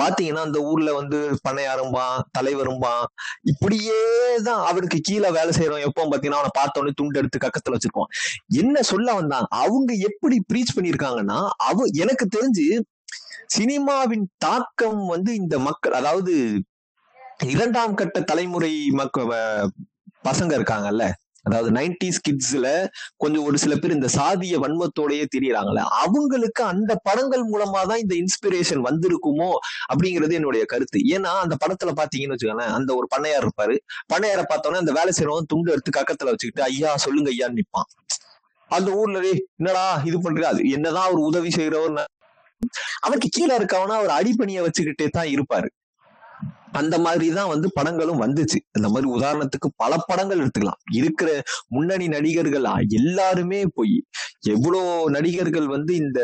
பாத்தீங்கன்னா 0.00 0.42
அந்த 0.46 0.58
ஊர்ல 0.70 0.90
வந்து 0.92 1.18
பண்ணையாரும்பான் 1.44 2.16
தலைவரும்பான் 2.36 3.04
இப்படியே 3.52 4.00
தான் 4.42 4.62
அவனுக்கு 4.68 4.98
கீழே 5.00 5.28
வேலை 5.30 5.52
செய்யறோம் 5.58 5.84
எப்போ 5.86 6.02
பாத்தீங்கன்னா 6.04 6.40
அவனை 6.40 6.52
பார்த்த 6.54 6.80
உடனே 6.80 6.94
துண்டு 6.98 7.20
எடுத்து 7.20 7.38
கக்கத்துல 7.44 7.76
வச்சிருக்கோம் 7.76 8.10
என்ன 8.60 8.82
சொல்ல 8.90 9.14
வந்தாங்க 9.14 9.48
அவங்க 9.62 9.92
எப்படி 10.08 10.38
ப்ரீச் 10.50 10.76
பண்ணிருக்காங்கன்னா 10.76 11.38
அவ 11.68 11.86
எனக்கு 12.04 12.26
தெரிஞ்சு 12.36 12.66
சினிமாவின் 13.50 14.26
தாக்கம் 14.38 15.02
வந்து 15.06 15.30
இந்த 15.34 15.56
மக்கள் 15.58 15.92
அதாவது 15.92 16.32
இரண்டாம் 17.52 17.94
கட்ட 17.94 18.18
தலைமுறை 18.20 18.72
மக்க 19.00 19.24
பசங்க 20.24 20.52
இருக்காங்கல்ல. 20.58 21.04
அதாவது 21.44 21.70
நைன்டிஸ் 21.70 22.22
கிட்ஸ்ல 22.26 22.68
கொஞ்சம் 23.16 23.44
ஒரு 23.48 23.56
சில 23.64 23.74
பேர் 23.76 23.94
இந்த 23.96 24.08
சாதிய 24.16 24.54
வன்மத்தோடயே 24.62 25.24
தெரியறாங்கல்ல. 25.34 25.82
அவங்களுக்கு 26.04 26.62
அந்த 26.64 26.92
படங்கள் 27.08 27.44
மூலமா 27.52 27.80
தான் 27.90 28.02
இந்த 28.04 28.14
இன்ஸ்பிரேஷன் 28.22 28.82
வந்திருக்குமோ 28.88 29.50
அப்படிங்கிறது 29.90 30.34
என்னுடைய 30.34 30.64
கருத்து. 30.64 31.00
ஏன்னா 31.16 31.32
அந்த 31.44 31.56
படத்துல 31.62 31.92
பாத்தீங்கன்னு 32.00 32.36
வச்சுக்கோங்களேன் 32.36 32.74
அந்த 32.78 32.90
ஒரு 32.94 33.08
பண்ணையார் 33.14 33.46
இருப்பாரு. 33.46 33.76
பண்ணையாரை 34.12 34.46
பார்த்தோன்னே 34.52 34.82
அந்த 34.84 34.94
வேலை 34.98 35.12
செய்யறவன் 35.18 35.50
துண்டு 35.52 35.74
எடுத்து 35.76 35.96
கக்கத்துல 35.98 36.32
வச்சுக்கிட்டு 36.32 36.66
ஐயா 36.70 36.92
சொல்லுங்க 37.06 37.30
ஐயான்னு 37.36 37.60
நிப்பான். 37.60 37.88
அந்த 38.70 38.90
ஊர்ல 39.00 39.18
என்னடா 39.58 39.86
இது 40.08 40.18
பண்றது 40.18 40.46
அது 40.52 40.62
என்னதான் 40.76 41.10
ஒரு 41.14 41.22
உதவி 41.30 41.50
செய்யறவர் 41.58 41.96
அவருக்கு 43.00 43.28
கீழே 43.32 43.54
இருக்கவனா 43.58 43.96
ஒரு 44.04 44.12
அடிப்பணியை 44.18 44.60
வச்சுக்கிட்டே 44.66 45.08
தான் 45.08 45.26
இருப்பாரு. 45.26 45.68
அந்த 46.72 46.98
மாதிரி 46.98 47.26
தான் 47.30 47.48
வந்து 47.48 47.68
படங்களும் 47.72 48.22
வந்துச்சு. 48.22 48.58
அந்த 48.72 48.88
மாதிரி 48.88 49.08
உதாரணத்துக்கு 49.10 49.68
பல 49.76 49.92
படங்கள் 50.06 50.40
எடுத்துக்கலாம். 50.40 50.80
இருக்கிற 50.92 51.28
முன்னணி 51.68 52.08
நடிகர்கள் 52.08 52.66
எல்லாருமே 52.90 53.60
போய் 53.74 53.96
எவ்வளோ 54.48 54.82
நடிகர்கள் 55.08 55.66
வந்து 55.66 55.94
இந்த 55.96 56.20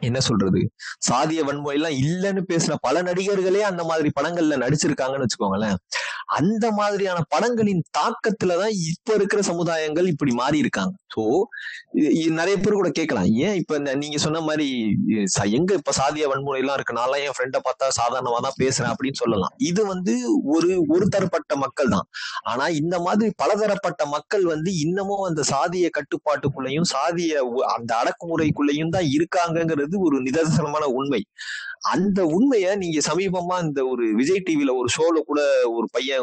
என்ன 0.00 0.18
சொல்றது? 0.20 0.60
சாதிய 1.08 1.40
வன்முறை 1.44 1.76
எல்லாம் 1.76 1.96
இல்லைன்னு 2.02 2.42
பேசின 2.50 2.74
பல 2.80 3.02
நடிகர்களே 3.02 3.60
அந்த 3.60 3.82
மாதிரி 3.84 4.08
படங்கள்ல 4.20 4.58
நடிச்சிருக்காங்கன்னு 4.64 5.26
வச்சுக்கோங்களேன். 5.26 5.78
அந்த 6.28 6.70
மாதிரியான 6.70 7.22
படங்களின் 7.28 7.82
தாக்கத்துலதான் 7.98 8.74
இப்ப 8.90 9.14
இருக்கிற 9.14 9.42
சமுதாயங்கள் 9.42 10.06
இப்படி 10.06 10.32
மாறி 10.32 10.58
இருக்காங்க 10.58 10.94
சோ 11.16 11.22
நிறைய 12.30 12.56
பேர் 12.56 12.72
கூட 12.72 12.90
கேட்கலாம். 12.90 13.24
ஏன் 13.24 13.54
இப்ப 13.54 13.78
நீங்க 13.94 14.18
சொன்ன 14.18 14.40
மாதிரி 14.40 14.66
ச- 15.34 15.50
எங்க 15.50 15.74
இப்ப 15.74 15.92
சாதிய 16.00 16.28
வன்முறை 16.28 16.60
எல்லாம் 16.60 16.74
இருக்கு 16.74 16.94
என் 17.20 17.36
ஃப்ரெண்டை 17.38 17.60
பார்த்தா 17.60 17.86
சாதாரணமா 18.00 18.40
தான் 18.40 18.58
பேசுறேன் 18.60 18.92
அப்படின்னு 18.92 19.12
சொல்லலாம். 19.12 19.54
இது 19.56 19.86
வந்து 19.86 20.14
ஒரு 20.44 20.84
ஒரு 20.88 21.08
தரப்பட்ட 21.08 21.56
மக்கள் 21.56 21.88
தான். 21.88 22.06
ஆனா 22.42 22.68
இந்த 22.68 22.98
மாதிரி 22.98 23.32
பலதரப்பட்ட 23.36 24.06
மக்கள் 24.06 24.44
வந்து 24.44 24.76
இன்னமும் 24.78 25.22
அந்த 25.22 25.42
சாதிய 25.50 25.88
கட்டுப்பாட்டுக்குள்ளேயும் 25.98 26.90
சாதிய 26.94 27.32
அந்த 27.76 27.90
அடக்குமுறைக்குள்ளேயும் 28.02 28.88
தான் 28.88 29.08
இருக்காங்கங்கிறது 29.18 29.96
ஒரு 29.98 30.22
நிதர்சனமான 30.22 30.84
உண்மை. 31.00 31.22
அந்த 31.90 32.24
உண்மையை 32.26 32.76
நீங்க 32.76 33.00
சமீபமா 33.08 33.62
இந்த 33.62 33.86
ஒரு 33.86 34.14
விஜய் 34.14 34.44
டிவில 34.50 34.70
ஒரு 34.76 34.88
ஷோல 34.96 35.18
கூட 35.26 35.40
ஒரு 35.70 35.88
பையன் 35.92 36.17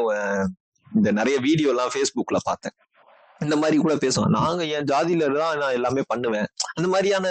இந்த 0.96 1.12
நிறைய 1.12 1.40
வீடியோ 1.40 1.70
எல்லாம் 1.70 1.94
ஃபேஸ்புக்ல 1.94 2.40
பார்த்தேன். 2.44 2.76
இந்த 3.40 3.56
மாதிரி 3.56 3.78
கூட 3.78 3.94
பேசுவான் 3.96 4.36
நாங்க 4.36 4.66
என் 4.66 4.84
ஜாதியில 4.84 5.40
தான் 5.40 5.58
நான் 5.58 5.74
எல்லாமே 5.74 6.02
பண்ணுவேன். 6.08 6.46
அந்த 6.74 6.88
மாதிரியான 6.90 7.28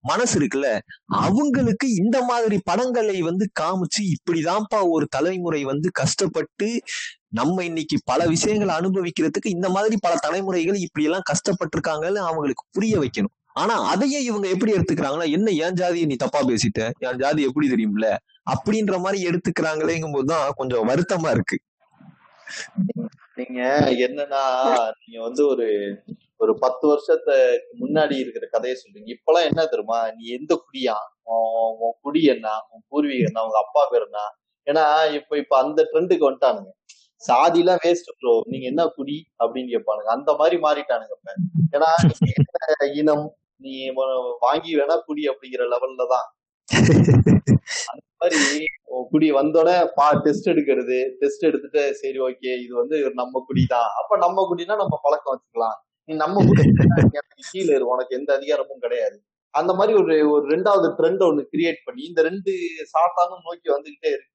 மனசு 0.00 0.34
இருக்குல்ல 0.40 0.78
அவங்களுக்கு 1.06 1.94
இந்த 1.94 2.22
மாதிரி 2.22 2.60
படங்களை 2.64 3.22
வந்து 3.22 3.50
காமிச்சு 3.60 4.02
இப்படிதான்ப்பா 4.14 4.80
ஒரு 4.88 5.06
தலைமுறை 5.06 5.64
வந்து 5.64 5.90
கஷ்டப்பட்டு 5.92 6.80
நம்ம 7.28 7.64
இன்னைக்கு 7.64 7.98
பல 8.04 8.26
விஷயங்களை 8.26 8.74
அனுபவிக்கிறதுக்கு 8.76 9.48
இந்த 9.48 9.68
மாதிரி 9.68 9.96
பல 10.00 10.14
தலைமுறைகள் 10.20 10.74
இப்படி 10.74 11.04
எல்லாம் 11.04 11.28
கஷ்டப்பட்டிருக்காங்கன்னு 11.32 12.20
அவங்களுக்கு 12.28 12.64
புரிய 12.70 12.98
வைக்கணும். 12.98 13.34
ஆனா 13.52 13.74
அதையே 13.82 14.22
இவங்க 14.22 14.48
எப்படி 14.48 14.72
எடுத்துக்கிறாங்கன்னா 14.72 15.30
என்ன 15.30 15.50
என் 15.50 15.74
ஜாதியை 15.74 16.06
நீ 16.06 16.14
தப்பா 16.14 16.40
பேசிட்ட? 16.42 16.90
என் 16.98 17.16
ஜாதி 17.16 17.42
எப்படி 17.42 17.68
தெரியும்ல? 17.68 18.16
அப்படின்ற 18.50 19.00
மாதிரி 19.00 19.18
எடுத்துக்கிறாங்களேங்கும் 19.28 20.12
போதுதான் 20.12 20.50
கொஞ்சம் 20.56 20.88
வருத்தமா 20.88 21.30
இருக்கு. 21.30 21.58
நீங்க 23.36 23.60
என்னன்னா 24.06 24.42
நீங்க 25.00 25.18
வந்து 25.22 25.42
ஒரு 25.46 25.66
ஒரு 26.40 26.52
பத்து 26.58 26.84
வருஷத்துக்கு 26.86 27.74
முன்னாடி 27.80 28.16
இருக்கிற 28.18 28.44
கதையை 28.46 28.76
சொல்றீங்க. 28.76 29.08
இப்பெல்லாம் 29.08 29.48
என்ன 29.50 29.66
தெரியுமா? 29.66 29.98
நீ 30.10 30.24
எந்த 30.30 30.52
குடியா? 30.64 30.96
உன் 31.30 31.50
உன் 31.80 31.96
குடி 32.02 32.22
என்ன? 32.26 32.48
உன் 32.70 32.84
பூர்வீகம் 32.90 33.28
என்ன? 33.30 33.44
உங்க 33.44 33.58
அப்பா 33.58 33.82
பேர் 33.90 34.06
என்ன? 34.06 34.20
ஏன்னா 34.66 34.84
இப்ப 35.18 35.38
இப்ப 35.38 35.54
அந்த 35.58 35.82
ட்ரெண்டுக்கு 35.92 36.28
வந்துட்டானுங்க. 36.28 36.70
சாதிலாம் 37.22 37.82
வேஸ்ட் 37.84 38.10
ப்ரோ 38.18 38.34
நீங்க 38.46 38.66
என்ன 38.66 38.82
குடி? 38.96 39.16
அப்படின்னு 39.40 39.72
கேட்பானுங்க. 39.74 40.10
அந்த 40.10 40.32
மாதிரி 40.34 40.58
மாறிட்டானுங்க 40.62 41.14
இப்ப. 41.18 41.34
ஏன்னா 41.76 41.90
என்ன 42.32 42.58
இனம் 43.00 43.26
நீ 43.60 43.72
வாங்கி 44.42 44.70
வேணா 44.78 44.96
குடி 45.06 45.22
அப்படிங்கிற 45.32 45.64
லெவல்ல 45.72 46.06
தான். 46.14 46.26
அந்த 46.68 47.98
மாதிரி 48.22 48.40
குடி 49.12 49.28
வந்தோடனே 49.38 49.76
பா 49.98 50.06
டெஸ்ட் 50.24 50.50
எடுக்கிறது 50.52 50.98
டெஸ்ட் 51.20 51.46
எடுத்துட்டு 51.48 51.82
சரி 52.00 52.18
ஓகே 52.26 52.52
இது 52.64 52.72
வந்து 52.80 52.96
நம்ம 53.20 53.42
குடி 53.48 53.62
தான் 53.74 53.88
அப்ப 54.00 54.18
நம்ம 54.24 54.44
குடினா 54.50 54.74
நம்ம 54.82 54.96
பழக்கம் 55.06 55.32
வச்சுக்கலாம். 55.34 55.78
நீ 56.08 56.14
நம்ம 56.24 56.42
குடி 56.48 56.62
கீழே 57.50 57.72
இரு 57.76 57.86
உனக்கு 57.92 58.16
எந்த 58.18 58.30
அதிகாரமும் 58.38 58.82
கிடையாது. 58.84 59.16
அந்த 59.54 59.72
மாதிரி 59.78 59.92
ஒரு 60.00 60.14
ஒரு 60.34 60.44
ரெண்டாவது 60.54 60.88
ட்ரெண்ட் 60.98 61.22
ஒண்ணு 61.28 61.42
கிரியேட் 61.54 61.80
பண்ணி 61.86 62.02
இந்த 62.10 62.20
ரெண்டு 62.28 62.52
சாத்தானும் 62.92 63.46
நோக்கி 63.48 63.68
வந்துகிட்டே 63.74 64.10
இருக்கு. 64.16 64.28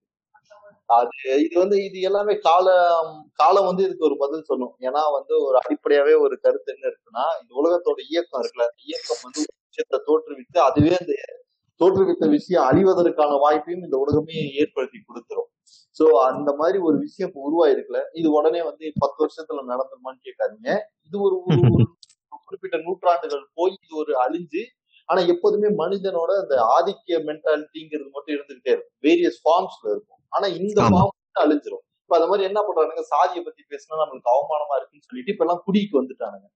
அது 0.90 1.14
இது 1.46 1.56
வந்து 1.62 1.78
இது 1.86 2.00
எல்லாமே 2.10 2.34
காலம் 2.48 3.14
காலம் 3.42 3.68
வந்து 3.70 3.86
இதுக்கு 3.88 4.08
ஒரு 4.10 4.18
பதில் 4.24 4.48
சொல்லும். 4.50 4.74
ஏன்னா 4.88 5.04
வந்து 5.18 5.34
ஒரு 5.48 5.58
அடிப்படையாவே 5.64 6.16
ஒரு 6.26 6.36
கருத்து 6.46 6.74
என்ன 6.76 6.86
இருக்குன்னா 6.92 7.26
இந்த 7.42 7.52
உலகத்தோட 7.62 8.00
இயக்கம் 8.12 8.42
இருக்குல்ல 8.42 8.68
அந்த 8.70 8.84
இயக்கம் 8.90 9.24
வந்து 9.26 9.42
விஷயத்த 9.44 9.66
விஷயத்தை 9.68 10.00
தோற்றுவித்து 10.10 10.60
அதுவே 10.68 10.92
அந்த 11.00 11.14
தோற்றுவித்த 11.82 12.26
விஷயம் 12.30 12.66
அழிவதற்கான 12.70 13.32
வாய்ப்பையும் 13.44 13.84
இந்த 13.84 13.98
உலகமே 13.98 14.38
ஏற்படுத்தி 14.62 15.00
கொடுத்துரும். 15.02 15.50
சோ 15.98 16.06
அந்த 16.30 16.50
மாதிரி 16.54 16.78
ஒரு 16.80 16.98
விஷயம் 16.98 17.30
இப்ப 17.30 17.42
உருவாயிருக்குல 17.48 18.00
இது 18.14 18.28
உடனே 18.32 18.62
வந்து 18.64 18.86
பத்து 19.00 19.20
வருஷத்துல 19.24 19.64
நடந்துருமான்னு 19.72 20.22
கேட்காதீங்க. 20.28 20.70
இது 21.08 21.18
ஒரு 21.22 21.38
குறிப்பிட்ட 22.48 22.78
நூற்றாண்டுகள் 22.78 23.46
போய் 23.54 23.76
இது 23.86 23.94
ஒரு 23.96 24.14
அழிஞ்சு 24.26 24.64
ஆனா 25.10 25.22
எப்போதுமே 25.34 25.70
மனிதனோட 25.82 26.32
அந்த 26.44 26.56
ஆதிக்க 26.76 27.18
மென்டாலிட்டிங்கிறது 27.28 28.10
மட்டும் 28.12 28.36
இருந்துகிட்டே 28.36 28.72
இருக்கும். 28.74 28.96
வேரியஸ் 29.04 29.40
ஃபார்ம்ஸ்ல 29.44 29.88
இருக்கும். 29.94 30.22
ஆனா 30.34 30.48
இந்த. 30.60 30.80
ஃபார்ம் 30.92 31.14
அழிஞ்சிரும். 31.44 31.84
இப்ப 32.04 32.16
அந்த 32.18 32.28
மாதிரி 32.28 32.48
என்ன 32.50 32.60
பண்றானுங்க? 32.62 33.04
சாதியை 33.14 33.42
பத்தி 33.44 33.62
பேசினா 33.72 34.00
நம்மளுக்கு 34.02 34.32
அவமானமா 34.36 34.76
இருக்குன்னு 34.78 35.08
சொல்லிட்டு 35.10 35.34
இப்ப 35.34 35.46
எல்லாம் 35.46 35.62
குடிக்கு 35.66 35.96
வந்துட்டானுங்க. 36.02 36.48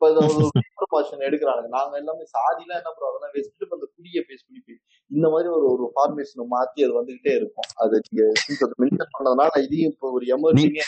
இப்ப 0.00 0.08
இன்ஃபர்மேஷன் 0.12 1.24
எடுக்கிறானுங்க. 1.28 1.68
நாங்க 1.68 1.94
எல்லாமே 1.98 2.24
சாதிலாம் 2.34 2.78
என்ன 2.78 2.92
அதெல்லாம் 3.08 3.34
வச்சுட்டு 3.34 3.76
அந்த 3.76 3.86
குடியை 3.96 4.20
பேசி 4.28 4.42
பண்ணி 4.46 4.76
இந்த 5.10 5.26
மாதிரி 5.28 5.48
ஒரு 5.48 5.66
ஒரு 5.72 5.86
ஃபார்மேஷனை 5.94 6.44
மாத்தி 6.54 6.84
அது 6.86 6.94
வந்துகிட்டே 6.98 7.32
இருக்கும். 7.34 7.68
அது 7.76 8.00
நீங்க 8.06 8.22
மென்ஷன் 8.82 9.14
பண்ணதுனால 9.16 9.62
இதையும் 9.66 9.92
இப்போ 9.92 10.08
ஒரு 10.10 10.26
எமர்ஜிங்க 10.36 10.84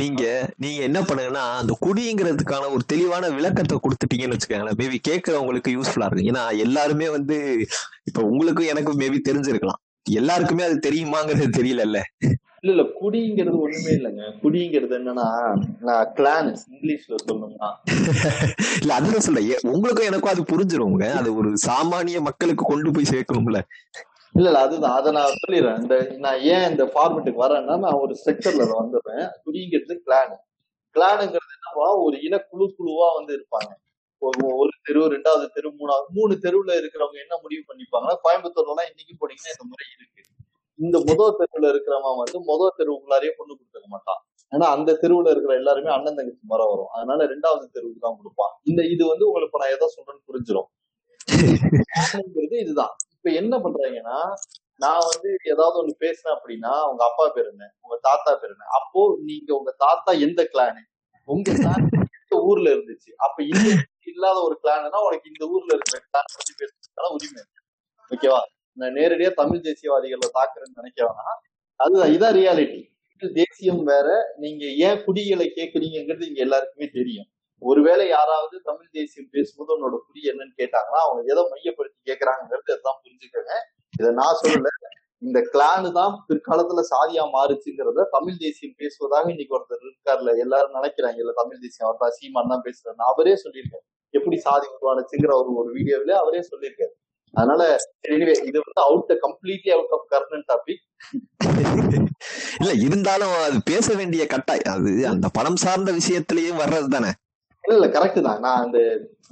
நீங்க 0.00 0.22
நீங்க 0.56 0.80
என்ன 0.82 1.00
பண்ணுங்கன்னா 1.00 1.44
அந்த 1.60 1.72
குடிங்கிறதுக்கான 1.86 2.70
ஒரு 2.72 2.84
தெளிவான 2.86 3.30
விளக்கத்தை 3.30 3.78
கொடுத்துட்டீங்கன்னு 3.78 4.36
வச்சுக்கோங்களேன். 4.36 4.80
மேபி 4.82 4.98
கேட்கறவங்களுக்கு 5.08 5.76
யூஸ்ஃபுல்லா 5.76 6.08
இருக்கும். 6.08 6.30
ஏன்னா 6.32 6.44
எல்லாருமே 6.58 7.08
வந்து 7.08 7.38
இப்ப 8.04 8.20
உங்களுக்கும் 8.22 8.66
எனக்கும் 8.66 9.00
மேபி 9.00 9.20
தெரிஞ்சிருக்கலாம். 9.30 9.80
எல்லாருக்குமே 10.06 10.64
அது 10.64 10.76
தெரியுமாங்கிறது 10.88 11.48
தெரியலல்ல. 11.60 12.00
இல்ல 12.66 12.74
இல்ல 12.74 12.84
குடிங்கிறது 13.00 13.56
ஒண்ணுமே 13.64 13.90
இல்லைங்க. 13.96 14.22
குடிங்கிறது 14.42 14.94
என்னன்னா 14.98 15.26
கிளான் 16.18 16.48
இங்கிலீஷ்ல 16.72 17.16
சொல்லணும்னா. 17.24 17.68
இல்ல 18.80 18.94
அதுதான் 18.98 19.24
சொல்றேன். 19.26 19.68
உங்களுக்கும் 19.74 20.08
எனக்கும் 20.08 20.32
அது 20.32 20.42
புரிஞ்சிருங்க 20.52 21.08
அது 21.20 21.28
ஒரு 21.40 21.50
சாமானிய 21.66 22.20
மக்களுக்கு 22.28 22.64
கொண்டு 22.64 22.90
போய் 22.96 23.10
சேர்க்கணும்ல. 23.12 23.60
இல்ல 24.34 24.46
இல்ல 24.50 24.62
அதுதான். 24.66 24.96
அதை 24.98 25.10
நான் 25.16 25.36
சொல்லிடுறேன். 25.42 25.78
இந்த 25.82 25.96
நான் 26.24 26.40
ஏன் 26.54 26.66
இந்த 26.70 26.84
ஃபார்மெட்டுக்கு 26.94 27.44
வரேன்னா 27.44 27.76
நான் 27.84 28.00
ஒரு 28.04 28.14
ஸ்ட்ரக்சர்ல 28.20 28.66
வந்துடுறேன். 28.80 29.24
குடிங்கிறது 29.44 29.96
கிளான் 30.06 30.34
கிளானுங்கிறது 30.96 31.54
என்னவா? 31.56 31.88
ஒரு 32.06 32.16
இனக்குழு 32.28 32.66
குழுவா 32.78 33.08
வந்து 33.18 33.32
இருப்பாங்க. 33.38 33.70
ஒரு 34.62 34.70
தெரு 34.86 35.00
ரெண்டாவது 35.14 35.46
தெரு 35.56 35.68
மூணாவது 35.80 36.06
மூணு 36.18 36.34
தெருவுல 36.44 36.74
இருக்கிறவங்க 36.80 37.18
என்ன 37.24 37.34
முடிவு 37.42 37.62
பண்ணிப்பாங்கன்னா 37.70 38.16
கோயம்புத்தூர்லாம் 38.26 38.90
இன்னைக்கு 38.92 39.14
போனீங்கன்னா 39.20 39.54
இந்த 39.54 39.66
முறை 39.72 39.86
இருக்கு. 39.96 40.22
இந்த 40.78 40.96
முதல் 41.08 41.36
தெருவுல 41.40 41.66
இருக்கிறவன் 41.72 42.20
வந்து 42.22 42.38
முதல் 42.50 42.76
தெருவுக்குள்ளாரையே 42.78 43.32
பொண்ணு 43.38 43.52
கொடுத்துக்க 43.58 43.88
மாட்டான். 43.94 44.20
ஏன்னா 44.52 44.66
அந்த 44.76 44.90
தெருவுல 45.02 45.30
இருக்கிற 45.34 45.52
எல்லாருமே 45.60 45.90
அண்ணன் 45.96 46.18
தங்கச்சி 46.18 46.44
மரம் 46.52 46.70
வரும். 46.72 46.90
அதனால 46.96 47.20
ரெண்டாவது 47.32 47.64
தெருவுக்கு 47.76 48.04
தான் 48.06 48.18
கொடுப்பான். 48.18 48.52
இந்த 48.70 48.82
இது 48.94 49.02
வந்து 49.12 49.26
உங்களுக்கு 49.28 49.62
நான் 49.62 49.74
எதை 49.76 49.88
சொல்றேன்னு 49.96 50.26
புரிஞ்சிடும் 50.30 50.70
இதுதான். 52.64 52.92
இப்ப 53.16 53.30
என்ன 53.40 53.54
பண்றாங்கன்னா 53.64 54.18
நான் 54.84 55.06
வந்து 55.10 55.30
ஏதாவது 55.52 55.76
ஒண்ணு 55.80 55.92
பேசினேன் 56.04 56.34
அப்படின்னா 56.36 56.72
உங்க 56.90 57.02
அப்பா 57.08 57.24
பேர் 57.36 57.48
என்ன? 57.52 57.64
உங்க 57.84 57.96
தாத்தா 58.08 58.32
பேர் 58.40 58.52
என்ன? 58.54 58.66
அப்போ 58.78 59.00
நீங்க 59.28 59.50
உங்க 59.58 59.72
தாத்தா 59.84 60.12
எந்த 60.26 60.42
கிளானு 60.52 60.82
உங்க 61.28 61.48
எந்த 62.18 62.34
ஊர்ல 62.48 62.68
இருந்துச்சு. 62.76 63.10
அப்ப 63.26 63.38
இல்ல 63.52 63.66
இல்லாத 64.10 64.38
ஒரு 64.48 64.56
கிளான்னா 64.62 64.98
உனக்கு 65.06 65.30
இந்த 65.32 65.44
ஊர்ல 65.54 65.70
இருக்கிற 65.76 65.98
கிளான் 66.08 66.30
பத்தி 66.36 66.52
பேசுறதுக்கான 66.60 67.10
உரிமை. 67.16 67.42
ஓகேவா? 68.10 68.40
நேரடியா 68.96 69.30
தமிழ் 69.40 69.64
தேசியவாதிகளை 69.66 70.28
தாக்குறேன்னு 70.38 70.78
நினைக்க 70.80 71.00
வேணாம் 71.08 71.40
அதுதான் 71.80 72.12
இதான் 72.16 72.36
ரியாலிட்டி 72.38 72.82
தேசியம் 73.22 73.82
வேற 73.90 74.08
நீங்க 74.42 74.64
ஏன் 74.86 75.00
குடிகளை 75.04 75.46
கேட்குறீங்கிறது 75.58 76.24
இங்க 76.30 76.40
எல்லாருக்குமே 76.46 76.86
தெரியும். 76.96 77.28
ஒருவேளை 77.62 78.04
யாராவது 78.08 78.56
தமிழ் 78.68 78.90
தேசியம் 78.96 79.30
பேசும்போது 79.34 79.70
உன்னோட 79.76 79.96
குடி 80.06 80.20
என்னன்னு 80.32 80.54
கேட்டாங்கன்னா 80.60 81.00
அவங்க 81.04 81.20
எதை 81.32 81.42
மையப்படுத்தி 81.52 81.98
கேட்கறாங்கிறது 82.10 82.74
அதான் 82.76 82.98
புரிஞ்சுக்கோங்க. 83.04 83.54
இதை 83.94 84.10
நான் 84.20 84.38
சொல்லல. 84.42 84.70
இந்த 85.22 85.38
கிளானு 85.52 85.88
தான் 85.98 86.14
பிற்காலத்துல 86.28 86.80
சாதியா 86.90 87.22
மாறுச்சுங்கிறத 87.36 88.06
தமிழ் 88.16 88.40
தேசியம் 88.42 88.76
பேசுவதாக 88.80 89.30
இன்னைக்கு 89.34 89.56
ஒருத்தர் 89.58 89.84
இருக்காருல 89.86 90.34
எல்லாரும் 90.44 90.76
நினைக்கிறாங்க 90.78 91.18
இல்ல 91.24 91.34
தமிழ் 91.40 91.62
தேசியம். 91.64 91.86
அவர் 91.88 92.02
தான் 92.04 92.16
சீமான் 92.18 92.52
தான் 92.52 92.64
பேசுறாரு 92.66 93.08
அவரே 93.12 93.34
சொல்லியிருக்காரு. 93.44 93.84
எப்படி 94.14 94.36
சாதி 94.46 94.66
உருவானுச்சுங்கிற 94.74 95.32
ஒரு 95.40 95.50
ஒரு 95.60 95.70
வீடியோவில 95.78 96.14
அவரே 96.22 96.42
சொல்லியிருக்காரு. 96.50 96.94
அதனால 97.36 97.62
எனிவே 98.08 98.34
இது 98.48 98.58
வந்து 98.60 98.82
out 98.84 99.12
completely 99.24 99.72
out 99.76 99.94
of 99.96 100.06
Karnan 100.12 100.46
topic 100.50 100.82
இல்ல 102.60 102.72
இருந்தாலும் 102.86 103.34
அது 103.46 103.58
பேச 103.70 103.86
வேண்டிய 104.00 104.22
கட்டாய் 104.34 104.64
அது 104.74 104.92
அந்த 105.12 105.26
படம் 105.36 105.60
சார்ந்த 105.64 105.90
விஷயத்திலேயே 105.98 106.52
வர்றது 106.60 106.88
தானே. 106.94 107.10
இல்ல 107.64 107.76
இல்ல 107.78 107.86
கரெக்ட் 107.94 108.20
தான். 108.26 108.40
நான் 108.44 108.62
அந்த 108.64 108.78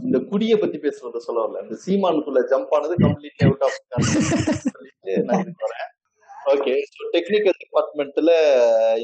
இந்த 0.05 0.19
குடியை 0.31 0.57
பத்தி 0.59 0.79
பேசுறத 0.85 1.21
சொல்ல 1.27 1.39
வரல. 1.43 1.61
இந்த 1.65 1.77
சீமானுக்குள்ள 1.85 2.41
ஜம்ப் 2.53 2.73
ஆனது 2.77 2.95
கம்ப்ளீட்லி 3.05 3.45
அவுட் 3.49 3.65
ஆஃப் 3.67 3.79
நான் 5.29 5.45
வரேன் 5.65 5.91
ஓகே 6.47 6.73
ஸோ 6.89 7.03
டெக்னிக்கல் 7.15 7.59
டிபார்ட்மெண்ட்ல 7.61 8.33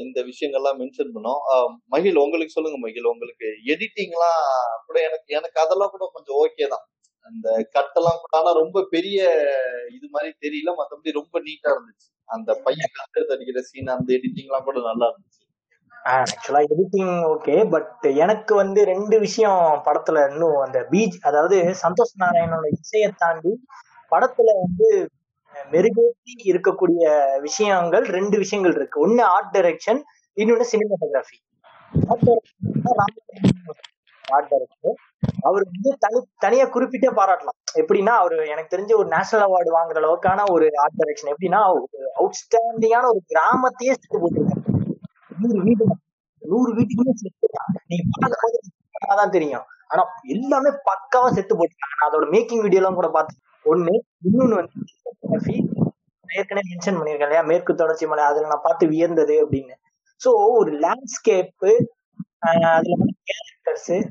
இந்த 0.01 0.19
விஷயங்கள்லாம் 0.27 0.79
மென்ஷன் 0.81 1.13
பண்ணோம். 1.15 1.39
மகிழ் 1.93 2.21
உங்களுக்கு 2.23 2.55
சொல்லுங்க 2.55 2.79
மகிழ். 2.83 3.11
உங்களுக்கு 3.13 3.47
எடிட்டிங்லாம் 3.73 4.41
கூட 4.87 4.97
எனக்கு 5.07 5.29
எனக்கு 5.39 5.57
அதெல்லாம் 5.63 5.93
கூட 5.95 6.05
கொஞ்சம் 6.15 6.39
ஓகே 6.43 6.67
தான். 6.73 6.85
அந்த 7.31 7.47
கட்டெல்லாம் 7.75 8.21
கூட 8.21 8.33
ஆனா 8.39 8.51
ரொம்ப 8.59 8.87
பெரிய 8.89 9.19
இது 9.91 10.07
மாதிரி 10.11 10.31
தெரியல. 10.45 10.71
மத்தபடி 10.79 11.11
ரொம்ப 11.11 11.35
நீட்டா 11.39 11.69
இருந்துச்சு. 11.75 12.07
அந்த 12.29 12.49
பையன் 12.65 12.95
கத்து 12.97 13.31
அடிக்கிற 13.35 13.61
சீன் 13.61 13.95
அந்த 13.95 14.09
எடிட்டிங்லாம் 14.17 14.67
கூட 14.69 14.79
நல்லா 14.81 15.07
இருந்துச்சு. 15.11 15.39
ஆக்சுவலா 16.11 16.61
எடிட்டிங் 16.73 17.15
ஓகே 17.31 17.55
பட் 17.69 18.05
எனக்கு 18.23 18.53
வந்து 18.55 18.81
ரெண்டு 18.85 19.15
விஷயம் 19.19 19.59
படத்துல 19.85 20.23
இன்னும் 20.31 20.59
அந்த 20.59 20.79
பீச் 20.91 21.17
அதாவது 21.21 21.57
சந்தோஷ் 21.83 22.15
நாராயணோட 22.21 22.67
இசையை 22.77 23.09
தாண்டி 23.17 23.51
படத்துல 24.11 24.55
வந்து 24.61 24.87
மெருகேற்றி 25.71 26.33
இருக்கக்கூடிய 26.51 27.03
விஷயங்கள் 27.41 28.05
ரெண்டு 28.17 28.35
விஷயங்கள் 28.37 28.75
இருக்கு. 28.75 28.97
ஒன்னு 28.99 29.23
ஆர்ட் 29.25 29.53
டைரக்ஷன் 29.55 30.01
இன்னொன்னு 30.37 30.71
சினிமாட்டோகிராஃபி 30.71 31.37
ஆர்ட் 34.35 34.51
டைரக்டர் 34.51 34.97
அவர் 35.41 35.63
வந்து 35.69 35.91
தனி 35.99 36.19
தனியா 36.37 36.65
குறிப்பிட்டே 36.73 37.09
பாராட்டலாம். 37.19 37.57
எப்படின்னா 37.81 38.13
அவர் 38.21 38.35
எனக்கு 38.53 38.73
தெரிஞ்ச 38.73 38.91
ஒரு 39.01 39.09
நேஷனல் 39.15 39.45
அவார்டு 39.47 39.71
வாங்குற 39.77 39.99
அளவுக்கான 40.01 40.45
ஒரு 40.51 40.65
ஆர்ட் 40.83 40.99
டைரக்ஷன் 41.01 41.31
எப்படின்னா 41.33 41.61
ஒரு 41.75 41.85
அவுட்ஸ்டாண்டிங்கான 42.21 43.09
ஒரு 43.13 43.21
கிராமத்தையே 43.33 43.93
செத்து 43.99 44.21
போட்டிருக்காங்க 44.23 44.67
நூறு 45.41 45.59
வீடு 45.67 45.85
நூறு 46.43 46.71
வீட்டுக்குமே 46.77 47.13
செத்து 47.21 47.47
நீங்க 47.91 49.15
தான் 49.21 49.35
தெரியும். 49.35 49.65
ஆனா 49.91 50.03
எல்லாமே 50.35 50.71
பக்காவா 50.89 51.29
செத்து 51.37 51.53
போட்டுருக்காங்க. 51.55 51.97
நான் 51.99 52.09
அதோட 52.09 52.27
மேக்கிங் 52.35 52.63
வீடியோ 52.65 52.81
எல்லாம் 52.81 52.99
கூட 52.99 53.09
பார்த்தேன் 53.15 53.39
ஒண்ணு 53.65 53.93
இன்னொன்னு 54.27 54.59
வந்து 54.59 55.55
ஏற்கனவே 56.29 56.67
மென்ஷன் 56.69 56.97
பண்ணியிருக்கேன் 56.97 57.29
இல்லையா? 57.29 57.45
மேற்கு 57.49 57.71
தொடர்ச்சி 57.73 58.05
மலை 58.11 58.25
அதுல 58.27 58.51
நான் 58.51 58.65
பார்த்து 58.67 58.85
வியந்தது 58.91 59.35
அப்படின்னு. 59.43 59.73
ஸோ 60.21 60.29
ஒரு 60.59 60.71
லேண்ட்ஸ்கேப்பு 60.83 61.71
அதுல 62.75 62.95
கேரக்டர்ஸ் 63.31 64.05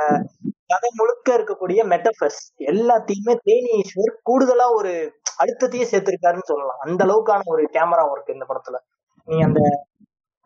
uh, 0.00 0.24
கதை 0.66 0.90
முழுக்க 0.94 1.38
இருக்கக்கூடிய 1.38 1.86
மெட்டபர்ஸ் 1.86 2.40
எல்லாத்தையுமே 2.58 3.36
தேனி 3.42 3.70
ஈஸ்வர் 3.70 4.16
கூடுதலா 4.30 4.74
ஒரு 4.74 5.12
அழுத்தத்தையே 5.38 5.86
சேர்த்திருக்காருன்னு 5.90 6.42
சொல்லலாம். 6.42 6.78
அந்த 6.78 7.04
அளவுக்கான 7.04 7.40
ஒரு 7.44 7.68
கேமரா 7.72 8.08
ஒர்க் 8.14 8.32
இந்த 8.32 8.46
படத்துல. 8.48 8.76
நீ 9.24 9.40
அந்த 9.40 9.86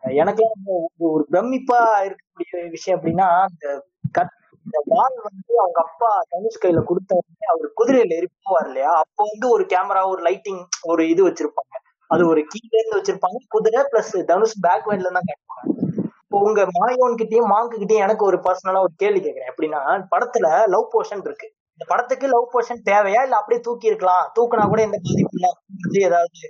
எனக்கெல்லாம் 0.01 0.69
ஒரு- 0.69 0.97
ஒரு 0.97 1.27
பிரமிப்பா 1.31 1.79
இருக்கக்கூடிய 1.79 2.69
விஷயம் 2.69 3.01
அப்படின்னா 3.01 3.41
அந்த 3.41 3.87
கட் 4.11 4.29
இந்த 4.65 4.81
வால் 4.85 5.21
வந்து 5.23 5.59
அவங்க 5.59 5.81
அப்பா 5.81 6.21
தனுஷ் 6.29 6.63
கையில 6.63 6.83
கொடுத்த 6.83 7.15
உடனே 7.15 7.45
அவர் 7.47 7.71
குதிரையில 7.77 8.15
இருப்பார் 8.15 8.65
இல்லையா? 8.65 8.89
அப்போ 8.89 9.23
வந்து 9.31 9.49
ஒரு 9.49 9.63
கேமரா 9.63 10.09
ஒரு 10.09 10.23
லைட்டிங் 10.23 10.65
ஒரு 10.81 11.09
இது 11.09 11.29
வச்சிருப்பாங்க. 11.29 11.75
அது 12.07 12.27
ஒரு 12.27 12.45
கீழே 12.47 12.85
இருந்து 12.85 13.13
வச்சிருப்பாங்க. 13.13 13.45
குதிரை 13.49 13.83
பிளஸ் 13.91 14.23
தனுஷ் 14.23 14.59
பேக் 14.61 14.87
வேண்ட்ல 14.87 15.11
தான் 15.11 15.23
கேட்பாங்க 15.23 15.80
உங்க 16.39 16.61
மாயோன் 16.75 17.17
கிட்டயும் 17.19 17.51
மாங்கு 17.53 17.75
கிட்டயும் 17.75 18.05
எனக்கு 18.05 18.23
ஒரு 18.25 18.37
பர்சனலா 18.45 18.83
ஒரு 18.85 18.93
கேள்வி 18.97 19.19
கேட்கறேன் 19.19 19.51
எப்படின்னா 19.51 19.81
படத்துல 20.13 20.45
லவ் 20.73 20.91
போர்ஷன் 20.93 21.25
இருக்கு. 21.25 21.47
இந்த 21.75 21.85
படத்துக்கு 21.89 22.25
லவ் 22.27 22.51
போர்ஷன் 22.53 22.81
தேவையா? 22.89 23.21
இல்ல 23.23 23.35
அப்படியே 23.37 23.61
தூக்கி 23.61 23.91
இருக்கலாம் 23.91 24.25
தூக்குனா 24.35 24.65
கூட 24.71 24.81
எந்த 24.81 24.97
பாதிப்பு 25.05 26.01
ஏதாவது 26.01 26.41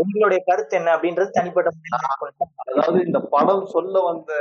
உங்களுடைய 0.00 0.38
கருத்து 0.48 0.74
என்ன? 0.78 0.94
அப்படின்றது 0.96 1.30
தனிப்பட்ட 1.30 1.68
அதாவது 2.70 2.98
இந்த 3.06 3.18
படம் 3.34 3.64
சொல்ல 3.66 4.00
வந்த 4.00 4.32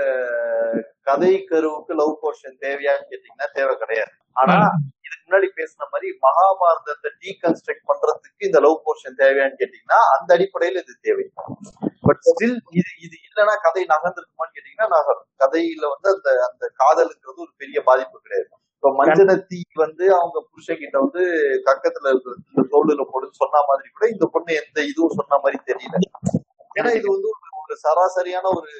கதை 1.01 1.33
கருவுக்கு 1.51 1.93
லவ் 2.01 2.13
போர்ஷன் 2.23 2.57
தேவையான்னு 2.65 3.09
கேட்டீங்கன்னா 3.11 3.47
தேவை 3.57 3.75
கிடையாது. 3.75 4.11
ஆனா 4.35 4.55
இதுக்கு 5.05 5.25
முன்னாடி 5.25 5.47
பேசின 5.59 5.87
மாதிரி 5.91 6.09
மகாபாரதத்தை 6.25 7.11
டீகன்ஸ்ட்ரக்ட் 7.23 7.87
பண்றதுக்கு 7.91 8.47
இந்த 8.49 8.61
லவ் 8.65 8.83
போர்ஷன் 8.87 9.19
தேவையான்னு 9.21 9.59
கேட்டீங்கன்னா 9.61 9.99
அந்த 10.15 10.29
அடிப்படையில 10.37 10.83
இது 10.85 10.95
தேவை. 11.07 11.25
பட் 12.05 12.21
ஸ்டில் 12.29 12.57
இது 12.79 12.91
இது 13.05 13.15
இல்லைன்னா 13.25 13.53
கதை 13.61 13.81
நகர்ந்திருக்குமான்னு 13.83 14.53
கேட்டீங்கன்னா 14.55 14.87
நகரும் 14.87 15.29
கதையில 15.39 15.85
வந்து 15.93 16.09
அந்த 16.15 16.29
அந்த 16.51 16.63
காதலுங்கிறது 16.79 17.41
ஒரு 17.43 17.51
பெரிய 17.57 17.77
பாதிப்பு 17.83 18.21
கிடையாது. 18.21 18.49
இப்ப 18.75 18.89
மஞ்சனத்தி 18.89 19.59
வந்து 19.73 20.05
அவங்க 20.13 20.47
புருஷன் 20.49 20.77
கிட்ட 20.77 20.99
வந்து 20.99 21.23
கக்கத்துல 21.65 22.07
இந்த 22.11 22.61
தோளுல 22.71 23.03
போடுன்னு 23.11 23.39
சொன்ன 23.41 23.57
மாதிரி 23.67 23.87
கூட 23.89 24.07
இந்த 24.09 24.29
பொண்ணு 24.31 24.53
எந்த 24.53 24.81
இதுவும் 24.81 25.15
சொன்ன 25.15 25.35
மாதிரி 25.37 25.57
தெரியல. 25.65 25.95
ஏன்னா 26.75 26.95
இது 26.95 27.07
வந்து 27.11 27.27
ஒரு- 27.27 27.43
சராசரியான 27.83 28.43
ஒரு 28.43 28.71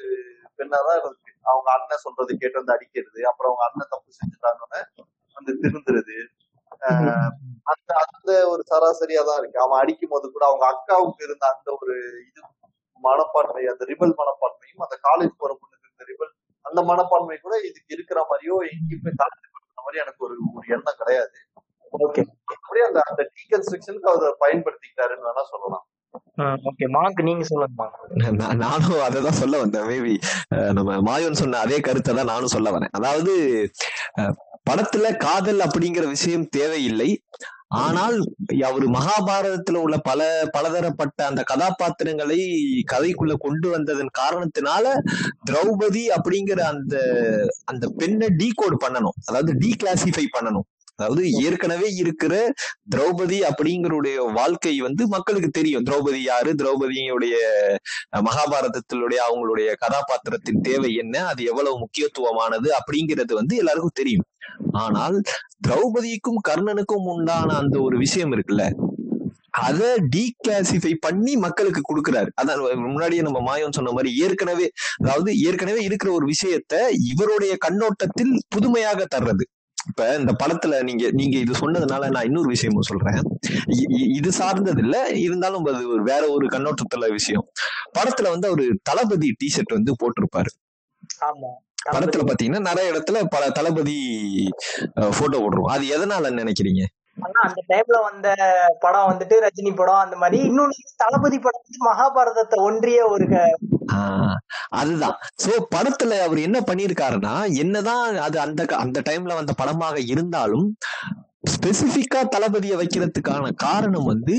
பெண்ணாதான் 0.58 0.98
இருக்கு. 0.98 1.32
அவங்க 1.42 1.72
அண்ணன் 1.72 1.98
சொல்றது 1.98 2.36
கேட்டு 2.36 2.56
வந்து 2.56 2.72
அடிக்கிறது 2.72 3.28
அப்புறம் 3.28 3.54
அவங்க 3.54 3.64
அண்ணன் 3.66 3.90
தப்பு 3.90 4.10
செஞ்சுட்டாங்கன்னு 4.18 4.80
வந்து 5.34 5.52
திருந்துறது. 5.62 6.16
ஆஹ் 6.80 7.28
அந்த 7.62 7.90
அந்த 8.12 8.48
ஒரு 8.48 8.62
சராசரியா 8.70 9.24
தான் 9.24 9.38
இருக்கு. 9.38 9.60
அவன் 9.60 9.80
அடிக்கும் 9.80 10.08
போது 10.08 10.32
கூட 10.32 10.46
அவங்க 10.46 10.66
அக்காவுக்கு 10.66 11.22
இருந்த 11.24 11.46
அந்த 11.46 11.78
ஒரு 11.80 11.94
இது 12.28 12.40
மனப்பான்மை 13.02 13.64
அந்த 13.72 13.84
ரிபல் 13.90 14.14
மனப்பான்மையும் 14.20 14.84
அந்த 14.86 14.96
காலேஜ் 15.06 15.34
போற 15.40 15.52
பொண்ணுக்கு 15.60 15.88
இருந்த 15.88 16.04
ரிபல் 16.10 16.32
அந்த 16.64 16.80
மனப்பான்மை 16.88 17.36
கூட 17.38 17.54
இதுக்கு 17.68 17.92
இருக்கிற 17.96 18.20
மாதிரியோ 18.28 18.56
எங்கேயுமே 18.70 19.12
தாழ்த்தப்படுற 19.20 19.52
மாதிரி 19.80 20.02
எனக்கு 20.04 20.22
ஒரு 20.26 20.34
ஒரு 20.52 20.66
எண்ணம் 20.76 21.00
கிடையாது. 21.00 21.36
ஓகே 22.00 22.22
அப்படியே 22.56 22.84
அந்த 22.88 23.00
அந்த 23.10 23.22
டீகன்ஸ்ட்ரக்ஷனுக்கு 23.34 24.10
அதை 24.12 24.30
பயன்படுத்திக்கிட்டாருன்னு 24.42 25.28
வேணா 25.28 25.44
சொல்லலாம். 25.52 25.84
ஓகே 26.68 26.86
மாங்க் 26.94 27.20
நீங்க 27.28 27.44
சொல்லுங்க 27.44 27.86
நானும் 28.62 29.04
அதை 29.06 29.18
தான் 29.22 29.40
சொல்ல 29.40 29.56
வந்தேன். 29.62 29.86
மேபி 29.90 30.14
நம்ம 30.78 30.98
மாயோன் 31.08 31.40
சொன்ன 31.40 31.60
அதே 31.64 31.78
கருத்தை 31.86 32.12
தான் 32.14 32.32
நானும் 32.32 32.54
சொல்ல 32.54 32.70
வரேன். 32.76 32.94
அதாவது 32.98 33.32
அஹ், 34.20 34.34
படத்துல 34.68 35.06
காதல் 35.24 35.64
அப்படிங்கிற 35.66 36.04
விஷயம் 36.14 36.48
தேவையில்லை. 36.56 37.10
ஆனால் 37.68 38.16
அவர் 38.64 38.84
மகாபாரதத்துல 38.88 39.74
உள்ள 39.74 39.98
பல 39.98 40.48
பலதரப்பட்ட 40.52 41.26
அந்த 41.26 41.42
கதாபாத்திரங்களை 41.42 42.38
கதைக்குள்ள 42.92 43.34
கொண்டு 43.38 43.68
வந்ததன் 43.68 44.16
காரணத்தினால 44.18 44.94
திரௌபதி 45.50 46.04
அப்படிங்கிற 46.16 46.60
அந்த 46.60 46.96
அந்த 47.64 47.92
பெண்ணை 47.96 48.28
டீகோட் 48.28 48.76
பண்ணணும். 48.84 49.18
அதாவது 49.24 49.52
டீகிளாசிஃபை 49.52 50.26
பண்ணணும். 50.38 50.66
அதாவது 50.98 51.22
ஏற்கனவே 51.40 51.88
இருக்கிற 51.94 52.34
திரௌபதி 52.90 53.38
அப்படிங்கிறடைய 53.48 54.16
வாழ்க்கை 54.32 54.80
வந்து 54.80 55.08
மக்களுக்கு 55.08 55.50
தெரியும். 55.50 55.84
திரௌபதி 55.84 56.20
யாரு? 56.22 56.50
திரௌபதியுடைய 56.54 57.34
அஹ், 58.12 58.22
மகாபாரதத்திலுடைய 58.22 59.20
அவங்களுடைய 59.26 59.68
கதாபாத்திரத்தின் 59.78 60.60
தேவை 60.60 60.94
என்ன? 60.94 61.26
அது 61.26 61.44
எவ்வளவு 61.44 61.76
முக்கியத்துவமானது? 61.78 62.68
அப்படிங்கிறது 62.78 63.32
வந்து 63.34 63.56
எல்லாருக்கும் 63.56 63.98
தெரியும். 63.98 64.26
ஆனால் 64.78 65.16
திரௌபதிக்கும் 65.66 66.40
கர்ணனுக்கும் 66.48 67.08
உண்டான 67.08 67.54
அந்த 67.56 67.80
ஒரு 67.80 67.96
விஷயம் 67.98 68.32
இருக்குல்ல 68.32 68.66
அதை 69.60 69.90
டீகிளாசிஃபை 70.14 70.94
பண்ணி 71.00 71.36
மக்களுக்கு 71.36 71.82
கொடுக்கிறாரு. 71.82 72.30
அதான் 72.40 72.62
முன்னாடியே 72.86 73.22
நம்ம 73.22 73.40
மாயம் 73.40 73.72
சொன்ன 73.72 73.92
மாதிரி 73.92 74.10
ஏற்கனவே 74.24 74.66
அதாவது 74.98 75.30
ஏற்கனவே 75.40 75.82
இருக்கிற 75.82 76.10
ஒரு 76.12 76.26
விஷயத்த 76.26 76.74
இவருடைய 77.12 77.54
கண்ணோட்டத்தில் 77.58 78.34
புதுமையாக 78.48 79.06
தர்றது. 79.14 79.44
இப்ப 79.86 80.16
இந்த 80.18 80.32
படத்துல 80.42 80.82
நீங்க 80.82 81.04
நீங்க 81.10 81.36
இது 81.38 81.54
சொன்னதுனால 81.54 82.10
நான் 82.10 82.24
இன்னொரு 82.24 82.48
விஷயமும் 82.48 82.88
சொல்றேன். 82.88 83.20
இது 84.18 84.30
சார்ந்தது 84.32 84.82
இல்ல 84.82 84.96
இருந்தாலும் 85.18 85.66
அது 85.72 86.02
வேற 86.02 86.22
ஒரு 86.28 86.46
கண்ணோட்டத்துல 86.46 87.10
விஷயம். 87.10 87.46
படத்துல 87.98 88.30
வந்து 88.30 88.48
அவரு 88.48 88.66
தளபதி 88.82 89.30
டிஷர்ட் 89.42 89.76
வந்து 89.78 89.94
போட்டிருப்பாரு. 90.02 90.52
படத்துல 91.92 92.22
பாத்தீங்கன்னா 92.28 92.60
நிறைய 92.60 92.86
இடத்துல 92.92 93.18
பல 93.30 93.44
தளபதி 93.50 93.96
போட்டோ 95.18 95.38
போட்டுருவோம் 95.38 95.74
அது 95.74 95.84
எதனால 95.96 96.32
நினைக்கிறீங்க? 96.40 96.82
ஆனா 97.16 97.38
அந்த 97.42 97.60
டைம்ல 97.68 98.02
வந்த 98.02 98.28
படம் 98.80 99.08
வந்துட்டு 99.10 99.36
ரஜினி 99.40 99.76
படம் 99.76 99.94
அந்த 99.94 100.16
மாதிரி. 100.16 100.38
இன்னொன்னு 100.48 100.74
தளபதி 100.96 101.38
படம் 101.38 101.62
வந்து 101.62 101.80
மகாபாரதத்தை 101.88 102.58
ஒன்றிய 102.60 103.04
ஒரு 103.06 103.26
க- 103.28 103.56
ஆஹ் 103.94 104.36
அதுதான். 104.70 105.16
சோ 105.42 105.50
படத்துல 105.74 106.18
அவர் 106.20 106.38
என்ன 106.38 106.60
பண்ணிருக்காருன்னா 106.60 107.34
என்னதான் 107.56 108.16
அது 108.18 108.40
அந்த 108.40 108.66
அந்த 108.78 109.02
டைம்ல 109.10 109.34
வந்த 109.34 109.52
படமாக 109.56 110.00
இருந்தாலும் 110.06 110.68
ஸ்பெசிபிக்கா 111.50 112.20
தளபதியை 112.28 112.76
வைக்கிறதுக்கான 112.76 113.52
காரணம் 113.56 114.04
வந்து 114.04 114.36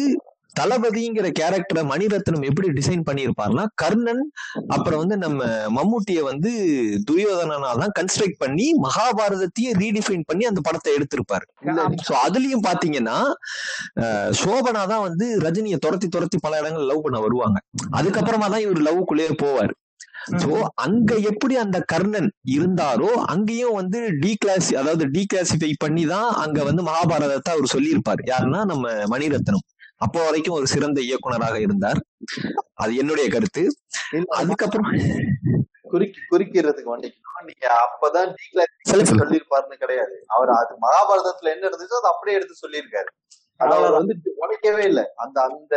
தளபதிங்கிற 0.60 1.28
கேரக்டரை 1.40 1.84
மணிரத்னம் 1.92 2.46
எப்படி 2.50 2.68
டிசைன் 2.80 3.06
பண்ணியிருப்பாருன்னா 3.08 3.66
கர்ணன் 3.82 4.24
அப்புறம் 4.76 5.02
வந்து 5.04 5.18
நம்ம 5.26 5.50
மம்முட்டிய 5.78 6.20
வந்து 6.30 6.52
துரியோதனனா 7.10 7.72
தான் 7.82 7.96
கன்ஸ்ட்ரக்ட் 8.00 8.40
பண்ணி 8.44 8.68
மகாபாரதத்தையே 8.86 9.72
ரீடிஃபைன் 9.82 10.28
பண்ணி 10.30 10.46
அந்த 10.52 10.62
படத்தை 10.68 10.94
எடுத்திருப்பாரு. 10.98 11.46
சோ 12.08 12.14
அதுலயும் 12.28 12.66
பாத்தீங்கன்னா 12.70 13.18
சோபனா 14.42 14.84
தான் 14.94 15.06
வந்து 15.08 15.28
ரஜினியை 15.48 15.80
துரத்தி 15.88 16.10
துரத்தி 16.16 16.40
பல 16.46 16.62
இடங்கள் 16.62 16.90
லவ் 16.92 17.04
பண்ண 17.08 17.20
வருவாங்க. 17.26 17.60
அதுக்கப்புறமா 18.00 18.50
தான் 18.54 18.66
இவர் 18.68 18.88
லவ்க்குள்ளேயே 18.88 19.34
போவார். 19.44 19.74
சோ 20.42 20.50
அங்க 20.86 21.12
எப்படி 21.32 21.56
அந்த 21.64 21.78
கர்ணன் 21.92 22.30
இருந்தாரோ 22.56 23.12
அங்கேயும் 23.34 23.78
வந்து 23.80 24.00
டீகிளாசி 24.24 24.74
அதாவது 24.82 25.04
டீகிளாசிஃபை 25.16 25.72
பண்ணி 25.84 26.04
தான் 26.14 26.30
அங்க 26.44 26.60
வந்து 26.70 26.84
மகாபாரதத்தை 26.90 27.52
அவர் 27.56 27.74
சொல்லியிருப்பார். 27.76 28.24
யாருன்னா 28.32 28.62
நம்ம 28.72 28.88
மணிரத்னம். 29.14 29.66
அப்போ 29.98 30.20
வரைக்கும் 30.24 30.56
ஒரு 30.56 30.68
சிறந்த 30.68 31.00
இயக்குனராக 31.02 31.58
இருந்தார். 31.60 32.00
அது 32.74 32.92
என்னுடைய 32.96 33.28
கருத்து. 33.30 33.64
அதுக்கப்புறம் 34.28 34.90
குறுக்கி 35.82 36.22
குறிக்கிறதுக்கு 36.32 36.92
வண்டிக்கணும் 36.94 37.46
நீங்க 37.46 37.68
அப்பதான் 37.84 38.32
சொல்லு. 38.82 39.06
சொல்லியிருப்பாருன்னு 39.12 39.82
கிடையாது. 39.84 40.16
அவர் 40.28 40.50
அது 40.50 40.74
மகாபாரதத்துல 40.86 41.52
என்ன 41.54 41.68
இருந்துச்சோ 41.68 41.98
அதை 42.02 42.12
அப்படியே 42.14 42.38
எடுத்து 42.38 42.56
சொல்லியிருக்காரு. 42.64 43.10
அது 43.60 43.74
அவர் 43.74 43.92
வந்து 43.92 44.16
உடைக்கவே 44.44 44.84
இல்லை. 44.86 45.06
அந்த 45.16 45.38
அந்த 45.42 45.76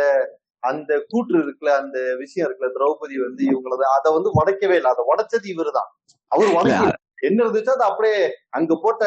அந்த 0.63 0.91
கூற்று 1.09 1.37
இருக்குல்ல 1.37 1.71
அந்த 1.81 1.99
விஷயம் 2.17 2.47
இருக்குல்ல 2.47 2.71
திரௌபதி 2.75 3.15
வந்து 3.27 3.43
இவங்களது 3.51 3.85
அதை 3.97 4.09
வந்து 4.13 4.31
உடைக்கவே 4.39 4.75
இல்லை. 4.79 4.89
அதை 4.91 5.03
உடைச்சது 5.11 5.47
இவருதான். 5.53 5.89
அவர் 6.31 6.51
உடைக்க 6.57 6.97
என்ன 7.21 7.43
இருந்துச்சோ 7.43 7.69
அதை 7.69 7.85
அப்படியே 7.87 8.19
அங்க 8.49 8.75
போட்ட 8.75 9.03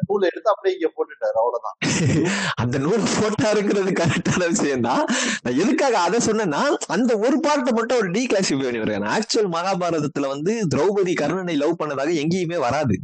நூலை 0.00 0.28
எடுத்து 0.28 0.50
அப்படியே 0.50 0.74
இங்க 0.76 0.88
போட்டுட்டாரு. 0.96 1.36
அவ்வளவுதான். 1.42 1.76
அந்த 2.56 2.78
நூல் 2.78 3.04
போட்டாருங்கிறது 3.14 3.92
கரெக்டான 3.92 4.48
விஷயம் 4.48 4.80
தான் 4.80 5.04
நான் 5.42 5.58
எதுக்காக 5.58 5.98
அதை 5.98 6.20
சொன்னேன்னா 6.26 6.62
அந்த 6.86 7.18
ஒரு 7.18 7.40
பாட்டை 7.40 7.72
மட்டும் 7.72 7.98
ஒரு 7.98 8.10
டீகிளாசிஃபை 8.10 8.64
பண்ணி 8.64 8.78
வருவேன் 8.78 9.08
ஆக்சுவல் 9.10 9.52
மகாபாரதத்துல 9.54 10.28
வந்து 10.28 10.54
திரௌபதி 10.74 11.14
கர்ணனை 11.22 11.56
லவ் 11.56 11.80
பண்ணதாக 11.80 12.20
எங்கேயுமே 12.22 12.58
வராது. 12.58 12.96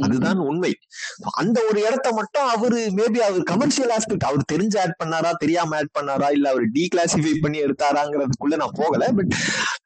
அதுதான் 0.00 0.38
உண்மை. 0.38 0.72
அந்த 1.34 1.64
ஒரு 1.70 1.80
இடத்த 1.80 2.12
மட்டும் 2.12 2.46
அவரு 2.46 2.80
மேபி 2.96 3.18
அவர் 3.18 3.42
கமர்ஷியல் 3.42 3.92
ஆஸ்பெக்ட் 3.96 4.26
அவர் 4.26 4.44
தெரிஞ்சு 4.52 4.78
ஆட் 4.78 5.00
பண்ணாரா 5.04 5.32
தெரியாம 5.32 5.76
ஆட் 5.76 5.94
பண்ணாரா 5.98 6.30
இல்ல 6.30 6.50
அவர் 6.50 6.66
டீகிளாசிஃபை 6.74 7.34
பண்ணி 7.40 7.60
எடுத்தாராங்கிறதுக்குள்ள 7.60 8.56
நான் 8.56 8.76
போகல 8.76 9.10
பட் 9.12 9.34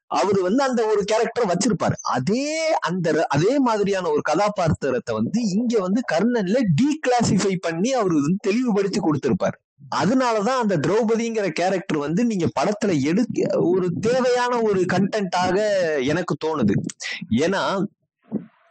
அவர் 0.05 0.41
வந்து 0.41 0.63
அந்த 0.63 0.85
ஒரு 0.85 1.03
கேரக்டர் 1.03 1.47
வச்சிருப்பாரு. 1.47 1.93
அதே 2.01 2.73
அந்த 2.73 3.25
அதே 3.27 3.59
மாதிரியான 3.59 4.09
ஒரு 4.09 4.21
கதாபாத்திரத்தை 4.21 5.15
வந்து 5.15 5.41
இங்க 5.49 5.79
வந்து 5.79 6.01
கர்ணன்ல 6.11 6.59
டீகிளாசிஃபை 6.81 7.55
பண்ணி 7.59 7.93
அவர் 7.93 8.11
வந்து 8.11 8.35
தெளிவுபடுத்தி 8.41 8.99
கொடுத்திருப்பாரு. 8.99 9.57
அதனாலதான் 9.95 10.61
அந்த 10.63 10.77
திரௌபதிங்கிற 10.77 11.49
கேரக்டர் 11.49 11.97
வந்து 11.97 12.25
நீங்க 12.25 12.47
படத்துல 12.59 13.01
எடுக்க 13.01 13.59
ஒரு 13.59 13.91
தேவையான 13.91 14.61
ஒரு 14.61 14.85
கண்டென்ட்டாக 14.93 15.57
எனக்கு 16.05 16.35
தோணுது. 16.45 16.73
ஏன்னா 17.37 17.83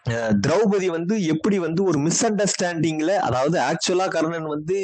திரௌபதி 0.09 0.87
வந்து 0.87 1.25
எப்படி 1.25 1.59
வந்து 1.59 1.85
ஒரு 1.85 1.99
மிஸ் 1.99 2.27
அண்டர்ஸ்டாண்டிங்ல 2.27 3.15
அதாவது 3.19 3.57
ஆக்சுவலா 3.61 4.09
கர்ணன் 4.09 4.47
வந்து 4.47 4.77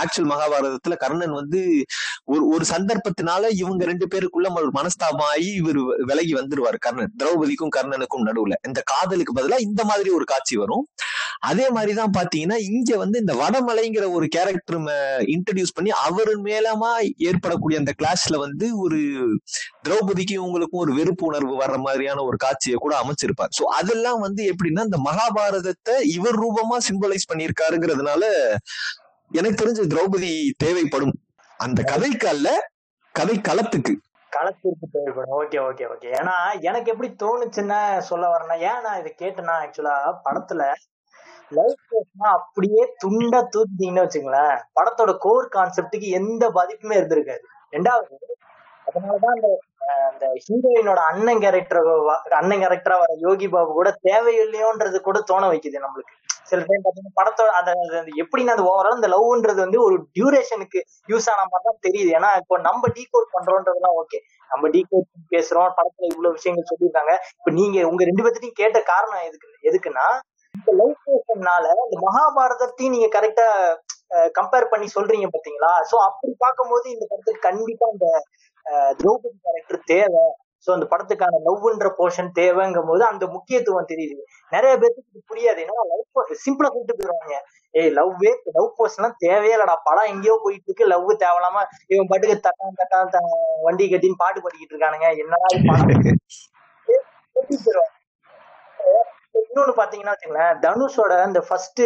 ஆக்சுவல் 0.00 0.30
மகாபாரதத்துல 0.32 0.96
கர்ணன் 0.96 1.32
வந்து 1.32 1.60
ஒரு 2.24 2.48
ஒரு 2.48 2.64
சந்தர்ப்பத்தினால 2.68 3.50
இவங்க 3.50 3.84
ரெண்டு 3.84 4.06
பேருக்குள்ள 4.14 4.52
ஒரு 4.54 4.70
மனஸ்தாபம் 4.74 5.28
ஆகி 5.30 5.50
இவர் 5.52 5.80
விலகி 6.04 6.34
வந்துருவாரு 6.34 6.78
கர்ணன். 6.78 7.12
திரௌபதிக்கும் 7.18 7.74
கர்ணனுக்கும் 7.76 8.26
நடுவுல. 8.26 8.54
இந்த 8.66 8.82
காதலுக்கு 8.84 9.34
பதிலா 9.34 9.58
இந்த 9.58 9.84
மாதிரி 9.84 10.10
ஒரு 10.10 10.24
காட்சி 10.24 10.56
வரும். 10.56 10.84
அதே 11.40 11.70
மாதிரிதான் 11.70 12.14
பாத்தீங்கன்னா 12.16 12.58
இங்க 12.70 12.96
வந்து 12.96 13.18
இந்த 13.18 13.34
வடமலைங்கிற 13.34 14.10
ஒரு 14.12 14.26
கேரக்டர் 14.28 14.78
இன்ட்ரடியூஸ் 15.34 15.74
பண்ணி 15.74 15.90
அவர் 15.90 16.32
மேலமா 16.42 16.92
ஏற்படக்கூடிய 17.16 17.78
அந்த 17.78 17.92
கிளாஷ்ல 18.02 18.36
வந்து 18.36 18.78
ஒரு 18.78 19.00
திரௌபதிக்கு 19.86 20.34
இவங்களுக்கும் 20.38 20.82
ஒரு 20.84 20.92
வெறுப்பு 20.98 21.24
உணர்வு 21.26 21.54
வர்ற 21.60 21.76
மாதிரியான 21.86 22.22
ஒரு 22.28 22.36
காட்சியை 22.44 22.78
கூட 22.84 22.94
அமைச்சிருப்பார். 23.02 23.52
சோ 23.58 23.64
அதெல்லாம் 23.80 24.20
வந்து 24.26 24.42
எப்படின்னா 24.52 24.86
இந்த 24.88 25.00
மகாபாரதத்தை 25.08 25.94
இவர் 26.16 26.38
ரூபமா 26.44 26.78
சிம்பலைஸ் 26.88 27.30
பண்ணியிருக்காருங்கிறதுனால 27.32 28.24
எனக்கு 29.30 29.60
தெரிஞ்ச 29.62 29.84
திரௌபதி 29.92 30.32
தேவைப்படும். 30.64 31.14
அந்த 31.60 31.80
கதைக்கு 31.92 32.26
அல்ல 32.32 32.48
கதை 33.14 33.36
களத்துக்கு. 33.48 33.92
களத்திற்கு 34.32 34.86
தேவைப்படும். 34.94 35.34
ஓகே 35.38 35.58
ஓகே 35.68 35.84
ஓகே 35.92 36.08
ஏன்னா 36.18 36.34
எனக்கு 36.68 36.88
எப்படி 36.92 37.08
தோணுச்சுன்னு 37.22 37.78
சொல்ல 38.08 38.24
வரேன்னா 38.32 38.56
ஏன் 38.70 38.82
நான் 38.86 38.98
இதை 39.02 39.12
கேட்டேன்னா 39.22 39.54
ஆக்சுவலா 39.62 39.94
படத்துல 40.26 40.62
லைஃப் 41.56 42.24
அப்படியே 42.36 42.82
துண்டா 43.02 43.40
தூத்திட்டீங்கன்னு 43.54 44.04
வச்சுங்களேன் 44.04 44.56
படத்தோட 44.78 45.12
கோர் 45.24 45.46
கான்செப்டுக்கு 45.56 46.08
எந்த 46.20 46.44
பாதிப்புமே 46.56 46.98
இருந்திருக்காது. 47.00 47.44
ரெண்டாவது 47.74 48.16
அதனாலதான் 48.86 49.34
அந்த 49.36 49.48
அந்த 50.10 50.26
ஹீரோயினோட 50.44 51.00
அண்ணன் 51.10 51.42
கேரக்டர் 51.44 51.80
அண்ணன் 52.40 52.62
கேரக்டரா 52.62 52.96
வர 53.02 53.12
யோகி 53.26 53.48
பாபு 53.54 53.72
கூட 53.78 53.90
தேவையில்லையோன்றது 54.08 54.98
கூட 55.08 55.18
தோண 55.30 55.42
வைக்குது 55.52 55.84
நம்மளுக்கு. 55.84 56.14
சில 56.50 56.64
டைம் 56.68 56.82
பாத்தீங்கன்னா 56.84 57.16
படத்தோட 57.18 57.50
அந்த 57.58 57.70
எப்படின்னா 58.22 58.54
அந்த 58.54 58.64
ஓவரால் 58.70 58.98
அந்த 58.98 59.08
லவ்ன்றது 59.14 59.60
வந்து 59.64 59.78
ஒரு 59.86 59.96
டியூரேஷனுக்கு 60.16 60.80
யூஸ் 61.12 61.28
ஆன 61.32 61.46
மாதிரி 61.52 61.66
தான் 61.68 61.82
தெரியுது. 61.86 62.10
ஏன்னா 62.18 62.30
இப்போ 62.42 62.56
நம்ம 62.68 62.90
டீகோட் 62.98 63.26
பண்றோன்றதுலாம் 63.36 63.96
ஓகே 64.02 64.18
நம்ம 64.50 64.70
டீகோட் 64.76 65.08
பேசுறோம் 65.34 65.74
படத்துல 65.78 66.10
இவ்வளவு 66.12 66.36
விஷயங்கள் 66.38 66.70
சொல்லியிருக்காங்க. 66.70 67.14
இப்ப 67.38 67.52
நீங்க 67.60 67.78
உங்க 67.90 68.04
ரெண்டு 68.10 68.24
பேர்த்தையும் 68.26 68.60
கேட்ட 68.62 68.80
காரணம் 68.92 69.26
எதுக்கு 69.28 69.68
எதுக்குன்னா 69.70 70.06
இந்த 70.54 70.72
லவ் 70.80 70.94
பேஷன்னால 71.06 71.64
இந்த 71.86 71.96
மகாபாரதத்தையும் 72.06 72.94
நீங்க 72.96 73.08
கரெக்டா 73.16 73.46
கம்பேர் 74.38 74.70
பண்ணி 74.72 74.86
சொல்றீங்க 74.94 75.26
பாத்தீங்களா? 75.34 75.72
சோ 75.90 75.96
அப்படி 76.08 76.32
பார்க்கும்போது 76.44 76.86
இந்த 76.94 77.04
படத்துக்கு 77.10 77.46
கண்டிப்பா 77.48 77.86
இந்த 77.94 78.06
திரௌபதி 78.70 79.28
கேரக்டர் 79.42 79.80
தேவை. 79.84 80.20
சோ 80.66 80.72
அந்த 80.72 80.86
படத்துக்கான 80.90 81.34
லவ்ன்ற 81.44 81.90
போர்ஷன் 81.98 82.30
தேவைங்கும் 82.34 82.86
போது 82.86 83.04
அந்த 83.04 83.26
முக்கியத்துவம் 83.26 83.86
தெரியுது. 83.88 84.22
நிறைய 84.50 84.76
பேருக்கு 84.76 85.04
இது 85.12 85.24
புரியாது. 85.28 85.64
ஏன்னா 85.64 85.74
லவ் 85.88 86.26
சிம்பிளா 86.28 86.66
சொல்லிட்டு 86.66 86.96
போயிருவாங்க 86.96 87.44
ஏய் 87.70 87.88
லவ்வே 87.88 88.36
லவ் 88.52 88.74
போர்ஷன் 88.78 89.12
தேவையே 89.18 89.56
இல்லடா. 89.56 89.76
படம் 89.84 90.04
எங்கேயோ 90.04 90.40
போயிட்டு 90.42 90.64
இருக்கு. 90.66 90.86
லவ் 90.86 91.10
தேவையில்லாம 91.10 91.64
இவன் 91.86 92.06
பாட்டுக்கு 92.08 92.48
தட்டான் 92.48 92.78
தட்டான் 92.78 93.08
த- 93.08 93.18
வண்டி 93.62 93.90
கட்டின்னு 93.90 94.14
பாட்டு 94.16 94.40
பாடிக்கிட்டு 94.40 94.72
இருக்கானுங்க. 94.72 95.16
என்னடா 95.16 95.46
படம்? 95.66 96.14
சொல்லிட்டு 97.32 97.84
இன்னொன்னு 99.54 99.74
பாத்தீங்கன்னா 99.76 100.12
வச்சுங்களேன் 100.12 100.58
தனுஷோட 100.58 101.22
அந்த 101.22 101.40
ஃபர்ஸ்ட் 101.40 101.82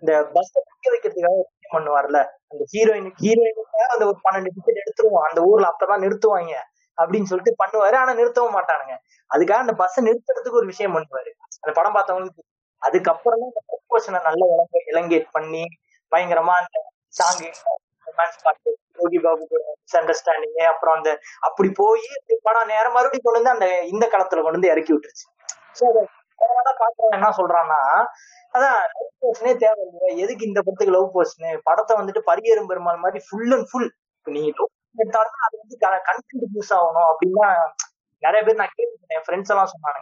இந்த 0.00 0.30
பஸ் 0.32 0.52
வைக்கிறதுக்காக 0.58 1.40
பண்ணுவார்ல. 1.72 2.26
அந்த 2.52 2.64
ஹீரோயின் 2.72 3.08
ஹீரோயினுக்காக 3.22 3.86
அந்த 3.94 4.04
ஒரு 4.10 4.18
பன்னெண்டு 4.26 4.52
டிக்கெட் 4.56 4.82
எடுத்துருவோம். 4.82 5.24
அந்த 5.28 5.40
ஊர்ல 5.50 5.70
அப்பதான் 5.72 6.04
நிறுத்துவாங்க 6.04 6.54
அப்படின்னு 6.98 7.30
சொல்லிட்டு 7.30 7.52
பண்ணுவாரு. 7.62 7.96
ஆனா 8.02 8.12
நிறுத்தவும் 8.20 8.56
மாட்டானுங்க. 8.58 8.94
அதுக்காக 9.30 9.64
அந்த 9.64 9.74
பஸ்ஸை 9.80 10.02
நிறுத்துறதுக்கு 10.08 10.60
ஒரு 10.60 10.70
விஷயம் 10.72 10.94
பண்ணுவாரு. 10.96 11.30
அந்த 11.62 11.72
படம் 11.78 11.96
பார்த்தவங்களுக்கு 11.96 12.44
அதுக்கப்புறம் 12.82 13.40
தான் 13.42 13.50
இந்த 13.52 13.62
ப்ரொபோஷனை 13.70 14.18
நல்ல 14.28 14.42
இலங்கை 14.52 14.80
இலங்கேட் 14.92 15.28
பண்ணி 15.36 15.62
பயங்கரமா 16.12 16.54
அந்த 16.62 16.76
சாங் 17.18 17.40
ரொமான்ஸ் 18.06 18.42
பாட்டு 18.44 18.70
யோகி 19.00 19.18
பாபு 19.24 19.44
மிஸ் 19.80 19.96
அண்டர்ஸ்டாண்டிங் 20.00 20.68
அப்புறம் 20.72 20.96
அந்த 20.98 21.10
அப்படி 21.48 21.68
போய் 21.80 22.06
படம் 22.48 22.70
நேரம் 22.72 22.94
மறுபடியும் 22.96 23.26
கொண்டு 23.26 23.40
வந்து 23.40 23.54
அந்த 23.56 23.66
இந்த 23.92 24.04
களத்துல 24.14 24.42
கொண்டு 24.44 24.58
வந்து 24.58 24.72
இறக்கி 24.72 24.92
விட்டுருச்சு. 24.94 25.26
ஸோ 25.78 25.84
அதை 26.60 26.72
பாக்குறவன் 26.82 27.16
என்ன 27.18 27.30
சொல்றான்னா 27.40 27.80
அதான் 28.54 28.78
லவ் 28.94 29.14
போர்ஷனே 29.22 29.52
தேவை 29.62 29.82
இல்லையா 29.86 30.10
எதுக்கு 30.24 30.48
இந்த 30.50 30.60
படத்துக்கு 30.66 30.96
லவ் 30.96 31.14
போர்ஷனு 31.14 31.50
படத்தை 31.68 31.94
வந்துட்டு 32.00 32.22
பரியேறும் 32.30 32.70
பெருமாள் 32.70 33.04
மாதிரி 33.04 33.20
ஃபுல் 33.26 33.54
அண்ட் 33.56 33.68
ஃபுல் 33.70 33.88
நீங்க 34.26 34.50
லவ் 34.60 34.74
எடுத்தாலும் 35.02 35.44
அது 35.46 35.56
வந்து 35.62 35.76
கண்டென்ட் 36.08 36.54
யூஸ் 36.56 36.72
ஆகணும் 36.78 37.08
அப்படின்னா 37.10 37.48
நிறைய 38.22 38.40
பேர் 38.46 38.60
நான் 38.60 38.76
கேள்விப்பட்டேன். 38.76 39.18
என் 39.18 39.26
ஃப்ரெண்ட்ஸ் 39.26 39.52
எல்லாம் 39.54 39.72
சொன்னாங்க. 39.72 40.00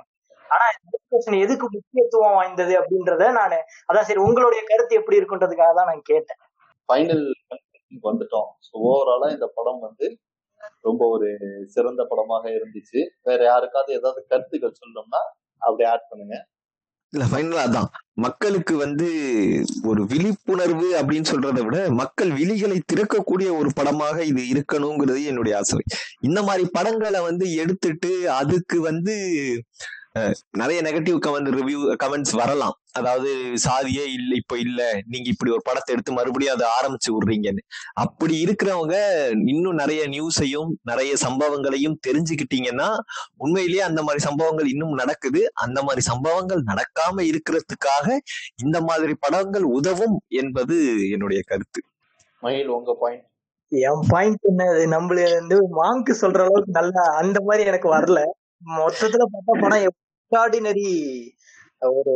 ஆனா 0.50 0.66
லவ் 0.84 1.42
எதுக்கு 1.44 1.66
முக்கியத்துவம் 1.74 2.36
வாய்ந்தது 2.38 2.74
அப்படின்றத 2.80 3.24
நான் 3.38 3.56
அதான் 3.88 4.06
சரி 4.10 4.22
உங்களுடைய 4.28 4.60
கருத்து 4.70 4.98
எப்படி 5.00 5.18
இருக்குன்றதுக்காக 5.20 5.72
தான் 5.78 5.90
நான் 5.90 6.06
கேட்டேன். 6.12 6.40
ஃபைனல் 6.88 7.24
வந்துட்டோம். 8.08 8.48
ஸோ 8.66 8.72
ஓவராலா 8.88 9.28
இந்த 9.36 9.46
படம் 9.58 9.80
வந்து 9.86 10.06
ரொம்ப 10.88 11.02
ஒரு 11.14 11.28
சிறந்த 11.74 12.02
படமாக 12.10 12.44
இருந்துச்சு. 12.56 13.00
வேற 13.28 13.40
யாருக்காவது 13.50 13.92
ஏதாவது 13.98 14.20
கருத்துக்கள் 14.32 14.78
சொல்லணும்னா 14.80 15.22
அப்படி 15.62 15.84
ஆட் 15.92 16.08
பண்ணுங்க. 16.10 16.36
இல்ல 17.16 17.26
ஃபைனலா 17.30 17.62
அதான். 17.66 17.88
மக்களுக்கு 18.14 18.76
வந்து 18.76 19.06
ஒரு 19.82 20.06
விழிப்புணர்வு 20.06 20.88
அப்படின்னு 21.00 21.30
சொல்றதை 21.30 21.62
விட 21.64 21.90
மக்கள் 21.92 22.30
விழிகளை 22.30 22.78
திறக்கக்கூடிய 22.92 23.48
ஒரு 23.58 23.70
படமாக 23.74 24.24
இது 24.24 24.42
இருக்கணுங்கிறது 24.48 25.24
என்னுடைய 25.24 25.56
ஆசை. 25.58 25.78
இந்த 26.20 26.42
மாதிரி 26.42 26.68
படங்களை 26.72 27.20
வந்து 27.20 27.54
எடுத்துட்டு 27.54 28.30
அதுக்கு 28.30 28.80
வந்து 28.80 29.16
நிறைய 30.50 30.78
நெகட்டிவ் 30.82 31.18
கமெண்ட் 31.26 31.48
ரிவ்யூ 31.56 31.80
கமெண்ட்ஸ் 32.02 32.34
வரலாம். 32.36 32.74
அதாவது 32.92 33.30
சாதியே 33.58 34.04
இல்ல 34.12 34.34
இப்ப 34.34 34.58
இல்ல. 34.58 34.80
நீங்க 35.06 35.28
இப்படி 35.28 35.50
ஒரு 35.50 35.62
படத்தை 35.64 35.94
எடுத்து 35.94 36.12
மறுபடியும் 36.12 36.54
அதை 36.54 36.66
ஆரம்பிச்சு 36.78 37.10
விடுறீங்கன்னு. 37.14 37.62
அப்படி 37.94 38.44
இருக்கிறவங்க 38.44 38.96
இன்னும் 39.46 39.74
நிறைய 39.74 40.02
நியூஸையும் 40.08 40.70
நிறைய 40.82 41.12
சம்பவங்களையும் 41.26 41.98
தெரிஞ்சுக்கிட்டீங்கன்னா 42.06 42.88
உண்மையிலேயே 43.36 43.80
அந்த 43.80 44.02
மாதிரி 44.02 44.24
சம்பவங்கள் 44.24 44.68
இன்னும் 44.68 44.94
நடக்குது. 44.94 45.42
அந்த 45.54 45.82
மாதிரி 45.82 46.00
சம்பவங்கள் 46.00 46.62
நடக்காம 46.62 47.26
இருக்கிறதுக்காக 47.32 48.06
இந்த 48.62 48.80
மாதிரி 48.80 49.14
படங்கள் 49.20 49.62
உதவும் 49.62 50.16
என்பது 50.28 50.76
என்னுடைய 51.10 51.42
கருத்து. 51.46 51.82
மயில் 52.42 52.68
உங்க 52.68 52.96
பாயிண்ட் 53.00 53.26
என் 53.72 54.02
பாயிண்ட் 54.08 54.42
என்ன 54.42 54.64
நம்மள 54.96 55.20
வந்து 55.34 55.56
மாங்கு 55.78 56.12
சொல்ற 56.20 56.40
அளவுக்கு 56.40 56.72
நல்லா 56.72 57.04
அந்த 57.16 57.38
மாதிரி 57.40 57.62
எனக்கு 57.66 57.88
வரல. 57.96 58.20
மொத்தத்துல 58.76 59.24
பார்த்தா 59.32 59.54
படம் 59.60 59.82
எக்ஸ்ட்ராடினரி 60.32 60.88
ஒரு 61.78 62.12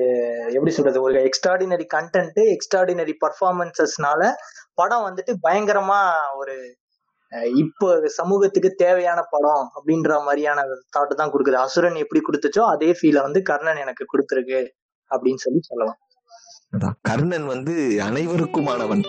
எப்படி 0.52 0.70
சொல்றது 0.70 1.02
ஒரு 1.02 1.18
எக்ஸ்ட்ராடினரி 1.24 1.86
கண்டென்ட் 1.94 2.40
எக்ஸ்ட்ராடினரி 2.54 3.14
பர்ஃபார்மன்சஸ்னால 3.24 4.22
படம் 4.74 5.04
வந்துட்டு 5.08 5.32
பயங்கரமா 5.42 6.00
ஒரு 6.36 6.54
இப்போ 7.56 7.88
சமூகத்துக்கு 8.08 8.70
தேவையான 8.74 9.20
படம் 9.30 9.64
அப்படின்ற 9.76 10.14
மாதிரியான 10.24 10.62
தாட்டு 10.96 11.14
தான் 11.14 11.32
கொடுக்குது. 11.32 11.58
அசுரன் 11.64 11.94
எப்படி 11.94 12.20
கொடுத்துச்சோ 12.20 12.62
அதே 12.66 12.90
ஃபீல 12.92 13.20
வந்து 13.20 13.42
கர்ணன் 13.42 13.76
எனக்கு 13.76 14.04
கொடுத்துருக்கு 14.04 14.60
அப்படின்னு 15.10 15.36
சொல்லி 15.36 15.60
சொல்லலாம். 15.60 15.98
அதான். 16.76 16.96
கர்ணன் 17.02 17.46
வந்து 17.46 17.74
அனைவருக்குமானவன். 18.08 19.04